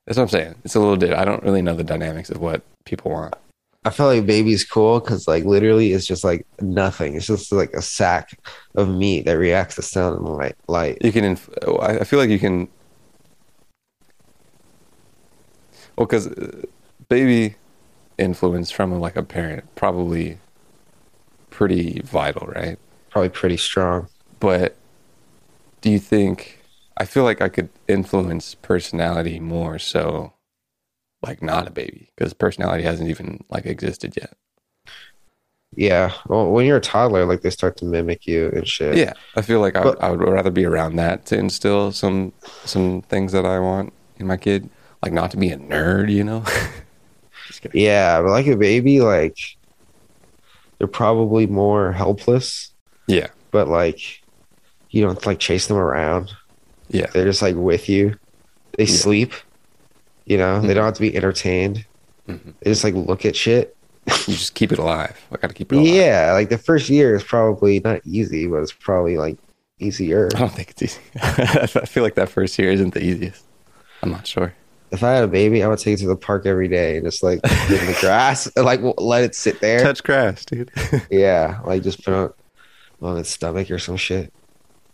That's 0.06 0.16
what 0.16 0.24
I'm 0.24 0.28
saying. 0.28 0.54
It's 0.64 0.74
a 0.74 0.80
little 0.80 0.96
bit. 0.96 1.12
I 1.12 1.24
don't 1.24 1.42
really 1.42 1.62
know 1.62 1.74
the 1.74 1.84
dynamics 1.84 2.30
of 2.30 2.40
what 2.40 2.62
people 2.84 3.10
want. 3.10 3.34
I 3.84 3.90
feel 3.90 4.06
like 4.06 4.26
baby's 4.26 4.64
cool 4.64 5.00
because 5.00 5.26
like 5.26 5.44
literally 5.44 5.92
it's 5.92 6.06
just 6.06 6.24
like 6.24 6.46
nothing. 6.60 7.14
It's 7.14 7.26
just 7.26 7.52
like 7.52 7.72
a 7.72 7.82
sack 7.82 8.38
of 8.74 8.88
meat 8.88 9.24
that 9.24 9.38
reacts 9.38 9.76
to 9.76 9.82
sound 9.82 10.18
and 10.18 10.28
light. 10.28 10.56
light. 10.66 10.98
You 11.02 11.12
can. 11.12 11.24
Inf- 11.24 11.50
I 11.80 11.98
I 12.00 12.04
feel 12.04 12.18
like 12.18 12.30
you 12.30 12.38
can. 12.38 12.68
Well, 15.98 16.06
because 16.06 16.28
uh, 16.28 16.62
baby, 17.08 17.56
influence 18.16 18.70
from 18.70 18.98
like 19.00 19.16
a 19.16 19.22
parent 19.22 19.64
probably 19.74 20.38
pretty 21.50 22.00
vital, 22.04 22.46
right? 22.46 22.78
Probably 23.10 23.28
pretty 23.30 23.56
strong. 23.56 24.08
But 24.40 24.76
do 25.80 25.90
you 25.90 25.98
think 25.98 26.60
I 26.96 27.04
feel 27.04 27.24
like 27.24 27.42
I 27.42 27.48
could 27.48 27.68
influence 27.88 28.54
personality 28.54 29.40
more 29.40 29.78
so 29.78 30.34
like 31.22 31.42
not 31.42 31.66
a 31.66 31.70
baby 31.70 32.10
because 32.16 32.32
personality 32.32 32.84
hasn't 32.84 33.08
even 33.10 33.42
like 33.50 33.66
existed 33.66 34.14
yet. 34.16 34.34
Yeah. 35.74 36.12
Well, 36.26 36.50
when 36.50 36.64
you're 36.64 36.76
a 36.78 36.80
toddler, 36.80 37.24
like 37.26 37.42
they 37.42 37.50
start 37.50 37.76
to 37.78 37.84
mimic 37.84 38.26
you 38.26 38.50
and 38.54 38.66
shit. 38.66 38.96
Yeah, 38.96 39.12
I 39.36 39.42
feel 39.42 39.60
like 39.60 39.76
I, 39.76 39.82
But- 39.82 40.02
I 40.02 40.10
would 40.10 40.20
rather 40.20 40.50
be 40.50 40.64
around 40.64 40.96
that 40.96 41.26
to 41.26 41.38
instill 41.38 41.92
some 41.92 42.32
some 42.64 43.02
things 43.02 43.32
that 43.32 43.44
I 43.44 43.58
want 43.58 43.92
in 44.18 44.26
my 44.26 44.36
kid, 44.36 44.70
like 45.02 45.12
not 45.12 45.30
to 45.32 45.36
be 45.36 45.50
a 45.50 45.56
nerd, 45.58 46.10
you 46.12 46.24
know. 46.24 46.44
Yeah, 47.72 48.20
but 48.22 48.30
like 48.30 48.46
a 48.46 48.56
baby, 48.56 49.00
like 49.00 49.36
they're 50.78 50.86
probably 50.86 51.46
more 51.46 51.92
helpless, 51.92 52.72
Yeah, 53.08 53.28
but 53.50 53.68
like 53.68 53.98
you 54.90 55.02
don't 55.02 55.24
like 55.26 55.38
chase 55.40 55.66
them 55.66 55.76
around. 55.78 56.30
yeah, 56.88 57.06
They're 57.06 57.24
just 57.24 57.42
like 57.42 57.56
with 57.56 57.88
you. 57.88 58.16
They 58.76 58.84
Yeah. 58.84 58.94
sleep. 58.94 59.32
You 60.26 60.36
know, 60.38 60.60
they 60.60 60.68
Mhm. 60.68 60.74
don't 60.74 60.84
have 60.84 60.94
to 60.94 61.00
be 61.00 61.16
entertained. 61.16 61.84
Mhm. 62.28 62.54
They 62.60 62.70
just 62.70 62.84
like 62.84 62.94
look 62.94 63.24
at 63.24 63.34
shit. 63.34 63.74
you 64.26 64.34
just 64.34 64.54
keep 64.54 64.70
it 64.72 64.78
alive. 64.78 65.18
I 65.32 65.36
got 65.38 65.48
to 65.48 65.54
keep 65.54 65.72
it 65.72 65.76
alive. 65.76 65.88
Yeah, 65.88 66.32
like 66.34 66.48
the 66.50 66.58
first 66.58 66.88
year 66.88 67.14
is 67.16 67.24
probably 67.24 67.80
not 67.80 68.00
easy, 68.06 68.46
but 68.46 68.62
it's 68.62 68.72
probably 68.72 69.16
like 69.18 69.36
easier. 69.80 70.28
I 70.34 70.38
don't 70.38 70.52
think 70.54 70.70
it's 70.70 70.82
easy. 70.82 71.00
I 71.22 71.66
feel 71.66 72.02
like 72.04 72.14
that 72.14 72.28
first 72.28 72.58
year 72.58 72.70
isn't 72.70 72.94
the 72.94 73.02
easiest. 73.02 73.42
I'm 74.02 74.10
not 74.10 74.26
sure. 74.26 74.54
If 74.90 75.02
I 75.02 75.12
had 75.12 75.24
a 75.24 75.28
baby, 75.28 75.62
I 75.62 75.68
would 75.68 75.78
take 75.78 75.94
it 75.94 76.02
to 76.02 76.08
the 76.08 76.16
park 76.16 76.46
every 76.46 76.68
day 76.68 76.96
and 76.96 77.06
just 77.06 77.22
like 77.22 77.40
in 77.44 77.86
the 77.86 77.96
grass 78.00 78.50
like 78.56 78.80
let 78.98 79.24
it 79.24 79.34
sit 79.34 79.60
there. 79.60 79.80
Touch 79.80 80.02
grass, 80.02 80.44
dude. 80.44 80.70
Yeah, 81.10 81.60
like 81.64 81.82
just 81.82 82.04
put 82.04 82.14
it 82.14 82.34
on 83.02 83.18
its 83.18 83.30
stomach 83.30 83.70
or 83.70 83.78
some 83.78 83.96
shit. 83.96 84.32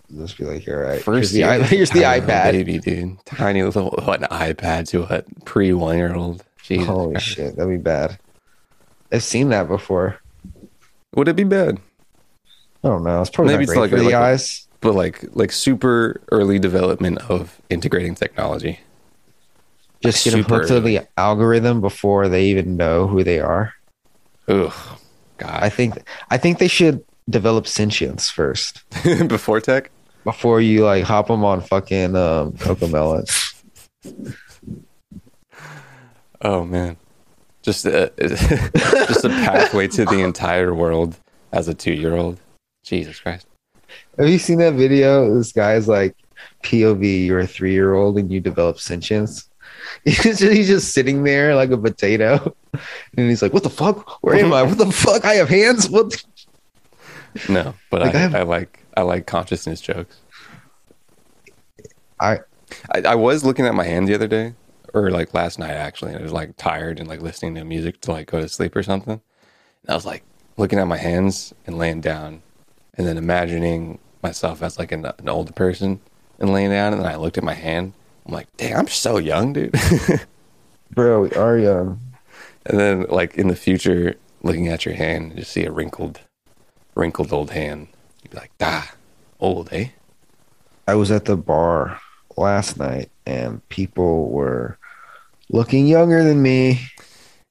And 0.09 0.19
just 0.19 0.37
be 0.37 0.45
like, 0.45 0.67
all 0.69 0.75
right, 0.75 0.93
here's 0.93 1.05
First 1.05 1.33
the, 1.33 1.39
year, 1.39 1.63
here's 1.65 1.91
the 1.91 2.03
iPad. 2.03 2.53
baby, 2.53 2.79
dude. 2.79 3.25
Tiny 3.25 3.63
little 3.63 3.91
what 4.05 4.21
an 4.21 4.29
iPad 4.29 4.89
to 4.89 5.03
a 5.05 5.23
pre 5.45 5.73
one 5.73 5.97
year 5.97 6.15
old. 6.15 6.45
Jesus 6.63 6.87
Holy 6.87 7.13
Christ. 7.13 7.27
shit, 7.27 7.57
that'd 7.57 7.71
be 7.71 7.77
bad. 7.77 8.19
I've 9.13 9.23
seen 9.23 9.51
that 9.51 9.69
before. 9.69 10.19
Would 11.15 11.29
it 11.29 11.37
be 11.37 11.45
bad? 11.45 11.79
I 12.83 12.89
don't 12.89 13.05
know. 13.05 13.21
It's 13.21 13.31
probably 13.31 13.55
Maybe 13.55 13.65
it's 13.65 13.77
like 13.77 13.91
for 13.91 13.97
the 13.97 14.05
like 14.05 14.15
eyes. 14.15 14.67
But 14.81 14.95
like 14.95 15.25
like 15.35 15.53
super 15.53 16.21
early 16.33 16.59
development 16.59 17.19
of 17.31 17.61
integrating 17.71 18.15
technology. 18.15 18.81
Just 20.05 20.25
get 20.25 20.33
them 20.33 20.43
hooked 20.43 20.69
to 20.69 20.81
the 20.81 21.01
algorithm 21.17 21.81
before 21.81 22.29
they 22.29 22.45
even 22.47 22.77
know 22.77 23.07
who 23.07 23.25
they 23.25 23.41
are. 23.41 23.75
Ugh, 24.49 24.73
God. 25.39 25.63
I 25.63 25.69
think 25.69 25.95
I 26.31 26.37
think 26.37 26.59
they 26.59 26.69
should 26.69 27.03
develop 27.31 27.67
sentience 27.67 28.31
first 28.31 28.83
Before 29.29 29.61
tech. 29.61 29.91
before 30.25 30.61
you 30.61 30.85
like 30.85 31.05
hop 31.05 31.29
them 31.29 31.43
on 31.45 31.63
fucking 31.63 32.15
um, 32.15 32.53
Cocomelons. 32.53 33.55
Oh 36.43 36.65
man, 36.65 36.99
just 37.63 37.87
a, 37.87 38.13
just 38.19 39.25
a 39.25 39.31
pathway 39.31 39.89
to 39.89 40.05
the 40.05 40.21
entire 40.21 40.75
world 40.75 41.17
as 41.53 41.69
a 41.69 41.75
two 41.75 41.95
year 41.95 42.15
old. 42.15 42.39
Jesus 42.85 43.19
Christ. 43.19 43.47
Have 44.19 44.29
you 44.29 44.39
seen 44.39 44.59
that 44.59 44.75
video? 44.75 45.35
This 45.35 45.53
guy's 45.53 45.89
like, 45.89 46.15
POV, 46.63 47.27
you're 47.27 47.41
a 47.41 47.47
three 47.47 47.73
year 47.73 47.95
old 47.95 48.19
and 48.19 48.31
you 48.31 48.41
develop 48.41 48.79
sentience. 48.79 49.49
He's 50.05 50.23
just, 50.23 50.43
he's 50.43 50.67
just 50.67 50.93
sitting 50.93 51.23
there 51.25 51.55
like 51.55 51.71
a 51.71 51.79
potato. 51.79 52.55
And 53.17 53.29
he's 53.31 53.41
like, 53.43 53.53
What 53.53 53.63
the 53.63 53.71
fuck? 53.71 54.23
Where 54.23 54.35
am 54.37 54.53
I? 54.53 54.63
What 54.65 54.79
the 54.79 54.91
fuck? 54.91 55.25
I 55.25 55.35
have 55.35 55.49
hands? 55.49 55.89
What? 55.89 56.11
the-" 56.11 57.49
No, 57.53 57.75
but 57.91 58.01
Like, 58.03 58.15
I, 58.15 58.19
I 58.19 58.21
have- 58.23 58.35
I 58.35 58.43
like 58.43 58.81
I 58.97 59.03
like 59.03 59.27
consciousness 59.27 59.81
jokes. 59.81 60.17
I- 62.21 62.41
I 62.93 63.03
I 63.03 63.15
was 63.15 63.45
looking 63.45 63.67
at 63.67 63.75
my 63.75 63.85
hand 63.85 64.09
the 64.09 64.15
other 64.15 64.27
day, 64.27 64.55
or 64.93 65.11
like 65.11 65.35
last 65.35 65.59
night 65.59 65.73
actually, 65.73 66.13
and 66.13 66.21
I 66.21 66.23
was 66.23 66.33
like 66.33 66.57
tired 66.57 66.99
and 66.99 67.09
like 67.09 67.21
listening 67.21 67.55
to 67.57 67.65
music 67.65 68.01
to 68.03 68.13
like 68.13 68.27
go 68.31 68.41
to 68.41 68.49
sleep 68.49 68.75
or 68.75 68.83
something. 68.83 69.21
And 69.83 69.91
I 69.91 69.95
was 69.95 70.07
like 70.07 70.25
looking 70.57 70.79
at 70.79 70.89
my 70.89 70.97
hands 70.97 71.53
and 71.67 71.79
laying 71.79 72.01
down, 72.01 72.43
and 72.97 73.07
then 73.07 73.17
imagining 73.19 73.99
myself 74.23 74.63
as 74.63 74.79
like 74.79 74.91
an, 74.93 75.05
an 75.07 75.29
older 75.29 75.53
person 75.53 76.01
and 76.41 76.53
laying 76.53 76.71
down, 76.71 76.93
and 76.93 77.03
then 77.03 77.11
I 77.11 77.17
looked 77.17 77.39
at 77.39 77.45
my 77.45 77.55
hand. 77.55 77.93
I'm 78.27 78.33
like, 78.33 78.49
damn, 78.57 78.81
I'm 78.81 78.89
so 78.89 79.19
young, 79.19 79.53
dude. 79.53 79.75
Bro, 80.91 81.23
we 81.23 81.31
are 81.33 81.59
young. 81.59 82.01
and 82.67 82.79
then 82.79 83.07
like 83.09 83.35
in 83.35 83.49
the 83.49 83.57
future, 83.57 84.17
looking 84.43 84.69
at 84.69 84.85
your 84.85 84.95
hand, 84.95 85.33
you 85.33 85.39
just 85.41 85.53
see 85.53 85.65
a 85.65 85.73
wrinkled, 85.73 86.21
wrinkled 86.95 87.33
old 87.33 87.51
hand. 87.51 87.89
You'd 88.23 88.31
be 88.31 88.39
like, 88.39 88.53
ah, 88.61 88.95
old, 89.41 89.69
eh? 89.73 89.89
I 90.87 90.95
was 90.95 91.11
at 91.11 91.25
the 91.25 91.37
bar 91.37 92.01
last 92.37 92.79
night 92.79 93.11
and 93.27 93.67
people 93.69 94.31
were 94.31 94.79
looking 95.51 95.87
younger 95.87 96.23
than 96.23 96.43
me. 96.43 96.81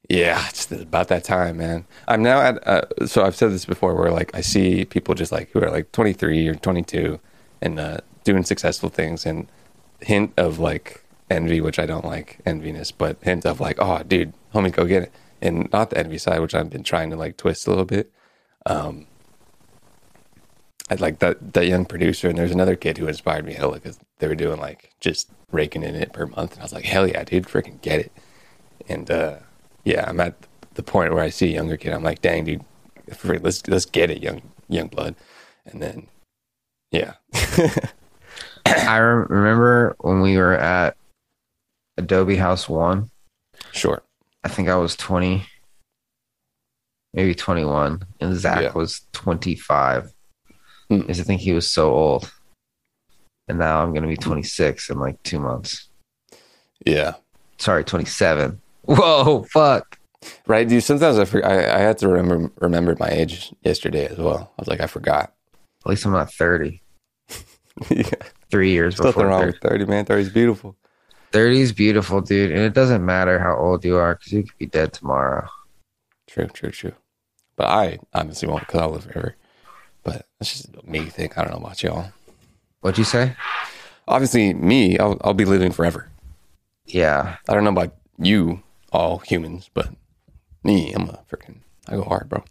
Yeah, 0.08 0.44
it's 0.48 0.70
about 0.70 1.08
that 1.08 1.24
time, 1.24 1.56
man. 1.56 1.86
I'm 2.06 2.22
now 2.22 2.40
at, 2.40 2.66
uh, 2.66 3.06
so 3.06 3.24
I've 3.24 3.34
said 3.34 3.52
this 3.52 3.64
before 3.64 3.94
where 3.94 4.10
like 4.10 4.34
I 4.34 4.42
see 4.42 4.84
people 4.84 5.14
just 5.14 5.32
like 5.32 5.50
who 5.50 5.62
are 5.62 5.70
like 5.70 5.92
23 5.92 6.48
or 6.48 6.54
22 6.54 7.18
and 7.62 7.80
uh, 7.80 7.98
doing 8.24 8.44
successful 8.44 8.90
things 8.90 9.24
and 9.24 9.46
hint 10.00 10.32
of 10.36 10.58
like 10.58 11.04
envy, 11.30 11.60
which 11.60 11.78
I 11.78 11.86
don't 11.86 12.04
like 12.04 12.40
enviness, 12.46 12.92
but 12.96 13.18
hint 13.22 13.44
of 13.46 13.60
like, 13.60 13.76
oh, 13.78 14.02
dude, 14.02 14.32
homie, 14.52 14.72
go 14.72 14.84
get 14.86 15.04
it. 15.04 15.12
And 15.40 15.70
not 15.72 15.90
the 15.90 15.98
envy 15.98 16.18
side, 16.18 16.40
which 16.40 16.54
I've 16.54 16.70
been 16.70 16.84
trying 16.84 17.10
to 17.10 17.16
like 17.16 17.36
twist 17.36 17.66
a 17.66 17.70
little 17.70 17.84
bit. 17.84 18.10
Um, 18.66 19.06
I 20.90 20.96
like 20.96 21.18
that 21.20 21.54
that 21.54 21.66
young 21.66 21.86
producer, 21.86 22.28
and 22.28 22.36
there's 22.36 22.50
another 22.50 22.76
kid 22.76 22.98
who 22.98 23.06
inspired 23.06 23.44
me 23.46 23.54
hella 23.54 23.74
because 23.74 23.98
they 24.18 24.28
were 24.28 24.34
doing 24.34 24.60
like 24.60 24.90
just 25.00 25.30
raking 25.50 25.82
in 25.82 25.94
it 25.94 26.12
per 26.12 26.26
month, 26.26 26.52
and 26.52 26.60
I 26.60 26.64
was 26.64 26.72
like, 26.72 26.84
hell 26.84 27.06
yeah, 27.06 27.24
dude, 27.24 27.44
freaking 27.44 27.80
get 27.80 28.00
it. 28.00 28.12
And 28.88 29.10
uh, 29.10 29.36
yeah, 29.84 30.04
I'm 30.08 30.20
at 30.20 30.34
the 30.74 30.82
point 30.82 31.12
where 31.12 31.22
I 31.22 31.30
see 31.30 31.50
a 31.50 31.54
younger 31.54 31.76
kid, 31.76 31.92
I'm 31.92 32.02
like, 32.02 32.20
dang, 32.20 32.44
dude, 32.44 32.64
let's 33.24 33.66
let's 33.66 33.86
get 33.86 34.10
it, 34.10 34.22
young 34.22 34.42
young 34.68 34.88
blood. 34.88 35.14
And 35.66 35.82
then, 35.82 36.08
yeah, 36.90 37.14
I 38.66 38.98
rem- 38.98 39.26
remember 39.28 39.96
when 40.00 40.20
we 40.20 40.36
were 40.36 40.54
at 40.54 40.96
Adobe 41.96 42.36
House 42.36 42.68
One. 42.68 43.10
sure, 43.72 44.02
I 44.42 44.48
think 44.48 44.68
I 44.68 44.76
was 44.76 44.96
20, 44.96 45.46
maybe 47.12 47.34
21, 47.34 48.02
and 48.20 48.36
Zach 48.36 48.62
Yeah. 48.62 48.72
was 48.72 49.02
25. 49.12 50.12
Hmm. 50.90 50.98
Because 50.98 51.20
I 51.20 51.22
think 51.24 51.40
he 51.40 51.52
was 51.52 51.70
so 51.70 51.92
old. 51.92 52.30
And 53.48 53.58
now 53.58 53.82
I'm 53.82 53.90
going 53.92 54.02
to 54.02 54.08
be 54.08 54.16
26 54.16 54.90
in 54.90 54.98
like 54.98 55.22
two 55.22 55.38
months. 55.38 55.88
yeah, 56.86 57.14
Sorry, 57.58 57.84
27. 57.84 58.60
Whoa, 58.82 59.44
fuck. 59.52 59.98
right, 60.46 60.66
dude. 60.68 60.82
Sometimes 60.82 61.18
I, 61.18 61.24
for, 61.26 61.44
I 61.44 61.76
I 61.76 61.78
had 61.78 61.98
to 61.98 62.08
remember 62.08 62.50
remember 62.60 62.96
my 62.98 63.08
age 63.08 63.52
yesterday 63.62 64.06
as 64.06 64.18
well. 64.18 64.50
I 64.58 64.62
was 64.62 64.68
like, 64.68 64.80
I 64.80 64.86
forgot. 64.86 65.32
At 65.84 65.90
least 65.90 66.04
I'm 66.06 66.12
not 66.12 66.32
30. 66.32 66.82
yeah, 67.90 68.10
Three 68.54 68.70
years 68.70 68.96
nothing 68.98 69.08
before 69.08 69.26
wrong 69.26 69.40
30. 69.40 69.50
with 69.50 69.60
thirty, 69.60 69.84
man. 69.84 70.04
Thirty's 70.04 70.28
beautiful. 70.28 70.76
30 71.32 71.60
is 71.60 71.72
beautiful, 71.72 72.20
dude. 72.20 72.52
And 72.52 72.60
it 72.60 72.72
doesn't 72.72 73.04
matter 73.04 73.40
how 73.40 73.56
old 73.56 73.84
you 73.84 73.96
are 73.96 74.14
because 74.14 74.32
you 74.32 74.44
could 74.44 74.56
be 74.58 74.66
dead 74.66 74.92
tomorrow. 74.92 75.48
True, 76.28 76.46
true, 76.46 76.70
true. 76.70 76.92
But 77.56 77.66
I 77.66 77.98
honestly 78.12 78.46
won't 78.46 78.60
because 78.60 78.80
I'll 78.80 78.90
live 78.90 79.02
forever. 79.02 79.34
But 80.04 80.28
that's 80.38 80.52
just 80.52 80.86
me 80.86 81.06
thing. 81.06 81.32
I 81.36 81.42
don't 81.42 81.50
know 81.50 81.66
about 81.66 81.82
y'all. 81.82 82.12
What'd 82.80 82.96
you 82.96 83.02
say? 83.02 83.34
Obviously, 84.06 84.54
me, 84.54 84.96
I'll 85.00 85.20
I'll 85.24 85.34
be 85.34 85.44
living 85.44 85.72
forever. 85.72 86.08
Yeah. 86.86 87.38
I 87.48 87.54
don't 87.54 87.64
know 87.64 87.70
about 87.70 87.96
you, 88.18 88.62
all 88.92 89.18
humans, 89.18 89.68
but 89.74 89.88
me, 90.62 90.92
I'm 90.92 91.08
a 91.08 91.24
freaking. 91.28 91.56
I 91.88 91.96
go 91.96 92.04
hard, 92.04 92.28
bro. 92.28 92.44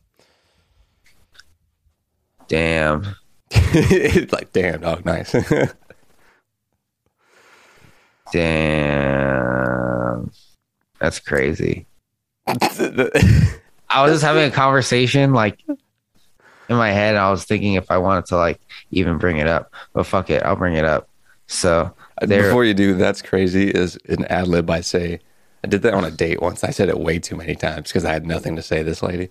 Damn. 2.50 3.16
it's 3.52 4.34
like, 4.34 4.52
damn, 4.52 4.82
dog, 4.82 5.06
nice. 5.06 5.34
Damn. 8.34 10.32
That's 11.00 11.20
crazy. 11.20 11.86
I 12.48 14.02
was 14.02 14.12
just 14.14 14.24
having 14.24 14.44
a 14.46 14.52
conversation 14.52 15.34
like 15.34 15.60
in 15.68 16.76
my 16.76 16.92
head. 16.92 17.16
I 17.16 17.30
was 17.32 17.46
thinking 17.46 17.74
if 17.76 17.90
I 17.92 17.98
wanted 17.98 18.26
to 18.28 18.38
like 18.38 18.60
even 18.92 19.18
bring 19.18 19.38
it 19.38 19.48
up, 19.48 19.74
but 19.94 20.06
fuck 20.06 20.30
it, 20.30 20.44
I'll 20.44 20.56
bring 20.56 20.76
it 20.76 20.86
up. 20.86 21.10
So 21.48 21.94
there, 22.22 22.44
Before 22.44 22.64
you 22.66 22.74
do, 22.74 22.94
that's 22.96 23.22
crazy. 23.22 23.70
Is 23.70 23.98
an 24.08 24.26
ad 24.26 24.48
lib 24.48 24.70
I 24.70 24.82
say. 24.82 25.20
I 25.64 25.68
did 25.68 25.82
that 25.84 25.94
on 25.94 26.04
a 26.04 26.12
date 26.12 26.42
once. 26.42 26.64
I 26.64 26.72
said 26.72 26.90
it 26.90 27.00
way 27.00 27.20
too 27.20 27.36
many 27.38 27.56
times 27.56 27.90
because 27.90 28.04
I 28.04 28.12
had 28.12 28.26
nothing 28.26 28.56
to 28.58 28.62
say. 28.62 28.80
to 28.80 28.84
This 28.84 29.02
lady, 29.02 29.30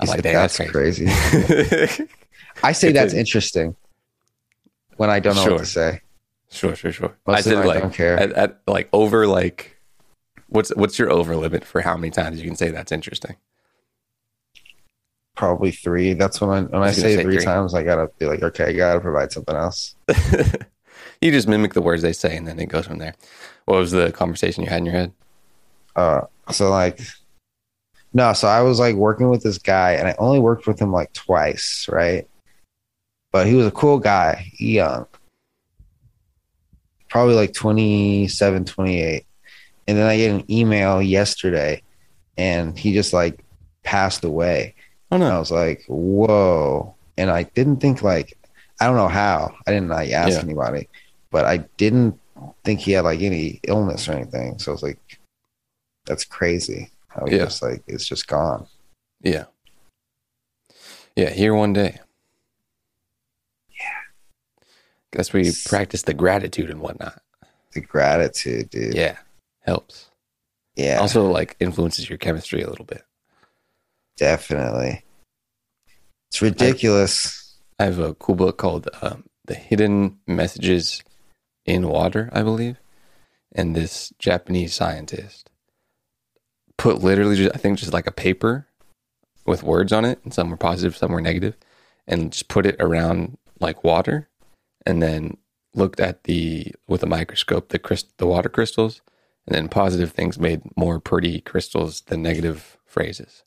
I'm 0.00 0.08
like, 0.08 0.22
that's 0.22 0.58
that's 0.58 0.70
crazy. 0.70 1.06
crazy. 1.08 2.08
I 2.62 2.72
say 2.72 2.92
that's 2.92 3.14
interesting 3.14 3.74
when 4.96 5.08
I 5.10 5.20
don't 5.20 5.34
know 5.36 5.42
Sure. 5.44 5.52
what 5.52 5.60
to 5.60 5.66
say. 5.66 6.00
Sure, 6.52 6.76
sure, 6.76 6.92
sure. 6.92 7.16
Most 7.26 7.38
I 7.38 7.40
said 7.40 7.52
them 7.54 7.62
I 7.62 7.66
like 7.66 7.80
don't 7.80 7.94
care. 7.94 8.18
At, 8.18 8.32
at 8.32 8.60
like 8.66 8.88
over 8.92 9.26
like 9.26 9.72
What's 10.52 10.68
what's 10.76 10.98
your 10.98 11.10
over 11.10 11.34
limit 11.34 11.64
for 11.64 11.80
how 11.80 11.96
many 11.96 12.10
times 12.10 12.38
you 12.38 12.46
can 12.46 12.56
say 12.56 12.70
that's 12.70 12.92
interesting? 12.92 13.36
Probably 15.34 15.70
three. 15.70 16.12
That's 16.12 16.42
when 16.42 16.50
I, 16.50 16.60
when 16.60 16.74
I, 16.74 16.86
gonna 16.86 16.92
say, 16.92 17.16
say 17.16 17.22
three 17.22 17.36
three. 17.36 17.44
times, 17.44 17.74
I 17.74 17.82
gotta 17.82 18.10
be 18.18 18.26
like, 18.26 18.42
okay, 18.42 18.66
I 18.66 18.72
gotta 18.74 19.00
provide 19.00 19.32
something 19.32 19.56
else. 19.56 19.94
you 21.22 21.30
just 21.30 21.48
mimic 21.48 21.72
the 21.72 21.80
words 21.80 22.02
they 22.02 22.12
say 22.12 22.36
and 22.36 22.46
then 22.46 22.58
it 22.58 22.66
goes 22.66 22.86
from 22.86 22.98
there. 22.98 23.14
What 23.64 23.78
was 23.78 23.92
the 23.92 24.12
conversation 24.12 24.62
you 24.62 24.68
had 24.68 24.80
in 24.80 24.86
your 24.86 24.94
head? 24.94 25.12
Uh, 25.96 26.22
so 26.50 26.68
like, 26.68 27.00
no, 28.12 28.34
so 28.34 28.46
I 28.46 28.60
was 28.60 28.78
like 28.78 28.94
working 28.94 29.30
with 29.30 29.42
this 29.42 29.56
guy, 29.56 29.92
and 29.92 30.06
I 30.06 30.14
only 30.18 30.38
worked 30.38 30.66
with 30.66 30.78
him 30.78 30.92
like 30.92 31.14
twice, 31.14 31.88
right? 31.90 32.28
But 33.30 33.46
he 33.46 33.54
was 33.54 33.66
a 33.66 33.70
cool 33.70 33.98
guy, 33.98 34.52
young, 34.58 35.06
probably 37.12 37.34
like 37.34 37.52
27, 37.52 38.64
28. 38.64 39.26
And 39.86 39.98
then 39.98 40.06
I 40.06 40.16
get 40.16 40.30
an 40.30 40.50
email 40.50 41.02
yesterday, 41.02 41.82
and 42.38 42.78
he 42.78 42.94
just 42.94 43.12
like 43.12 43.44
passed 43.84 44.24
away. 44.24 44.74
Oh 45.10 45.16
And 45.16 45.24
I 45.24 45.38
was 45.38 45.50
like, 45.50 45.84
whoa. 45.88 46.94
And 47.18 47.30
I 47.30 47.42
didn't 47.42 47.80
think 47.80 48.02
like 48.02 48.38
I 48.80 48.86
don't 48.86 48.96
know 48.96 49.08
how. 49.08 49.54
I 49.66 49.70
didn't 49.72 49.90
like 49.90 50.10
ask 50.10 50.32
Yeah. 50.38 50.40
anybody, 50.42 50.88
but 51.30 51.44
I 51.44 51.58
didn't 51.76 52.18
think 52.64 52.80
he 52.80 52.92
had 52.92 53.04
like 53.04 53.20
any 53.20 53.60
illness 53.68 54.08
or 54.08 54.12
anything. 54.12 54.58
So 54.58 54.72
I 54.72 54.74
was 54.74 54.82
like, 54.82 54.98
that's 56.06 56.24
crazy. 56.24 56.90
How 57.08 57.26
he 57.26 57.36
Yeah. 57.36 57.44
just 57.44 57.60
like 57.62 57.82
it's 57.86 58.06
just 58.06 58.26
gone. 58.26 58.66
Yeah. 59.20 59.44
Yeah, 61.14 61.28
here 61.30 61.54
one 61.54 61.74
day. 61.74 62.00
Yeah. 63.68 64.00
That's 65.12 65.32
where 65.32 65.42
you 65.42 65.52
practice 65.66 66.02
the 66.02 66.14
gratitude 66.14 66.70
and 66.70 66.80
whatnot. 66.80 67.20
The 67.72 67.80
gratitude, 67.80 68.70
dude. 68.70 68.94
Yeah. 68.94 69.18
Helps. 69.60 70.08
Yeah, 70.74 71.00
Also 71.00 71.30
like 71.30 71.56
influences 71.60 72.08
your 72.08 72.18
chemistry 72.18 72.62
a 72.62 72.68
little 72.70 72.86
bit. 72.86 73.02
definitely. 74.16 75.04
It's 76.30 76.40
ridiculous. 76.40 77.58
I 77.78 77.84
have 77.84 77.98
a 77.98 78.14
cool 78.14 78.36
book 78.36 78.56
called 78.56 78.88
um, 79.02 79.24
The 79.44 79.54
Hidden 79.54 80.18
Messages 80.26 81.02
in 81.66 81.88
Water, 81.88 82.30
I 82.32 82.42
believe. 82.42 82.78
And 83.54 83.76
this 83.76 84.14
Japanese 84.18 84.72
scientist 84.72 85.50
put 86.78 87.02
literally, 87.02 87.36
just, 87.36 87.54
I 87.54 87.58
think, 87.58 87.78
just 87.78 87.92
like 87.92 88.06
a 88.06 88.10
paper 88.12 88.66
with 89.44 89.62
words 89.62 89.92
on 89.92 90.06
it, 90.06 90.20
and 90.24 90.32
some 90.32 90.48
were 90.50 90.56
positive, 90.56 90.96
some 90.96 91.12
were 91.12 91.20
negative, 91.20 91.54
and 92.06 92.32
just 92.32 92.48
put 92.48 92.64
it 92.64 92.76
around 92.80 93.36
like 93.60 93.84
water, 93.84 94.28
and 94.86 95.02
then 95.02 95.36
looked 95.74 96.00
at 96.00 96.24
the 96.24 96.72
with 96.88 97.02
a 97.02 97.06
microscope 97.06 97.68
the 97.68 97.78
crystal, 97.78 98.12
the 98.18 98.26
water 98.26 98.48
crystals, 98.48 99.00
and 99.46 99.54
then 99.54 99.68
positive 99.68 100.12
things 100.12 100.38
made 100.38 100.62
more 100.76 101.00
pretty 101.00 101.40
crystals 101.40 102.02
than 102.02 102.22
negative 102.22 102.78
phrases. 102.86 103.44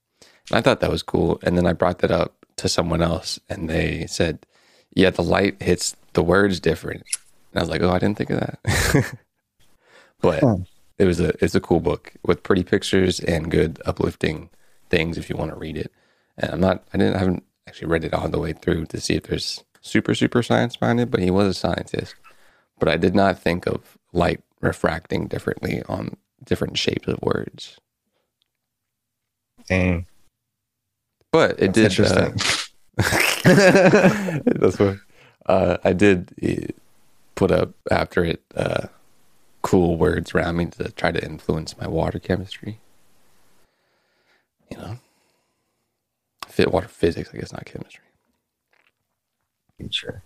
And 0.49 0.57
I 0.57 0.61
thought 0.61 0.79
that 0.79 0.91
was 0.91 1.03
cool, 1.03 1.39
and 1.43 1.57
then 1.57 1.65
I 1.65 1.73
brought 1.73 1.99
that 1.99 2.11
up 2.11 2.45
to 2.57 2.69
someone 2.69 3.01
else, 3.01 3.39
and 3.49 3.69
they 3.69 4.05
said, 4.07 4.45
"Yeah, 4.93 5.09
the 5.09 5.23
light 5.23 5.61
hits 5.61 5.95
the 6.13 6.23
words 6.23 6.59
different." 6.59 7.03
And 7.51 7.59
I 7.59 7.61
was 7.61 7.69
like, 7.69 7.81
"Oh, 7.81 7.91
I 7.91 7.99
didn't 7.99 8.17
think 8.17 8.29
of 8.31 8.39
that." 8.39 9.13
but 10.21 10.43
it 10.97 11.05
was 11.05 11.19
a 11.19 11.33
it's 11.43 11.55
a 11.55 11.61
cool 11.61 11.79
book 11.79 12.13
with 12.23 12.43
pretty 12.43 12.63
pictures 12.63 13.19
and 13.19 13.51
good 13.51 13.81
uplifting 13.85 14.49
things 14.89 15.17
if 15.17 15.29
you 15.29 15.35
want 15.35 15.51
to 15.51 15.57
read 15.57 15.77
it. 15.77 15.91
And 16.37 16.51
I'm 16.51 16.59
not 16.59 16.83
I 16.93 16.97
didn't 16.97 17.15
I 17.15 17.19
haven't 17.19 17.43
actually 17.67 17.87
read 17.87 18.03
it 18.03 18.13
all 18.13 18.29
the 18.29 18.39
way 18.39 18.53
through 18.53 18.85
to 18.87 19.01
see 19.01 19.15
if 19.15 19.23
there's 19.23 19.63
super 19.85 20.15
super 20.15 20.41
science 20.41 20.81
minded, 20.81 21.11
but 21.11 21.21
he 21.21 21.31
was 21.31 21.47
a 21.47 21.53
scientist. 21.53 22.15
But 22.79 22.89
I 22.89 22.97
did 22.97 23.15
not 23.15 23.39
think 23.39 23.67
of 23.67 23.97
light 24.11 24.41
refracting 24.59 25.27
differently 25.27 25.83
on 25.87 26.17
different 26.43 26.77
shapes 26.77 27.07
of 27.07 27.21
words. 27.21 27.77
Dang. 29.69 30.07
But 31.31 31.51
it 31.59 31.73
That's 31.73 31.95
did 31.95 32.11
uh, 32.11 32.31
interesting. 32.31 32.61
That's 34.59 34.79
what 34.79 34.97
uh, 35.45 35.77
I 35.83 35.93
did 35.93 36.33
uh, 36.43 36.71
put 37.35 37.51
up 37.51 37.73
after 37.91 38.23
it 38.25 38.41
uh, 38.55 38.87
cool 39.61 39.97
words 39.97 40.33
around 40.33 40.57
me 40.57 40.65
to 40.67 40.91
try 40.91 41.11
to 41.11 41.23
influence 41.23 41.77
my 41.77 41.87
water 41.87 42.19
chemistry. 42.19 42.79
You 44.71 44.77
know, 44.77 44.97
fit 46.47 46.71
water 46.71 46.87
physics, 46.87 47.29
I 47.33 47.37
guess, 47.37 47.53
not 47.53 47.65
chemistry. 47.65 48.03
Sure. 49.91 50.23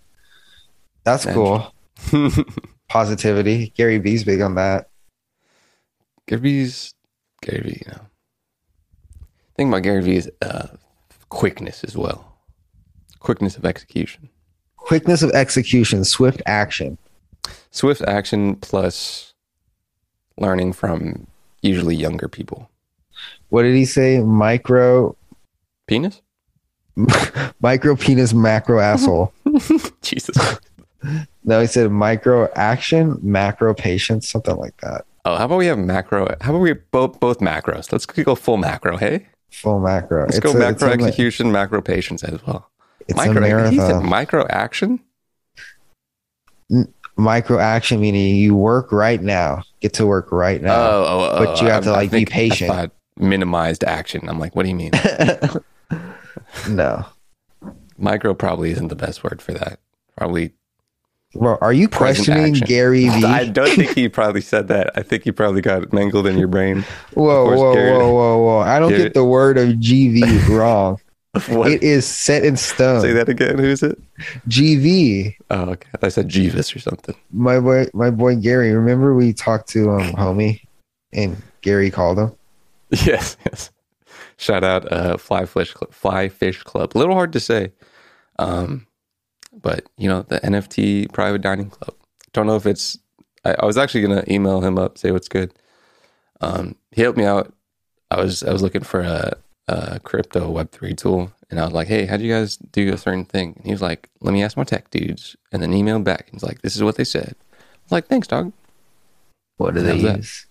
That's 1.04 1.26
cool. 1.26 1.74
Positivity. 2.90 3.72
Gary 3.76 3.98
V's 3.98 4.24
big 4.24 4.42
on 4.42 4.56
that. 4.56 4.90
Gary 6.28 6.42
V's 6.42 6.94
Gary 7.42 7.62
V. 7.62 7.82
You 7.86 7.92
know, 7.92 8.02
thing 9.56 9.68
about 9.70 9.84
Gary 9.84 10.02
V 10.02 10.16
is 10.16 10.32
uh, 10.42 10.68
quickness 11.30 11.84
as 11.84 11.98
well, 11.98 12.38
quickness 13.20 13.58
of 13.58 13.66
execution, 13.66 14.30
Quickness 14.78 15.22
of 15.22 15.32
execution, 15.32 16.04
swift 16.06 16.42
action. 16.46 16.98
swift 17.72 18.02
action 18.04 18.56
plus 18.56 19.34
learning 20.38 20.74
from 20.74 21.28
usually 21.62 21.96
younger 21.96 22.28
people. 22.28 22.70
What 23.50 23.64
did 23.64 23.76
he 23.76 23.86
say? 23.86 24.20
Micro 24.20 25.16
Penis. 25.88 26.22
micro 27.62 27.96
penis 27.96 28.34
macro 28.34 28.80
asshole. 28.80 29.34
Jesus. 30.02 30.36
no, 31.44 31.62
he 31.62 31.68
said 31.68 31.92
micro 31.92 32.50
action, 32.56 33.18
macro 33.22 33.74
patience, 33.74 34.30
something 34.30 34.56
like 34.58 34.76
that. 34.82 35.06
Oh, 35.26 35.36
how 35.36 35.46
about 35.46 35.58
we 35.58 35.66
have 35.68 35.78
macro? 35.78 36.28
How 36.42 36.52
about 36.52 36.60
we 36.62 36.74
both 36.74 37.20
both 37.20 37.40
macros? 37.40 37.92
Let's 37.92 38.06
go 38.06 38.36
full 38.36 38.58
macro. 38.58 38.98
Hey, 38.98 39.28
Full 39.52 39.80
macro. 39.80 40.24
let's 40.26 40.38
It's 40.38 40.44
go 40.44 40.52
a- 40.52 40.60
macro 40.60 40.90
it's 40.90 41.04
a, 41.04 41.06
execution, 41.06 41.52
macro 41.52 41.82
patience 41.82 42.24
as 42.24 42.46
well. 42.46 42.70
It's 43.08 43.18
micro, 43.18 43.42
a 43.44 43.70
he 43.70 43.78
said 43.78 43.88
marathon. 43.88 44.10
micro 44.10 44.46
action. 44.50 45.00
Micro 47.18 47.58
action 47.60 48.00
meaning 48.00 48.36
you 48.38 48.56
work 48.56 48.92
right 48.92 49.22
now. 49.22 49.64
Get 49.82 49.94
to 49.94 50.06
work 50.06 50.32
right 50.32 50.62
now. 50.62 50.76
oh, 50.76 51.06
oh, 51.08 51.30
oh, 51.34 51.46
but 51.46 51.62
you 51.62 51.68
oh, 51.68 51.72
have 51.72 51.84
to, 51.86 51.90
I- 51.90 51.94
I 51.94 51.98
like, 52.02 52.12
be 52.12 52.26
patient. 52.26 52.92
minimized 53.18 53.84
action. 53.84 54.30
I'm 54.30 54.40
like, 54.40 54.56
what 54.56 54.64
do 54.64 54.70
you 54.70 54.76
mean? 54.76 54.92
no. 56.70 57.06
micro 57.98 58.34
probably 58.34 58.72
isn't 58.72 58.88
the 58.90 58.96
best 58.96 59.24
word 59.24 59.42
for 59.42 59.54
that. 59.54 59.80
Probably. 60.18 60.54
Bro, 61.34 61.58
are 61.62 61.74
you 61.74 61.88
questioning 61.88 62.54
action. 62.54 62.66
Gary 62.68 63.08
V? 63.08 63.24
I 63.24 63.46
don't 63.46 63.70
think 63.76 63.94
he 63.96 64.10
probably 64.10 64.42
said 64.42 64.68
that. 64.70 64.90
I 64.96 65.04
think 65.04 65.24
he 65.24 65.32
probably 65.32 65.62
got 65.62 65.94
mangled 65.94 66.26
in 66.26 66.38
your 66.40 66.48
brain. 66.48 66.82
whoa, 67.14 67.46
course, 67.46 67.60
whoa, 67.60 67.74
Gary- 67.76 67.92
whoa, 67.92 68.14
whoa, 68.14 68.38
whoa. 68.40 68.58
I 68.60 68.80
don't 68.80 68.90
Gary- 68.90 69.04
get 69.04 69.14
the 69.14 69.24
word 69.26 69.58
of 69.60 69.70
GV 69.76 70.48
wrong. 70.58 71.00
What? 71.50 71.72
It 71.72 71.84
is 71.84 72.08
set 72.08 72.44
in 72.44 72.58
stone. 72.58 73.02
Say 73.02 73.14
that 73.14 73.30
again. 73.30 73.60
Who's 73.60 73.84
it? 73.84 74.00
GV. 74.48 75.36
Oh, 75.52 75.70
okay. 75.70 75.90
I 76.02 76.10
said 76.10 76.28
Jeeves 76.28 76.76
or 76.76 76.80
something. 76.80 77.14
My 77.32 77.60
boy 77.60 77.86
my 77.94 78.10
boy 78.10 78.36
Gary. 78.36 78.74
Remember 78.74 79.14
we 79.14 79.32
talked 79.32 79.70
to 79.70 79.92
um 79.92 80.14
homie 80.14 80.62
and 81.14 81.38
Gary 81.62 81.92
called 81.92 82.18
him? 82.18 82.32
Yes, 83.06 83.38
yes. 83.46 83.70
Shout 84.40 84.64
out 84.64 84.90
uh, 84.90 85.18
Fly 85.18 85.46
Fish 85.46 85.74
Club, 85.74 85.94
Fly 85.94 86.30
Fish 86.30 86.64
Club. 86.64 86.94
A 86.96 86.98
little 86.98 87.14
hard 87.14 87.34
to 87.34 87.42
say, 87.42 87.74
um, 88.40 88.88
but 89.52 89.90
you 89.98 90.08
know 90.08 90.22
the 90.22 90.40
NFT 90.40 91.12
private 91.12 91.42
dining 91.42 91.70
club. 91.70 91.94
Don't 92.32 92.48
know 92.48 92.56
if 92.56 92.66
it's. 92.66 92.98
I, 93.44 93.56
I 93.60 93.66
was 93.66 93.78
actually 93.78 94.02
gonna 94.02 94.24
email 94.30 94.62
him 94.62 94.80
up, 94.80 94.98
say 94.98 95.12
what's 95.12 95.28
good. 95.28 95.54
Um, 96.40 96.78
he 96.92 97.02
helped 97.02 97.18
me 97.18 97.26
out. 97.26 97.54
I 98.12 98.22
was 98.22 98.42
I 98.42 98.54
was 98.54 98.62
looking 98.62 98.82
for 98.82 99.02
a, 99.02 99.36
a 99.68 100.00
crypto 100.00 100.50
Web 100.50 100.72
three 100.72 100.94
tool, 100.94 101.34
and 101.50 101.60
I 101.60 101.66
was 101.66 101.74
like, 101.74 101.90
"Hey, 101.90 102.06
how 102.06 102.16
do 102.16 102.24
you 102.24 102.34
guys 102.34 102.56
do 102.56 102.94
a 102.94 102.98
certain 102.98 103.26
thing?" 103.26 103.56
And 103.58 103.66
he 103.66 103.74
was 103.74 103.82
like, 103.82 104.08
"Let 104.22 104.34
me 104.34 104.42
ask 104.42 104.56
my 104.56 104.64
tech 104.64 104.90
dudes," 104.90 105.36
and 105.52 105.62
then 105.62 105.74
emailed 105.74 106.06
back. 106.06 106.30
He's 106.32 106.44
like, 106.44 106.62
"This 106.62 106.78
is 106.78 106.84
what 106.84 106.96
they 106.96 107.04
said." 107.04 107.36
I 107.52 107.56
was 107.84 107.92
like, 107.92 108.08
"Thanks, 108.08 108.30
dog." 108.30 108.54
What 109.58 109.74
do 109.74 109.82
they 109.82 110.00
How's 110.00 110.04
that? 110.04 110.49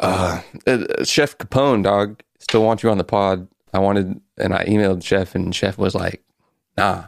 Uh, 0.00 0.40
uh, 0.66 1.04
Chef 1.04 1.36
Capone, 1.38 1.84
dog, 1.84 2.20
still 2.38 2.64
want 2.64 2.82
you 2.82 2.90
on 2.90 2.98
the 2.98 3.04
pod. 3.04 3.46
I 3.72 3.78
wanted, 3.78 4.20
and 4.38 4.54
I 4.54 4.64
emailed 4.64 5.04
Chef, 5.04 5.34
and 5.34 5.54
Chef 5.54 5.78
was 5.78 5.94
like, 5.94 6.22
nah. 6.76 7.04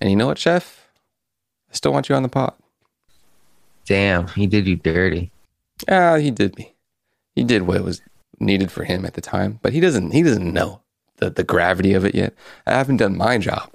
And 0.00 0.10
you 0.10 0.16
know 0.16 0.26
what, 0.26 0.38
Chef? 0.38 0.88
I 1.70 1.74
still 1.74 1.92
want 1.92 2.08
you 2.08 2.14
on 2.14 2.22
the 2.22 2.28
pod. 2.28 2.54
Damn, 3.86 4.28
he 4.28 4.46
did 4.46 4.66
you 4.66 4.76
dirty. 4.76 5.30
Ah, 5.88 6.16
he 6.16 6.30
did 6.30 6.56
me. 6.58 6.74
He 7.34 7.42
did 7.44 7.62
what 7.62 7.82
was 7.82 8.02
needed 8.38 8.70
for 8.70 8.84
him 8.84 9.04
at 9.06 9.14
the 9.14 9.20
time, 9.20 9.58
but 9.62 9.72
he 9.72 9.80
doesn't. 9.80 10.10
He 10.12 10.22
doesn't 10.22 10.52
know 10.52 10.80
the 11.16 11.30
the 11.30 11.44
gravity 11.44 11.94
of 11.94 12.04
it 12.04 12.14
yet. 12.14 12.34
I 12.66 12.72
haven't 12.72 12.96
done 12.98 13.16
my 13.16 13.38
job 13.38 13.70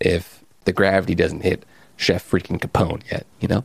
if 0.00 0.42
the 0.64 0.72
gravity 0.72 1.14
doesn't 1.14 1.42
hit 1.42 1.64
Chef 1.96 2.28
freaking 2.28 2.58
Capone 2.60 3.02
yet. 3.10 3.26
You 3.40 3.48
know, 3.48 3.64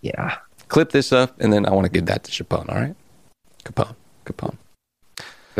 Yeah. 0.00 0.38
Clip 0.72 0.90
this 0.90 1.12
up, 1.12 1.38
and 1.38 1.52
then 1.52 1.66
I 1.66 1.70
want 1.70 1.84
to 1.84 1.92
give 1.92 2.06
that 2.06 2.24
to 2.24 2.44
Capone. 2.44 2.68
All 2.70 2.80
right, 2.80 2.96
Capone, 3.64 3.94
Capone. 4.24 4.56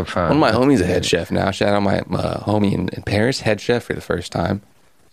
Fun. 0.07 0.29
One 0.29 0.33
of 0.33 0.39
my 0.39 0.53
homies 0.53 0.81
a 0.81 0.87
head 0.87 1.05
chef 1.05 1.31
now. 1.31 1.51
Shout 1.51 1.75
out 1.75 1.83
my, 1.83 2.03
my 2.07 2.23
homie 2.23 2.73
in, 2.73 2.89
in 2.89 3.03
Paris, 3.03 3.41
head 3.41 3.61
chef 3.61 3.85
for 3.85 3.93
the 3.93 4.01
first 4.01 4.33
time. 4.33 4.63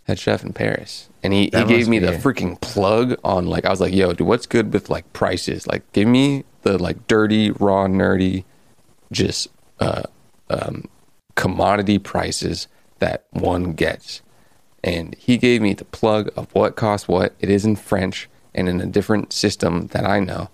head 0.10 0.18
chef 0.18 0.44
in 0.44 0.54
Paris, 0.54 1.10
and 1.22 1.34
he, 1.34 1.52
he 1.54 1.64
gave 1.66 1.88
me 1.88 2.00
the 2.00 2.14
it. 2.14 2.22
freaking 2.22 2.60
plug 2.62 3.20
on 3.24 3.46
like 3.46 3.66
I 3.66 3.70
was 3.70 3.80
like, 3.80 3.94
yo, 3.94 4.14
dude, 4.14 4.26
what's 4.26 4.48
good 4.48 4.74
with 4.74 4.90
like 4.90 5.12
prices? 5.14 5.68
Like, 5.68 5.84
give 5.94 6.08
me 6.08 6.46
the 6.64 6.78
like 6.78 7.08
dirty, 7.08 7.52
raw, 7.52 7.86
nerdy, 7.86 8.44
just 9.12 9.50
uh, 9.80 10.04
um, 10.50 10.86
commodity 11.36 12.00
prices 12.00 12.68
that 13.00 13.26
one 13.32 13.74
gets. 13.74 14.22
And 14.84 15.14
he 15.16 15.38
gave 15.38 15.62
me 15.62 15.74
the 15.74 15.86
plug 15.86 16.32
of 16.36 16.54
what 16.56 16.76
costs 16.76 17.08
what. 17.08 17.36
It 17.40 17.50
is 17.50 17.66
in 17.66 17.76
French 17.76 18.30
and 18.60 18.70
in 18.70 18.82
a 18.82 18.86
different 18.86 19.34
system 19.34 19.88
that 19.88 20.06
I 20.06 20.20
know, 20.20 20.50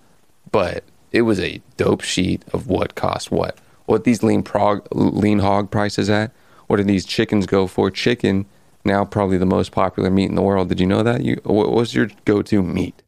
but 0.50 0.84
it 1.12 1.22
was 1.22 1.40
a 1.40 1.60
dope 1.76 2.02
sheet 2.02 2.42
of 2.52 2.66
what 2.66 2.94
cost 2.94 3.30
what. 3.30 3.58
What 3.86 4.04
these 4.04 4.22
lean 4.22 4.42
prog, 4.42 4.86
lean 4.92 5.40
hog 5.40 5.70
prices 5.70 6.10
at? 6.10 6.32
What 6.66 6.76
do 6.76 6.84
these 6.84 7.04
chickens 7.04 7.46
go 7.46 7.66
for? 7.66 7.90
Chicken 7.90 8.46
now 8.84 9.04
probably 9.04 9.38
the 9.38 9.46
most 9.46 9.72
popular 9.72 10.10
meat 10.10 10.28
in 10.28 10.34
the 10.34 10.42
world. 10.42 10.68
Did 10.68 10.80
you 10.80 10.86
know 10.86 11.02
that? 11.02 11.22
You 11.22 11.40
what 11.44 11.72
was 11.72 11.94
your 11.94 12.08
go-to 12.24 12.62
meat? 12.62 13.02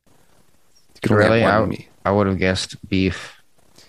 You 0.94 1.00
could 1.02 1.12
only 1.12 1.40
have 1.40 1.62
Really? 1.62 1.64
I, 1.64 1.66
meat. 1.66 1.88
I 2.04 2.10
would 2.10 2.26
have 2.26 2.38
guessed 2.38 2.76
beef. 2.88 3.36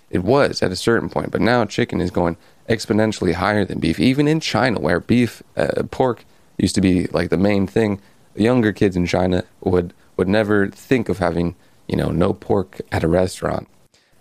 It 0.08 0.24
was 0.24 0.62
at 0.62 0.72
a 0.72 0.76
certain 0.76 1.08
point, 1.08 1.30
but 1.30 1.40
now 1.40 1.64
chicken 1.64 2.00
is 2.00 2.10
going 2.10 2.36
exponentially 2.68 3.34
higher 3.34 3.64
than 3.64 3.78
beef. 3.78 4.00
Even 4.00 4.26
in 4.26 4.40
China, 4.40 4.80
where 4.80 5.00
beef, 5.00 5.42
uh, 5.56 5.82
pork 5.90 6.24
used 6.58 6.74
to 6.76 6.80
be 6.80 7.06
like 7.08 7.30
the 7.30 7.36
main 7.36 7.66
thing, 7.66 8.00
younger 8.34 8.72
kids 8.72 8.96
in 8.96 9.06
China 9.06 9.44
would 9.62 9.92
would 10.20 10.28
never 10.28 10.68
think 10.68 11.08
of 11.08 11.16
having 11.18 11.56
you 11.88 11.96
know 11.96 12.10
no 12.10 12.34
pork 12.34 12.80
at 12.92 13.02
a 13.02 13.08
restaurant. 13.08 13.66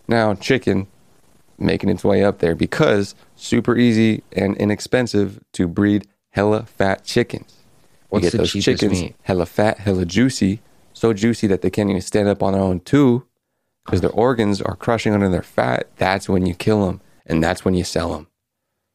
Now 0.07 0.33
chicken 0.33 0.87
making 1.57 1.89
its 1.89 2.05
way 2.05 2.23
up 2.23 2.39
there 2.39 2.55
because 2.55 3.15
super 3.35 3.75
easy 3.77 4.23
and 4.31 4.55
inexpensive 4.55 5.41
to 5.51 5.67
breed 5.67 6.07
hella 6.29 6.63
fat 6.63 7.03
chickens. 7.03 7.53
What's 8.07 8.23
you 8.23 8.31
get 8.31 8.37
those 8.37 8.51
chickens 8.63 9.01
meat? 9.01 9.15
hella 9.23 9.45
fat, 9.45 9.79
hella 9.79 10.05
juicy, 10.05 10.61
so 10.93 11.11
juicy 11.11 11.47
that 11.47 11.61
they 11.61 11.69
can't 11.69 11.89
even 11.89 12.01
stand 12.01 12.29
up 12.29 12.41
on 12.41 12.53
their 12.53 12.61
own 12.61 12.79
two 12.79 13.25
because 13.83 13.99
their 13.99 14.09
organs 14.11 14.61
are 14.61 14.77
crushing 14.77 15.13
under 15.13 15.27
their 15.27 15.43
fat. 15.43 15.89
That's 15.97 16.29
when 16.29 16.45
you 16.45 16.55
kill 16.55 16.85
them, 16.87 17.01
and 17.25 17.43
that's 17.43 17.65
when 17.65 17.73
you 17.73 17.83
sell 17.83 18.13
them. 18.13 18.27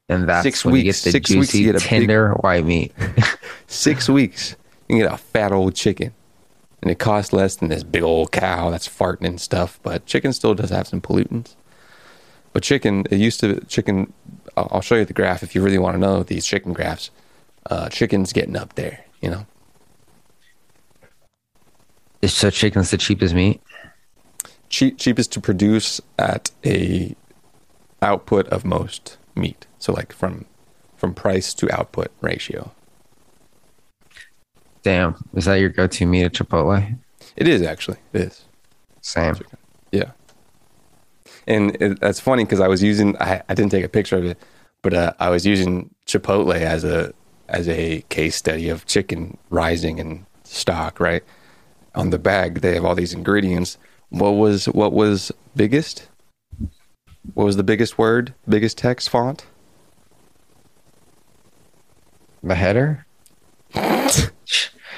And 0.08 0.26
that's 0.26 0.42
Six 0.42 0.64
when 0.64 0.72
weeks- 0.72 0.84
you 0.84 0.92
get 0.92 1.04
the 1.04 1.10
six 1.10 1.30
weeks, 1.30 1.46
juicy, 1.52 1.58
you 1.58 1.72
get 1.72 1.76
a 1.76 1.84
big- 1.84 1.88
tender 1.88 2.32
white 2.40 2.64
meat. 2.64 2.92
Six 3.66 4.08
weeks, 4.08 4.56
you 4.88 4.96
get 4.98 5.12
a 5.12 5.18
fat 5.18 5.52
old 5.52 5.74
chicken, 5.74 6.12
and 6.84 6.90
it 6.90 6.98
costs 6.98 7.32
less 7.32 7.56
than 7.56 7.70
this 7.70 7.82
big 7.82 8.02
old 8.02 8.30
cow 8.30 8.70
that's 8.70 8.86
farting 8.86 9.26
and 9.26 9.40
stuff. 9.40 9.80
But 9.82 10.04
chicken 10.04 10.32
still 10.32 10.54
does 10.54 10.70
have 10.70 10.86
some 10.86 11.00
pollutants. 11.00 11.56
But 12.52 12.62
chicken, 12.62 13.06
it 13.10 13.18
used 13.18 13.40
to 13.40 13.60
chicken. 13.64 14.12
I'll 14.56 14.82
show 14.82 14.96
you 14.96 15.04
the 15.04 15.14
graph 15.14 15.42
if 15.42 15.54
you 15.54 15.62
really 15.62 15.78
want 15.78 15.94
to 15.94 15.98
know 15.98 16.22
these 16.22 16.44
chicken 16.44 16.72
graphs. 16.74 17.10
Uh, 17.70 17.88
chicken's 17.88 18.32
getting 18.32 18.54
up 18.54 18.74
there, 18.74 19.04
you 19.22 19.30
know. 19.30 19.46
Is 22.20 22.34
so 22.34 22.50
chicken's 22.50 22.90
the 22.90 22.98
cheapest 22.98 23.34
meat? 23.34 23.60
cheap, 24.74 24.98
cheapest 24.98 25.32
to 25.32 25.40
produce 25.40 26.00
at 26.18 26.50
a 26.64 27.14
output 28.02 28.48
of 28.48 28.64
most 28.64 29.18
meat. 29.34 29.66
So 29.78 29.92
like 29.92 30.12
from 30.12 30.46
from 30.96 31.14
price 31.14 31.54
to 31.54 31.70
output 31.70 32.10
ratio. 32.20 32.72
Damn. 34.84 35.16
Is 35.34 35.46
that 35.46 35.54
your 35.54 35.70
go-to 35.70 36.06
meat 36.06 36.24
at 36.24 36.34
Chipotle? 36.34 36.96
It 37.36 37.48
is 37.48 37.62
actually. 37.62 37.96
It 38.12 38.20
is. 38.20 38.44
Same. 39.00 39.34
Yeah. 39.90 40.12
And 41.46 41.76
it, 41.80 42.00
that's 42.00 42.20
funny 42.20 42.44
because 42.44 42.60
I 42.60 42.68
was 42.68 42.82
using 42.82 43.16
I, 43.20 43.42
I 43.48 43.54
didn't 43.54 43.70
take 43.70 43.84
a 43.84 43.88
picture 43.88 44.16
of 44.16 44.24
it, 44.24 44.38
but 44.82 44.94
uh, 44.94 45.12
I 45.18 45.30
was 45.30 45.44
using 45.44 45.92
Chipotle 46.06 46.54
as 46.54 46.84
a 46.84 47.12
as 47.48 47.68
a 47.68 48.02
case 48.08 48.36
study 48.36 48.68
of 48.68 48.86
chicken 48.86 49.36
rising 49.50 49.98
in 49.98 50.26
stock. 50.44 51.00
Right 51.00 51.24
on 51.94 52.10
the 52.10 52.18
bag, 52.18 52.60
they 52.60 52.74
have 52.74 52.84
all 52.84 52.94
these 52.94 53.14
ingredients. 53.14 53.78
What 54.10 54.32
was 54.32 54.66
what 54.66 54.92
was 54.92 55.32
biggest? 55.56 56.08
What 57.32 57.44
was 57.44 57.56
the 57.56 57.64
biggest 57.64 57.96
word? 57.98 58.34
Biggest 58.48 58.76
text 58.76 59.08
font? 59.08 59.46
The 62.42 62.54
header? 62.54 63.06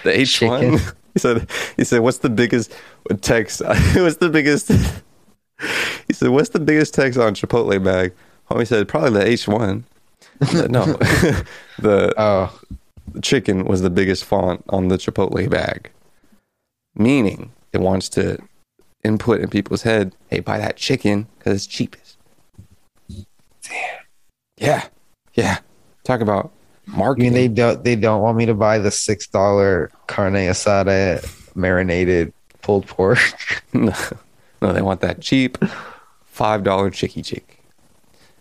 The 0.07 0.21
H 0.21 0.41
one. 0.41 0.79
He 1.15 1.19
said. 1.19 1.49
He 1.77 1.85
said, 1.85 2.01
"What's 2.01 2.19
the 2.19 2.31
biggest 2.31 2.73
text? 3.21 3.61
What's 3.95 4.17
the 4.17 4.31
biggest?" 4.31 4.71
He 6.07 6.13
said, 6.13 6.29
"What's 6.29 6.51
the 6.51 6.61
biggest 6.61 6.93
text 6.95 7.19
on 7.19 7.35
Chipotle 7.35 7.83
bag?" 7.83 8.13
Homie 8.51 8.67
said, 8.67 8.87
"Probably 8.89 9.11
the 9.11 9.27
H 9.27 9.49
one." 9.49 9.85
no, 10.69 10.85
the 11.79 12.13
Oh, 12.19 12.61
chicken 13.23 13.65
was 13.65 13.81
the 13.83 13.91
biggest 13.91 14.25
font 14.25 14.63
on 14.69 14.89
the 14.89 14.99
Chipotle 14.99 15.49
bag, 15.51 15.91
meaning 16.95 17.53
it 17.73 17.81
wants 17.81 18.09
to 18.11 18.39
input 19.03 19.41
in 19.41 19.49
people's 19.49 19.83
head, 19.83 20.15
"Hey, 20.29 20.41
buy 20.41 20.59
that 20.59 20.77
chicken 20.77 21.27
because 21.39 21.57
it's 21.57 21.67
cheapest." 21.67 22.19
Damn. 23.09 23.25
Yeah, 24.59 24.85
yeah. 25.35 25.59
Talk 26.05 26.21
about 26.21 26.53
I 26.93 26.97
marketing. 26.97 27.32
mean, 27.32 27.34
they 27.34 27.49
don't 27.49 27.82
they 27.84 27.97
don't 27.97 28.22
want 28.22 28.37
me 28.37 28.47
to 28.47 28.55
buy 28.55 28.78
the 28.78 28.91
six 28.91 29.26
dollar 29.26 29.91
carne 30.07 30.34
asada 30.34 31.24
marinated 31.55 32.32
pulled 32.62 32.87
pork. 32.87 33.18
No, 33.72 33.93
no, 34.62 34.72
they 34.72 34.80
want 34.82 35.01
that 35.03 35.20
cheap 35.20 35.59
five 36.24 36.62
dollar 36.64 36.91
chicky 36.91 37.22
chick. 37.22 37.62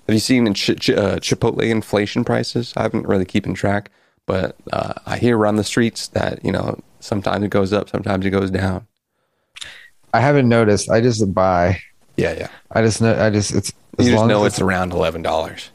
Have 0.08 0.14
you 0.14 0.20
seen 0.20 0.54
ch- 0.54 0.80
ch- 0.80 0.92
uh, 0.92 1.18
Chipotle 1.18 1.64
inflation 1.64 2.24
prices? 2.24 2.74
I 2.78 2.84
haven't 2.84 3.08
really 3.08 3.26
keeping 3.26 3.54
track, 3.56 3.90
but 4.28 4.56
uh, 4.72 4.94
I 5.06 5.18
hear 5.18 5.38
around 5.38 5.56
the 5.58 5.64
streets 5.64 6.08
that 6.10 6.46
you 6.46 6.52
know 6.52 6.80
sometimes 7.00 7.44
it 7.44 7.50
goes 7.50 7.74
up, 7.74 7.90
sometimes 7.90 8.26
it 8.26 8.30
goes 8.30 8.52
down. 8.52 8.88
I 10.14 10.22
haven't 10.22 10.48
noticed. 10.48 10.90
I 10.90 11.02
just 11.02 11.34
buy. 11.34 11.82
Yeah, 12.16 12.34
yeah. 12.38 12.48
I 12.72 12.82
just 12.82 13.02
know. 13.02 13.14
I 13.20 13.30
just 13.30 13.54
it's. 13.54 13.74
You 13.98 14.12
just 14.12 14.26
know 14.26 14.46
as 14.46 14.54
it's 14.54 14.62
around 14.62 14.94
eleven 14.94 15.22
dollars. 15.22 15.70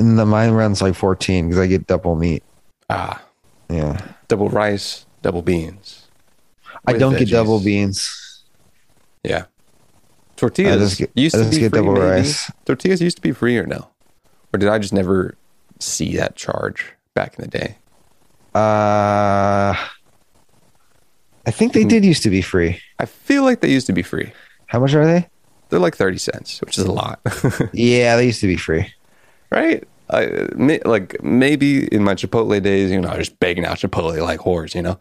And 0.00 0.18
the 0.18 0.26
mine 0.26 0.50
runs 0.52 0.82
like 0.82 0.94
fourteen 0.96 1.48
because 1.48 1.60
I 1.60 1.66
get 1.68 1.86
double 1.86 2.16
meat. 2.16 2.42
Ah, 2.88 3.22
Yeah, 3.68 4.00
double 4.28 4.48
rice, 4.48 5.06
double 5.22 5.42
beans. 5.42 6.08
I 6.86 6.94
don't 6.94 7.16
get 7.16 7.28
double 7.28 7.60
beans. 7.60 8.42
Yeah, 9.22 9.44
tortillas 10.36 10.76
I 10.76 10.78
just 10.84 10.98
get- 10.98 11.10
used 11.14 11.36
I 11.36 11.44
to 11.44 11.50
be 11.50 11.58
get 11.60 11.70
free. 11.70 11.78
double 11.78 11.92
maybe. 11.92 12.06
rice. 12.06 12.50
Tortillas 12.64 13.00
used 13.02 13.16
to 13.16 13.22
be 13.22 13.32
free 13.32 13.58
or 13.58 13.66
no? 13.66 13.88
Or 14.52 14.58
did 14.58 14.68
I 14.70 14.78
just 14.78 14.94
never 14.94 15.36
see 15.78 16.16
that 16.16 16.34
charge 16.34 16.94
back 17.14 17.38
in 17.38 17.42
the 17.44 17.48
day? 17.50 17.76
Uh, 18.54 19.76
I 21.46 21.50
think 21.50 21.72
they 21.74 21.84
did 21.84 22.04
used 22.04 22.22
to 22.24 22.30
be 22.30 22.42
free. 22.42 22.80
I 22.98 23.04
feel 23.06 23.44
like 23.44 23.60
they 23.60 23.70
used 23.70 23.86
to 23.86 23.92
be 23.92 24.02
free. 24.02 24.32
How 24.66 24.80
much 24.80 24.94
are 24.94 25.06
they? 25.06 25.28
They're 25.68 25.78
like 25.78 25.94
30 25.96 26.18
cents, 26.18 26.60
which 26.62 26.78
is 26.78 26.84
a 26.84 26.90
lot, 26.90 27.20
Yeah, 27.72 28.16
they 28.16 28.26
used 28.26 28.40
to 28.40 28.46
be 28.48 28.56
free. 28.56 28.92
Right? 29.50 29.86
I, 30.10 30.48
may, 30.56 30.80
like 30.84 31.22
maybe 31.22 31.86
in 31.86 32.02
my 32.02 32.14
Chipotle 32.14 32.60
days, 32.62 32.90
you 32.90 33.00
know, 33.00 33.08
I 33.08 33.18
was 33.18 33.28
just 33.28 33.38
begging 33.38 33.64
out 33.64 33.78
Chipotle 33.78 34.20
like 34.22 34.40
whores, 34.40 34.74
you 34.74 34.82
know? 34.82 34.98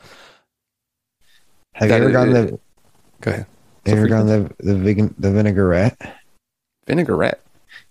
Have 1.74 1.89
That 1.89 1.97
you 1.97 2.04
ever 2.04 2.12
gotten 2.12 2.34
the? 2.34 2.60
Go 3.22 3.32
ahead. 3.32 3.45
Have 3.86 3.95
you 3.97 4.02
ever 4.04 4.08
gotten 4.08 4.28
the 4.28 4.54
the 4.60 4.76
vegan 4.76 5.16
the 5.18 5.32
vinaigrette? 5.32 5.97
Vinaigrette. 6.88 7.41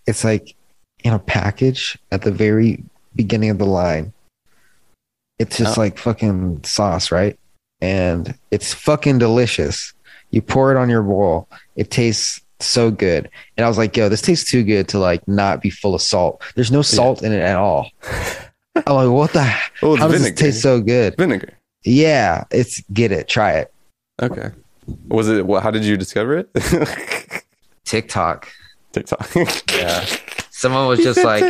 It's 0.07 0.25
like 0.25 0.55
in 1.05 1.13
a 1.13 1.19
package 1.19 1.99
at 2.13 2.23
the 2.23 2.31
very 2.31 2.83
beginning 3.17 3.51
of 3.51 3.59
the 3.59 3.67
line. 3.67 4.13
It's 5.39 5.57
just 5.57 5.79
Oh. 5.79 5.81
like 5.81 5.99
fucking 5.99 6.65
sauce, 6.65 7.11
right? 7.11 7.39
And 7.81 8.37
it's 8.51 8.75
fucking 8.75 9.19
delicious. 9.19 9.93
You 10.31 10.43
pour 10.43 10.71
it 10.73 10.77
on 10.77 10.91
your 10.91 11.03
bowl. 11.03 11.49
It 11.77 11.91
tastes 11.91 12.41
so 12.61 12.91
good. 12.91 13.29
And 13.57 13.65
I 13.65 13.69
was 13.69 13.79
like, 13.79 13.97
yo, 13.97 14.09
this 14.09 14.23
tastes 14.23 14.51
too 14.51 14.63
good 14.63 14.89
to 14.89 14.99
like 14.99 15.27
not 15.29 15.61
be 15.63 15.71
full 15.71 15.95
of 15.95 16.03
salt. 16.03 16.43
There's 16.55 16.73
no 16.73 16.83
salt 16.83 17.23
in 17.23 17.33
it 17.33 17.41
at 17.41 17.57
all. 17.57 17.91
I'm 18.87 18.95
like, 18.95 19.09
what 19.11 19.33
the? 19.33 19.41
Oh, 19.83 19.97
How 19.97 20.09
does 20.09 20.21
vinegar. 20.21 20.35
this 20.35 20.41
taste 20.41 20.63
so 20.63 20.81
good? 20.81 21.17
Vinegar. 21.17 21.53
Yeah, 21.85 22.45
it's 22.51 22.81
get 22.93 23.13
it, 23.13 23.29
try 23.29 23.53
it. 23.55 23.73
Okay. 24.21 24.51
Was 25.09 25.29
it, 25.29 25.47
what, 25.47 25.63
how 25.63 25.71
did 25.71 25.85
you 25.85 25.97
discover 25.97 26.39
it? 26.39 26.49
TikTok. 27.85 28.49
TikTok. 28.93 29.29
Yeah. 29.73 30.05
Someone 30.51 30.89
was 30.89 30.99
just 31.01 31.23
like, 31.23 31.43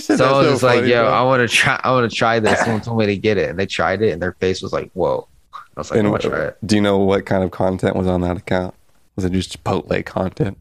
said 0.00 0.16
someone 0.18 0.46
was 0.46 0.60
so 0.60 0.66
like, 0.66 0.84
yo, 0.86 1.04
bro. 1.04 1.12
I 1.12 1.22
want 1.22 1.40
to 1.46 1.54
try, 1.54 1.78
I 1.84 1.90
want 1.90 2.10
to 2.10 2.16
try 2.16 2.40
this. 2.40 2.58
Someone 2.60 2.80
told 2.80 2.98
me 2.98 3.04
to 3.06 3.16
get 3.16 3.36
it, 3.36 3.50
and 3.50 3.58
they 3.58 3.66
tried 3.66 4.00
it, 4.00 4.10
and 4.12 4.22
their 4.22 4.32
face 4.32 4.62
was 4.62 4.72
like, 4.72 4.90
whoa. 4.94 5.28
I 5.54 5.58
was 5.80 5.90
like, 5.90 5.98
And 5.98 6.08
I 6.08 6.10
want 6.10 6.22
to 6.22 6.28
try 6.30 6.44
it. 6.46 6.56
do 6.64 6.76
you 6.76 6.80
know 6.82 6.96
what 6.98 7.26
kind 7.26 7.44
of 7.44 7.50
content 7.50 7.94
was 7.94 8.06
on 8.06 8.22
that 8.22 8.38
account? 8.38 8.74
Was 9.18 9.24
it 9.24 9.32
just 9.32 9.64
Chipotle 9.64 10.06
content? 10.06 10.56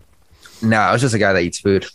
No, 0.63 0.77
I 0.79 0.91
was 0.91 0.99
just 0.99 1.13
a 1.13 1.19
guy 1.19 1.31
that 1.31 1.43
eats 1.43 1.59
food. 1.59 1.85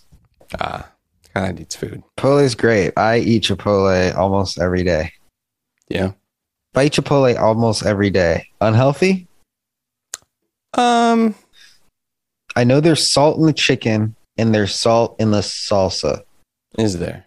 Ah, 0.60 0.88
kind 1.34 1.50
of 1.50 1.58
needs 1.58 1.74
food. 1.74 2.04
Chipotle 2.16 2.44
is 2.44 2.54
great. 2.54 2.92
I 2.96 3.18
eat 3.18 3.42
Chipotle 3.42 4.14
almost 4.16 4.60
every 4.60 4.84
day. 4.84 5.10
Yeah. 5.88 6.12
I 6.76 6.84
eat 6.84 6.92
Chipotle 6.92 7.36
almost 7.36 7.84
every 7.84 8.10
day. 8.10 8.46
Unhealthy? 8.60 9.26
Um, 10.74 11.34
I 12.54 12.62
know 12.62 12.78
there's 12.78 13.08
salt 13.08 13.38
in 13.40 13.46
the 13.46 13.52
chicken 13.52 14.14
and 14.38 14.54
there's 14.54 14.72
salt 14.72 15.16
in 15.18 15.32
the 15.32 15.40
salsa. 15.40 16.22
is 16.78 17.00
there? 17.00 17.26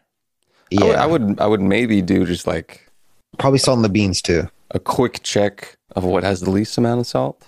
I 0.71 0.75
Yeah. 0.75 0.85
would- 0.85 0.95
I 0.95 1.05
would, 1.07 1.41
I 1.41 1.47
would 1.47 1.61
maybe 1.61 2.01
do 2.01 2.25
just 2.25 2.47
like 2.47 2.89
Probably 3.37 3.59
salt 3.59 3.79
in 3.79 3.81
the 3.83 3.89
beans 3.89 4.21
too. 4.21 4.47
a 4.71 4.79
quick 4.79 5.19
check 5.23 5.75
of 5.93 6.05
what 6.05 6.23
has 6.23 6.39
the 6.39 6.51
least 6.51 6.77
amount 6.77 7.01
of 7.01 7.05
salt. 7.07 7.45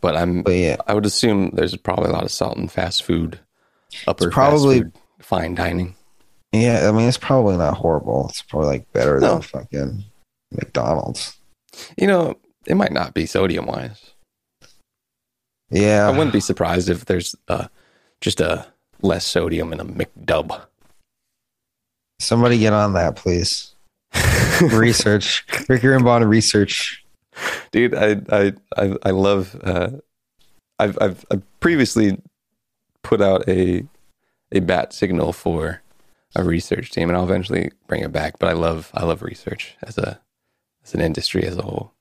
But 0.00 0.16
I'm 0.16 0.42
But 0.42 0.52
yeah, 0.52 0.76
I 0.86 0.94
would 0.94 1.06
assume 1.06 1.50
there's 1.54 1.76
probably 1.76 2.10
a 2.10 2.12
lot 2.12 2.24
of 2.24 2.30
salt 2.30 2.56
in 2.56 2.68
fast 2.68 3.02
food, 3.02 3.40
upper 4.06 4.30
probably- 4.30 4.80
fast 4.82 4.92
food, 4.94 5.02
fine 5.20 5.54
dining. 5.54 5.94
yeah. 6.52 6.88
I 6.88 6.92
mean, 6.92 7.08
it's 7.08 7.18
probably 7.18 7.56
not 7.56 7.76
horrible. 7.76 8.26
It's 8.28 8.42
probably 8.42 8.68
like 8.68 8.92
better 8.92 9.18
No. 9.20 9.34
than 9.34 9.42
fucking 9.42 10.04
McDonald's. 10.52 11.36
You 11.96 12.06
know, 12.06 12.36
it 12.66 12.76
might 12.76 12.92
not 12.92 13.12
be 13.14 13.26
sodium 13.26 13.66
wise. 13.66 14.12
Yeah, 15.70 16.06
I 16.08 16.10
wouldn't 16.10 16.32
be 16.32 16.40
surprised 16.40 16.88
if 16.88 17.04
there's 17.04 17.34
uh, 17.48 17.68
just 18.22 18.40
a 18.40 18.66
less 19.02 19.26
sodium 19.26 19.72
in 19.72 19.80
a 19.80 19.84
McDub. 19.84 20.62
somebody 22.20 22.58
get 22.58 22.72
on 22.72 22.94
that, 22.94 23.16
please. 23.16 23.74
research, 24.72 25.44
Ricky 25.68 25.86
Rimbon 25.88 26.24
research. 26.26 27.04
Dude 27.70 27.94
i 27.94 28.16
i 28.30 28.52
i, 28.76 28.96
I 29.04 29.10
love 29.10 29.58
uh 29.62 29.90
I've, 30.78 30.98
I've 31.00 31.24
i've 31.30 31.60
previously 31.60 32.20
put 33.02 33.20
out 33.20 33.48
a 33.48 33.84
a 34.52 34.60
bat 34.60 34.92
signal 34.92 35.32
for 35.32 35.82
a 36.36 36.44
research 36.44 36.90
team 36.90 37.08
and 37.08 37.16
i'll 37.16 37.24
eventually 37.24 37.70
bring 37.86 38.02
it 38.02 38.12
back 38.12 38.38
but 38.38 38.48
i 38.48 38.52
love 38.52 38.90
i 38.94 39.04
love 39.04 39.22
research 39.22 39.76
as 39.82 39.98
a 39.98 40.20
as 40.84 40.94
an 40.94 41.00
industry 41.00 41.44
as 41.44 41.56
a 41.56 41.62
whole. 41.62 41.92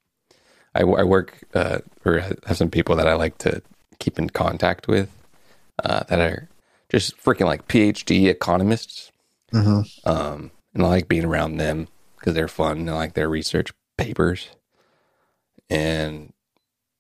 I, 0.75 0.81
I 0.81 1.03
work 1.03 1.43
uh 1.53 1.79
or 2.05 2.19
have 2.19 2.57
some 2.57 2.69
people 2.69 2.95
that 2.97 3.07
i 3.07 3.13
like 3.13 3.37
to 3.39 3.61
keep 3.99 4.19
in 4.19 4.29
contact 4.29 4.87
with 4.87 5.09
uh 5.83 6.03
that 6.03 6.19
are 6.19 6.49
just 6.89 7.17
freaking 7.17 7.45
like 7.47 7.67
phd 7.67 8.27
economists. 8.27 9.11
Hmm 9.51 9.81
um, 10.03 10.51
and 10.73 10.85
I 10.85 10.89
like 10.89 11.07
being 11.07 11.25
around 11.25 11.57
them 11.57 11.87
because 12.17 12.33
they're 12.35 12.47
fun. 12.47 12.77
and 12.77 12.89
I 12.89 12.93
like 12.93 13.13
their 13.13 13.29
research 13.29 13.71
papers, 13.97 14.49
and 15.69 16.33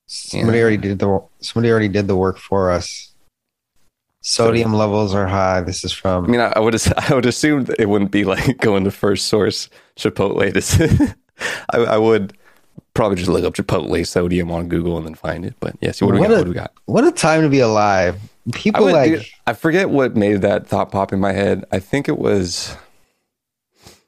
Somebody 0.09 0.61
already 0.61 0.77
did 0.77 0.99
the 0.99 1.21
somebody 1.41 1.69
already 1.69 1.89
did 1.89 2.07
the 2.07 2.15
work 2.15 2.37
for 2.37 2.71
us. 2.71 3.13
Sodium 4.21 4.73
levels 4.73 5.13
are 5.13 5.27
high. 5.27 5.61
This 5.61 5.83
is 5.83 5.91
from. 5.91 6.25
I 6.25 6.27
mean, 6.27 6.39
I, 6.39 6.53
I 6.55 6.59
would 6.59 6.81
I 6.97 7.13
would 7.13 7.25
assume 7.25 7.65
that 7.65 7.79
it 7.79 7.89
wouldn't 7.89 8.11
be 8.11 8.23
like 8.23 8.57
going 8.61 8.85
to 8.85 8.91
first 8.91 9.27
source 9.27 9.69
Chipotle 9.97 10.53
to. 10.77 11.15
I 11.69 11.97
would 11.97 12.37
probably 12.93 13.17
just 13.17 13.29
look 13.29 13.43
up 13.43 13.53
Chipotle 13.53 14.07
sodium 14.07 14.49
on 14.49 14.69
Google 14.69 14.97
and 14.97 15.05
then 15.05 15.13
find 15.13 15.45
it. 15.45 15.55
But 15.59 15.75
yes, 15.81 16.01
what 16.01 16.13
do 16.13 16.19
What 16.19 16.29
got? 16.29 16.33
a- 16.33 16.37
what 16.37 16.43
do 16.45 16.49
we 16.51 16.55
got? 16.55 16.71
what 16.85 17.03
a 17.03 17.11
time 17.11 17.41
to 17.41 17.49
be 17.49 17.59
alive. 17.59 18.15
I, 18.15 18.57
People 18.57 18.85
would, 18.85 18.93
like 18.93 19.27
I 19.45 19.51
forget 19.51 19.89
what 19.89 20.15
made 20.15 20.41
that 20.41 20.67
thought 20.67 20.89
pop 20.89 21.11
in 21.11 21.19
my 21.19 21.33
head. 21.33 21.65
I 21.69 21.79
think 21.79 22.07
it 22.07 22.17
was, 22.17 22.77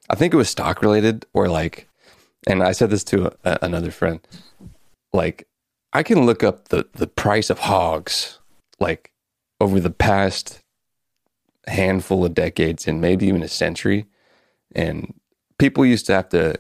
I 0.10 0.16
think 0.16 0.34
it 0.34 0.38
was 0.38 0.50
stock 0.50 0.82
related 0.82 1.26
or 1.34 1.50
like, 1.50 1.89
and 2.50 2.64
I 2.64 2.72
said 2.72 2.90
this 2.90 3.04
to 3.06 3.32
a, 3.44 3.60
another 3.62 3.92
friend, 3.92 4.20
like 5.14 5.48
I 5.94 6.04
can 6.04 6.26
look 6.26 6.44
up 6.44 6.70
the 6.70 6.88
the 6.94 7.08
price 7.08 7.50
of 7.50 7.60
hogs 7.60 8.40
like 8.80 9.12
over 9.62 9.80
the 9.80 9.90
past 9.90 10.62
handful 11.68 12.26
of 12.26 12.34
decades 12.34 12.88
and 12.88 13.02
maybe 13.02 13.28
even 13.28 13.44
a 13.44 13.48
century, 13.48 14.06
and 14.76 15.14
people 15.58 15.86
used 15.86 16.06
to 16.08 16.14
have 16.14 16.30
to 16.30 16.56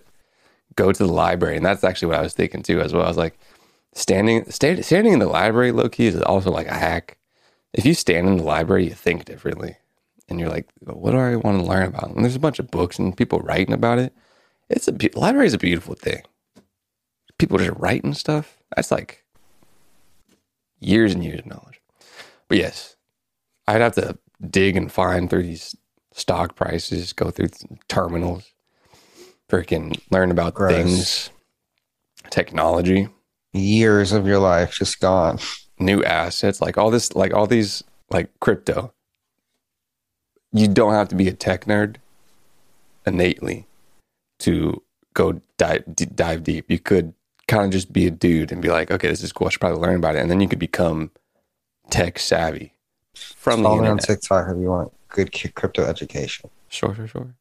go 0.76 0.92
to 0.92 1.06
the 1.06 1.12
library, 1.12 1.58
and 1.58 1.66
that's 1.66 1.84
actually 1.84 2.08
what 2.08 2.20
I 2.20 2.24
was 2.24 2.34
thinking 2.34 2.64
too 2.64 2.80
as 2.82 2.94
well. 2.94 3.04
I 3.04 3.08
was 3.08 3.18
like, 3.18 3.38
standing 3.94 4.50
sta- 4.50 4.82
standing 4.82 5.14
in 5.14 5.20
the 5.20 5.28
library 5.28 5.72
low 5.72 5.90
key 5.90 6.08
is 6.08 6.22
also 6.22 6.52
like 6.52 6.68
a 6.68 6.76
hack 6.76 7.18
if 7.74 7.86
you 7.86 7.94
stand 7.94 8.28
in 8.28 8.38
the 8.38 8.44
library, 8.44 8.86
you 8.86 8.94
think 8.94 9.26
differently. 9.26 9.78
And 10.28 10.40
you're 10.40 10.50
like, 10.50 10.70
what 10.82 11.12
do 11.12 11.18
I 11.18 11.36
want 11.36 11.60
to 11.60 11.66
learn 11.66 11.88
about? 11.88 12.12
And 12.12 12.24
there's 12.24 12.36
a 12.36 12.40
bunch 12.40 12.60
of 12.60 12.72
books 12.72 13.00
and 13.00 13.16
people 13.16 13.40
writing 13.40 13.74
about 13.74 14.00
it. 14.00 14.14
It's 14.70 14.88
a 14.88 14.92
be- 14.92 15.12
library 15.16 15.48
is 15.48 15.54
a 15.54 15.60
beautiful 15.60 15.96
thing. 15.96 16.22
People 17.38 17.58
just 17.58 17.78
writing 17.80 18.14
stuff. 18.14 18.58
That's 18.76 18.92
like 18.92 19.24
years 20.80 21.14
and 21.14 21.24
years 21.24 21.40
of 21.40 21.46
knowledge. 21.48 21.82
But 22.48 22.58
yes, 22.58 22.96
I'd 23.68 23.82
have 23.82 23.96
to 23.96 24.18
dig 24.50 24.76
and 24.76 24.92
find 24.92 25.30
through 25.30 25.44
these 25.44 25.76
stock 26.14 26.56
prices, 26.56 27.14
go 27.14 27.30
through 27.32 27.50
terminals, 27.88 28.52
freaking 29.50 30.00
learn 30.12 30.32
about 30.32 30.54
Gross. 30.54 30.74
things, 30.74 31.30
technology 32.30 33.08
years 33.54 34.12
of 34.12 34.28
your 34.28 34.40
life 34.40 34.74
just 34.74 35.00
gone. 35.00 35.40
new 35.80 36.04
assets, 36.04 36.62
like 36.62 36.78
all 36.78 36.92
this, 36.92 37.16
like 37.16 37.34
all 37.34 37.48
these, 37.48 37.84
like 38.10 38.30
crypto. 38.42 38.94
You 40.52 40.68
don't 40.68 40.94
have 40.94 41.08
to 41.10 41.16
be 41.16 41.28
a 41.28 41.34
tech 41.34 41.66
nerd 41.66 41.98
innately 43.06 43.66
to 44.40 44.82
go 45.14 45.42
dive, 45.58 45.84
dive 46.16 46.44
deep. 46.44 46.70
You 46.70 46.80
could 46.80 47.14
kind 47.48 47.66
of 47.66 47.72
just 47.72 47.92
be 47.92 48.08
a 48.08 48.12
dude 48.12 48.52
and 48.52 48.62
be 48.62 48.70
like, 48.70 48.92
okay, 48.92 49.08
this 49.08 49.24
is 49.24 49.32
cool. 49.32 49.48
I 49.48 49.50
should 49.50 49.60
probably 49.60 49.80
learn 49.80 49.96
about 49.96 50.16
it. 50.16 50.20
And 50.20 50.32
then 50.32 50.40
you 50.40 50.48
could 50.48 50.60
become 50.60 51.12
tech 51.90 52.20
savvy 52.20 52.74
from 53.16 53.64
the 53.64 53.70
Follow 53.70 53.86
on. 53.86 53.98
TikTok 53.98 54.50
if 54.50 54.58
you 54.58 54.70
want 54.70 54.94
good 55.10 55.32
crypto 55.56 55.84
education. 55.86 56.50
Sure, 56.70 56.94
sure, 56.94 57.08
sure. 57.08 57.36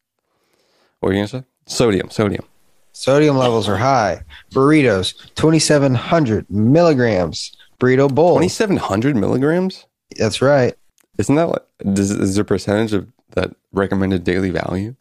What 1.00 1.08
were 1.08 1.12
you 1.12 1.18
going 1.18 1.28
to 1.28 1.38
say? 1.38 1.44
Sodium, 1.66 2.10
sodium. 2.10 2.44
Sodium 2.92 3.36
levels 3.36 3.68
are 3.68 3.76
high. 3.76 4.22
Burritos, 4.50 5.14
2,700 5.34 6.50
milligrams. 6.50 7.56
Burrito 7.78 8.12
bowl. 8.12 8.36
2,700 8.36 9.14
milligrams? 9.14 9.86
That's 10.16 10.42
right. 10.42 10.74
Isn't 11.18 11.36
that 11.36 11.48
like, 11.48 11.62
does, 11.92 12.10
is 12.10 12.34
there 12.34 12.42
a 12.42 12.46
percentage 12.46 12.92
of 12.92 13.06
that 13.32 13.54
recommended 13.72 14.24
daily 14.24 14.50
value? 14.50 14.96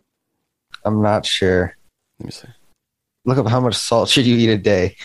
I'm 0.83 1.01
not 1.01 1.25
sure. 1.25 1.76
Let 2.19 2.25
me 2.25 2.31
see. 2.31 2.47
Look 3.25 3.37
up 3.37 3.47
how 3.47 3.59
much 3.59 3.75
salt 3.75 4.09
should 4.09 4.25
you 4.25 4.37
eat 4.37 4.49
a 4.49 4.57
day. 4.57 4.95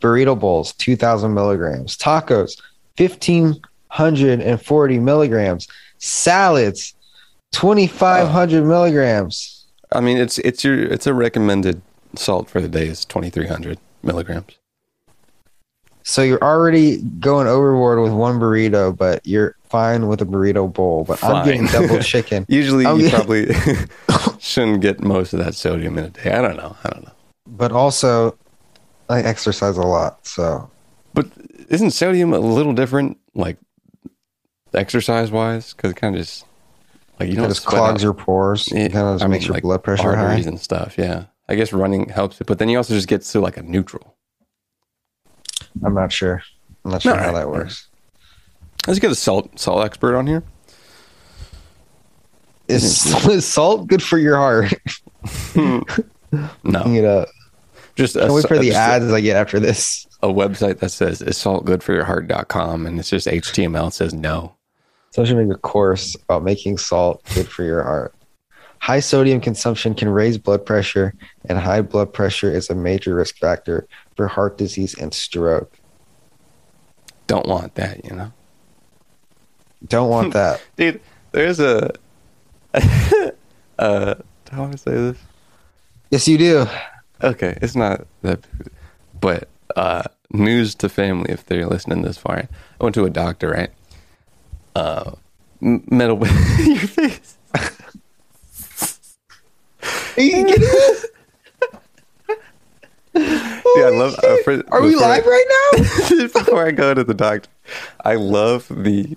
Burrito 0.00 0.36
bowls, 0.38 0.72
2,000 0.74 1.34
milligrams. 1.34 1.96
Tacos, 1.96 2.60
1,540 2.96 4.98
milligrams. 4.98 5.68
Salads, 5.98 6.94
2,500 7.52 8.64
milligrams. 8.64 9.66
I 9.92 10.00
mean, 10.00 10.18
it's 10.18 10.38
it's 10.38 10.64
your 10.64 10.84
it's 10.84 11.06
a 11.06 11.14
recommended 11.14 11.80
salt 12.14 12.50
for 12.50 12.60
the 12.60 12.68
day 12.68 12.86
is 12.86 13.04
twenty 13.04 13.30
three 13.30 13.46
hundred 13.46 13.78
milligrams. 14.02 14.58
So 16.02 16.22
you're 16.22 16.42
already 16.42 17.02
going 17.02 17.46
overboard 17.46 18.00
with 18.00 18.12
one 18.12 18.38
burrito, 18.38 18.96
but 18.96 19.26
you're 19.26 19.56
fine 19.70 20.08
with 20.08 20.20
a 20.22 20.24
burrito 20.26 20.72
bowl. 20.72 21.04
But 21.04 21.22
I'm 21.24 21.44
getting 21.44 21.66
double 21.66 21.98
chicken. 22.14 22.44
Usually, 22.48 22.86
Oh, 22.86 22.96
you 22.96 23.06
yeah. 23.06 23.10
probably 23.14 23.48
shouldn't 24.38 24.80
get 24.80 25.00
most 25.00 25.32
of 25.32 25.38
that 25.40 25.54
sodium 25.54 25.98
in 25.98 26.04
a 26.04 26.10
day. 26.10 26.32
I 26.32 26.42
don't 26.42 26.56
know. 26.56 26.76
I 26.84 26.90
don't 26.90 27.04
know. 27.04 27.12
But 27.46 27.72
also, 27.72 28.36
I 29.08 29.20
exercise 29.22 29.76
a 29.76 29.82
lot. 29.82 30.26
So 30.26 30.70
But 31.14 31.26
isn't 31.68 31.90
sodium 31.92 32.32
a 32.32 32.38
little 32.38 32.72
different, 32.72 33.18
like 33.34 33.56
exercise 34.74 35.30
wise? 35.30 35.72
Because 35.72 35.92
it 35.92 35.96
kind 35.96 36.14
of 36.14 36.20
just 36.20 36.44
like 37.18 37.28
you 37.28 37.34
it 37.34 37.36
don't 37.38 37.48
just 37.48 37.64
clogs 37.66 38.02
out- 38.02 38.04
your 38.04 38.14
pores. 38.14 38.68
Yeah, 38.70 38.80
It 38.84 38.92
kind 38.92 39.08
of 39.08 39.14
just 39.16 39.24
I 39.24 39.28
makes 39.28 39.42
mean, 39.42 39.48
your 39.48 39.54
like 39.54 39.62
blood 39.62 39.82
pressure 39.82 40.14
high. 40.14 40.34
and 40.34 40.60
stuff. 40.60 40.96
Yeah, 40.98 41.24
I 41.48 41.54
guess 41.54 41.72
running 41.72 42.08
helps 42.10 42.40
it, 42.40 42.46
but 42.46 42.58
then 42.58 42.68
you 42.68 42.76
also 42.76 42.94
just 42.94 43.08
get 43.08 43.22
to 43.22 43.40
like 43.40 43.56
a 43.56 43.62
neutral. 43.62 44.14
I'm 45.84 45.94
not 45.94 46.12
sure. 46.12 46.42
I'm 46.84 46.92
not 46.92 47.02
sure 47.02 47.12
All 47.12 47.18
how 47.18 47.26
right. 47.26 47.34
that 47.34 47.48
works. 47.50 47.87
Let's 48.86 48.98
get 49.00 49.10
a 49.10 49.14
salt 49.14 49.58
salt 49.58 49.84
expert 49.84 50.16
on 50.16 50.26
here. 50.26 50.42
Is, 52.68 53.06
is 53.26 53.46
salt 53.46 53.86
good 53.86 54.02
for 54.02 54.18
your 54.18 54.36
heart? 54.36 54.72
Hmm. 55.26 55.80
No, 56.30 56.80
Looking 56.80 56.96
it 56.96 57.04
up. 57.06 57.28
just 57.96 58.14
a, 58.14 58.20
Can't 58.20 58.34
wait 58.34 58.46
for 58.46 58.58
the 58.58 58.66
just 58.66 58.76
a- 58.76 58.80
ads 58.80 59.10
I 59.10 59.22
get 59.22 59.34
after 59.36 59.58
this. 59.58 60.06
a 60.22 60.28
website 60.28 60.80
that 60.80 60.90
says 60.90 61.22
is 61.22 61.38
salt 61.38 61.64
good 61.64 61.82
for 61.82 61.94
your 61.94 62.04
heart.com 62.04 62.84
and 62.84 62.98
it's 62.98 63.08
just 63.08 63.26
HTML 63.26 63.88
it 63.88 63.94
says 63.94 64.12
no. 64.12 64.54
So 65.12 65.22
I 65.22 65.24
should 65.24 65.38
make 65.38 65.50
a 65.50 65.58
course 65.58 66.14
about 66.16 66.42
making 66.44 66.76
salt 66.76 67.22
good 67.34 67.48
for 67.48 67.62
your 67.62 67.82
heart. 67.82 68.14
High 68.80 69.00
sodium 69.00 69.40
consumption 69.40 69.94
can 69.94 70.10
raise 70.10 70.36
blood 70.36 70.66
pressure, 70.66 71.14
and 71.48 71.58
high 71.58 71.80
blood 71.80 72.12
pressure 72.12 72.52
is 72.54 72.68
a 72.68 72.74
major 72.74 73.14
risk 73.14 73.38
factor 73.38 73.88
for 74.14 74.28
heart 74.28 74.58
disease 74.58 74.92
and 74.98 75.14
stroke. 75.14 75.78
Don't 77.26 77.46
want 77.46 77.74
that, 77.76 78.04
you 78.04 78.14
know. 78.14 78.32
Don't 79.86 80.10
want 80.10 80.32
that. 80.32 80.60
Dude, 80.76 81.00
there's 81.32 81.60
a 81.60 81.92
uh 83.78 84.14
how 84.50 84.66
do 84.66 84.72
I 84.72 84.76
say 84.76 84.90
this? 84.92 85.18
yes, 86.10 86.26
you 86.28 86.38
do. 86.38 86.66
Okay, 87.22 87.56
it's 87.62 87.76
not 87.76 88.06
that 88.22 88.40
but 89.20 89.48
uh 89.76 90.02
news 90.30 90.74
to 90.76 90.88
family 90.88 91.30
if 91.32 91.44
they're 91.46 91.66
listening 91.66 92.02
this 92.02 92.18
far. 92.18 92.36
I 92.38 92.48
went 92.84 92.94
to 92.96 93.04
a 93.04 93.10
doctor, 93.10 93.50
right? 93.50 93.70
Uh 94.74 95.12
metal 95.60 96.18
your 96.26 96.78
face. 96.78 97.36
Are 100.16 100.20
you 100.22 100.30
kidding 100.44 100.44
me? 100.68 100.94
Yeah, 103.14 103.86
I 103.86 103.90
love 103.90 104.14
uh, 104.22 104.36
for, 104.44 104.62
Are 104.72 104.80
we 104.82 104.94
I- 104.94 104.98
live 104.98 105.26
right 105.26 105.44
now? 105.74 106.26
before 106.28 106.66
I 106.66 106.70
go 106.70 106.94
to 106.94 107.02
the 107.04 107.14
doctor, 107.14 107.48
I 108.04 108.14
love 108.14 108.68
the 108.70 109.16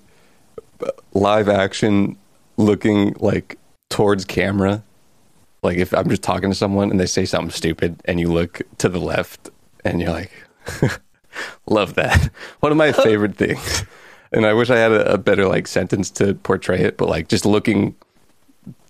live 1.14 1.48
action 1.48 2.16
looking 2.56 3.14
like 3.18 3.58
towards 3.90 4.24
camera 4.24 4.82
Like 5.62 5.78
if 5.78 5.92
I'm 5.92 6.08
just 6.08 6.22
talking 6.22 6.50
to 6.50 6.56
someone 6.56 6.90
and 6.90 6.98
they 6.98 7.06
say 7.06 7.24
something 7.24 7.50
stupid 7.50 8.00
and 8.04 8.18
you 8.18 8.32
look 8.32 8.62
to 8.78 8.88
the 8.88 8.98
left 8.98 9.50
and 9.84 10.00
you're 10.00 10.10
like, 10.10 10.32
love 11.66 11.94
that. 11.94 12.30
One 12.60 12.72
of 12.72 12.78
my 12.78 12.92
favorite 13.04 13.36
things. 13.36 13.84
And 14.32 14.46
I 14.46 14.54
wish 14.54 14.70
I 14.70 14.78
had 14.78 14.92
a, 14.92 15.14
a 15.14 15.18
better 15.18 15.46
like 15.46 15.68
sentence 15.68 16.10
to 16.12 16.34
portray 16.34 16.80
it, 16.80 16.96
but 16.96 17.08
like 17.08 17.28
just 17.28 17.46
looking 17.46 17.94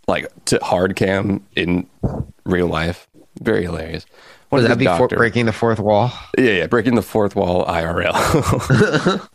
like 0.09 0.27
to 0.47 0.59
hard 0.63 0.97
cam 0.97 1.45
in 1.57 1.87
real 2.45 2.69
life, 2.69 3.07
very 3.41 3.63
hilarious. 3.65 4.07
What 4.49 4.63
of 4.63 4.69
that 4.69 4.79
be 4.79 4.85
doctor- 4.85 5.17
breaking 5.17 5.47
the 5.47 5.53
fourth 5.53 5.79
wall? 5.79 6.13
yeah, 6.39 6.51
yeah, 6.51 6.67
breaking 6.67 6.95
the 6.95 7.03
fourth 7.03 7.35
wall 7.35 7.67
IRL. 7.67 9.29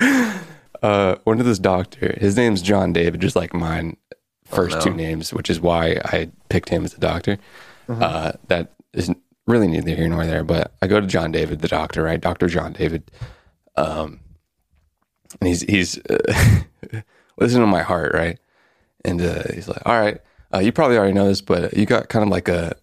uh, 0.82 1.16
one 1.24 1.40
of 1.40 1.46
this 1.46 1.58
doctor, 1.58 2.16
his 2.18 2.36
name's 2.36 2.62
John 2.62 2.92
David, 2.92 3.20
just 3.20 3.36
like 3.36 3.52
mine, 3.54 3.96
first 4.44 4.76
no. 4.76 4.82
two 4.82 4.94
names, 4.94 5.32
which 5.32 5.50
is 5.50 5.60
why 5.60 6.00
I 6.04 6.30
picked 6.48 6.68
him 6.68 6.84
as 6.84 6.94
a 6.94 7.00
doctor. 7.00 7.38
Uh, 7.88 8.32
that 8.46 8.72
is 8.92 9.10
really 9.46 9.66
neither 9.66 9.94
here 9.94 10.08
nor 10.08 10.24
there, 10.24 10.44
but 10.44 10.72
I 10.80 10.86
go 10.86 11.00
to 11.00 11.06
John 11.06 11.32
David, 11.32 11.60
the 11.60 11.68
doctor, 11.68 12.04
right? 12.04 12.20
Dr. 12.20 12.46
John 12.46 12.72
David. 12.72 13.10
Um, 13.76 14.20
and 15.40 15.48
he's, 15.48 15.62
he's, 15.62 15.98
uh, 16.06 16.62
listening 17.36 17.62
to 17.62 17.66
my 17.66 17.82
heart, 17.82 18.14
right? 18.14 18.38
And 19.04 19.20
uh, 19.20 19.42
he's 19.52 19.66
like, 19.66 19.82
all 19.86 19.98
right, 19.98 20.20
uh, 20.54 20.58
you 20.58 20.70
probably 20.72 20.98
already 20.98 21.14
know 21.14 21.26
this, 21.26 21.40
but 21.40 21.76
you 21.76 21.86
got 21.86 22.08
kind 22.08 22.22
of 22.22 22.28
like 22.28 22.48
a, 22.48 22.76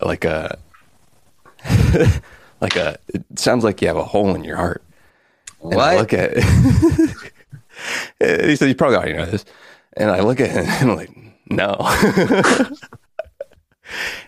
like 0.00 0.24
a, 0.24 0.58
like 2.60 2.76
a 2.76 2.98
it 3.08 3.24
sounds 3.36 3.64
like 3.64 3.80
you 3.82 3.88
have 3.88 3.96
a 3.96 4.04
hole 4.04 4.34
in 4.34 4.44
your 4.44 4.56
heart 4.56 4.82
and 5.72 5.80
I 5.80 5.96
look 5.96 6.12
at 6.12 6.36
he 8.18 8.56
said 8.56 8.68
you 8.68 8.74
probably 8.74 8.96
already 8.96 9.12
know 9.14 9.26
this. 9.26 9.44
And 9.98 10.10
i 10.10 10.20
look 10.20 10.40
at 10.40 10.50
him 10.50 10.64
and 10.68 10.90
i'm 10.90 10.96
like 10.96 11.10
no. 11.48 11.76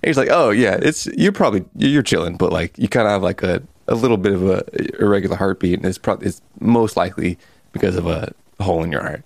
He's 0.05 0.17
like 0.17 0.29
oh 0.31 0.51
yeah 0.51 0.79
it's 0.81 1.07
you're 1.17 1.33
probably 1.33 1.65
you're 1.77 2.03
chilling 2.03 2.37
but 2.37 2.53
like 2.53 2.79
you 2.79 2.89
kind 2.89 3.07
of 3.09 3.13
have 3.13 3.23
like 3.23 3.43
a, 3.43 3.61
a 3.89 3.95
little 3.97 4.17
bit 4.17 4.33
of 4.33 4.49
a 4.49 4.63
irregular 5.03 5.37
heartbeat 5.37 5.79
and 5.79 5.85
it's 5.87 5.99
probably 5.99 6.29
it's 6.29 6.41
most 6.61 6.97
likely 6.97 7.37
because 7.73 7.97
of 7.97 8.07
a 8.07 8.33
hole 8.61 8.83
in 8.85 8.93
your 8.93 9.03
heart. 9.03 9.25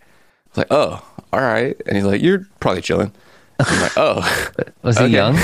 It's 0.49 0.57
like 0.57 0.69
oh 0.71 1.05
all 1.35 1.41
right. 1.41 1.79
And 1.87 1.97
he's 1.97 2.07
like 2.07 2.23
you're 2.23 2.47
probably 2.61 2.81
chilling. 2.81 3.13
I'm 3.61 3.81
like 3.83 3.93
oh 3.97 4.63
Was 4.83 4.97
he 4.99 5.05
Okay. 5.05 5.13
young? 5.13 5.37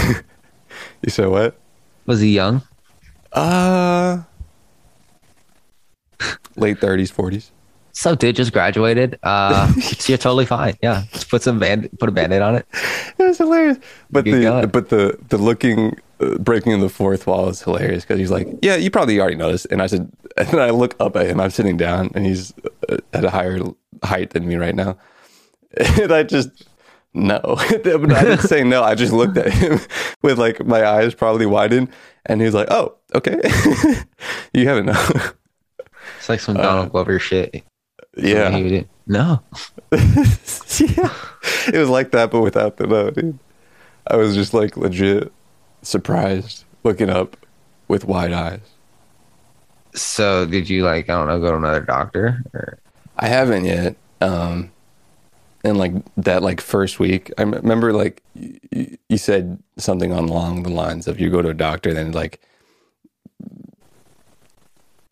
you 1.02 1.10
said 1.10 1.28
what? 1.28 1.58
Was 2.06 2.20
he 2.20 2.34
young? 2.34 2.62
Uh, 3.32 4.22
late 6.58 6.80
thirties, 6.80 7.10
forties. 7.10 7.52
So, 7.92 8.14
dude, 8.14 8.36
just 8.36 8.52
graduated. 8.52 9.18
Uh, 9.24 9.72
so 9.80 10.12
you're 10.12 10.18
totally 10.18 10.46
fine. 10.46 10.76
Yeah, 10.82 11.04
just 11.12 11.28
put 11.28 11.42
some 11.42 11.58
band, 11.58 11.90
put 11.98 12.08
a 12.08 12.12
band-aid 12.12 12.42
on 12.42 12.54
it. 12.54 12.66
It 13.18 13.24
was 13.24 13.38
hilarious. 13.38 13.78
But 14.10 14.24
Good 14.24 14.42
the 14.42 14.68
but 14.68 14.90
the 14.90 15.18
the 15.28 15.38
looking 15.38 15.98
uh, 16.20 16.38
breaking 16.38 16.72
in 16.72 16.80
the 16.80 16.88
fourth 16.88 17.26
wall 17.26 17.48
is 17.48 17.62
hilarious 17.62 18.04
because 18.04 18.20
he's 18.20 18.30
like, 18.30 18.46
yeah, 18.62 18.76
you 18.76 18.90
probably 18.90 19.18
already 19.20 19.36
know 19.36 19.50
this. 19.50 19.64
And 19.64 19.82
I 19.82 19.88
said, 19.88 20.10
and 20.36 20.48
then 20.48 20.60
I 20.60 20.70
look 20.70 20.94
up 21.00 21.16
at 21.16 21.26
him. 21.26 21.40
I'm 21.40 21.50
sitting 21.50 21.76
down, 21.76 22.10
and 22.14 22.24
he's 22.24 22.54
uh, 22.88 22.98
at 23.12 23.24
a 23.24 23.30
higher 23.30 23.58
height 24.04 24.30
than 24.30 24.46
me 24.46 24.56
right 24.56 24.74
now. 24.74 24.96
And 26.00 26.12
I 26.12 26.22
just 26.22 26.68
no, 27.14 27.40
I 27.58 27.68
didn't 27.68 28.38
say 28.38 28.62
no. 28.64 28.82
I 28.82 28.94
just 28.94 29.12
looked 29.12 29.36
at 29.36 29.52
him 29.52 29.80
with 30.22 30.38
like 30.38 30.64
my 30.64 30.86
eyes 30.86 31.14
probably 31.14 31.46
widened, 31.46 31.88
and 32.26 32.40
he's 32.40 32.54
like, 32.54 32.68
oh, 32.70 32.96
okay, 33.14 33.40
you 34.54 34.68
haven't 34.68 34.86
know. 34.86 35.32
It's 36.28 36.30
like 36.30 36.40
some 36.40 36.56
Donald 36.56 36.92
Glover 36.92 37.18
shit. 37.18 37.64
yeah. 38.18 38.82
No. 39.06 39.40
yeah. 39.92 41.14
It 41.72 41.78
was 41.78 41.88
like 41.88 42.10
that, 42.10 42.30
but 42.30 42.42
without 42.42 42.76
the 42.76 42.86
no, 42.86 43.10
dude. 43.10 43.38
I 44.06 44.16
was 44.16 44.34
just 44.34 44.52
like 44.52 44.76
legit 44.76 45.32
surprised, 45.80 46.64
looking 46.84 47.08
up 47.08 47.34
with 47.88 48.04
wide 48.04 48.34
eyes. 48.34 48.60
So, 49.94 50.44
did 50.44 50.68
you 50.68 50.84
like 50.84 51.08
I 51.08 51.14
don't 51.14 51.28
know, 51.28 51.40
go 51.40 51.52
to 51.52 51.56
another 51.56 51.80
doctor? 51.80 52.42
Or 52.52 52.78
I 53.16 53.28
haven't 53.28 53.64
yet. 53.64 53.96
Um, 54.20 54.70
and 55.64 55.78
like 55.78 55.94
that, 56.18 56.42
like 56.42 56.60
first 56.60 57.00
week, 57.00 57.32
I 57.38 57.42
m- 57.42 57.52
remember 57.52 57.94
like 57.94 58.22
you, 58.34 58.98
you 59.08 59.16
said 59.16 59.62
something 59.78 60.12
along 60.12 60.64
the 60.64 60.68
lines 60.68 61.08
of 61.08 61.18
you 61.18 61.30
go 61.30 61.40
to 61.40 61.48
a 61.48 61.54
doctor, 61.54 61.94
then 61.94 62.12
like 62.12 62.38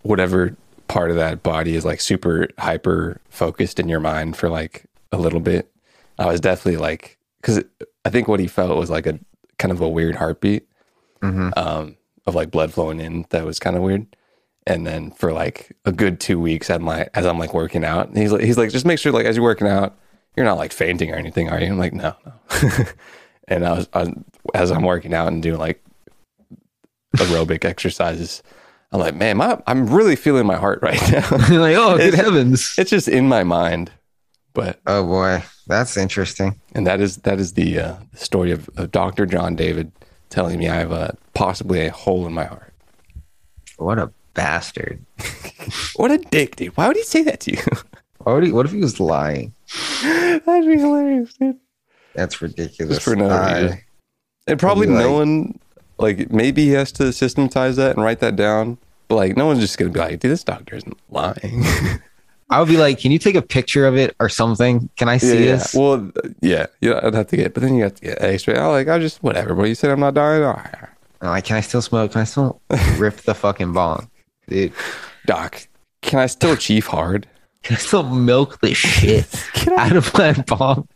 whatever 0.03 0.55
part 0.89 1.11
of 1.11 1.17
that 1.17 1.43
body 1.43 1.75
is 1.77 1.85
like 1.85 2.01
super 2.01 2.49
hyper 2.59 3.21
focused 3.29 3.79
in 3.81 3.89
your 3.89 4.01
mind 4.01 4.37
for 4.37 4.49
like 4.49 4.87
a 5.13 5.17
little 5.19 5.41
bit. 5.41 5.71
I 6.19 6.27
was 6.27 6.41
definitely 6.41 6.79
like, 6.81 7.19
because 7.41 7.63
I 8.05 8.11
think 8.11 8.29
what 8.29 8.41
he 8.41 8.47
felt 8.47 8.77
was 8.79 8.91
like 8.91 9.07
a 9.07 9.19
kind 9.59 9.73
of 9.73 9.81
a 9.81 9.89
weird 9.89 10.17
heartbeat 10.17 10.67
Mhm. 11.23 11.53
um, 11.57 11.97
of 12.27 12.35
like 12.35 12.51
blood 12.51 12.73
flowing 12.73 13.01
in. 13.01 13.25
That 13.31 13.45
was 13.45 13.59
kind 13.59 13.77
of 13.77 13.83
weird. 13.83 14.07
And 14.67 14.87
then 14.87 15.11
for 15.13 15.33
like 15.33 15.77
a 15.85 15.93
good 15.93 16.19
two 16.21 16.39
weeks, 16.41 16.71
at 16.71 16.81
my 16.81 17.09
as 17.15 17.25
I'm 17.27 17.39
like 17.39 17.55
working 17.55 17.85
out, 17.85 18.15
he's 18.17 18.33
like, 18.33 18.43
he's 18.43 18.59
like, 18.59 18.71
just 18.71 18.85
make 18.87 18.99
sure 18.99 19.13
like 19.13 19.27
as 19.27 19.37
you're 19.37 19.45
working 19.45 19.69
out, 19.69 19.97
you're 20.37 20.45
not 20.47 20.59
like 20.59 20.73
fainting 20.73 21.11
or 21.13 21.17
anything, 21.17 21.49
are 21.49 21.61
you? 21.61 21.67
I'm 21.69 21.79
like, 21.79 21.93
no, 21.95 22.15
no. 22.27 22.33
and 23.49 23.65
I 23.67 23.73
was, 23.73 23.89
I 23.93 23.99
was 24.01 24.11
as 24.55 24.71
I'm 24.73 24.83
working 24.83 25.15
out 25.15 25.29
and 25.29 25.43
doing 25.43 25.59
like 25.59 25.83
aerobic 27.17 27.65
exercises, 27.65 28.43
I'm 28.93 29.01
like, 29.01 29.15
man, 29.15 29.37
my, 29.39 29.61
I'm 29.67 29.89
really 29.89 30.17
feeling 30.17 30.47
my 30.47 30.57
heart 30.57 30.79
right 30.83 31.01
now. 31.11 31.27
You're 31.51 31.61
like, 31.61 31.77
oh, 31.77 31.97
good 31.97 32.09
It's- 32.15 32.25
heavens! 32.25 32.75
it's 32.79 32.91
just 32.91 33.09
in 33.09 33.29
my 33.29 33.43
mind, 33.45 33.91
but 34.55 34.79
Oh 34.87 35.05
boy, 35.05 35.43
that's 35.67 35.97
interesting. 35.97 36.61
and 36.75 36.87
that 36.87 37.01
is 37.01 37.19
that 37.19 37.39
is 37.41 37.55
the 37.55 37.79
uh, 37.81 37.97
story 38.15 38.53
of, 38.53 38.71
of 38.77 38.93
Dr. 38.93 39.27
John 39.27 39.57
David 39.57 39.93
telling 40.31 40.59
me 40.59 40.69
I 40.69 40.77
have 40.77 40.93
a 40.93 41.17
possibly 41.35 41.85
a 41.87 41.91
hole 41.91 42.27
in 42.27 42.33
my 42.33 42.45
heart. 42.45 42.73
What 43.77 43.99
a 43.99 44.11
bastard! 44.35 45.05
What 45.97 46.13
a 46.13 46.19
dick, 46.19 46.55
dude! 46.57 46.77
Why 46.77 46.87
would 46.87 46.97
he 46.97 47.03
say 47.03 47.23
that 47.25 47.41
to 47.41 47.53
you? 47.53 47.63
Why 48.19 48.35
would 48.35 48.45
he, 48.45 48.53
what 48.53 48.67
if 48.67 48.73
he 48.73 48.79
was 48.79 49.01
lying? 49.01 49.53
That'd 50.03 50.45
be 50.67 50.79
hilarious, 50.79 51.33
dude. 51.35 51.59
That's 52.15 52.41
ridiculous. 52.41 52.97
Just 52.99 53.05
for 53.05 53.17
no 53.17 53.27
reason. 53.29 53.81
And 54.47 54.59
probably 54.61 54.87
no 54.87 54.95
like- 54.95 55.11
one, 55.11 55.59
like 55.99 56.31
maybe 56.31 56.65
he 56.65 56.71
has 56.71 56.93
to 56.93 57.13
systematize 57.13 57.77
that 57.77 57.97
and 57.97 58.05
write 58.05 58.21
that 58.21 58.37
down. 58.37 58.79
But 59.09 59.17
like, 59.17 59.37
no 59.37 59.47
one's 59.47 59.61
just 59.61 59.79
gonna 59.79 59.91
be 59.91 60.01
like, 60.01 60.21
dude, 60.21 60.31
this 60.31 60.45
doctor 60.45 60.77
isn't 60.77 60.99
lying. 61.11 61.65
I 62.51 62.61
would 62.61 62.69
be 62.69 62.77
like, 62.77 63.01
can 63.01 63.11
you 63.11 63.19
take 63.19 63.35
a 63.35 63.43
picture 63.43 63.87
of 63.87 63.97
it 63.97 64.15
or 64.21 64.29
something? 64.29 64.89
Can 64.97 65.09
I 65.09 65.17
see 65.19 65.45
yeah. 65.45 65.57
this? 65.57 65.75
Well, 65.75 66.13
yeah, 66.41 66.67
yeah, 66.81 67.01
I'd 67.03 67.15
have 67.15 67.27
to 67.29 67.37
get, 67.37 67.55
but 67.55 67.63
then 67.63 67.75
you 67.75 67.83
have 67.83 67.97
to 67.97 68.03
get 68.03 68.23
X-ray. 68.23 68.57
I 68.57 68.67
like, 68.67 68.89
I 68.89 69.01
just 69.01 69.23
whatever. 69.23 69.55
But 69.55 69.65
you 69.65 69.75
said 69.75 69.91
I'm 69.91 70.01
not 70.01 70.15
dying. 70.15 70.45
All 70.45 70.53
right. 70.53 70.89
I'm 71.21 71.31
like, 71.31 71.45
can 71.45 71.57
I 71.57 71.61
still 71.61 71.83
smoke? 71.83 72.13
Can 72.13 72.21
I 72.21 72.25
still 72.25 72.61
rip 72.99 73.17
the 73.17 73.35
fucking 73.35 73.73
bong? 73.73 74.11
Dude, 74.49 74.73
Doc, 75.25 75.67
can 76.03 76.21
I 76.21 76.27
still 76.27 76.57
chief 76.57 76.87
hard? 76.87 77.27
can 77.67 77.75
I 77.75 77.79
still 77.81 78.05
milk 78.05 78.61
the 78.61 78.75
shit 78.75 79.27
Can 79.55 79.77
I, 79.77 79.87
out 79.87 79.97
of 79.97 80.15
my 80.17 80.33
bong? 80.47 80.87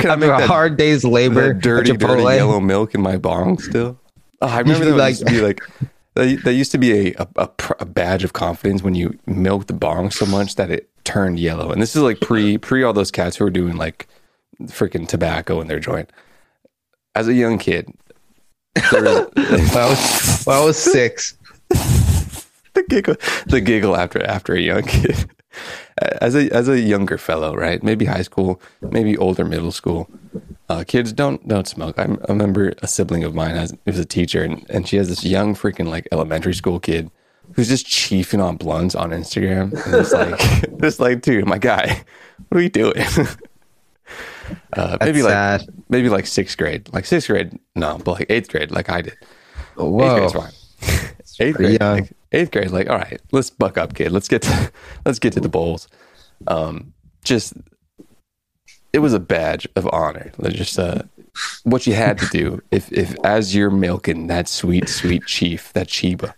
can 0.00 0.10
I 0.12 0.14
make 0.14 0.30
a 0.30 0.46
hard 0.46 0.76
day's 0.76 1.04
labor, 1.04 1.52
dirty, 1.52 1.96
dirty 1.96 2.22
yellow 2.22 2.60
milk 2.60 2.94
in 2.94 3.02
my 3.02 3.16
bong 3.16 3.58
still? 3.58 3.98
Oh, 4.44 4.48
I 4.48 4.60
remember 4.60 4.84
that 4.86 4.96
like- 4.96 5.10
used 5.10 5.26
to 5.26 5.32
be 5.32 5.40
like. 5.40 5.60
That 6.16 6.52
used 6.54 6.70
to 6.70 6.78
be 6.78 7.08
a, 7.08 7.14
a, 7.18 7.28
a, 7.34 7.48
pr- 7.48 7.72
a 7.80 7.84
badge 7.84 8.22
of 8.22 8.34
confidence 8.34 8.84
when 8.84 8.94
you 8.94 9.18
milked 9.26 9.66
the 9.66 9.72
bong 9.74 10.12
so 10.12 10.24
much 10.24 10.54
that 10.54 10.70
it 10.70 10.88
turned 11.02 11.40
yellow. 11.40 11.72
And 11.72 11.82
this 11.82 11.96
is 11.96 12.02
like 12.02 12.20
pre 12.20 12.56
pre 12.68 12.84
all 12.84 12.92
those 12.92 13.10
cats 13.10 13.34
who 13.36 13.42
were 13.42 13.50
doing 13.50 13.76
like 13.76 14.06
freaking 14.66 15.08
tobacco 15.08 15.60
in 15.60 15.66
their 15.66 15.80
joint. 15.80 16.12
As 17.16 17.26
a 17.26 17.34
young 17.34 17.58
kid, 17.58 17.92
there 18.92 19.02
was, 19.02 19.28
When 19.34 19.76
I 19.76 19.88
was, 19.90 20.44
when 20.44 20.56
I 20.56 20.64
was 20.64 20.78
six. 20.78 21.36
the 21.68 22.84
giggle 22.88 23.16
the 23.46 23.60
giggle 23.60 23.96
after 23.96 24.22
after 24.24 24.54
a 24.54 24.60
young 24.60 24.82
kid 24.84 25.28
as 26.20 26.36
a 26.36 26.48
as 26.54 26.68
a 26.68 26.78
younger 26.80 27.18
fellow 27.18 27.56
right 27.56 27.82
maybe 27.82 28.04
high 28.04 28.22
school 28.22 28.60
maybe 28.82 29.16
older 29.18 29.44
middle 29.44 29.72
school 29.72 30.08
uh, 30.68 30.84
kids 30.86 31.12
don't 31.12 31.46
don't 31.46 31.68
smoke 31.68 31.98
I, 31.98 32.04
I 32.04 32.26
remember 32.28 32.72
a 32.82 32.86
sibling 32.86 33.24
of 33.24 33.34
mine 33.34 33.54
has 33.54 33.74
was 33.86 33.98
a 33.98 34.04
teacher 34.04 34.42
and, 34.42 34.64
and 34.70 34.88
she 34.88 34.96
has 34.96 35.08
this 35.08 35.24
young 35.24 35.54
freaking 35.54 35.88
like 35.88 36.08
elementary 36.12 36.54
school 36.54 36.80
kid 36.80 37.10
who's 37.52 37.68
just 37.68 37.86
chiefing 37.86 38.42
on 38.42 38.56
blunts 38.56 38.94
on 38.94 39.10
instagram 39.10 39.72
and 39.84 39.94
it's 39.94 40.12
like 40.70 40.78
just 40.80 41.00
like 41.00 41.20
dude 41.20 41.46
my 41.46 41.58
guy 41.58 42.02
what 42.48 42.58
are 42.58 42.62
you 42.62 42.70
doing 42.70 42.96
uh, 44.72 44.96
maybe 45.00 45.22
like 45.22 45.60
maybe 45.88 46.08
like 46.08 46.26
sixth 46.26 46.56
grade 46.56 46.88
like 46.92 47.04
sixth 47.04 47.28
grade 47.28 47.58
no 47.74 47.98
but 47.98 48.12
like 48.12 48.26
eighth 48.30 48.48
grade 48.48 48.70
like 48.70 48.88
i 48.88 49.02
did 49.02 49.16
Eighth 49.76 49.86
Whoa. 49.90 50.16
grade's 50.16 50.32
fine. 50.32 50.52
Eighth 51.40 51.56
grade, 51.56 51.80
young. 51.80 51.96
like, 51.96 52.12
eighth 52.30 52.50
grade, 52.52 52.70
like, 52.70 52.88
all 52.88 52.98
right, 52.98 53.20
let's 53.32 53.50
buck 53.50 53.76
up, 53.76 53.94
kid. 53.94 54.12
Let's 54.12 54.28
get 54.28 54.42
to, 54.42 54.72
let's 55.04 55.18
get 55.18 55.32
to 55.32 55.40
the 55.40 55.48
bowls. 55.48 55.88
Um, 56.46 56.92
just, 57.24 57.54
it 58.94 59.00
was 59.00 59.12
a 59.12 59.18
badge 59.20 59.66
of 59.76 59.88
honor. 59.92 60.30
Just 60.50 60.78
uh, 60.78 61.02
what 61.64 61.86
you 61.86 61.94
had 61.94 62.16
to 62.18 62.26
do 62.28 62.62
if, 62.70 62.92
if 62.92 63.14
as 63.24 63.54
you're 63.54 63.70
milking 63.70 64.28
that 64.28 64.46
sweet, 64.48 64.88
sweet 64.88 65.26
chief, 65.26 65.72
that 65.72 65.88
Chiba, 65.88 66.32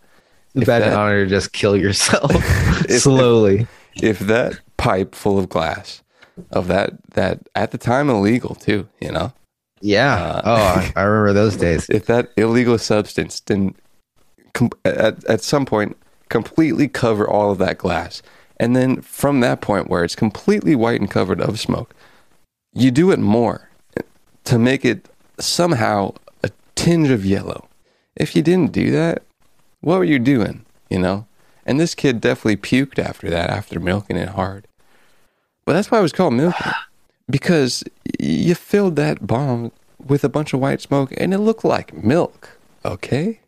It's 0.55 0.63
if 0.63 0.67
bad 0.67 0.83
that- 0.83 0.95
honor 0.97 1.25
to 1.25 1.31
just 1.31 1.53
kill 1.53 1.77
yourself 1.77 2.31
if- 2.89 3.03
slowly. 3.03 3.67
if 4.01 4.19
that 4.21 4.59
pipe 4.79 5.15
full 5.15 5.39
of 5.39 5.49
glass 5.49 6.03
of 6.51 6.69
that 6.69 6.93
that 7.13 7.41
at 7.55 7.71
the 7.73 7.79
time 7.79 8.09
illegal 8.11 8.55
too, 8.55 8.89
you 9.01 9.11
know, 9.13 9.33
Yeah. 9.81 10.15
Uh, 10.17 10.43
oh, 10.45 10.55
I, 10.55 10.93
I 10.97 11.03
remember 11.03 11.33
those 11.33 11.57
days. 11.57 11.89
if 11.91 12.07
that 12.07 12.31
illegal 12.37 12.79
substance 12.79 13.41
didn't 13.41 13.77
com- 14.55 14.71
at, 14.85 15.25
at 15.27 15.43
some 15.43 15.65
point 15.67 15.97
completely 16.31 16.89
cover 16.89 17.29
all 17.29 17.51
of 17.53 17.59
that 17.59 17.79
glass 17.79 18.21
and 18.59 18.75
then 18.75 19.01
from 19.03 19.41
that 19.41 19.61
point 19.61 19.89
where 19.89 20.03
it's 20.05 20.17
completely 20.17 20.75
white 20.75 21.01
and 21.01 21.11
covered 21.11 21.41
of 21.41 21.61
smoke 21.61 21.95
you 22.77 22.91
do 22.91 23.11
it 23.11 23.19
more 23.19 23.71
to 24.45 24.59
make 24.59 24.85
it 24.85 25.09
somehow 25.39 26.15
a 26.45 26.51
tinge 26.75 27.11
of 27.11 27.25
yellow 27.25 27.69
if 28.15 28.37
you 28.37 28.43
didn't 28.43 28.73
do 28.73 28.91
that 28.91 29.23
what 29.81 29.99
were 29.99 30.05
you 30.05 30.19
doing 30.19 30.65
you 30.91 30.99
know 30.99 31.27
and 31.65 31.81
this 31.81 31.95
kid 31.95 32.21
definitely 32.21 32.57
puked 32.57 32.99
after 32.99 33.29
that 33.31 33.51
after 33.51 33.81
milking 33.81 34.17
it 34.17 34.31
hard 34.31 34.69
but 35.65 35.73
that's 35.73 35.91
why 35.91 35.99
it 35.99 36.03
was 36.03 36.13
called 36.13 36.35
milking 36.35 36.73
because 37.31 37.83
you 38.21 38.55
filled 38.55 38.97
that 38.97 39.27
bomb 39.27 39.73
with 39.99 40.23
a 40.23 40.29
bunch 40.29 40.53
of 40.53 40.61
white 40.61 40.81
smoke 40.81 41.13
and 41.17 41.33
it 41.33 41.39
looked 41.39 41.65
like 41.65 41.93
milk 41.95 42.59
okay 42.85 43.41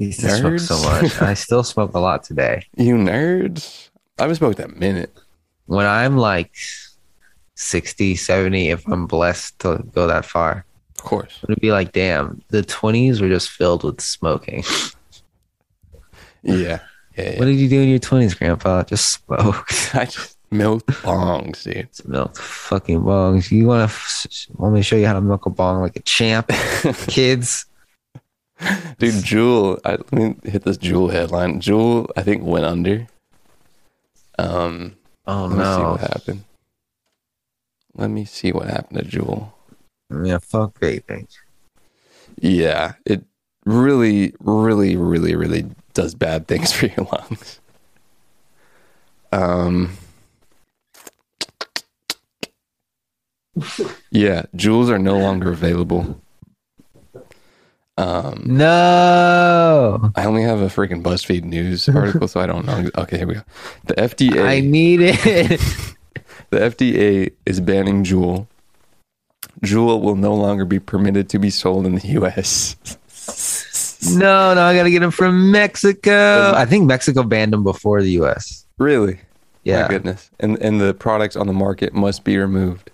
I 0.00 0.04
used 0.04 0.20
smoke 0.20 0.58
so 0.58 0.82
much. 0.82 1.20
I 1.22 1.34
still 1.46 1.62
smoke 1.62 1.94
a 1.94 2.00
lot 2.00 2.24
today. 2.24 2.66
You 2.76 2.96
nerds. 2.96 3.90
I 4.18 4.22
haven't 4.22 4.36
smoked 4.36 4.58
a 4.58 4.68
minute. 4.68 5.16
When 5.66 5.86
I'm 5.86 6.16
like 6.16 6.54
60, 7.62 8.16
70, 8.16 8.68
if 8.70 8.86
I'm 8.88 9.06
blessed 9.06 9.58
to 9.60 9.82
go 9.94 10.06
that 10.06 10.24
far, 10.24 10.64
Of 10.98 11.04
course. 11.04 11.38
it'd 11.44 11.60
be 11.60 11.72
like, 11.72 11.92
damn, 11.92 12.42
the 12.48 12.62
20s 12.62 13.20
were 13.20 13.28
just 13.28 13.50
filled 13.50 13.84
with 13.84 14.00
smoking. 14.00 14.64
Yeah. 16.42 16.54
Yeah. 16.54 16.78
yeah. 17.16 17.38
What 17.38 17.44
did 17.46 17.56
you 17.56 17.68
do 17.68 17.80
in 17.80 17.88
your 17.88 17.98
20s, 17.98 18.36
Grandpa? 18.38 18.82
Just 18.84 19.12
smoked. 19.24 19.90
I 19.94 20.06
just 20.06 20.36
milked 20.50 20.86
bongs, 20.88 21.62
dude. 21.64 21.88
Milked 22.08 22.38
fucking 22.38 23.00
bongs. 23.00 23.50
You 23.50 23.66
want 23.66 23.80
to 23.88 23.94
f- 23.94 24.26
want 24.56 24.74
me 24.74 24.80
to 24.80 24.84
show 24.84 24.96
you 24.96 25.06
how 25.06 25.12
to 25.14 25.20
milk 25.20 25.46
a 25.46 25.50
bong 25.50 25.80
like 25.82 25.96
a 25.96 26.00
champ, 26.00 26.48
kids? 27.06 27.66
Dude, 28.98 29.14
Juul, 29.24 29.80
I, 29.84 29.92
let 29.92 30.12
me 30.12 30.36
hit 30.44 30.62
this 30.64 30.78
Juul 30.78 31.10
headline. 31.12 31.60
Juul, 31.60 32.08
I 32.16 32.22
think, 32.22 32.42
went 32.44 32.64
under. 32.64 33.06
Um, 34.38 34.96
Oh 35.26 35.46
let 35.46 35.50
me 35.50 35.64
see 35.64 35.70
no! 35.82 35.90
what 35.92 36.00
happened. 36.00 36.44
Let 37.94 38.10
me 38.10 38.24
see 38.24 38.52
what 38.52 38.68
happened 38.68 38.98
to 38.98 39.04
Juul. 39.04 39.52
Yeah, 40.24 40.38
fuck 40.38 40.78
vaping. 40.80 41.26
Yeah, 42.40 42.94
it 43.04 43.24
really, 43.64 44.34
really, 44.40 44.96
really, 44.96 45.34
really 45.36 45.66
does 45.94 46.14
bad 46.14 46.46
things 46.46 46.72
for 46.72 46.86
your 46.86 47.06
lungs. 47.12 47.60
Um, 49.30 49.96
yeah, 54.10 54.42
Juuls 54.56 54.88
are 54.88 54.98
no 54.98 55.18
longer 55.18 55.50
available. 55.50 56.20
Um, 57.98 58.42
No, 58.46 60.10
I 60.16 60.24
only 60.24 60.42
have 60.42 60.60
a 60.60 60.66
freaking 60.66 61.02
BuzzFeed 61.02 61.44
news 61.44 61.88
article, 61.88 62.26
so 62.26 62.40
I 62.40 62.46
don't 62.46 62.64
know. 62.64 62.90
Okay, 62.96 63.18
here 63.18 63.26
we 63.26 63.34
go. 63.34 63.42
The 63.86 63.94
FDA, 63.94 64.44
I 64.46 64.60
need 64.60 65.00
it. 65.02 65.60
the 66.52 66.58
FDA 66.58 67.32
is 67.46 67.60
banning 67.60 68.04
Juul. 68.04 68.46
Juul 69.62 70.02
will 70.02 70.16
no 70.16 70.34
longer 70.34 70.66
be 70.66 70.78
permitted 70.78 71.30
to 71.30 71.38
be 71.38 71.48
sold 71.48 71.86
in 71.86 71.94
the 71.94 72.08
U.S. 72.08 72.76
no, 74.12 74.54
no, 74.54 74.62
I 74.62 74.76
gotta 74.76 74.90
get 74.90 75.00
them 75.00 75.10
from 75.10 75.50
Mexico. 75.50 76.52
I 76.54 76.66
think 76.66 76.84
Mexico 76.84 77.22
banned 77.22 77.54
them 77.54 77.64
before 77.64 78.02
the 78.02 78.10
U.S. 78.12 78.66
Really? 78.78 79.20
Yeah, 79.64 79.82
My 79.82 79.88
goodness. 79.88 80.30
And 80.40 80.58
and 80.58 80.78
the 80.78 80.92
products 80.92 81.36
on 81.36 81.46
the 81.46 81.52
market 81.54 81.94
must 81.94 82.22
be 82.22 82.36
removed. 82.36 82.90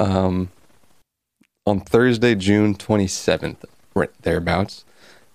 Um 0.00 0.50
on 1.66 1.80
Thursday, 1.80 2.34
June 2.34 2.74
27th, 2.74 3.64
right 3.94 4.10
thereabouts, 4.22 4.84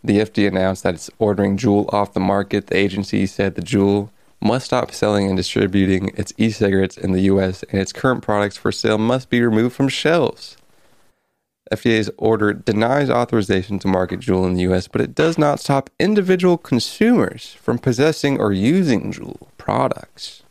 the 0.04 0.20
FDA 0.20 0.48
announced 0.48 0.84
that 0.84 0.96
it's 0.96 1.10
ordering 1.18 1.58
Juul 1.58 1.92
off 1.94 2.14
the 2.14 2.20
market. 2.20 2.68
The 2.68 2.78
agency 2.78 3.26
said 3.26 3.56
the 3.56 3.62
Juul 3.62 4.10
must 4.42 4.66
stop 4.66 4.92
selling 4.92 5.28
and 5.28 5.38
distributing 5.38 6.12
its 6.16 6.34
e-cigarettes 6.38 6.98
in 6.98 7.12
the 7.12 7.22
US 7.22 7.64
and 7.64 7.80
its 7.80 7.94
current 7.94 8.24
products 8.24 8.58
for 8.58 8.72
sale 8.72 8.98
must 8.98 9.30
be 9.30 9.42
removed 9.42 9.76
from 9.76 9.88
shelves. 9.88 10.58
FDA's 11.72 12.10
order 12.18 12.52
denies 12.52 13.10
authorization 13.10 13.80
to 13.80 13.88
market 13.88 14.20
Juul 14.20 14.46
in 14.46 14.56
the 14.56 14.64
US, 14.74 14.88
but 14.88 15.00
it 15.00 15.16
does 15.16 15.38
not 15.38 15.60
stop 15.60 15.90
individual 16.00 16.58
consumers 16.58 17.54
from 17.62 17.80
possessing 17.80 18.40
or 18.40 18.52
using 18.52 19.14
Juul 19.14 19.48
products. 19.58 20.44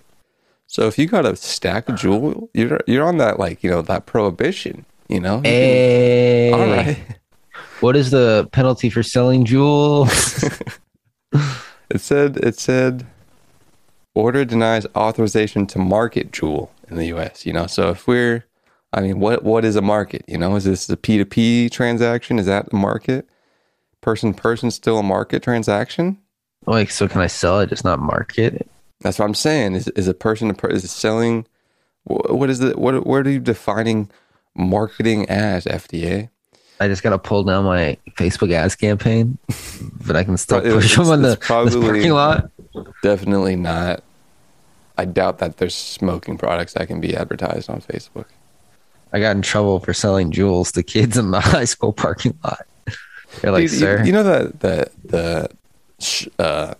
So 0.66 0.86
if 0.86 0.98
you 0.98 1.06
got 1.06 1.26
a 1.26 1.36
stack 1.36 1.88
of 1.88 1.96
Juul, 1.96 2.48
you're 2.54 2.80
you're 2.86 3.04
on 3.04 3.18
that 3.18 3.38
like, 3.38 3.62
you 3.62 3.70
know, 3.70 3.82
that 3.82 4.06
prohibition, 4.06 4.86
you 5.08 5.20
know? 5.20 5.40
Hey, 5.42 6.50
eh. 6.50 6.56
all 6.56 6.66
right. 6.66 6.98
What 7.80 7.96
is 7.96 8.10
the 8.10 8.48
penalty 8.52 8.88
for 8.88 9.02
selling 9.02 9.44
Juuls? 9.44 10.46
It 11.90 12.00
said 12.00 12.36
it 12.36 12.58
said 12.58 13.04
order 14.14 14.44
denies 14.44 14.86
authorization 14.96 15.66
to 15.68 15.78
market 15.78 16.32
Juul 16.32 16.68
in 16.88 16.96
the 16.96 17.06
US, 17.14 17.46
you 17.46 17.52
know. 17.52 17.66
So 17.66 17.90
if 17.90 18.06
we're 18.06 18.44
I 18.92 19.00
mean, 19.02 19.20
what 19.20 19.44
what 19.44 19.64
is 19.64 19.76
a 19.76 19.82
market? 19.82 20.24
You 20.26 20.38
know, 20.38 20.56
is 20.56 20.64
this 20.64 20.88
a 20.90 20.96
P2P 20.96 21.70
transaction? 21.70 22.38
Is 22.38 22.46
that 22.46 22.72
a 22.72 22.76
market? 22.76 23.28
Person 24.00 24.34
person 24.34 24.70
still 24.70 24.98
a 24.98 25.02
market 25.02 25.42
transaction? 25.42 26.18
like, 26.66 26.90
so 26.90 27.08
can 27.08 27.20
I 27.22 27.26
sell 27.26 27.60
it, 27.60 27.68
just 27.70 27.84
not 27.84 27.98
market 28.00 28.54
it? 28.54 28.70
That's 29.00 29.18
what 29.18 29.24
I'm 29.26 29.34
saying. 29.34 29.74
Is 29.74 29.88
is 29.88 30.08
a 30.08 30.14
person 30.14 30.48
to 30.48 30.54
per- 30.54 30.68
is 30.68 30.90
selling? 30.90 31.46
wh- 32.04 32.30
What 32.30 32.50
is 32.50 32.60
it? 32.60 32.78
What 32.78 33.06
what 33.06 33.26
are 33.26 33.30
you 33.30 33.38
defining 33.40 34.10
marketing 34.56 35.28
as? 35.28 35.64
FDA. 35.66 36.30
I 36.80 36.88
just 36.88 37.02
gotta 37.02 37.18
pull 37.18 37.44
down 37.44 37.64
my 37.64 37.96
Facebook 38.12 38.50
ads 38.52 38.74
campaign, 38.74 39.36
but 40.06 40.16
I 40.16 40.24
can 40.24 40.36
still 40.38 40.60
Pro- 40.62 40.72
push 40.80 40.96
them 40.96 41.06
on 41.08 41.22
the, 41.22 41.32
it's 41.32 41.46
probably- 41.46 41.72
the 41.72 41.80
parking 41.80 42.12
lot. 42.12 42.50
Definitely 43.02 43.56
not. 43.56 44.02
I 44.96 45.04
doubt 45.04 45.38
that 45.38 45.56
there's 45.58 45.74
smoking 45.74 46.36
products 46.38 46.74
that 46.74 46.86
can 46.88 47.00
be 47.00 47.16
advertised 47.16 47.68
on 47.70 47.80
Facebook. 47.80 48.26
I 49.12 49.20
got 49.20 49.34
in 49.36 49.42
trouble 49.42 49.80
for 49.80 49.92
selling 49.92 50.30
Juuls 50.30 50.72
to 50.74 50.82
kids 50.82 51.16
in 51.18 51.30
the 51.32 51.40
high 51.40 51.64
school 51.64 51.92
parking 51.92 52.38
lot. 52.44 52.66
They're 53.40 53.50
like, 53.52 53.62
Dude, 53.62 53.72
you- 53.72 53.78
sir, 53.78 54.04
you, 54.04 54.12
know 54.12 54.22
that 54.22 54.60
the 54.60 54.90
the 55.04 55.50
sh- 55.98 56.28
uh, 56.38 56.74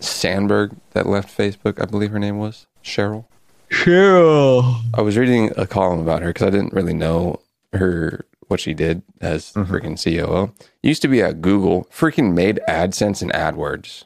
Sandberg 0.00 0.76
that 0.92 1.06
left 1.06 1.36
Facebook, 1.36 1.80
I 1.80 1.86
believe 1.86 2.10
her 2.10 2.18
name 2.18 2.38
was 2.38 2.66
Sheryl. 2.84 3.24
Sheryl. 3.70 4.80
I 4.94 5.00
was 5.02 5.16
reading 5.16 5.52
a 5.56 5.66
column 5.66 6.00
about 6.00 6.22
her 6.22 6.28
because 6.28 6.46
I 6.46 6.50
didn't 6.50 6.72
really 6.72 6.94
know 6.94 7.40
her 7.72 8.24
what 8.50 8.60
she 8.60 8.74
did 8.74 9.02
as 9.20 9.52
Mhm. 9.52 9.66
freaking 9.66 9.96
COO. 10.02 10.52
Used 10.82 11.02
to 11.02 11.08
be 11.08 11.22
at 11.22 11.40
Google, 11.40 11.86
freaking 11.92 12.34
made 12.34 12.60
AdSense 12.68 13.22
and 13.22 13.32
AdWords, 13.32 14.04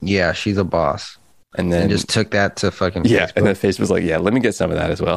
Yeah, 0.00 0.32
she's 0.32 0.58
a 0.58 0.64
boss. 0.64 1.16
and 1.56 1.72
then 1.72 1.82
And 1.82 1.90
just 1.90 2.08
took 2.08 2.30
that 2.32 2.56
to 2.56 2.70
fucking 2.70 3.06
yeah, 3.06 3.26
Facebook. 3.26 3.32
and 3.36 3.46
then 3.46 3.54
Facebook 3.54 3.80
was 3.80 3.90
like, 3.90 4.04
yeah, 4.04 4.18
let 4.18 4.34
me 4.34 4.40
get 4.40 4.54
some 4.54 4.70
of 4.70 4.76
that 4.76 4.90
as 4.90 5.00
well. 5.00 5.16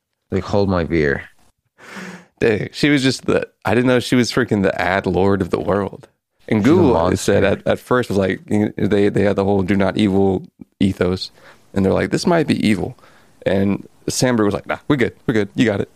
like, 0.30 0.44
hold 0.44 0.68
my 0.68 0.84
beer. 0.84 1.28
Dang, 2.40 2.68
she 2.72 2.88
was 2.90 3.02
just 3.02 3.26
the. 3.26 3.48
I 3.64 3.74
didn't 3.74 3.86
know 3.86 4.00
she 4.00 4.16
was 4.16 4.30
freaking 4.32 4.62
the 4.62 4.80
ad 4.80 5.06
lord 5.06 5.40
of 5.40 5.50
the 5.50 5.60
world. 5.60 6.08
And 6.48 6.60
She's 6.60 6.64
Google 6.66 7.16
said 7.16 7.42
at, 7.44 7.66
at 7.66 7.78
first 7.78 8.10
was 8.10 8.18
like 8.18 8.40
they 8.76 9.08
they 9.08 9.22
had 9.22 9.36
the 9.36 9.44
whole 9.44 9.62
do 9.62 9.76
not 9.76 9.96
evil 9.96 10.44
ethos, 10.80 11.30
and 11.72 11.84
they're 11.84 11.92
like 11.92 12.10
this 12.10 12.26
might 12.26 12.46
be 12.46 12.56
evil, 12.66 12.98
and 13.46 13.86
Sandberg 14.08 14.44
was 14.46 14.52
like 14.54 14.66
nah 14.66 14.78
we're 14.88 14.96
good 14.96 15.14
we're 15.26 15.32
good 15.34 15.48
you 15.54 15.64
got 15.64 15.80
it. 15.80 15.88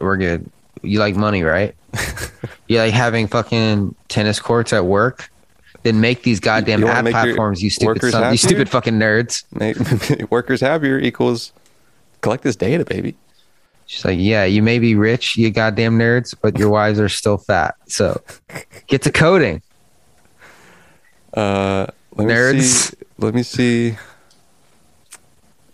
We're 0.00 0.16
good. 0.16 0.50
You 0.82 0.98
like 0.98 1.16
money, 1.16 1.42
right? 1.42 1.74
you 2.68 2.78
like 2.78 2.92
having 2.92 3.26
fucking 3.26 3.94
tennis 4.08 4.40
courts 4.40 4.72
at 4.72 4.86
work? 4.86 5.30
Then 5.82 6.00
make 6.00 6.22
these 6.22 6.40
goddamn 6.40 6.80
you 6.80 6.88
ad 6.88 7.06
platforms, 7.06 7.62
you 7.62 7.70
stupid 7.70 8.02
son, 8.10 8.32
you 8.32 8.38
stupid 8.38 8.68
fucking 8.68 8.98
nerds. 8.98 9.44
Make, 9.52 10.30
workers 10.30 10.60
happier 10.60 10.98
equals 10.98 11.52
collect 12.20 12.42
this 12.42 12.56
data, 12.56 12.84
baby. 12.84 13.16
She's 13.86 14.04
like, 14.04 14.18
yeah, 14.20 14.44
you 14.44 14.62
may 14.62 14.78
be 14.78 14.94
rich, 14.94 15.36
you 15.36 15.50
goddamn 15.50 15.98
nerds, 15.98 16.34
but 16.40 16.58
your 16.58 16.70
wives 16.70 17.00
are 17.00 17.08
still 17.08 17.38
fat. 17.38 17.74
So 17.88 18.22
get 18.86 19.02
to 19.02 19.12
coding. 19.12 19.62
Uh, 21.34 21.86
let 22.14 22.26
me 22.54 22.60
see. 22.60 22.96
Let 23.18 23.34
me 23.34 23.42
see 23.42 23.96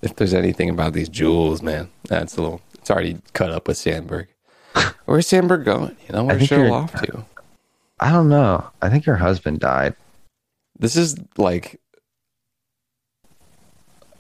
if 0.03 0.17
there's 0.17 0.35
anything 0.35 0.71
about 0.71 0.93
these 0.93 1.09
Juuls, 1.09 1.63
man. 1.63 1.91
That's 2.05 2.37
a 2.37 2.43
little. 2.43 2.61
It's 2.87 2.91
already 2.93 3.19
cut 3.33 3.51
up 3.51 3.67
with 3.67 3.77
Sandberg. 3.79 4.29
Where's 5.07 5.27
Sandberg 5.27 5.65
going? 5.65 5.97
You 6.07 6.13
know, 6.15 6.23
where's 6.23 6.39
think 6.39 6.53
Sheryl 6.53 6.59
you're- 6.67 6.71
off 6.71 6.93
to? 7.03 7.25
I 7.99 8.13
don't 8.13 8.29
know. 8.29 8.65
I 8.81 8.89
think 8.91 9.05
her 9.07 9.17
husband 9.17 9.59
died. 9.59 9.97
This 10.79 10.95
is 10.95 11.17
like. 11.37 11.81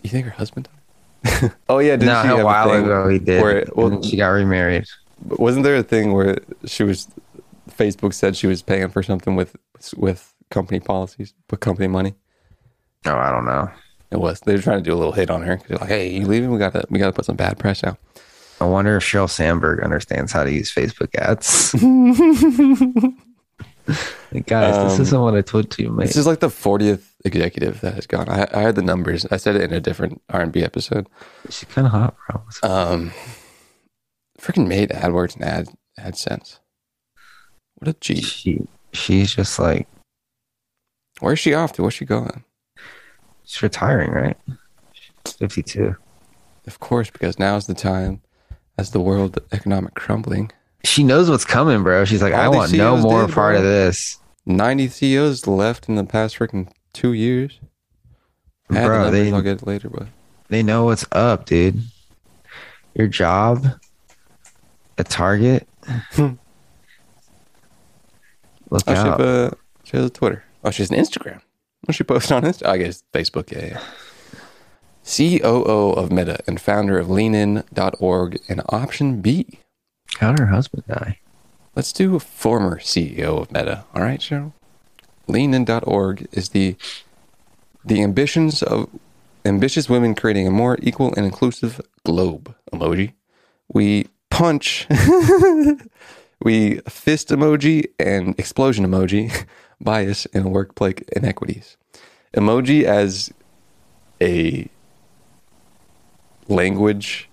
You 0.02 0.10
think 0.10 0.24
her 0.24 0.32
husband 0.32 0.68
died? 1.22 1.52
oh 1.68 1.78
yeah, 1.78 1.92
didn't 1.92 2.06
no, 2.06 2.22
she 2.22 2.28
a 2.28 2.36
have 2.38 2.44
while 2.44 2.68
thing 2.70 2.82
ago 2.86 3.08
he 3.08 3.20
did. 3.20 3.40
where- 3.40 3.66
well- 3.76 4.02
she 4.02 4.16
got 4.16 4.30
remarried. 4.30 4.84
Wasn't 5.24 5.62
there 5.62 5.76
a 5.76 5.84
thing 5.84 6.12
where 6.12 6.38
she 6.64 6.82
was? 6.82 7.06
Facebook 7.70 8.14
said 8.14 8.36
she 8.36 8.48
was 8.48 8.62
paying 8.62 8.88
for 8.88 9.00
something 9.04 9.36
with 9.36 9.54
with 9.96 10.34
company 10.50 10.80
policies, 10.80 11.34
with 11.50 11.60
company 11.60 11.86
money. 11.86 12.16
Oh, 13.04 13.14
I 13.16 13.30
don't 13.30 13.44
know. 13.46 13.70
It 14.10 14.16
was. 14.18 14.40
They 14.40 14.56
were 14.56 14.62
trying 14.62 14.78
to 14.82 14.90
do 14.90 14.92
a 14.92 14.98
little 14.98 15.12
hit 15.12 15.30
on 15.30 15.42
her. 15.42 15.56
'cause 15.56 15.66
they're 15.68 15.78
like, 15.78 15.88
"Hey, 15.88 16.08
you 16.10 16.26
leaving? 16.26 16.50
We 16.50 16.58
gotta 16.58 16.84
we 16.90 16.98
gotta 16.98 17.12
put 17.12 17.26
some 17.26 17.36
bad 17.36 17.60
press 17.60 17.84
out." 17.84 17.98
I 18.60 18.64
wonder 18.64 18.96
if 18.96 19.02
Sheryl 19.04 19.28
Sandberg 19.28 19.82
understands 19.82 20.32
how 20.32 20.44
to 20.44 20.52
use 20.52 20.72
Facebook 20.72 21.14
ads. 21.14 21.74
Like, 24.32 24.46
Guys, 24.46 24.74
this 24.74 24.94
Um, 24.96 25.02
isn't 25.02 25.20
what 25.20 25.34
I 25.36 25.42
told 25.42 25.78
you, 25.78 25.90
mate. 25.92 26.06
This 26.08 26.16
is 26.16 26.26
like 26.26 26.40
the 26.40 26.48
40th 26.48 27.04
executive 27.24 27.80
that 27.82 27.94
has 27.94 28.06
gone. 28.06 28.28
I, 28.28 28.48
I 28.52 28.62
had 28.62 28.74
the 28.74 28.82
numbers. 28.82 29.24
I 29.30 29.36
said 29.36 29.54
it 29.54 29.62
in 29.62 29.72
a 29.72 29.80
different 29.80 30.20
R&B 30.28 30.62
episode. 30.64 31.06
She's 31.48 31.68
kind 31.68 31.86
of 31.86 31.92
hot, 31.92 32.16
bro. 32.26 32.42
Um, 32.68 33.12
freaking 34.40 34.66
made 34.66 34.90
AdWords 34.90 35.36
and 35.36 35.44
Ad 35.44 35.68
AdSense. 36.00 36.58
What 37.76 37.88
a 37.88 37.92
G. 38.00 38.20
She 38.22 38.66
she's 38.92 39.32
just 39.34 39.58
like 39.60 39.86
Where's 41.20 41.38
she 41.38 41.54
off 41.54 41.72
to? 41.74 41.82
Where's 41.82 41.94
she 41.94 42.04
going? 42.06 42.42
she's 43.44 43.62
retiring, 43.62 44.10
right? 44.10 44.36
She's 44.92 45.34
52. 45.34 45.94
Of 46.66 46.80
course, 46.80 47.08
because 47.10 47.38
now's 47.38 47.68
the 47.68 47.74
time, 47.74 48.20
as 48.78 48.90
the 48.90 49.00
world 49.00 49.38
economic 49.52 49.94
crumbling. 49.94 50.50
She 50.84 51.02
knows 51.02 51.28
what's 51.28 51.44
coming, 51.44 51.82
bro. 51.82 52.04
She's 52.04 52.22
like, 52.22 52.34
All 52.34 52.40
I 52.40 52.48
want 52.48 52.72
no 52.72 52.96
more 52.96 53.26
did, 53.26 53.34
part 53.34 53.54
bro. 53.54 53.58
of 53.58 53.64
this. 53.64 54.18
90 54.46 54.88
CEOs 54.88 55.46
left 55.46 55.88
in 55.88 55.96
the 55.96 56.04
past 56.04 56.38
freaking 56.38 56.70
two 56.92 57.12
years. 57.12 57.58
The 58.68 58.74
Bro, 58.74 59.02
numbers, 59.02 59.12
they 59.12 59.32
I'll 59.32 59.42
get 59.42 59.62
it 59.62 59.66
later, 59.66 59.88
but 59.88 60.08
they 60.48 60.62
know 60.62 60.84
what's 60.84 61.04
up, 61.12 61.46
dude. 61.46 61.82
Your 62.94 63.06
job 63.06 63.66
a 64.98 65.04
Target. 65.04 65.68
Look 66.18 66.38
oh, 68.72 68.78
she, 68.86 68.90
have 68.90 69.06
out. 69.06 69.20
a, 69.20 69.56
she 69.84 69.96
has 69.96 70.06
a 70.06 70.10
Twitter. 70.10 70.44
Oh, 70.64 70.70
she 70.70 70.82
has 70.82 70.90
an 70.90 70.98
Instagram. 70.98 71.40
What 71.84 71.94
she 71.94 72.04
post 72.04 72.32
on 72.32 72.42
Instagram? 72.42 72.68
I 72.68 72.76
guess 72.78 73.02
Facebook. 73.12 73.52
Yeah, 73.52 73.66
yeah. 73.66 73.80
COO 75.06 75.92
of 75.92 76.10
Meta 76.10 76.40
and 76.48 76.60
founder 76.60 76.98
of 76.98 77.06
LeanIn.org 77.06 78.40
and 78.48 78.60
Option 78.70 79.20
B. 79.20 79.60
How'd 80.18 80.38
her 80.40 80.46
husband 80.46 80.84
die? 80.88 81.20
Let's 81.76 81.92
do 81.92 82.16
a 82.16 82.20
former 82.20 82.80
CEO 82.80 83.40
of 83.40 83.52
Meta. 83.52 83.84
All 83.94 84.02
right, 84.02 84.18
Sheryl. 84.18 84.52
LeanIn.org 85.28 86.26
is 86.32 86.50
the 86.50 86.76
the 87.84 88.02
ambitions 88.02 88.64
of 88.64 88.88
ambitious 89.44 89.88
women 89.88 90.16
creating 90.16 90.48
a 90.48 90.50
more 90.50 90.76
equal 90.82 91.14
and 91.14 91.24
inclusive 91.24 91.80
globe. 92.04 92.52
Emoji. 92.72 93.12
We 93.72 94.08
punch. 94.28 94.88
we 96.42 96.78
fist 96.88 97.28
emoji 97.28 97.86
and 98.00 98.36
explosion 98.40 98.84
emoji. 98.84 99.46
Bias 99.80 100.26
and 100.32 100.52
workplace 100.52 101.04
inequities. 101.14 101.76
Emoji 102.34 102.82
as 102.84 103.32
a 104.20 104.68
language 106.48 107.28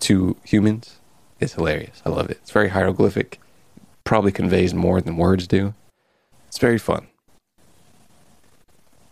to 0.00 0.36
humans 0.44 0.98
is 1.40 1.54
hilarious. 1.54 2.02
I 2.04 2.10
love 2.10 2.30
it. 2.30 2.38
It's 2.42 2.50
very 2.50 2.68
hieroglyphic. 2.68 3.40
Probably 4.04 4.32
conveys 4.32 4.72
more 4.74 5.00
than 5.00 5.16
words 5.16 5.46
do. 5.46 5.74
It's 6.48 6.58
very 6.58 6.78
fun. 6.78 7.06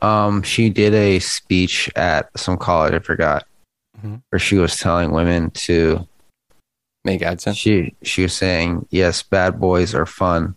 Um, 0.00 0.42
she 0.42 0.70
did 0.70 0.94
a 0.94 1.18
speech 1.18 1.90
at 1.96 2.30
some 2.38 2.56
college, 2.56 2.94
I 2.94 3.00
forgot, 3.00 3.46
Mhm. 4.02 4.22
where 4.30 4.38
she 4.38 4.56
was 4.56 4.76
telling 4.76 5.10
women 5.10 5.50
to 5.50 6.06
Make 7.04 7.20
AdSense. 7.22 7.56
she 7.56 7.94
she 8.02 8.22
was 8.22 8.32
saying, 8.32 8.86
Yes, 8.90 9.22
bad 9.22 9.58
boys 9.60 9.94
are 9.94 10.06
fun, 10.06 10.56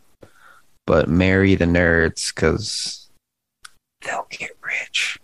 but 0.86 1.10
marry 1.10 1.56
the 1.56 1.66
nerds 1.66 2.34
because 2.34 3.10
they'll 4.02 4.28
get 4.30 4.52
rich. 4.62 5.20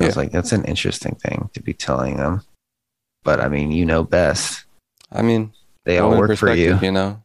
I 0.00 0.06
was 0.06 0.16
like, 0.16 0.32
that's 0.32 0.52
an 0.52 0.64
interesting 0.64 1.14
thing 1.16 1.50
to 1.54 1.62
be 1.62 1.74
telling 1.74 2.16
them. 2.16 2.42
But 3.22 3.40
I 3.40 3.48
mean, 3.48 3.70
you 3.70 3.84
know 3.84 4.02
best. 4.02 4.64
I 5.12 5.22
mean, 5.22 5.52
They 5.84 5.98
all 5.98 6.16
work 6.16 6.38
for 6.38 6.54
you. 6.54 6.78
You 6.80 6.92
know, 6.92 7.22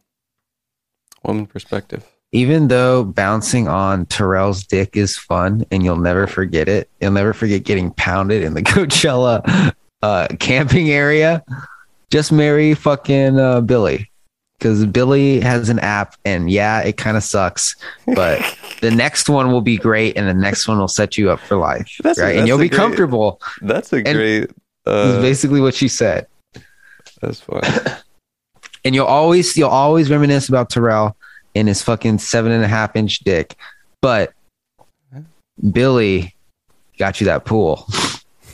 woman 1.22 1.46
perspective. 1.46 2.04
Even 2.32 2.68
though 2.68 3.04
bouncing 3.04 3.68
on 3.68 4.04
Terrell's 4.06 4.64
dick 4.64 4.96
is 4.96 5.16
fun 5.16 5.64
and 5.70 5.84
you'll 5.84 5.96
never 5.96 6.26
forget 6.26 6.68
it, 6.68 6.90
you'll 7.00 7.12
never 7.12 7.32
forget 7.32 7.64
getting 7.64 7.92
pounded 7.92 8.42
in 8.42 8.54
the 8.54 8.62
Coachella 8.62 9.72
uh, 10.02 10.28
camping 10.38 10.90
area. 10.90 11.42
Just 12.10 12.32
marry 12.32 12.74
fucking 12.74 13.38
uh, 13.38 13.60
Billy 13.62 14.10
because 14.58 14.86
Billy 14.86 15.40
has 15.40 15.68
an 15.68 15.78
app 15.80 16.14
and 16.24 16.50
yeah, 16.50 16.80
it 16.80 16.96
kind 16.96 17.16
of 17.16 17.22
sucks, 17.22 17.76
but 18.14 18.40
the 18.80 18.90
next 18.90 19.28
one 19.28 19.50
will 19.52 19.60
be 19.60 19.76
great 19.76 20.16
and 20.16 20.26
the 20.26 20.34
next 20.34 20.66
one 20.68 20.78
will 20.78 20.88
set 20.88 21.18
you 21.18 21.30
up 21.30 21.40
for 21.40 21.56
life. 21.56 21.90
That's 22.02 22.18
a- 22.18 22.22
right. 22.22 22.28
that's 22.28 22.38
and 22.40 22.48
you'll 22.48 22.58
be 22.58 22.68
great- 22.68 22.76
comfortable. 22.78 23.40
That's 23.62 23.92
a 23.92 23.96
And- 23.96 24.06
great. 24.16 24.50
Uh, 24.86 25.20
basically 25.20 25.60
what 25.60 25.74
she 25.74 25.88
said. 25.88 26.26
that's 27.20 27.40
fun. 27.40 27.60
and 28.84 28.94
you'll 28.94 29.06
always 29.06 29.56
you'll 29.56 29.68
always 29.68 30.10
reminisce 30.10 30.48
about 30.48 30.70
Terrell 30.70 31.16
and 31.56 31.66
his 31.66 31.82
fucking 31.82 32.18
seven 32.18 32.52
and 32.52 32.62
a 32.64 32.68
half 32.68 32.94
inch 32.94 33.18
dick. 33.20 33.56
But 34.00 34.32
Billy 35.72 36.34
got 36.98 37.20
you 37.20 37.24
that 37.26 37.44
pool. 37.44 37.86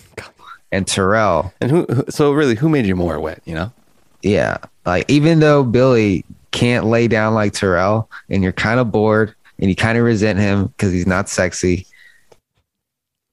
and 0.73 0.87
Terrell, 0.87 1.53
And 1.61 1.71
who- 1.71 2.05
So 2.09 2.33
really, 2.33 2.55
who 2.55 2.69
made 2.69 2.87
you 2.87 2.97
more 2.97 3.21
wet? 3.21 3.43
You 3.45 3.55
know. 3.55 3.73
Yeah. 4.23 4.59
Like 4.85 5.11
even 5.11 5.41
though 5.41 5.63
Billy 5.65 6.25
can't 6.51 6.87
lay 6.87 7.09
down 7.09 7.35
like 7.35 7.53
Terrell 7.53 8.11
and 8.29 8.43
you're 8.43 8.53
kind 8.53 8.81
of 8.81 8.91
bored 8.91 9.35
and 9.59 9.69
you 9.69 9.77
kind 9.77 9.99
of 9.99 10.05
resent 10.05 10.39
him 10.39 10.67
because 10.67 10.93
he's 10.93 11.07
not 11.07 11.29
sexy 11.29 11.87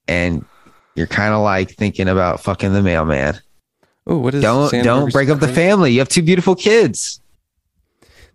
and 0.07 0.45
you're 0.95 1.07
kind 1.07 1.33
of 1.33 1.41
like 1.41 1.71
thinking 1.71 2.09
about 2.09 2.41
fucking 2.41 2.73
the 2.73 2.81
mailman. 2.81 3.39
Oh, 4.07 4.17
what 4.17 4.33
is? 4.33 4.41
Don't 4.41 4.71
don't 4.83 5.13
break 5.13 5.29
up 5.29 5.39
the 5.39 5.47
family. 5.47 5.91
You 5.91 5.99
have 5.99 6.09
two 6.09 6.23
beautiful 6.23 6.55
kids. 6.55 7.21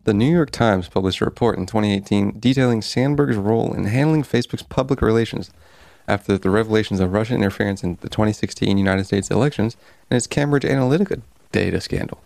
The 0.04 0.14
New 0.14 0.30
York 0.30 0.50
Times 0.50 0.88
published 0.88 1.20
a 1.20 1.24
report 1.24 1.58
in 1.58 1.66
2018 1.66 2.38
detailing 2.38 2.82
Sandberg's 2.82 3.36
role 3.36 3.72
in 3.72 3.84
handling 3.84 4.22
Facebook's 4.22 4.62
public 4.62 5.00
relations 5.00 5.50
after 6.06 6.36
the 6.36 6.50
revelations 6.50 7.00
of 7.00 7.12
Russian 7.12 7.36
interference 7.36 7.82
in 7.82 7.96
the 8.02 8.10
2016 8.10 8.76
United 8.76 9.04
States 9.04 9.30
elections 9.30 9.78
and 10.10 10.16
its 10.16 10.26
Cambridge 10.26 10.64
Analytica 10.64 11.22
data 11.52 11.80
scandal. 11.80 12.20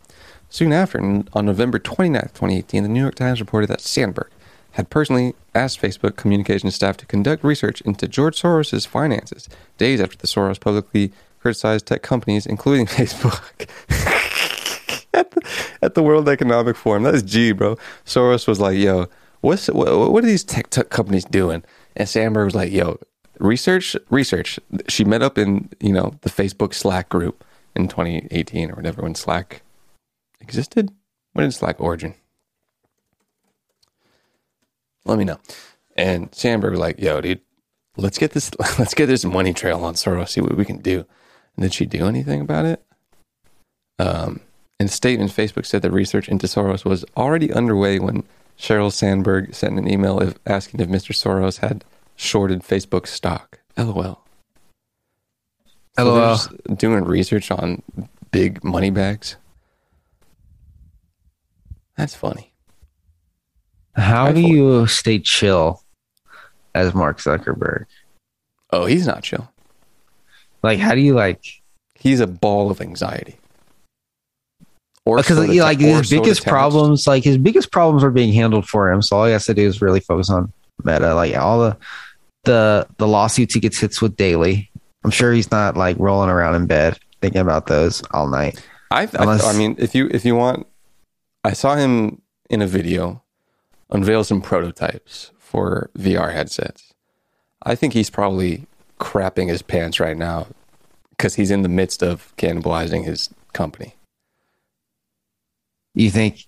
Soon 0.50 0.72
after, 0.72 0.98
on 1.00 1.46
November 1.46 1.78
29, 1.78 2.22
2018, 2.22 2.82
the 2.82 2.88
New 2.88 3.00
York 3.00 3.14
Times 3.14 3.40
reported 3.40 3.68
that 3.68 3.80
Sandberg 3.80 4.30
had 4.72 4.90
personally 4.90 5.34
asked 5.54 5.80
Facebook 5.80 6.16
communications 6.16 6.74
staff 6.74 6.96
to 6.98 7.06
conduct 7.06 7.44
research 7.44 7.80
into 7.82 8.06
George 8.06 8.40
Soros' 8.40 8.86
finances 8.86 9.48
days 9.76 10.00
after 10.00 10.16
the 10.16 10.26
Soros 10.26 10.60
publicly 10.60 11.12
criticized 11.40 11.86
tech 11.86 12.02
companies, 12.02 12.46
including 12.46 12.86
Facebook. 12.98 13.68
at, 15.14 15.30
the, 15.32 15.40
at 15.82 15.94
the 15.94 16.02
World 16.02 16.28
Economic 16.28 16.76
Forum. 16.76 17.02
That 17.02 17.14
is 17.14 17.22
G, 17.22 17.52
bro. 17.52 17.76
Soros 18.04 18.46
was 18.46 18.60
like, 18.60 18.78
"Yo, 18.78 19.06
what's 19.40 19.68
what, 19.68 20.12
what 20.12 20.24
are 20.24 20.26
these 20.26 20.44
tech, 20.44 20.70
tech 20.70 20.90
companies 20.90 21.24
doing?" 21.24 21.64
And 21.96 22.08
Sandberg 22.08 22.44
was 22.46 22.54
like, 22.54 22.72
"Yo, 22.72 22.98
research, 23.38 23.96
research." 24.10 24.58
She 24.88 25.04
met 25.04 25.22
up 25.22 25.38
in 25.38 25.68
you 25.80 25.92
know 25.92 26.14
the 26.22 26.30
Facebook 26.30 26.74
Slack 26.74 27.08
group 27.08 27.44
in 27.74 27.88
2018 27.88 28.70
or 28.70 28.74
whatever 28.74 29.02
when 29.02 29.14
Slack 29.14 29.62
existed. 30.40 30.90
When 31.32 31.46
did 31.46 31.52
Slack 31.52 31.80
origin? 31.80 32.14
Let 35.04 35.18
me 35.18 35.24
know. 35.24 35.38
And 35.96 36.34
Sandberg 36.34 36.72
was 36.72 36.80
like, 36.80 36.98
"Yo, 36.98 37.20
dude, 37.20 37.40
let's 37.96 38.18
get 38.18 38.32
this 38.32 38.50
let's 38.78 38.94
get 38.94 39.06
this 39.06 39.24
money 39.24 39.52
trail 39.52 39.84
on 39.84 39.94
Soros. 39.94 40.30
See 40.30 40.40
what 40.40 40.56
we 40.56 40.64
can 40.64 40.78
do." 40.78 41.06
And 41.56 41.62
did 41.62 41.74
she 41.74 41.86
do 41.86 42.06
anything 42.06 42.40
about 42.40 42.66
it? 42.66 42.84
Um, 43.98 44.40
in 44.78 44.86
a 44.86 44.88
statement, 44.88 45.32
Facebook 45.32 45.66
said 45.66 45.82
that 45.82 45.90
research 45.90 46.28
into 46.28 46.46
Soros 46.46 46.84
was 46.84 47.04
already 47.16 47.52
underway 47.52 47.98
when 47.98 48.22
Sheryl 48.58 48.92
Sandberg 48.92 49.54
sent 49.54 49.78
an 49.78 49.90
email 49.90 50.20
if, 50.20 50.38
asking 50.46 50.80
if 50.80 50.88
Mr. 50.88 51.12
Soros 51.12 51.58
had 51.58 51.84
shorted 52.14 52.62
Facebook 52.62 53.06
stock. 53.06 53.60
LOL. 53.76 54.24
So 55.96 56.04
LOL. 56.04 56.36
just 56.36 56.50
doing 56.76 57.04
research 57.04 57.50
on 57.50 57.82
big 58.30 58.62
money 58.62 58.90
bags. 58.90 59.36
That's 61.98 62.14
funny. 62.14 62.52
How 63.94 64.30
do 64.32 64.40
you 64.40 64.86
stay 64.86 65.18
chill 65.18 65.82
as 66.74 66.94
Mark 66.94 67.18
Zuckerberg? 67.18 67.84
Oh, 68.70 68.86
he's 68.86 69.06
not 69.06 69.22
chill. 69.24 69.50
Like, 70.62 70.78
how 70.78 70.94
do 70.94 71.00
you 71.00 71.14
like? 71.14 71.42
He's 71.96 72.20
a 72.20 72.26
ball 72.28 72.70
of 72.70 72.80
anxiety. 72.80 73.36
Or 75.04 75.16
Because 75.16 75.38
so 75.38 75.42
like, 75.44 75.58
like 75.58 75.78
deta- 75.78 75.94
or 75.94 75.98
his 75.98 76.08
so 76.10 76.20
biggest 76.20 76.40
detached. 76.40 76.52
problems, 76.52 77.06
like 77.06 77.24
his 77.24 77.38
biggest 77.38 77.72
problems 77.72 78.04
are 78.04 78.10
being 78.10 78.32
handled 78.32 78.68
for 78.68 78.92
him. 78.92 79.02
So 79.02 79.16
all 79.16 79.26
he 79.26 79.32
has 79.32 79.46
to 79.46 79.54
do 79.54 79.66
is 79.66 79.82
really 79.82 80.00
focus 80.00 80.30
on 80.30 80.52
Meta. 80.84 81.14
Like 81.14 81.34
all 81.36 81.58
the 81.60 81.76
the 82.44 82.86
the 82.98 83.08
lawsuits 83.08 83.54
he 83.54 83.60
gets 83.60 83.78
hits 83.78 84.00
with 84.00 84.16
daily. 84.16 84.70
I'm 85.04 85.10
sure 85.10 85.32
he's 85.32 85.50
not 85.50 85.76
like 85.76 85.96
rolling 85.98 86.30
around 86.30 86.54
in 86.56 86.66
bed 86.66 86.98
thinking 87.22 87.40
about 87.40 87.66
those 87.66 88.02
all 88.12 88.28
night. 88.28 88.62
I, 88.90 89.02
I, 89.02 89.08
Unless- 89.14 89.44
I 89.44 89.56
mean, 89.58 89.74
if 89.78 89.94
you 89.94 90.08
if 90.12 90.24
you 90.24 90.36
want, 90.36 90.66
I 91.48 91.54
saw 91.54 91.76
him 91.76 92.20
in 92.50 92.60
a 92.60 92.66
video 92.66 93.22
unveil 93.88 94.22
some 94.22 94.42
prototypes 94.42 95.30
for 95.38 95.88
VR 95.98 96.30
headsets. 96.30 96.92
I 97.62 97.74
think 97.74 97.94
he's 97.94 98.10
probably 98.10 98.66
crapping 99.00 99.48
his 99.48 99.62
pants 99.62 99.98
right 99.98 100.16
now 100.18 100.48
because 101.10 101.36
he's 101.36 101.50
in 101.50 101.62
the 101.62 101.68
midst 101.70 102.02
of 102.02 102.34
cannibalizing 102.36 103.04
his 103.04 103.30
company 103.54 103.94
You 105.94 106.10
think? 106.10 106.44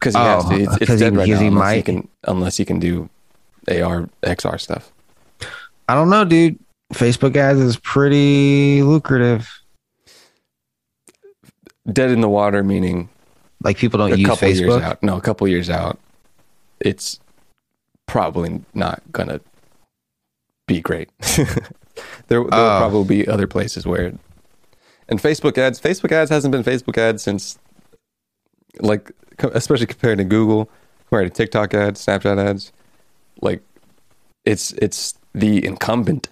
because 0.00 0.16
he 0.16 0.20
has 0.20 0.44
Oh, 0.44 0.50
to. 0.50 0.62
It's, 0.64 0.76
it's 0.78 0.86
'cause 0.86 0.98
he- 0.98 1.04
dead 1.06 1.16
right 1.16 1.28
now 1.28 1.38
he 1.38 1.46
unless 1.46 1.74
he 1.76 1.82
can 1.82 2.08
unless 2.24 2.56
he 2.56 2.64
can 2.64 2.80
do 2.80 3.08
AR 3.68 4.08
XR 4.24 4.58
stuff. 4.60 4.90
I 5.88 5.94
don't 5.94 6.10
know, 6.10 6.24
dude. 6.24 6.58
Facebook 6.92 7.36
ads 7.36 7.60
is 7.60 7.76
pretty 7.76 8.82
lucrative. 8.82 9.48
Dead 11.92 12.10
in 12.10 12.20
the 12.20 12.28
water 12.28 12.64
meaning 12.64 13.08
Like 13.62 13.76
people 13.78 13.98
don't 13.98 14.12
a 14.12 14.16
use 14.16 14.26
couple 14.28 14.48
years 14.48 14.60
Facebook. 14.60 14.82
out. 14.82 15.02
No, 15.02 15.16
a 15.16 15.20
couple 15.20 15.48
years 15.48 15.68
out, 15.70 15.98
it's 16.80 17.18
probably 18.06 18.62
not 18.74 19.02
gonna 19.12 19.40
be 20.66 20.80
great. 20.80 21.10
there, 21.18 21.46
there'll 22.28 22.46
Oh. 22.46 22.78
probably 22.78 23.22
be 23.22 23.28
other 23.28 23.46
places 23.46 23.86
where, 23.86 24.12
and 25.08 25.20
Facebook 25.20 25.58
ads. 25.58 25.80
Facebook 25.80 26.12
ads 26.12 26.30
hasn't 26.30 26.52
been 26.52 26.62
Facebook 26.62 26.96
ads 26.98 27.22
since, 27.22 27.58
like, 28.80 29.10
especially 29.40 29.86
compared 29.86 30.18
to 30.18 30.24
Google, 30.24 30.68
compared 31.08 31.32
to 31.32 31.36
TikTok 31.36 31.74
ads, 31.74 32.04
Snapchat 32.04 32.38
ads. 32.38 32.72
Like, 33.40 33.62
it's 34.44 34.72
it's 34.74 35.14
the 35.34 35.64
incumbent, 35.64 36.28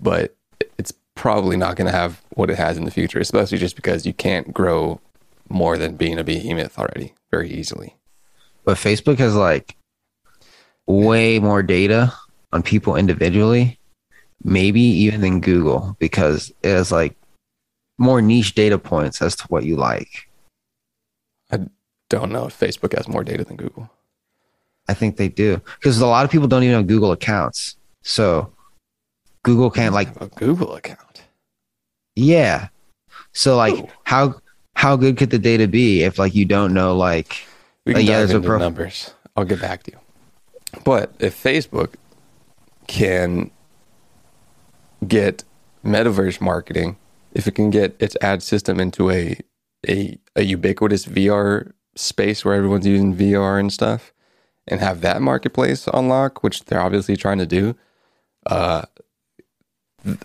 but 0.00 0.34
it's 0.78 0.92
probably 1.14 1.56
not 1.56 1.76
going 1.76 1.86
to 1.90 1.96
have 1.96 2.22
what 2.30 2.50
it 2.50 2.56
has 2.56 2.76
in 2.76 2.84
the 2.84 2.90
future, 2.90 3.18
especially 3.18 3.58
just 3.58 3.76
because 3.76 4.06
you 4.06 4.12
can't 4.12 4.52
grow 4.52 5.00
more 5.52 5.76
than 5.78 5.96
being 5.96 6.18
a 6.18 6.24
behemoth 6.24 6.78
already 6.78 7.14
very 7.30 7.50
easily. 7.50 7.96
But 8.64 8.76
Facebook 8.76 9.18
has 9.18 9.34
like 9.34 9.76
way 10.86 11.38
more 11.38 11.62
data 11.62 12.12
on 12.52 12.62
people 12.62 12.96
individually, 12.96 13.78
maybe 14.44 14.80
even 14.80 15.20
than 15.20 15.40
Google, 15.40 15.96
because 15.98 16.52
it 16.62 16.70
has 16.70 16.92
like 16.92 17.16
more 17.98 18.22
niche 18.22 18.54
data 18.54 18.78
points 18.78 19.22
as 19.22 19.36
to 19.36 19.46
what 19.48 19.64
you 19.64 19.76
like. 19.76 20.28
I 21.50 21.60
don't 22.08 22.32
know 22.32 22.46
if 22.46 22.58
Facebook 22.58 22.96
has 22.96 23.08
more 23.08 23.24
data 23.24 23.44
than 23.44 23.56
Google. 23.56 23.90
I 24.88 24.94
think 24.94 25.16
they 25.16 25.28
do 25.28 25.60
because 25.78 25.98
a 26.00 26.06
lot 26.06 26.24
of 26.24 26.30
people 26.30 26.48
don't 26.48 26.62
even 26.62 26.76
have 26.76 26.86
Google 26.86 27.12
accounts. 27.12 27.76
So 28.02 28.52
Google 29.44 29.70
can't 29.70 29.94
like, 29.94 30.20
a 30.20 30.26
Google 30.28 30.74
account. 30.74 31.22
yeah. 32.16 32.68
So 33.32 33.56
like, 33.56 33.74
Ooh. 33.74 33.88
how 34.04 34.34
how 34.74 34.96
good 34.96 35.16
could 35.16 35.30
the 35.30 35.38
data 35.38 35.68
be 35.68 36.02
if 36.02 36.18
like 36.18 36.34
you 36.34 36.44
don't 36.44 36.72
know 36.74 36.96
like 36.96 37.42
We 37.86 37.94
can 37.94 38.02
yeah, 38.02 38.18
dive 38.18 38.18
there's 38.18 38.30
a 38.32 38.36
into 38.36 38.48
prof- 38.48 38.60
numbers. 38.60 39.14
I'll 39.36 39.44
get 39.44 39.60
back 39.60 39.82
to 39.84 39.92
you. 39.92 39.98
But 40.84 41.14
if 41.18 41.40
Facebook 41.40 41.94
can 42.86 43.50
get 45.06 45.44
metaverse 45.84 46.40
marketing, 46.40 46.96
if 47.32 47.46
it 47.46 47.54
can 47.54 47.70
get 47.70 47.96
its 48.00 48.16
ad 48.20 48.42
system 48.42 48.80
into 48.80 49.10
a 49.10 49.36
a, 49.88 50.18
a 50.36 50.42
ubiquitous 50.44 51.06
VR 51.06 51.72
space 51.96 52.44
where 52.44 52.54
everyone's 52.54 52.86
using 52.86 53.16
VR 53.16 53.58
and 53.58 53.72
stuff, 53.72 54.12
and 54.68 54.80
have 54.80 55.00
that 55.00 55.20
marketplace 55.20 55.88
unlock, 55.92 56.42
which 56.42 56.64
they're 56.66 56.80
obviously 56.80 57.16
trying 57.16 57.38
to 57.38 57.46
do, 57.46 57.74
uh, 58.46 58.82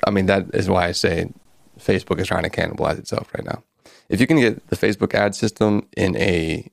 I 0.06 0.12
mean 0.12 0.28
that 0.28 0.46
is 0.54 0.70
why 0.70 0.88
I 0.88 0.92
say 0.92 1.32
Facebook 1.80 2.20
is 2.20 2.28
trying 2.28 2.44
to 2.44 2.50
cannibalize 2.50 2.98
itself 3.00 3.34
right 3.36 3.46
now. 3.46 3.64
If 4.10 4.22
you 4.22 4.28
can 4.28 4.38
get 4.40 4.68
the 4.70 4.76
Facebook 4.76 5.14
ad 5.14 5.36
system 5.36 5.88
in 5.98 6.16
a 6.18 6.70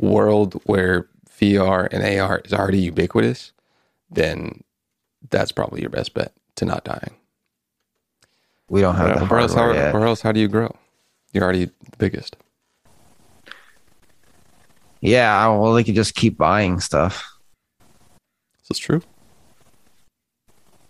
world 0.00 0.60
where 0.64 1.08
VR 1.38 1.88
and 1.92 2.02
AR 2.20 2.38
is 2.44 2.52
already 2.52 2.80
ubiquitous, 2.80 3.52
then 4.10 4.62
that's 5.30 5.52
probably 5.52 5.80
your 5.80 5.90
best 5.90 6.12
bet 6.14 6.32
to 6.56 6.64
not 6.64 6.84
dying. 6.84 7.14
we 8.68 8.80
don't 8.80 8.96
have 8.96 9.16
Or, 9.22 9.26
the 9.26 9.34
or 9.34 9.38
else, 9.38 9.54
how, 9.54 9.72
yet. 9.72 9.94
or 9.94 10.04
else, 10.06 10.20
how 10.22 10.32
do 10.32 10.40
you 10.40 10.48
grow? 10.48 10.74
You're 11.32 11.44
already 11.44 11.66
the 11.66 11.96
biggest. 11.98 12.36
Yeah, 15.00 15.46
well, 15.48 15.72
they 15.74 15.84
could 15.84 15.94
just 15.94 16.14
keep 16.14 16.36
buying 16.36 16.80
stuff. 16.80 17.24
This 18.68 18.76
is 18.76 18.78
true. 18.78 19.02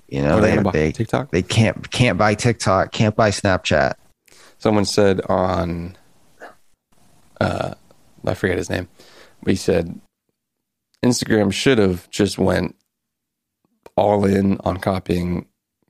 You 0.09 0.23
know, 0.23 0.41
they 0.41 0.57
they 0.57 0.71
they 0.73 0.93
TikTok. 0.93 1.31
they 1.31 1.43
can't 1.43 1.89
can't 1.93 2.19
buy 2.19 2.35
TikTok, 2.35 2.91
can't 2.91 3.15
buy 3.15 3.31
Snapchat. 3.31 3.95
Someone 4.61 4.85
said 4.85 5.23
on, 5.23 5.97
uh, 7.41 7.75
I 8.27 8.35
forget 8.35 8.59
his 8.59 8.69
name, 8.69 8.89
but 9.43 9.53
he 9.53 9.57
said 9.57 9.99
Instagram 11.03 11.51
should 11.51 11.79
have 11.79 12.09
just 12.11 12.39
went 12.39 12.77
all 13.97 14.27
in 14.27 14.59
on 14.59 14.77
copying 14.77 15.47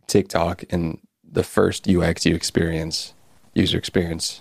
TikTok 0.07 0.63
and 0.71 1.01
the 1.29 1.43
first 1.43 1.89
UX 1.89 2.25
you 2.25 2.37
experience, 2.37 3.13
user 3.55 3.77
experience, 3.77 4.41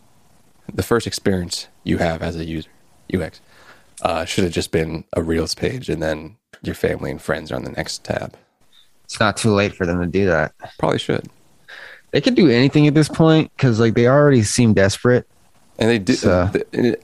the 0.72 0.84
first 0.84 1.08
experience 1.08 1.68
you 1.84 1.98
have 1.98 2.22
as 2.22 2.36
a 2.36 2.46
user, 2.46 2.70
UX, 3.12 3.42
uh, 4.04 4.26
should 4.26 4.44
have 4.44 4.54
just 4.54 4.72
been 4.72 5.06
a 5.14 5.24
Reels 5.24 5.56
page 5.56 5.90
and 5.90 6.04
then 6.04 6.38
your 6.62 6.76
family 6.76 7.10
and 7.10 7.20
friends 7.20 7.52
are 7.52 7.56
on 7.56 7.64
the 7.64 7.72
next 7.72 8.04
tab. 8.04 8.36
It's 9.06 9.20
not 9.20 9.38
too 9.38 9.52
late 9.52 9.74
for 9.74 9.88
them 9.88 10.00
to 10.00 10.06
do 10.06 10.28
that. 10.28 10.54
Probably 10.78 11.00
should. 11.00 11.28
They 12.12 12.22
could 12.22 12.36
do 12.36 12.50
anything 12.50 12.88
at 12.88 12.94
this 12.94 13.10
point 13.10 13.52
because 13.56 13.80
like 13.80 13.94
they 13.94 14.08
already 14.08 14.44
seem 14.44 14.74
desperate. 14.74 15.28
And 15.78 15.90
they 15.90 16.00
do. 16.00 16.14
So- 16.14 16.52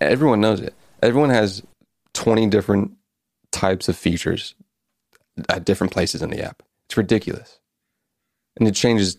everyone 0.02 0.42
knows 0.42 0.60
it. 0.60 0.74
Everyone 1.02 1.30
has 1.30 1.62
twenty 2.14 2.48
different 2.48 2.92
types 3.52 3.88
of 3.88 3.96
features 3.96 4.56
at 5.50 5.66
different 5.66 5.94
places 5.94 6.22
in 6.22 6.30
the 6.30 6.42
app. 6.44 6.64
It's 6.88 6.98
ridiculous, 6.98 7.60
and 8.58 8.68
it 8.68 8.74
changes 8.74 9.18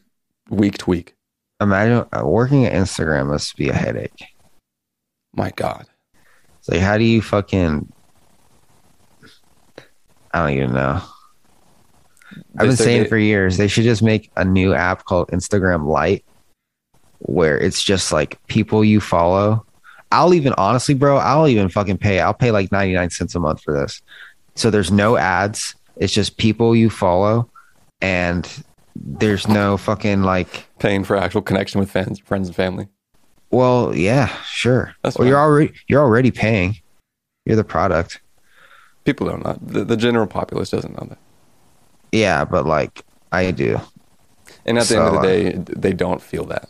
week 0.50 0.78
to 0.78 0.90
week. 0.90 1.14
Imagine 1.60 2.06
uh, 2.12 2.26
working 2.26 2.66
at 2.66 2.72
Instagram 2.72 3.28
must 3.28 3.56
be 3.56 3.68
a 3.68 3.72
headache. 3.72 4.24
My 5.34 5.50
God, 5.56 5.86
It's 6.58 6.68
like 6.68 6.80
how 6.80 6.98
do 6.98 7.04
you 7.04 7.22
fucking? 7.22 7.92
I 10.32 10.40
don't 10.40 10.50
even 10.56 10.74
know. 10.74 11.02
I've 12.58 12.68
been 12.68 12.76
saying 12.76 13.08
for 13.08 13.18
years 13.18 13.56
they 13.56 13.68
should 13.68 13.84
just 13.84 14.02
make 14.02 14.30
a 14.36 14.44
new 14.44 14.74
app 14.74 15.04
called 15.04 15.28
Instagram 15.28 15.86
Lite, 15.86 16.24
where 17.18 17.58
it's 17.58 17.82
just 17.82 18.12
like 18.12 18.44
people 18.46 18.84
you 18.84 19.00
follow. 19.00 19.64
I'll 20.12 20.34
even 20.34 20.54
honestly, 20.56 20.94
bro, 20.94 21.16
I'll 21.16 21.48
even 21.48 21.68
fucking 21.68 21.98
pay. 21.98 22.20
I'll 22.20 22.34
pay 22.34 22.50
like 22.50 22.70
ninety 22.72 22.94
nine 22.94 23.10
cents 23.10 23.34
a 23.34 23.40
month 23.40 23.62
for 23.62 23.72
this. 23.72 24.02
So 24.54 24.70
there's 24.70 24.90
no 24.90 25.16
ads. 25.16 25.74
It's 25.96 26.12
just 26.12 26.36
people 26.36 26.76
you 26.76 26.90
follow, 26.90 27.50
and 28.00 28.48
there's 28.94 29.48
no 29.48 29.76
fucking 29.76 30.22
like. 30.22 30.66
paying 30.78 31.04
for 31.04 31.16
actual 31.16 31.42
connection 31.42 31.80
with 31.80 31.90
fans, 31.90 32.18
friends, 32.20 32.48
and 32.48 32.56
family. 32.56 32.88
Well, 33.50 33.94
yeah, 33.94 34.28
sure. 34.44 34.94
That's 35.02 35.18
well, 35.18 35.26
you're 35.26 35.38
already 35.38 35.72
you're 35.88 36.02
already 36.02 36.30
paying. 36.30 36.76
You're 37.44 37.56
the 37.56 37.64
product. 37.64 38.20
People 39.04 39.28
don't 39.28 39.44
know. 39.44 39.56
The, 39.62 39.84
the 39.84 39.96
general 39.96 40.26
populace 40.26 40.70
doesn't 40.70 40.92
know 40.92 41.06
that. 41.08 41.18
Yeah, 42.12 42.44
but 42.44 42.66
like 42.66 43.02
I 43.32 43.50
do. 43.50 43.80
And 44.64 44.78
at 44.78 44.86
the 44.86 44.96
end 44.96 45.06
of 45.06 45.22
the 45.22 45.28
day, 45.28 45.54
uh, 45.54 45.64
they 45.76 45.92
don't 45.92 46.20
feel 46.22 46.44
that. 46.46 46.68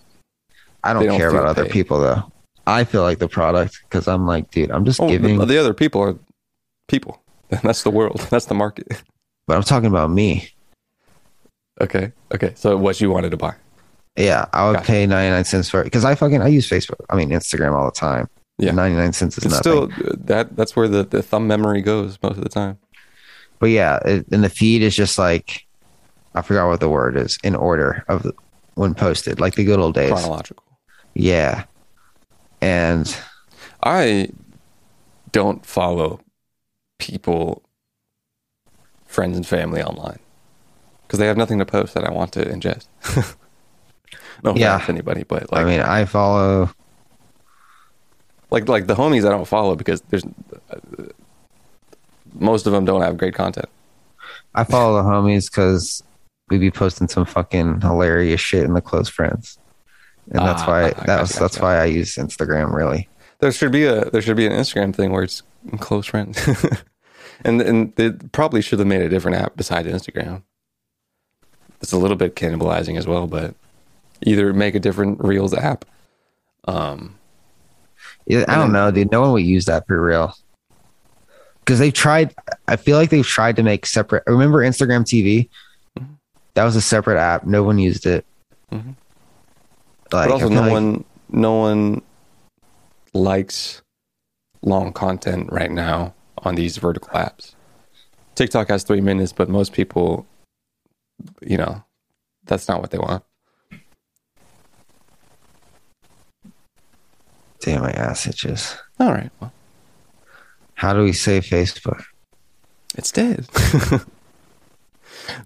I 0.84 0.92
don't, 0.92 1.04
don't 1.04 1.16
care 1.18 1.30
about 1.30 1.46
other 1.46 1.66
people 1.66 2.00
though. 2.00 2.30
I 2.66 2.84
feel 2.84 3.02
like 3.02 3.18
the 3.18 3.28
product 3.28 3.80
because 3.88 4.08
I'm 4.08 4.26
like, 4.26 4.50
dude, 4.50 4.70
I'm 4.70 4.84
just 4.84 5.00
Oh, 5.00 5.08
giving. 5.08 5.38
the, 5.38 5.46
the 5.46 5.58
other 5.58 5.74
people 5.74 6.00
are 6.02 6.16
people. 6.88 7.20
That's 7.62 7.82
the 7.82 7.90
world. 7.90 8.20
That's 8.30 8.46
the 8.46 8.54
market. 8.54 9.02
but 9.46 9.56
I'm 9.56 9.62
talking 9.62 9.88
about 9.88 10.10
me. 10.10 10.50
Okay. 11.80 12.12
Okay. 12.34 12.52
So 12.56 12.76
what 12.76 13.00
you 13.00 13.10
wanted 13.10 13.30
to 13.30 13.36
buy? 13.36 13.54
Yeah, 14.16 14.46
I 14.52 14.66
would 14.66 14.74
Gotcha. 14.76 14.86
pay 14.86 15.06
99 15.06 15.44
cents 15.44 15.68
for 15.68 15.80
it 15.82 15.84
because 15.84 16.04
I 16.04 16.14
fucking 16.14 16.40
I 16.40 16.48
use 16.48 16.68
Facebook. 16.68 17.04
I 17.10 17.16
mean 17.16 17.30
Instagram 17.30 17.74
all 17.74 17.84
the 17.84 17.90
time. 17.92 18.28
Yeah. 18.58 18.70
99 18.72 19.12
cents 19.12 19.36
is 19.38 19.44
It's 19.44 19.54
nothing. 19.54 19.90
still 19.92 20.08
uh, 20.10 20.14
that. 20.24 20.56
That's 20.56 20.74
where 20.74 20.88
the, 20.88 21.04
the 21.04 21.22
thumb 21.22 21.46
memory 21.46 21.82
goes 21.82 22.18
most 22.22 22.38
of 22.38 22.42
the 22.42 22.48
time. 22.48 22.78
But 23.58 23.66
yeah, 23.66 23.98
it, 24.04 24.26
and 24.32 24.44
the 24.44 24.48
feed 24.50 24.82
is 24.82 24.94
just 24.94 25.18
like 25.18 25.66
I 26.34 26.42
forgot 26.42 26.68
what 26.68 26.80
the 26.80 26.88
word 26.88 27.16
is 27.16 27.38
in 27.42 27.54
order 27.54 28.04
of 28.08 28.22
the, 28.22 28.34
when 28.74 28.94
posted, 28.94 29.40
like 29.40 29.54
the 29.54 29.64
good 29.64 29.78
old 29.80 29.94
days. 29.94 30.12
Chronological. 30.12 30.64
Yeah, 31.14 31.64
and 32.60 33.16
I 33.82 34.30
don't 35.32 35.64
follow 35.64 36.20
people, 36.98 37.62
friends 39.06 39.36
and 39.36 39.46
family 39.46 39.82
online 39.82 40.18
because 41.06 41.18
they 41.18 41.26
have 41.26 41.36
nothing 41.36 41.58
to 41.58 41.64
post 41.64 41.94
that 41.94 42.04
I 42.04 42.10
want 42.10 42.32
to 42.32 42.44
ingest. 42.44 42.86
no 44.42 44.54
Yeah. 44.54 44.84
anybody, 44.88 45.22
but 45.22 45.50
like, 45.52 45.64
I 45.64 45.64
mean 45.64 45.80
I 45.80 46.04
follow. 46.04 46.70
like, 48.50 48.68
like 48.68 48.86
the 48.86 48.94
homies 48.94 49.26
I 49.26 49.30
don't 49.30 49.46
follow 49.46 49.76
because 49.76 50.02
there's 50.10 50.24
most 52.40 52.66
of 52.66 52.72
them 52.72 52.84
don't 52.84 53.02
have 53.02 53.16
great 53.16 53.34
content. 53.34 53.68
I 54.54 54.64
follow 54.64 54.96
the 55.02 55.08
homies 55.08 55.50
because 55.50 56.02
we'd 56.48 56.58
be 56.58 56.70
posting 56.70 57.08
some 57.08 57.24
fucking 57.26 57.80
hilarious 57.82 58.40
shit 58.40 58.64
in 58.64 58.74
the 58.74 58.80
close 58.80 59.08
friends, 59.08 59.58
and 60.30 60.46
that's 60.46 60.62
Ah, 60.62 60.66
why 60.66 60.84
I 60.86 60.90
that 60.90 61.06
gotcha, 61.06 61.20
was 61.20 61.38
that's 61.38 61.60
why 61.60 61.78
I 61.78 61.84
use 61.86 62.14
Instagram 62.16 62.72
really. 62.72 63.08
There 63.40 63.52
should 63.52 63.72
be 63.72 63.84
a 63.84 64.08
there 64.10 64.22
should 64.22 64.36
be 64.36 64.46
an 64.46 64.52
Instagram 64.52 64.94
thing 64.94 65.12
where 65.12 65.22
it's 65.24 65.42
close 65.78 66.06
friends, 66.06 66.38
and 67.44 67.60
and 67.60 67.94
they 67.96 68.10
probably 68.10 68.62
should 68.62 68.78
have 68.78 68.88
made 68.88 69.02
a 69.02 69.08
different 69.08 69.36
app 69.36 69.56
besides 69.56 69.88
Instagram. 69.88 70.42
It's 71.82 71.92
a 71.92 71.98
little 71.98 72.16
bit 72.16 72.34
cannibalizing 72.36 72.96
as 72.96 73.06
well, 73.06 73.26
but 73.26 73.54
either 74.22 74.52
make 74.54 74.74
a 74.74 74.80
different 74.80 75.22
Reels 75.22 75.52
app, 75.52 75.84
um, 76.66 77.18
Yeah, 78.26 78.46
I 78.48 78.54
don't 78.56 78.72
know, 78.72 78.90
dude. 78.90 79.10
No 79.12 79.20
one 79.20 79.32
would 79.32 79.44
use 79.44 79.66
that 79.66 79.86
for 79.86 80.00
real. 80.00 80.34
Because 81.66 81.80
they've 81.80 81.92
tried. 81.92 82.32
I 82.68 82.76
feel 82.76 82.96
like 82.96 83.10
they've 83.10 83.26
tried 83.26 83.56
to 83.56 83.62
make 83.64 83.86
separate. 83.86 84.22
Remember 84.28 84.60
Instagram 84.60 85.02
TV? 85.04 85.48
Mhm. 85.98 86.16
That 86.54 86.62
was 86.62 86.76
a 86.76 86.80
separate 86.80 87.18
app. 87.18 87.44
No 87.44 87.64
one 87.64 87.78
used 87.80 88.06
it. 88.06 88.24
Mhm. 88.70 88.94
Like, 90.12 90.28
but 90.28 90.30
also, 90.30 90.48
no 90.48 90.60
like- 90.60 90.70
one, 90.70 91.04
no 91.28 91.54
one 91.56 92.02
likes 93.12 93.82
long 94.62 94.92
content 94.92 95.50
right 95.50 95.70
now 95.72 96.14
on 96.38 96.54
these 96.54 96.76
vertical 96.76 97.10
apps. 97.10 97.54
TikTok 98.36 98.68
has 98.68 98.84
three 98.84 99.00
minutes, 99.00 99.32
but 99.32 99.48
most 99.48 99.72
people, 99.72 100.24
you 101.40 101.56
know, 101.56 101.82
that's 102.44 102.68
not 102.68 102.80
what 102.80 102.92
they 102.92 102.98
want. 102.98 103.24
Damn, 107.60 107.80
my 107.82 107.90
ass 107.90 108.26
itches. 108.28 108.76
All 109.00 109.12
right, 109.12 109.30
well, 109.40 109.52
How 110.76 110.92
do 110.94 111.02
we 111.02 111.12
save 111.12 111.44
Facebook? 111.44 112.04
it's 112.96 113.12
dead. 113.12 113.46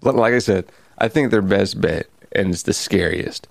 Like 0.03 0.33
I 0.33 0.39
said, 0.39 0.65
I 0.99 1.07
think 1.07 1.31
their 1.31 1.41
best 1.41 1.81
bet, 1.81 2.07
and 2.33 2.51
it's 2.51 2.63
the 2.63 2.73
scariest, 2.73 3.47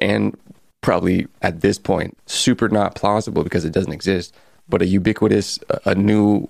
and 0.00 0.36
probably 0.80 1.26
at 1.42 1.60
this 1.60 1.78
point 1.78 2.16
super 2.26 2.68
not 2.68 2.94
plausible 2.94 3.44
because 3.44 3.64
it 3.64 3.72
doesn't 3.72 3.92
exist, 3.92 4.34
but 4.68 4.80
a 4.80 4.86
ubiquitous, 4.86 5.58
a- 5.84 5.94
new 5.94 6.48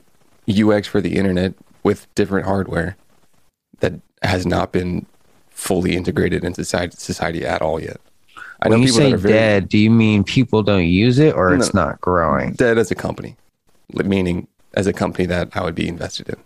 UX 0.49 0.87
for 0.87 1.01
the 1.01 1.17
internet 1.17 1.55
with 1.83 2.13
different 2.15 2.47
hardware 2.47 2.97
that 3.81 3.95
has 4.23 4.47
not 4.47 4.71
been 4.73 5.07
fully 5.51 5.97
integrated 5.97 6.45
into 6.45 6.65
society, 6.65 6.95
society 6.97 7.45
at 7.45 7.61
all 7.61 7.81
yet. 7.81 8.01
I 8.63 8.69
when 8.69 8.83
you 8.83 8.89
say 8.89 9.13
very 9.15 9.35
dead, 9.35 9.69
do 9.69 9.79
you 9.79 9.91
mean 9.91 10.25
people 10.25 10.63
don't 10.63 10.87
use 10.87 11.19
it 11.19 11.35
or 11.35 11.55
it's 11.55 11.75
not 11.75 12.01
growing? 12.01 12.53
dead 12.53 12.79
as 12.79 12.91
a 12.91 12.95
company, 12.95 13.37
meaning 13.93 14.47
as 14.75 14.87
a 14.87 14.93
company 14.93 15.27
that 15.27 15.57
I 15.57 15.63
would 15.63 15.75
be 15.75 15.89
invested 15.89 16.29
in. 16.29 16.37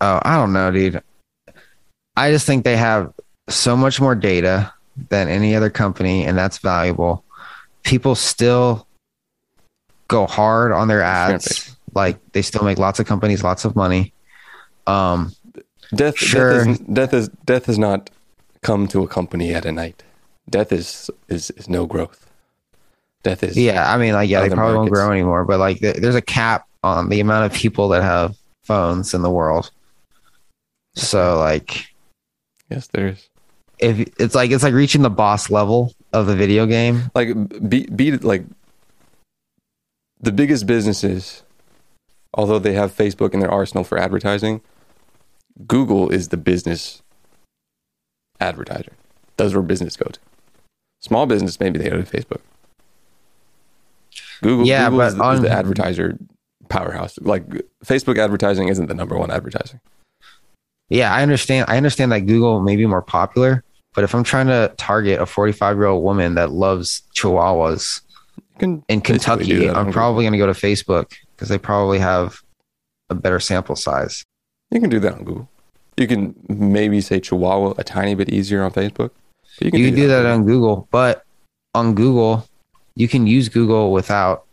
Oh, 0.00 0.20
I 0.22 0.36
don't 0.36 0.52
know, 0.52 0.70
dude. 0.70 1.02
I 2.16 2.30
just 2.30 2.46
think 2.46 2.64
they 2.64 2.76
have 2.76 3.12
so 3.48 3.76
much 3.76 4.00
more 4.00 4.14
data 4.14 4.72
than 5.10 5.28
any 5.28 5.54
other 5.54 5.70
company, 5.70 6.24
and 6.24 6.36
that's 6.36 6.58
valuable. 6.58 7.24
People 7.82 8.14
still 8.14 8.86
go 10.08 10.26
hard 10.26 10.72
on 10.72 10.88
their 10.88 11.02
ads. 11.02 11.76
Like 11.94 12.18
they 12.32 12.42
still 12.42 12.62
make 12.64 12.78
lots 12.78 13.00
of 13.00 13.06
companies 13.06 13.42
lots 13.42 13.64
of 13.64 13.74
money. 13.76 14.12
Um, 14.86 15.32
Death, 15.94 16.18
Sure. 16.18 16.64
death, 16.64 16.68
is, 16.68 16.78
death 16.78 17.14
is 17.14 17.28
death 17.44 17.66
has 17.66 17.78
not 17.78 18.10
come 18.62 18.88
to 18.88 19.02
a 19.02 19.08
company 19.08 19.54
at 19.54 19.64
a 19.64 19.72
night. 19.72 20.02
Death 20.50 20.72
is 20.72 21.10
is, 21.28 21.50
is 21.52 21.68
no 21.68 21.86
growth. 21.86 22.28
Death 23.22 23.42
is 23.42 23.56
yeah, 23.56 23.92
I 23.92 23.96
mean, 23.98 24.12
like, 24.12 24.28
yeah, 24.28 24.40
they 24.40 24.50
probably 24.54 24.76
won't 24.76 24.90
grow 24.90 25.10
anymore, 25.10 25.44
but 25.44 25.58
like, 25.58 25.78
th- 25.78 25.96
there's 25.96 26.14
a 26.14 26.22
cap 26.22 26.66
on 26.82 27.08
the 27.08 27.20
amount 27.20 27.50
of 27.50 27.58
people 27.58 27.88
that 27.88 28.02
have 28.02 28.36
phones 28.64 29.14
in 29.14 29.22
the 29.22 29.30
world. 29.30 29.70
So, 30.94 31.38
like, 31.38 31.94
yes, 32.70 32.88
there 32.92 33.08
is. 33.08 33.28
if 33.78 33.98
it's 34.18 34.34
like 34.34 34.50
it's 34.50 34.62
like 34.62 34.72
reaching 34.74 35.02
the 35.02 35.10
boss 35.10 35.50
level 35.50 35.92
of 36.12 36.26
the 36.26 36.34
video 36.36 36.66
game. 36.66 37.10
Like 37.14 37.28
be 37.68 37.86
be 37.86 38.12
like 38.18 38.44
the 40.20 40.32
biggest 40.32 40.66
businesses, 40.66 41.42
although 42.34 42.58
they 42.58 42.72
have 42.72 42.96
Facebook 42.96 43.34
in 43.34 43.40
their 43.40 43.50
arsenal 43.50 43.84
for 43.84 43.98
advertising, 43.98 44.62
Google 45.66 46.08
is 46.08 46.28
the 46.28 46.38
business 46.38 47.02
advertiser. 48.40 48.92
Those 49.36 49.52
where 49.54 49.62
business 49.62 49.96
go 49.96 50.08
to. 50.08 50.18
Small 51.02 51.26
business, 51.26 51.60
maybe 51.60 51.78
they 51.78 51.90
go 51.90 52.00
to 52.02 52.04
Facebook. 52.04 52.40
Google, 54.42 54.66
Yeah, 54.66 54.84
Google 54.88 54.98
but 54.98 55.06
is, 55.08 55.14
the, 55.16 55.20
is 55.30 55.36
on- 55.38 55.42
the 55.42 55.50
advertiser 55.50 56.18
powerhouse. 56.68 57.18
Like 57.20 57.46
Facebook 57.84 58.18
advertising 58.18 58.68
isn't 58.68 58.86
the 58.86 58.94
number 58.94 59.16
one 59.18 59.30
advertising. 59.30 59.80
Yeah, 60.88 61.12
I 61.12 61.22
understand. 61.22 61.66
I 61.68 61.76
understand 61.76 62.12
that 62.12 62.20
Google 62.20 62.60
may 62.60 62.76
be 62.76 62.86
more 62.86 63.02
popular, 63.02 63.64
but 63.94 64.04
if 64.04 64.14
I'm 64.14 64.24
trying 64.24 64.46
to 64.46 64.72
target 64.76 65.20
a 65.20 65.26
45 65.26 65.76
year 65.76 65.86
old 65.86 66.04
woman 66.04 66.34
that 66.34 66.52
loves 66.52 67.02
Chihuahuas 67.14 68.02
in 68.60 69.00
Kentucky, 69.00 69.68
I'm 69.68 69.92
probably 69.92 70.24
going 70.24 70.32
to 70.32 70.38
go 70.38 70.46
to 70.46 70.52
Facebook 70.52 71.12
because 71.34 71.48
they 71.48 71.58
probably 71.58 71.98
have 71.98 72.40
a 73.10 73.14
better 73.14 73.40
sample 73.40 73.76
size. 73.76 74.24
You 74.70 74.80
can 74.80 74.90
do 74.90 75.00
that 75.00 75.14
on 75.14 75.24
Google. 75.24 75.48
You 75.96 76.06
can 76.06 76.34
maybe 76.48 77.00
say 77.00 77.20
Chihuahua 77.20 77.74
a 77.78 77.84
tiny 77.84 78.14
bit 78.14 78.28
easier 78.28 78.62
on 78.62 78.70
Facebook. 78.70 79.10
You 79.60 79.70
can, 79.70 79.80
You 79.80 79.86
can 79.86 79.94
do 79.94 80.08
that 80.08 80.26
on 80.26 80.40
on 80.40 80.44
Google, 80.44 80.88
but 80.90 81.24
on 81.74 81.94
Google, 81.94 82.46
you 82.94 83.08
can 83.08 83.26
use 83.26 83.48
Google 83.48 83.92
without 83.92 84.44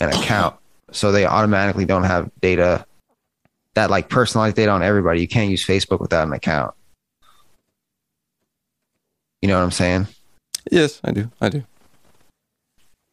an 0.00 0.08
account. 0.08 0.56
So 0.92 1.12
they 1.12 1.24
automatically 1.26 1.84
don't 1.84 2.04
have 2.04 2.30
data 2.40 2.84
that 3.74 3.90
like 3.90 4.08
personalized 4.08 4.56
data 4.56 4.70
on 4.72 4.82
everybody. 4.82 5.20
You 5.20 5.28
can't 5.28 5.50
use 5.50 5.64
Facebook 5.64 6.00
without 6.00 6.26
an 6.26 6.32
account. 6.32 6.74
You 9.42 9.48
know 9.48 9.56
what 9.56 9.64
I'm 9.64 9.70
saying? 9.70 10.06
Yes, 10.70 11.00
I 11.04 11.12
do. 11.12 11.30
I 11.40 11.48
do. 11.48 11.64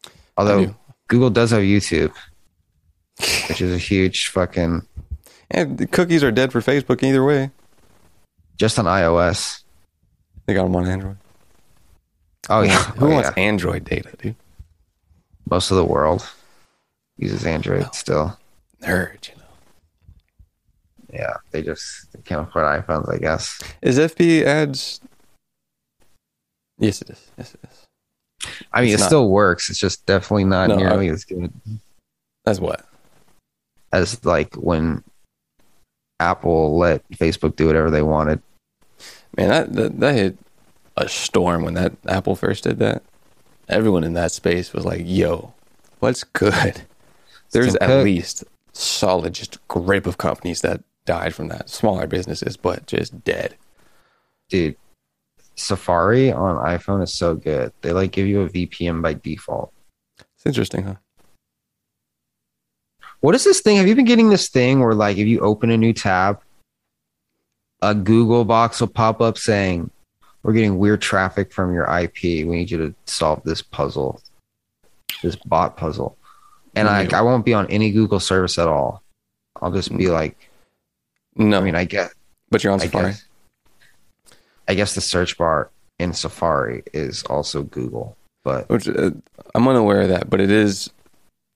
I 0.05 0.09
Although 0.37 0.65
do. 0.67 0.75
Google 1.07 1.29
does 1.29 1.51
have 1.51 1.61
YouTube, 1.61 2.13
which 3.49 3.61
is 3.61 3.73
a 3.73 3.77
huge 3.77 4.27
fucking 4.27 4.85
And 5.51 5.77
the 5.77 5.87
cookies 5.87 6.23
are 6.23 6.31
dead 6.31 6.51
for 6.51 6.59
Facebook 6.61 7.01
either 7.03 7.23
way. 7.23 7.51
just 8.57 8.77
on 8.79 8.85
iOS. 8.85 9.61
They 10.45 10.53
got 10.53 10.63
them 10.63 10.75
on 10.75 10.87
Android. 10.87 11.17
Oh 12.49 12.61
yeah, 12.61 12.83
Who 12.97 13.07
Oh, 13.07 13.11
wants 13.11 13.29
yeah. 13.35 13.43
Android 13.43 13.83
data, 13.85 14.09
dude? 14.17 14.35
most 15.49 15.71
of 15.71 15.77
the 15.77 15.85
world 15.85 16.27
uses 17.17 17.45
Android 17.45 17.83
oh. 17.87 17.91
still. 17.93 18.39
Nerd, 18.81 19.29
you 19.29 19.35
know. 19.35 19.43
Yeah, 21.13 21.37
they 21.51 21.61
just 21.61 22.11
they 22.13 22.21
can't 22.21 22.47
afford 22.47 22.65
iPhones, 22.65 23.11
I 23.13 23.17
guess. 23.17 23.59
Is 23.81 23.97
FB 23.97 24.43
ads? 24.43 24.99
Yes, 26.79 27.01
it 27.01 27.09
is. 27.09 27.31
Yes, 27.37 27.53
it 27.55 27.59
is. 27.69 27.87
I 28.71 28.81
mean, 28.81 28.91
It's 28.93 29.01
it 29.01 29.03
not. 29.03 29.07
still 29.07 29.29
works. 29.29 29.69
It's 29.69 29.79
just 29.79 30.05
definitely 30.05 30.43
not 30.43 30.69
No, 30.69 30.75
I- 30.75 30.77
nearly 30.77 31.09
as 31.09 31.25
good 31.25 31.51
As 32.45 32.61
what. 32.61 32.85
as 33.91 34.23
like 34.25 34.53
when 34.55 35.03
Apple 36.19 36.77
let 36.77 37.07
Facebook 37.11 37.55
do 37.55 37.67
whatever 37.67 37.89
they 37.89 38.03
wanted. 38.03 38.41
Man, 39.35 39.49
that, 39.49 39.73
that 39.73 39.99
that 39.99 40.15
hit 40.15 40.37
a 40.97 41.07
storm 41.07 41.63
when 41.63 41.73
that 41.75 41.93
Apple 42.07 42.35
first 42.35 42.63
did 42.63 42.79
that. 42.79 43.03
Everyone 43.69 44.03
in 44.03 44.13
that 44.13 44.31
space 44.31 44.73
was 44.73 44.85
like, 44.85 45.01
"Yo, 45.05 45.53
what's 45.99 46.23
good?" 46.23 46.81
There's 47.51 47.73
Tim 47.73 47.77
at 47.81 47.87
Cook. 47.87 48.05
least 48.05 48.43
solid 48.73 49.33
just 49.33 49.65
grip 49.67 50.05
of 50.05 50.17
companies 50.17 50.61
that 50.61 50.83
died 51.05 51.33
from 51.33 51.47
that. 51.47 51.69
Smaller 51.69 52.07
businesses, 52.07 52.57
but 52.57 52.85
just 52.85 53.23
dead. 53.23 53.55
Dude, 54.49 54.75
Safari 55.55 56.31
on 56.31 56.57
iPhone 56.57 57.01
is 57.03 57.13
so 57.13 57.35
good. 57.35 57.73
They 57.81 57.91
like 57.91 58.11
give 58.11 58.27
you 58.27 58.41
a 58.41 58.49
VPN 58.49 59.01
by 59.01 59.13
default. 59.13 59.73
It's 60.19 60.45
interesting, 60.45 60.83
huh? 60.83 60.95
What 63.21 63.33
is 63.33 63.43
this 63.43 63.61
thing? 63.61 63.77
Have 63.77 63.87
you 63.87 63.95
been 63.95 64.05
getting 64.05 64.29
this 64.29 64.49
thing 64.49 64.79
where 64.79 64.93
like 64.93 65.17
if 65.17 65.27
you 65.27 65.39
open 65.39 65.71
a 65.71 65.77
new 65.77 65.93
tab, 65.93 66.39
a 67.81 67.95
Google 67.95 68.45
box 68.45 68.79
will 68.79 68.87
pop 68.87 69.21
up 69.21 69.37
saying, 69.37 69.89
We're 70.43 70.53
getting 70.53 70.77
weird 70.77 71.01
traffic 71.01 71.51
from 71.51 71.73
your 71.73 71.85
IP. 71.85 72.23
We 72.23 72.45
need 72.45 72.71
you 72.71 72.77
to 72.77 72.95
solve 73.05 73.41
this 73.43 73.61
puzzle. 73.61 74.21
This 75.23 75.35
bot 75.35 75.77
puzzle. 75.77 76.17
And 76.77 76.87
like 76.87 77.13
I 77.13 77.21
won't 77.21 77.45
be 77.45 77.53
on 77.53 77.67
any 77.67 77.91
Google 77.91 78.19
service 78.19 78.57
at 78.57 78.67
all. 78.67 79.03
I'll 79.61 79.71
just 79.71 79.95
be 79.95 80.07
like 80.09 80.49
No, 81.35 81.57
I 81.57 81.61
mean 81.61 81.75
I 81.75 81.85
guess 81.85 82.13
but 82.49 82.63
you're 82.63 82.73
on 82.73 82.81
I 82.81 82.85
Safari. 82.85 83.11
guess 83.11 83.25
I 84.67 84.73
guess 84.75 84.95
the 84.95 85.01
search 85.01 85.37
bar 85.37 85.69
in 85.99 86.13
Safari 86.13 86.83
is 86.93 87.23
also 87.23 87.63
Google. 87.63 88.15
But 88.43 88.69
Which 88.69 88.87
uh, 88.87 89.11
I'm 89.55 89.67
unaware 89.67 90.01
of 90.01 90.09
that, 90.09 90.29
but 90.29 90.39
it 90.39 90.51
is 90.51 90.89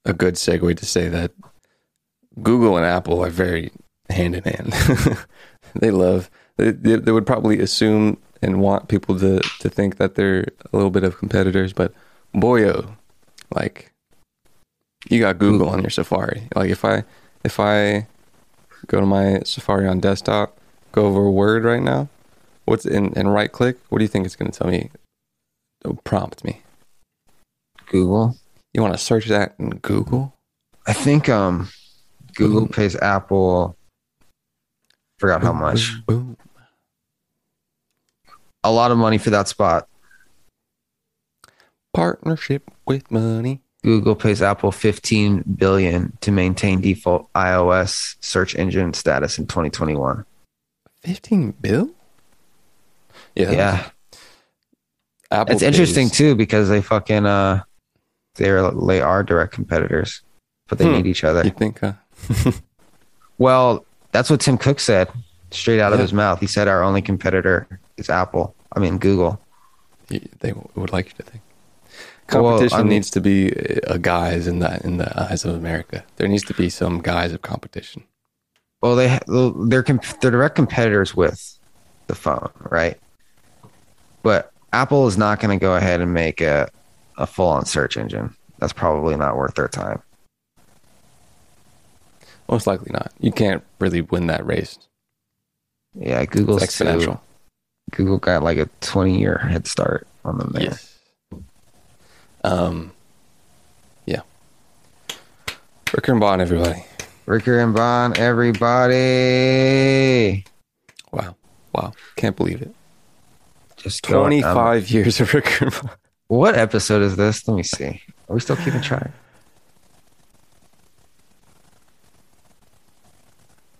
a 0.05 0.13
good 0.13 0.35
segue 0.35 0.75
to 0.77 0.85
say 0.85 1.07
that 1.09 1.31
Google 2.41 2.77
and 2.77 2.85
Apple 2.85 3.23
are 3.23 3.29
very 3.29 3.71
hand 4.09 4.35
in 4.35 4.43
hand. 4.43 4.73
they 5.75 5.91
love. 5.91 6.29
They, 6.57 6.71
they 6.71 6.95
they 6.95 7.11
would 7.11 7.25
probably 7.25 7.59
assume 7.59 8.17
and 8.41 8.61
want 8.61 8.87
people 8.87 9.17
to 9.19 9.39
to 9.59 9.69
think 9.69 9.97
that 9.97 10.15
they're 10.15 10.47
a 10.71 10.75
little 10.75 10.91
bit 10.91 11.03
of 11.03 11.17
competitors, 11.17 11.73
but 11.73 11.93
boyo, 12.35 12.95
like 13.53 13.90
you 15.09 15.19
got 15.19 15.39
Google 15.39 15.69
on 15.69 15.81
your 15.81 15.89
Safari. 15.89 16.47
Like 16.55 16.69
if 16.69 16.85
I 16.85 17.03
if 17.43 17.59
I 17.59 18.07
go 18.87 18.99
to 18.99 19.05
my 19.05 19.41
Safari 19.43 19.87
on 19.87 19.99
desktop, 19.99 20.57
go 20.91 21.05
over 21.05 21.29
Word 21.29 21.63
right 21.63 21.81
now, 21.81 22.09
what's 22.65 22.85
in 22.85 23.13
and 23.15 23.33
right 23.33 23.51
click, 23.51 23.77
what 23.89 23.99
do 23.99 24.03
you 24.03 24.09
think 24.09 24.25
it's 24.25 24.35
going 24.35 24.51
to 24.51 24.57
tell 24.57 24.69
me? 24.69 24.89
It'll 25.83 25.97
prompt 26.03 26.43
me. 26.43 26.61
Google. 27.87 28.37
You 28.73 28.81
want 28.81 28.93
to 28.93 28.99
search 28.99 29.25
that 29.27 29.55
in 29.59 29.71
Google? 29.77 30.33
I 30.87 30.93
think 30.93 31.29
um 31.29 31.69
Google 32.35 32.61
Boom. 32.61 32.69
pays 32.69 32.95
Apple 32.95 33.75
forgot 35.19 35.43
how 35.43 35.53
much. 35.53 36.03
Boom. 36.05 36.35
A 38.63 38.71
lot 38.71 38.91
of 38.91 38.97
money 38.97 39.17
for 39.17 39.29
that 39.29 39.47
spot. 39.47 39.87
Partnership 41.93 42.71
with 42.85 43.11
money. 43.11 43.61
Google 43.83 44.15
pays 44.15 44.41
Apple 44.41 44.71
15 44.71 45.43
billion 45.57 46.15
to 46.21 46.31
maintain 46.31 46.81
default 46.81 47.31
iOS 47.33 48.15
search 48.21 48.55
engine 48.55 48.93
status 48.93 49.39
in 49.39 49.47
2021. 49.47 50.23
15 51.03 51.51
bill? 51.59 51.89
Yeah. 53.35 53.51
Yeah, 53.51 53.89
Apple 55.31 55.53
it's 55.53 55.63
interesting 55.63 56.09
too 56.09 56.35
because 56.35 56.69
they 56.69 56.81
fucking 56.81 57.25
uh, 57.25 57.63
they're 58.35 58.69
they 58.71 59.01
are 59.01 59.23
direct 59.23 59.53
competitors, 59.53 60.21
but 60.67 60.77
they 60.77 60.85
Hmm. 60.85 60.93
need 60.93 61.07
each 61.07 61.23
other. 61.23 61.43
You 61.43 61.51
think, 61.51 61.79
huh? 61.79 61.93
Well, 63.37 63.85
that's 64.11 64.29
what 64.29 64.39
Tim 64.41 64.57
Cook 64.59 64.79
said 64.79 65.09
straight 65.49 65.79
out 65.79 65.93
of 65.93 65.99
his 65.99 66.13
mouth. 66.13 66.39
He 66.39 66.45
said 66.45 66.67
our 66.67 66.83
only 66.83 67.01
competitor 67.01 67.67
is 67.97 68.07
Apple. 68.07 68.53
I 68.75 68.79
mean 68.79 68.99
Google. 68.99 69.41
They 70.07 70.53
would 70.75 70.91
like 70.91 71.07
you 71.07 71.13
to 71.13 71.23
think. 71.23 71.41
Well, 72.31 72.43
Competition 72.43 72.79
mean- 72.79 72.87
needs 72.89 73.09
to 73.11 73.21
be 73.21 73.51
uh, 73.53 73.79
a 73.95 73.99
guise 73.99 74.47
in 74.47 74.59
the 74.59 74.79
in 74.85 74.97
the 74.97 75.21
eyes 75.21 75.43
of 75.45 75.53
America. 75.55 76.03
There 76.15 76.27
needs 76.27 76.43
to 76.45 76.53
be 76.53 76.69
some 76.69 77.01
guise 77.01 77.33
of 77.33 77.41
competition. 77.41 78.03
Well, 78.81 78.95
they 78.95 79.19
they're 79.27 79.83
comp- 79.83 80.19
they're 80.21 80.31
direct 80.31 80.55
competitors 80.55 81.15
with 81.15 81.57
the 82.07 82.15
phone, 82.15 82.49
right? 82.69 82.97
But 84.23 84.51
Apple 84.73 85.07
is 85.07 85.17
not 85.17 85.39
going 85.39 85.57
to 85.57 85.61
go 85.61 85.75
ahead 85.75 85.99
and 86.01 86.13
make 86.13 86.39
a 86.41 86.69
a 87.17 87.27
full 87.27 87.47
on 87.49 87.65
search 87.65 87.97
engine. 87.97 88.33
That's 88.59 88.73
probably 88.73 89.15
not 89.17 89.35
worth 89.35 89.55
their 89.55 89.67
time. 89.67 90.01
Most 92.49 92.67
likely 92.67 92.91
not. 92.91 93.11
You 93.19 93.31
can't 93.31 93.63
really 93.79 94.01
win 94.01 94.27
that 94.27 94.45
race. 94.45 94.77
Yeah, 95.95 96.19
It's 96.21 96.31
Google's 96.31 96.63
exponential. 96.63 97.15
too. 97.15 97.19
Google 97.95 98.17
got 98.17 98.43
like 98.43 98.57
a 98.57 98.69
20 98.81 99.19
year 99.19 99.37
head 99.37 99.67
start 99.67 100.07
on 100.23 100.37
them 100.37 100.51
there. 100.53 100.63
Yes. 100.63 100.90
Um. 102.43 102.91
Yeah. 104.05 104.21
Ricker 105.93 106.11
and 106.11 106.19
Bond, 106.21 106.41
everybody. 106.41 106.83
Ricker 107.25 107.59
and 107.59 107.73
Bond, 107.73 108.17
everybody. 108.17 108.95
Wow. 111.11 111.35
Wow. 111.73 111.93
Can't 112.15 112.35
believe 112.35 112.61
it. 112.61 112.73
Just 113.77 114.05
um, 114.07 114.13
25 114.13 114.89
years 114.89 115.19
of 115.21 115.33
Ricker 115.33 115.65
and 115.65 115.73
Bond. 115.73 115.89
what 116.27 116.55
episode 116.55 117.01
is 117.03 117.15
this? 117.15 117.47
Let 117.47 117.55
me 117.55 117.63
see. 117.63 118.01
Are 118.29 118.35
we 118.35 118.39
still 118.39 118.55
keeping 118.57 118.81
track? 118.81 119.11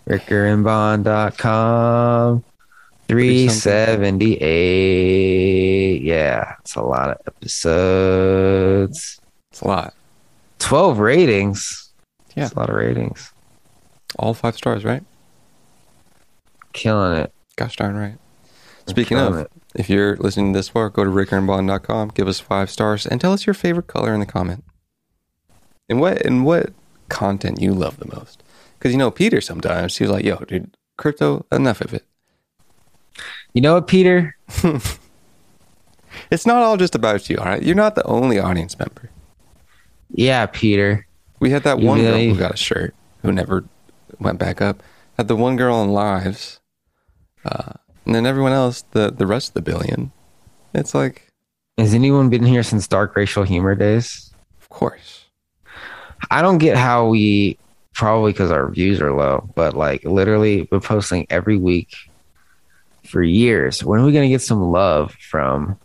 RickerandBond.com. 0.08 2.44
378. 3.12 6.02
Yeah, 6.02 6.56
it's 6.62 6.76
a 6.76 6.82
lot 6.82 7.10
of 7.10 7.18
episodes. 7.28 9.20
It's 9.52 9.60
a 9.60 9.68
lot. 9.68 9.94
12 10.60 11.00
ratings. 11.00 11.92
Yeah. 12.38 12.46
It's 12.46 12.54
a 12.54 12.60
lot 12.60 12.70
of 12.70 12.78
ratings. 12.78 13.34
All 14.18 14.34
five 14.34 14.56
stars, 14.56 14.86
right? 14.86 15.04
Killing 16.72 17.18
it. 17.18 17.34
Gosh 17.58 17.76
darn 17.76 17.98
right. 17.98 18.18
Speaking 18.88 19.18
of, 19.18 19.40
it. 19.40 19.52
if 19.76 19.90
you're 19.90 20.16
listening 20.16 20.54
to 20.54 20.60
this 20.60 20.70
far, 20.70 20.90
go 20.90 21.04
to 21.04 21.10
rickerandbond.com, 21.10 22.12
give 22.16 22.30
us 22.30 22.40
five 22.40 22.70
stars, 22.70 23.06
and 23.06 23.20
tell 23.20 23.34
us 23.34 23.46
your 23.46 23.54
favorite 23.54 23.88
color 23.88 24.14
in 24.14 24.22
the 24.22 24.26
comment. 24.26 24.64
And 25.90 26.00
what 26.00 26.26
and 26.26 26.46
what 26.46 26.72
content 27.10 27.60
you 27.60 27.74
love 27.74 27.98
the 27.98 28.08
most. 28.16 28.42
Because 28.80 28.94
you 28.94 28.98
know, 28.98 29.12
Peter 29.12 29.42
sometimes 29.42 29.98
he's 29.98 30.10
like, 30.10 30.24
yo, 30.24 30.38
dude, 30.38 30.78
crypto, 30.98 31.46
enough 31.52 31.82
of 31.82 31.94
it. 31.94 32.06
You 33.54 33.62
know 33.62 33.74
what, 33.76 33.88
Peter? 33.88 34.36
It's 36.30 36.46
not 36.46 36.62
all 36.62 36.78
just 36.78 36.96
about 36.96 37.30
you, 37.30 37.38
all 37.38 37.46
right? 37.46 37.62
You're 37.64 37.76
not 37.76 37.96
the 37.96 38.04
only 38.06 38.40
audience 38.40 38.78
member. 38.78 39.10
Yeah, 40.10 40.46
Peter. 40.46 41.08
We 41.40 41.50
had 41.52 41.64
that 41.64 41.80
You 41.80 41.88
one 41.88 42.00
girl 42.00 42.20
who 42.20 42.36
got 42.38 42.54
a 42.54 42.58
shirt 42.58 42.94
who 43.22 43.32
never 43.32 43.64
went 44.20 44.40
back 44.40 44.62
up. 44.62 44.84
Had 45.18 45.28
the 45.28 45.36
one 45.36 45.56
girl 45.56 45.76
on 45.76 45.90
lives, 45.90 46.60
uh, 47.46 47.74
and 48.06 48.16
then 48.16 48.26
everyone 48.26 48.52
else, 48.52 48.84
the 48.92 49.12
the 49.12 49.28
rest 49.28 49.50
of 49.50 49.54
the 49.56 49.62
billion. 49.62 50.12
It's 50.74 50.94
like, 50.94 51.28
Has 51.78 51.94
anyone 51.94 52.30
been 52.30 52.46
here 52.46 52.64
since 52.64 52.88
Dark 52.88 53.16
Racial 53.16 53.44
Humor 53.44 53.76
days? 53.76 54.34
of 54.62 54.70
course. 54.70 55.26
I 56.30 56.42
don't 56.42 56.60
get 56.60 56.78
how 56.78 57.08
we 57.08 57.58
probably 57.94 58.32
because 58.32 58.52
our 58.52 58.70
views 58.70 59.02
are 59.02 59.14
low, 59.14 59.50
but 59.56 59.76
like 59.76 60.04
literally 60.06 60.68
we're 60.72 60.80
posting 60.80 61.26
every 61.30 61.58
week 61.58 61.94
for 63.06 63.24
years. 63.24 63.84
When 63.84 64.00
are 64.00 64.06
we 64.06 64.12
gonna 64.12 64.30
get 64.30 64.42
some 64.42 64.62
love 64.72 65.14
from 65.14 65.78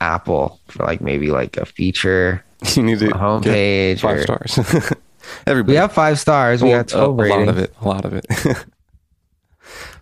Apple 0.00 0.60
for 0.68 0.84
like 0.84 1.00
maybe 1.00 1.30
like 1.30 1.56
a 1.56 1.64
feature, 1.66 2.44
You 2.74 2.82
need 2.82 2.98
to 3.00 3.08
a 3.10 3.18
homepage? 3.18 4.00
five 4.00 4.18
or- 4.18 4.22
stars. 4.22 4.58
Everybody. 5.46 5.72
We 5.72 5.76
have 5.76 5.92
five 5.92 6.18
stars. 6.18 6.62
We 6.62 6.70
got 6.70 6.88
twelve 6.88 7.18
a, 7.18 7.22
a 7.22 7.28
lot 7.28 7.48
of 7.48 7.58
it. 7.58 7.74
A 7.80 7.88
lot 7.88 8.04
of 8.04 8.12
it. 8.12 8.26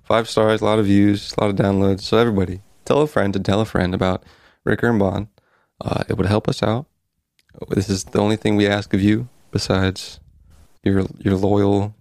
five 0.03 0.29
stars, 0.29 0.61
a 0.61 0.65
lot 0.65 0.79
of 0.81 0.87
views, 0.87 1.33
a 1.39 1.41
lot 1.45 1.51
of 1.51 1.57
downloads. 1.57 2.01
So 2.01 2.17
everybody, 2.19 2.61
tell 2.85 3.01
a 3.03 3.07
friend 3.07 3.33
to 3.35 3.39
tell 3.41 3.61
a 3.61 3.65
friend 3.65 3.95
about 3.95 4.25
Ricker 4.65 4.89
and 4.89 4.99
Bond. 4.99 5.29
Uh, 5.81 6.03
it 6.09 6.17
would 6.17 6.27
help 6.27 6.49
us 6.49 6.63
out. 6.63 6.87
This 7.69 7.89
is 7.89 8.05
the 8.05 8.19
only 8.19 8.37
thing 8.37 8.57
we 8.57 8.67
ask 8.67 8.93
of 8.95 9.01
you, 9.01 9.29
besides 9.53 10.19
your 10.83 11.05
your 11.19 11.37
loyal 11.37 11.95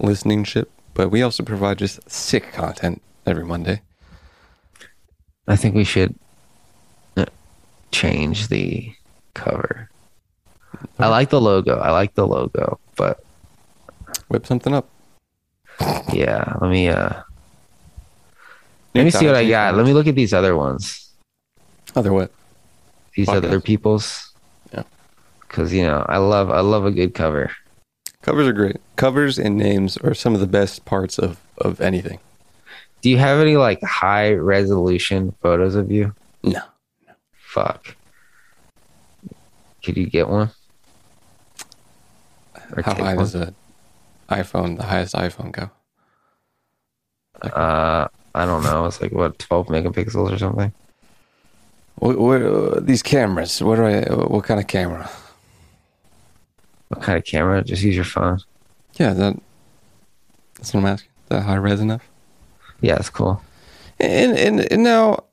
listening 0.00 0.44
ship. 0.44 0.70
But 0.94 1.10
we 1.10 1.22
also 1.22 1.42
provide 1.42 1.78
just 1.78 2.08
sick 2.10 2.52
content 2.52 3.00
every 3.26 3.44
Monday. 3.44 3.82
I 5.48 5.56
think 5.56 5.74
we 5.74 5.84
should 5.84 6.14
uh, 7.16 7.26
change 7.90 8.48
the 8.48 8.92
cover. 9.34 9.88
I 10.98 11.08
like 11.08 11.30
the 11.30 11.40
logo. 11.40 11.78
I 11.78 11.90
like 11.90 12.14
the 12.14 12.26
logo, 12.26 12.78
but 12.96 13.24
Whip 14.28 14.46
something 14.46 14.74
up. 14.74 14.88
yeah, 16.12 16.56
let 16.60 16.70
me 16.70 16.88
uh 16.88 17.22
let 18.94 19.04
me 19.04 19.10
see 19.10 19.26
what 19.26 19.34
I 19.34 19.48
got. 19.48 19.74
Let 19.74 19.86
me 19.86 19.92
look 19.92 20.06
at 20.06 20.14
these 20.14 20.32
other 20.32 20.56
ones. 20.56 21.10
Other 21.94 22.12
what? 22.12 22.32
These 23.14 23.28
Podcast. 23.28 23.36
other 23.44 23.60
people's. 23.60 24.32
Yeah. 24.72 24.84
Cause 25.48 25.72
you 25.72 25.82
know, 25.82 26.04
I 26.08 26.18
love 26.18 26.50
I 26.50 26.60
love 26.60 26.86
a 26.86 26.90
good 26.90 27.14
cover. 27.14 27.50
Covers 28.22 28.46
are 28.46 28.52
great. 28.52 28.76
Covers 28.96 29.38
and 29.38 29.56
names 29.56 29.96
are 29.98 30.14
some 30.14 30.34
of 30.34 30.40
the 30.40 30.46
best 30.46 30.84
parts 30.84 31.18
of 31.18 31.40
of 31.58 31.80
anything. 31.80 32.18
Do 33.00 33.10
you 33.10 33.18
have 33.18 33.40
any 33.40 33.56
like 33.56 33.82
high 33.82 34.32
resolution 34.34 35.34
photos 35.42 35.74
of 35.74 35.90
you? 35.90 36.14
No. 36.42 36.62
Fuck. 37.32 37.96
Could 39.84 39.96
you 39.96 40.06
get 40.06 40.28
one? 40.28 40.50
Or 42.76 42.82
How 42.82 42.94
high 42.94 43.14
one? 43.14 43.16
does 43.18 43.34
a 43.34 43.52
iPhone, 44.30 44.76
the 44.76 44.84
highest 44.84 45.14
iPhone 45.14 45.52
go? 45.52 45.70
Uh, 47.42 48.06
I 48.34 48.46
don't 48.46 48.62
know. 48.62 48.86
It's 48.86 49.02
like 49.02 49.12
what, 49.12 49.38
twelve 49.38 49.66
megapixels 49.66 50.32
or 50.32 50.38
something. 50.38 50.72
What, 51.96 52.18
what 52.18 52.42
uh, 52.42 52.80
these 52.80 53.02
cameras? 53.02 53.60
What 53.60 53.76
do 53.76 53.84
I? 53.84 54.02
What 54.14 54.44
kind 54.44 54.60
of 54.60 54.68
camera? 54.68 55.10
What 56.92 57.00
kind 57.00 57.16
of 57.16 57.24
camera? 57.24 57.64
Just 57.64 57.82
use 57.82 57.96
your 57.96 58.04
phone. 58.04 58.38
Yeah, 58.96 59.14
that. 59.14 59.40
That's 60.56 60.74
what 60.74 60.80
I'm 60.80 60.86
asking. 60.86 61.10
Is 61.22 61.28
that 61.30 61.42
high 61.42 61.54
res 61.54 61.80
enough? 61.80 62.06
Yeah, 62.82 62.96
it's 62.96 63.08
cool. 63.08 63.42
And 63.98 64.36
and, 64.36 64.70
and 64.70 64.82
now, 64.82 65.24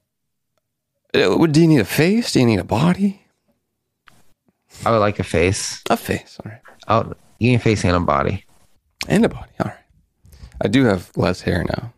uh, 1.13 1.45
do 1.47 1.61
you 1.61 1.67
need 1.67 1.81
a 1.81 1.85
face? 1.85 2.31
Do 2.31 2.39
you 2.39 2.45
need 2.45 2.59
a 2.59 2.63
body? 2.63 3.21
I 4.85 4.91
would 4.91 4.99
like 4.99 5.19
a 5.19 5.23
face. 5.23 5.83
A 5.89 5.97
face, 5.97 6.37
all 6.45 6.49
right. 6.49 6.61
Oh, 6.87 7.13
you 7.39 7.51
can 7.51 7.59
face 7.59 7.83
and 7.83 7.93
a 7.93 7.99
body. 7.99 8.45
And 9.09 9.25
a 9.25 9.29
body, 9.29 9.51
all 9.59 9.65
right. 9.71 9.83
I 10.61 10.69
do 10.69 10.85
have 10.85 11.11
less 11.17 11.41
hair 11.41 11.65
now. 11.65 11.91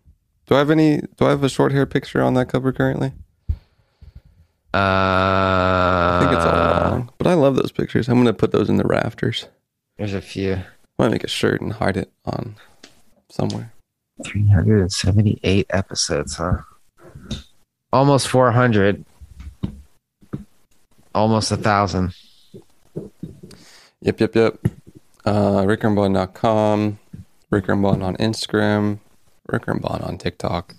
Do 0.47 0.55
I 0.55 0.57
have 0.57 0.71
any? 0.71 1.01
Do 1.17 1.25
I 1.25 1.29
have 1.29 1.43
a 1.43 1.49
short 1.49 1.71
hair 1.71 1.85
picture 1.85 2.23
on 2.23 2.33
that 2.33 2.47
cover 2.49 2.71
currently? 2.71 3.13
Uh, 4.73 4.77
I 4.77 6.19
think 6.21 6.37
it's 6.37 6.45
all 6.45 6.89
long, 6.91 7.11
but 7.17 7.27
I 7.27 7.33
love 7.33 7.55
those 7.55 7.71
pictures. 7.71 8.07
I'm 8.07 8.17
gonna 8.17 8.33
put 8.33 8.51
those 8.51 8.69
in 8.69 8.77
the 8.77 8.85
rafters. 8.85 9.47
There's 9.97 10.13
a 10.13 10.21
few. 10.21 10.53
I 10.53 10.63
might 10.97 11.11
make 11.11 11.23
a 11.23 11.27
shirt 11.27 11.61
and 11.61 11.73
hide 11.73 11.97
it 11.97 12.11
on 12.25 12.55
somewhere. 13.29 13.73
378 14.23 15.65
episodes, 15.71 16.35
huh? 16.35 16.57
Almost 17.91 18.27
400. 18.29 19.03
Almost 21.13 21.51
a 21.51 21.57
thousand. 21.57 22.13
Yep, 24.01 24.19
yep, 24.21 24.35
yep. 24.35 24.59
Uh, 25.25 25.63
RickerandBond.com, 25.63 26.99
Ricker 27.49 27.73
and 27.73 27.81
Bond 27.81 28.03
on 28.03 28.15
Instagram, 28.17 28.99
Ricker 29.47 29.71
and 29.71 29.81
Bond 29.81 30.03
on 30.03 30.17
TikTok. 30.17 30.75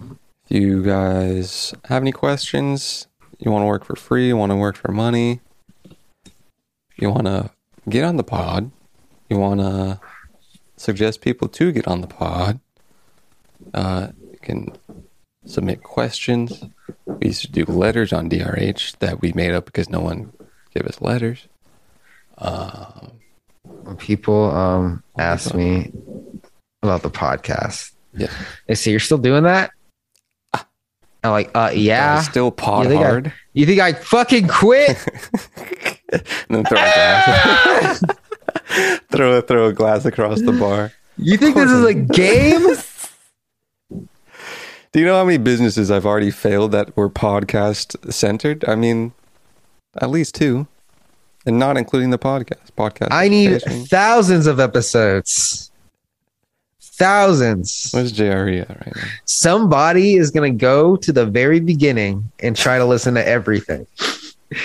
If 0.00 0.50
you 0.50 0.82
guys 0.82 1.74
have 1.84 2.02
any 2.02 2.12
questions, 2.12 3.07
you 3.38 3.50
want 3.50 3.62
to 3.62 3.66
work 3.66 3.84
for 3.84 3.96
free, 3.96 4.26
you 4.28 4.36
want 4.36 4.50
to 4.50 4.56
work 4.56 4.76
for 4.76 4.90
money, 4.92 5.40
you 6.96 7.10
want 7.10 7.26
to 7.26 7.50
get 7.88 8.04
on 8.04 8.16
the 8.16 8.24
pod, 8.24 8.70
you 9.28 9.38
want 9.38 9.60
to 9.60 10.00
suggest 10.76 11.20
people 11.20 11.48
to 11.48 11.72
get 11.72 11.86
on 11.88 12.00
the 12.00 12.06
pod, 12.06 12.60
uh, 13.74 14.08
you 14.30 14.38
can 14.40 14.72
submit 15.46 15.82
questions. 15.82 16.64
We 17.06 17.28
used 17.28 17.42
to 17.42 17.50
do 17.52 17.64
letters 17.64 18.12
on 18.12 18.28
DRH 18.28 18.98
that 18.98 19.20
we 19.20 19.32
made 19.32 19.52
up 19.52 19.64
because 19.66 19.88
no 19.88 20.00
one 20.00 20.32
gave 20.74 20.86
us 20.86 21.00
letters. 21.00 21.46
Um, 22.38 23.12
When 23.64 23.96
people 23.96 24.50
um 24.54 25.02
ask 25.18 25.54
me 25.54 25.92
about 26.82 27.02
the 27.02 27.10
podcast, 27.10 27.92
yeah, 28.14 28.30
they 28.66 28.74
say 28.74 28.90
you're 28.90 29.00
still 29.00 29.18
doing 29.18 29.44
that. 29.44 29.72
I'm 31.24 31.30
like, 31.32 31.50
uh, 31.54 31.70
yeah. 31.74 32.22
still 32.22 32.50
pod 32.50 32.84
You 32.84 32.90
think 32.90 33.02
I- 33.02 33.08
hard, 33.08 33.32
You 33.52 33.66
think 33.66 33.80
I 33.80 33.92
fucking 33.92 34.48
quit? 34.48 34.96
and 36.12 36.22
then 36.48 36.64
throw 36.64 36.78
a 36.78 36.92
glass, 36.94 38.02
throw 39.10 39.32
a 39.38 39.42
throw 39.42 39.66
a 39.66 39.72
glass 39.72 40.04
across 40.04 40.40
the 40.40 40.52
bar. 40.52 40.92
You 41.16 41.36
think 41.36 41.56
this 41.56 41.70
is 41.70 41.84
a 41.84 41.94
game? 41.94 42.66
Do 44.92 45.00
you 45.00 45.04
know 45.06 45.16
how 45.16 45.24
many 45.24 45.36
businesses 45.38 45.90
I've 45.90 46.06
already 46.06 46.30
failed 46.30 46.72
that 46.72 46.96
were 46.96 47.10
podcast 47.10 48.10
centered? 48.12 48.64
I 48.66 48.74
mean, 48.74 49.12
at 50.00 50.08
least 50.10 50.34
two, 50.34 50.66
and 51.44 51.58
not 51.58 51.76
including 51.76 52.08
the 52.10 52.18
podcast. 52.18 52.70
Podcast. 52.76 53.08
I 53.10 53.28
need 53.28 53.60
thousands 53.88 54.46
of 54.46 54.58
episodes. 54.60 55.67
Thousands. 56.98 57.90
Where's 57.92 58.12
JRE 58.12 58.62
at 58.62 58.68
right 58.68 58.96
now? 58.96 59.02
Somebody 59.24 60.16
is 60.16 60.30
going 60.32 60.52
to 60.52 60.58
go 60.58 60.96
to 60.96 61.12
the 61.12 61.24
very 61.24 61.60
beginning 61.60 62.30
and 62.40 62.56
try 62.56 62.76
to 62.78 62.84
listen 62.84 63.14
to 63.14 63.26
everything. 63.26 63.86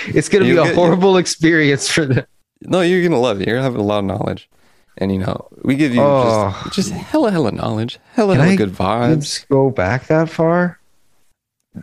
It's 0.06 0.30
going 0.30 0.42
to 0.42 0.50
be 0.50 0.56
a 0.58 0.64
get- 0.64 0.74
horrible 0.74 1.18
experience 1.18 1.90
for 1.90 2.06
them. 2.06 2.24
No, 2.62 2.80
you're 2.80 3.02
gonna 3.02 3.20
love 3.20 3.42
it. 3.42 3.46
You're 3.46 3.56
gonna 3.58 3.64
have 3.64 3.76
a 3.76 3.82
lot 3.82 3.98
of 3.98 4.06
knowledge, 4.06 4.48
and 4.96 5.12
you 5.12 5.18
know 5.18 5.46
we 5.62 5.76
give 5.76 5.94
you 5.94 6.00
Oh. 6.00 6.58
just, 6.72 6.74
just 6.74 6.90
hella 6.92 7.30
hella 7.30 7.52
knowledge, 7.52 7.98
hella 8.14 8.36
hella 8.36 8.56
good 8.56 8.72
vibes. 8.72 9.46
Go 9.48 9.68
back 9.70 10.06
that 10.06 10.30
far. 10.30 10.80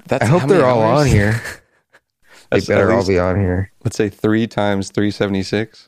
That's 0.07 0.23
I 0.23 0.25
hope 0.25 0.49
they're 0.49 0.65
all 0.65 0.81
hours? 0.81 1.01
on 1.01 1.07
here. 1.07 1.39
They 2.49 2.57
That's 2.57 2.65
better 2.65 2.91
all 2.91 3.05
be 3.05 3.19
on 3.19 3.39
here. 3.39 3.71
Let's 3.83 3.95
say 3.97 4.09
three 4.09 4.47
times 4.47 4.89
376. 4.89 5.87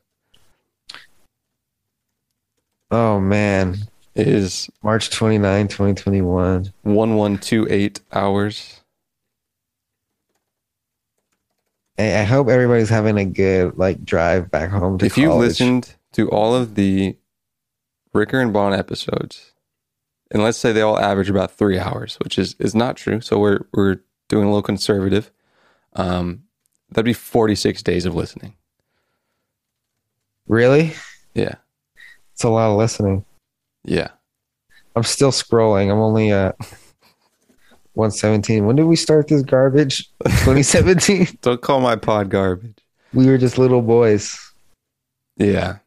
Oh, 2.91 3.19
man. 3.19 3.77
Is 4.15 4.69
March 4.83 5.09
29, 5.09 5.67
2021. 5.69 6.71
one 6.83 7.15
one 7.15 7.37
two 7.39 7.65
eight 7.69 7.99
hours. 8.11 8.81
Hey, 11.97 12.19
I 12.19 12.23
hope 12.23 12.47
everybody's 12.47 12.89
having 12.89 13.17
a 13.17 13.25
good 13.25 13.77
like 13.77 14.03
drive 14.05 14.51
back 14.51 14.69
home 14.69 14.97
to 14.99 15.05
if 15.05 15.17
you 15.17 15.29
college. 15.29 15.47
listened 15.47 15.95
to 16.13 16.29
all 16.29 16.55
of 16.55 16.75
the 16.75 17.17
Rick 18.13 18.33
and 18.33 18.53
Bond 18.53 18.75
episodes, 18.75 19.53
and 20.29 20.43
let's 20.43 20.59
say 20.59 20.71
they 20.71 20.81
all 20.81 20.99
average 20.99 21.29
about 21.31 21.51
three 21.51 21.79
hours, 21.79 22.17
which 22.23 22.37
is 22.37 22.55
is 22.59 22.75
not 22.75 22.95
true. 22.97 23.19
So 23.19 23.39
we're 23.39 23.65
we're 23.73 23.99
doing 24.29 24.43
a 24.43 24.47
little 24.47 24.61
conservative. 24.61 25.31
Um, 25.95 26.43
that'd 26.91 27.05
be 27.05 27.13
forty 27.13 27.55
six 27.55 27.81
days 27.81 28.05
of 28.05 28.13
listening. 28.13 28.55
Really? 30.47 30.93
Yeah, 31.33 31.55
It's 32.33 32.43
a 32.43 32.49
lot 32.49 32.69
of 32.69 32.77
listening. 32.77 33.25
Yeah. 33.83 34.09
I'm 34.95 35.03
still 35.03 35.31
scrolling. 35.31 35.91
I'm 35.91 35.99
only 35.99 36.31
at 36.31 36.55
117. 37.93 38.65
When 38.65 38.75
did 38.75 38.83
we 38.85 38.95
start 38.95 39.27
this 39.27 39.41
garbage? 39.41 40.09
2017. 40.25 41.39
Don't 41.41 41.61
call 41.61 41.79
my 41.81 41.95
pod 41.95 42.29
garbage. 42.29 42.77
we 43.13 43.25
were 43.25 43.37
just 43.37 43.57
little 43.57 43.81
boys. 43.81 44.37
Yeah, 45.37 45.77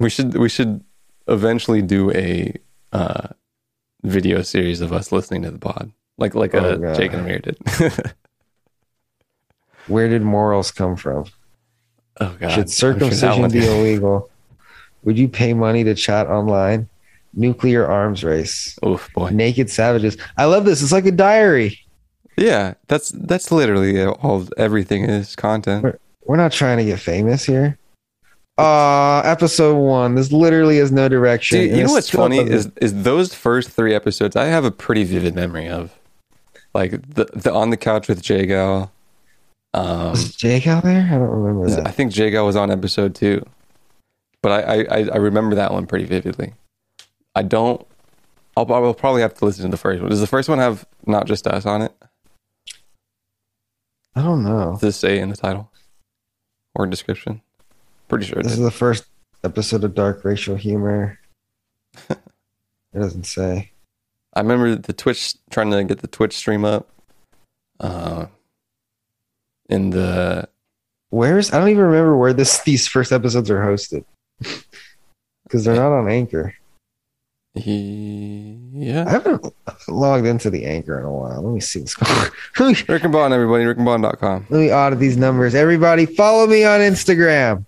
we 0.00 0.10
should 0.10 0.36
we 0.36 0.48
should 0.48 0.82
eventually 1.28 1.80
do 1.80 2.10
a 2.10 2.52
uh, 2.92 3.28
video 4.02 4.42
series 4.42 4.80
of 4.80 4.92
us 4.92 5.12
listening 5.12 5.42
to 5.42 5.52
the 5.52 5.60
pod, 5.60 5.92
like 6.18 6.34
like 6.34 6.52
Oh, 6.56 6.58
uh, 6.58 6.74
God. 6.74 6.96
Jake 6.96 7.12
and 7.12 7.22
Amir 7.22 7.38
did. 7.38 7.56
Where 9.86 10.08
did 10.08 10.22
morals 10.22 10.72
come 10.72 10.96
from? 10.96 11.26
oh 12.20 12.36
god, 12.38 12.50
Should 12.50 12.70
sure 12.70 12.92
circumcision 12.94 13.48
be 13.48 13.64
illegal? 13.64 14.28
Would 15.04 15.18
you 15.18 15.28
pay 15.28 15.54
money 15.54 15.84
to 15.84 15.94
chat 15.94 16.26
online? 16.28 16.88
Nuclear 17.34 17.86
arms 17.86 18.22
race. 18.22 18.78
Oof, 18.84 19.08
boy. 19.14 19.30
Naked 19.30 19.70
savages. 19.70 20.16
I 20.36 20.44
love 20.44 20.64
this. 20.64 20.82
It's 20.82 20.92
like 20.92 21.06
a 21.06 21.12
diary. 21.12 21.80
Yeah, 22.36 22.74
that's 22.88 23.10
that's 23.10 23.50
literally 23.50 24.04
all 24.04 24.46
everything 24.56 25.04
is 25.04 25.36
content. 25.36 25.98
We're 26.24 26.36
not 26.36 26.52
trying 26.52 26.78
to 26.78 26.84
get 26.84 27.00
famous 27.00 27.44
here. 27.44 27.78
Uh 28.58 29.20
episode 29.24 29.76
one. 29.76 30.14
This 30.14 30.30
literally 30.30 30.78
has 30.78 30.92
no 30.92 31.08
direction. 31.08 31.58
Dude, 31.58 31.76
you 31.76 31.84
know 31.84 31.92
what's 31.92 32.10
funny 32.10 32.38
is 32.38 32.70
is 32.80 33.02
those 33.02 33.34
first 33.34 33.70
three 33.70 33.94
episodes 33.94 34.36
I 34.36 34.46
have 34.46 34.64
a 34.64 34.70
pretty 34.70 35.04
vivid 35.04 35.34
memory 35.34 35.68
of, 35.68 35.98
like 36.74 37.14
the 37.14 37.26
the 37.32 37.52
on 37.52 37.70
the 37.70 37.76
couch 37.76 38.08
with 38.08 38.22
Jay 38.22 38.46
Gal. 38.46 38.92
Um, 39.74 40.10
was 40.10 40.36
out 40.66 40.82
there? 40.82 41.08
I 41.10 41.14
don't 41.14 41.30
remember 41.30 41.70
that. 41.70 41.86
I 41.86 41.90
think 41.90 42.12
Jay 42.12 42.30
Gal 42.30 42.44
was 42.44 42.56
on 42.56 42.70
episode 42.70 43.14
two, 43.14 43.44
but 44.42 44.52
I, 44.68 44.82
I 44.84 45.08
I- 45.12 45.16
remember 45.16 45.54
that 45.56 45.72
one 45.72 45.86
pretty 45.86 46.04
vividly. 46.04 46.54
I 47.34 47.42
don't. 47.42 47.86
I'll, 48.56 48.70
I'll 48.72 48.92
probably 48.94 49.22
have 49.22 49.34
to 49.34 49.44
listen 49.46 49.64
to 49.64 49.70
the 49.70 49.76
first 49.78 50.00
one. 50.02 50.10
Does 50.10 50.20
the 50.20 50.26
first 50.26 50.48
one 50.48 50.58
have 50.58 50.86
not 51.06 51.26
just 51.26 51.46
us 51.46 51.64
on 51.64 51.80
it? 51.82 51.92
I 54.14 54.22
don't 54.22 54.44
know. 54.44 54.76
Does 54.78 54.94
it 54.96 54.98
say 54.98 55.18
in 55.18 55.30
the 55.30 55.36
title 55.36 55.70
or 56.74 56.86
description? 56.86 57.40
Pretty 58.08 58.26
sure 58.26 58.40
it 58.40 58.42
This 58.42 58.52
is 58.52 58.58
the 58.58 58.70
first 58.70 59.06
episode 59.42 59.84
of 59.84 59.94
Dark 59.94 60.22
Racial 60.24 60.54
Humor. 60.56 61.18
it 62.10 62.18
doesn't 62.94 63.24
say. 63.24 63.70
I 64.34 64.40
remember 64.40 64.74
the 64.76 64.92
Twitch 64.92 65.34
trying 65.50 65.70
to 65.70 65.82
get 65.84 66.00
the 66.00 66.08
Twitch 66.08 66.36
stream 66.36 66.64
up. 66.64 66.88
Uh, 67.80 68.26
in 69.70 69.90
the 69.90 70.46
Where's 71.08 71.52
I 71.52 71.58
don't 71.58 71.68
even 71.70 71.84
remember 71.84 72.16
where 72.16 72.32
this 72.34 72.60
these 72.64 72.86
first 72.86 73.12
episodes 73.12 73.50
are 73.50 73.60
hosted. 73.64 74.04
Because 75.44 75.64
they're 75.64 75.74
not 75.74 75.92
on 75.92 76.08
Anchor. 76.08 76.54
he 77.54 78.58
yeah. 78.72 79.04
I 79.06 79.10
haven't 79.10 79.44
logged 79.88 80.26
into 80.26 80.50
the 80.50 80.64
Anchor 80.64 80.98
in 80.98 81.04
a 81.04 81.12
while. 81.12 81.42
Let 81.42 81.52
me 81.52 81.60
see 81.60 81.80
what's 81.80 81.94
going 81.94 82.30
on. 82.60 82.74
Rick 82.88 83.04
and 83.04 83.12
Bond, 83.12 83.34
everybody. 83.34 83.64
RickandBond.com. 83.64 84.46
let 84.48 84.58
me 84.58 84.72
audit 84.72 84.98
these 84.98 85.16
numbers. 85.16 85.54
Everybody, 85.54 86.06
follow 86.06 86.46
me 86.46 86.64
on 86.64 86.80
Instagram. 86.80 87.66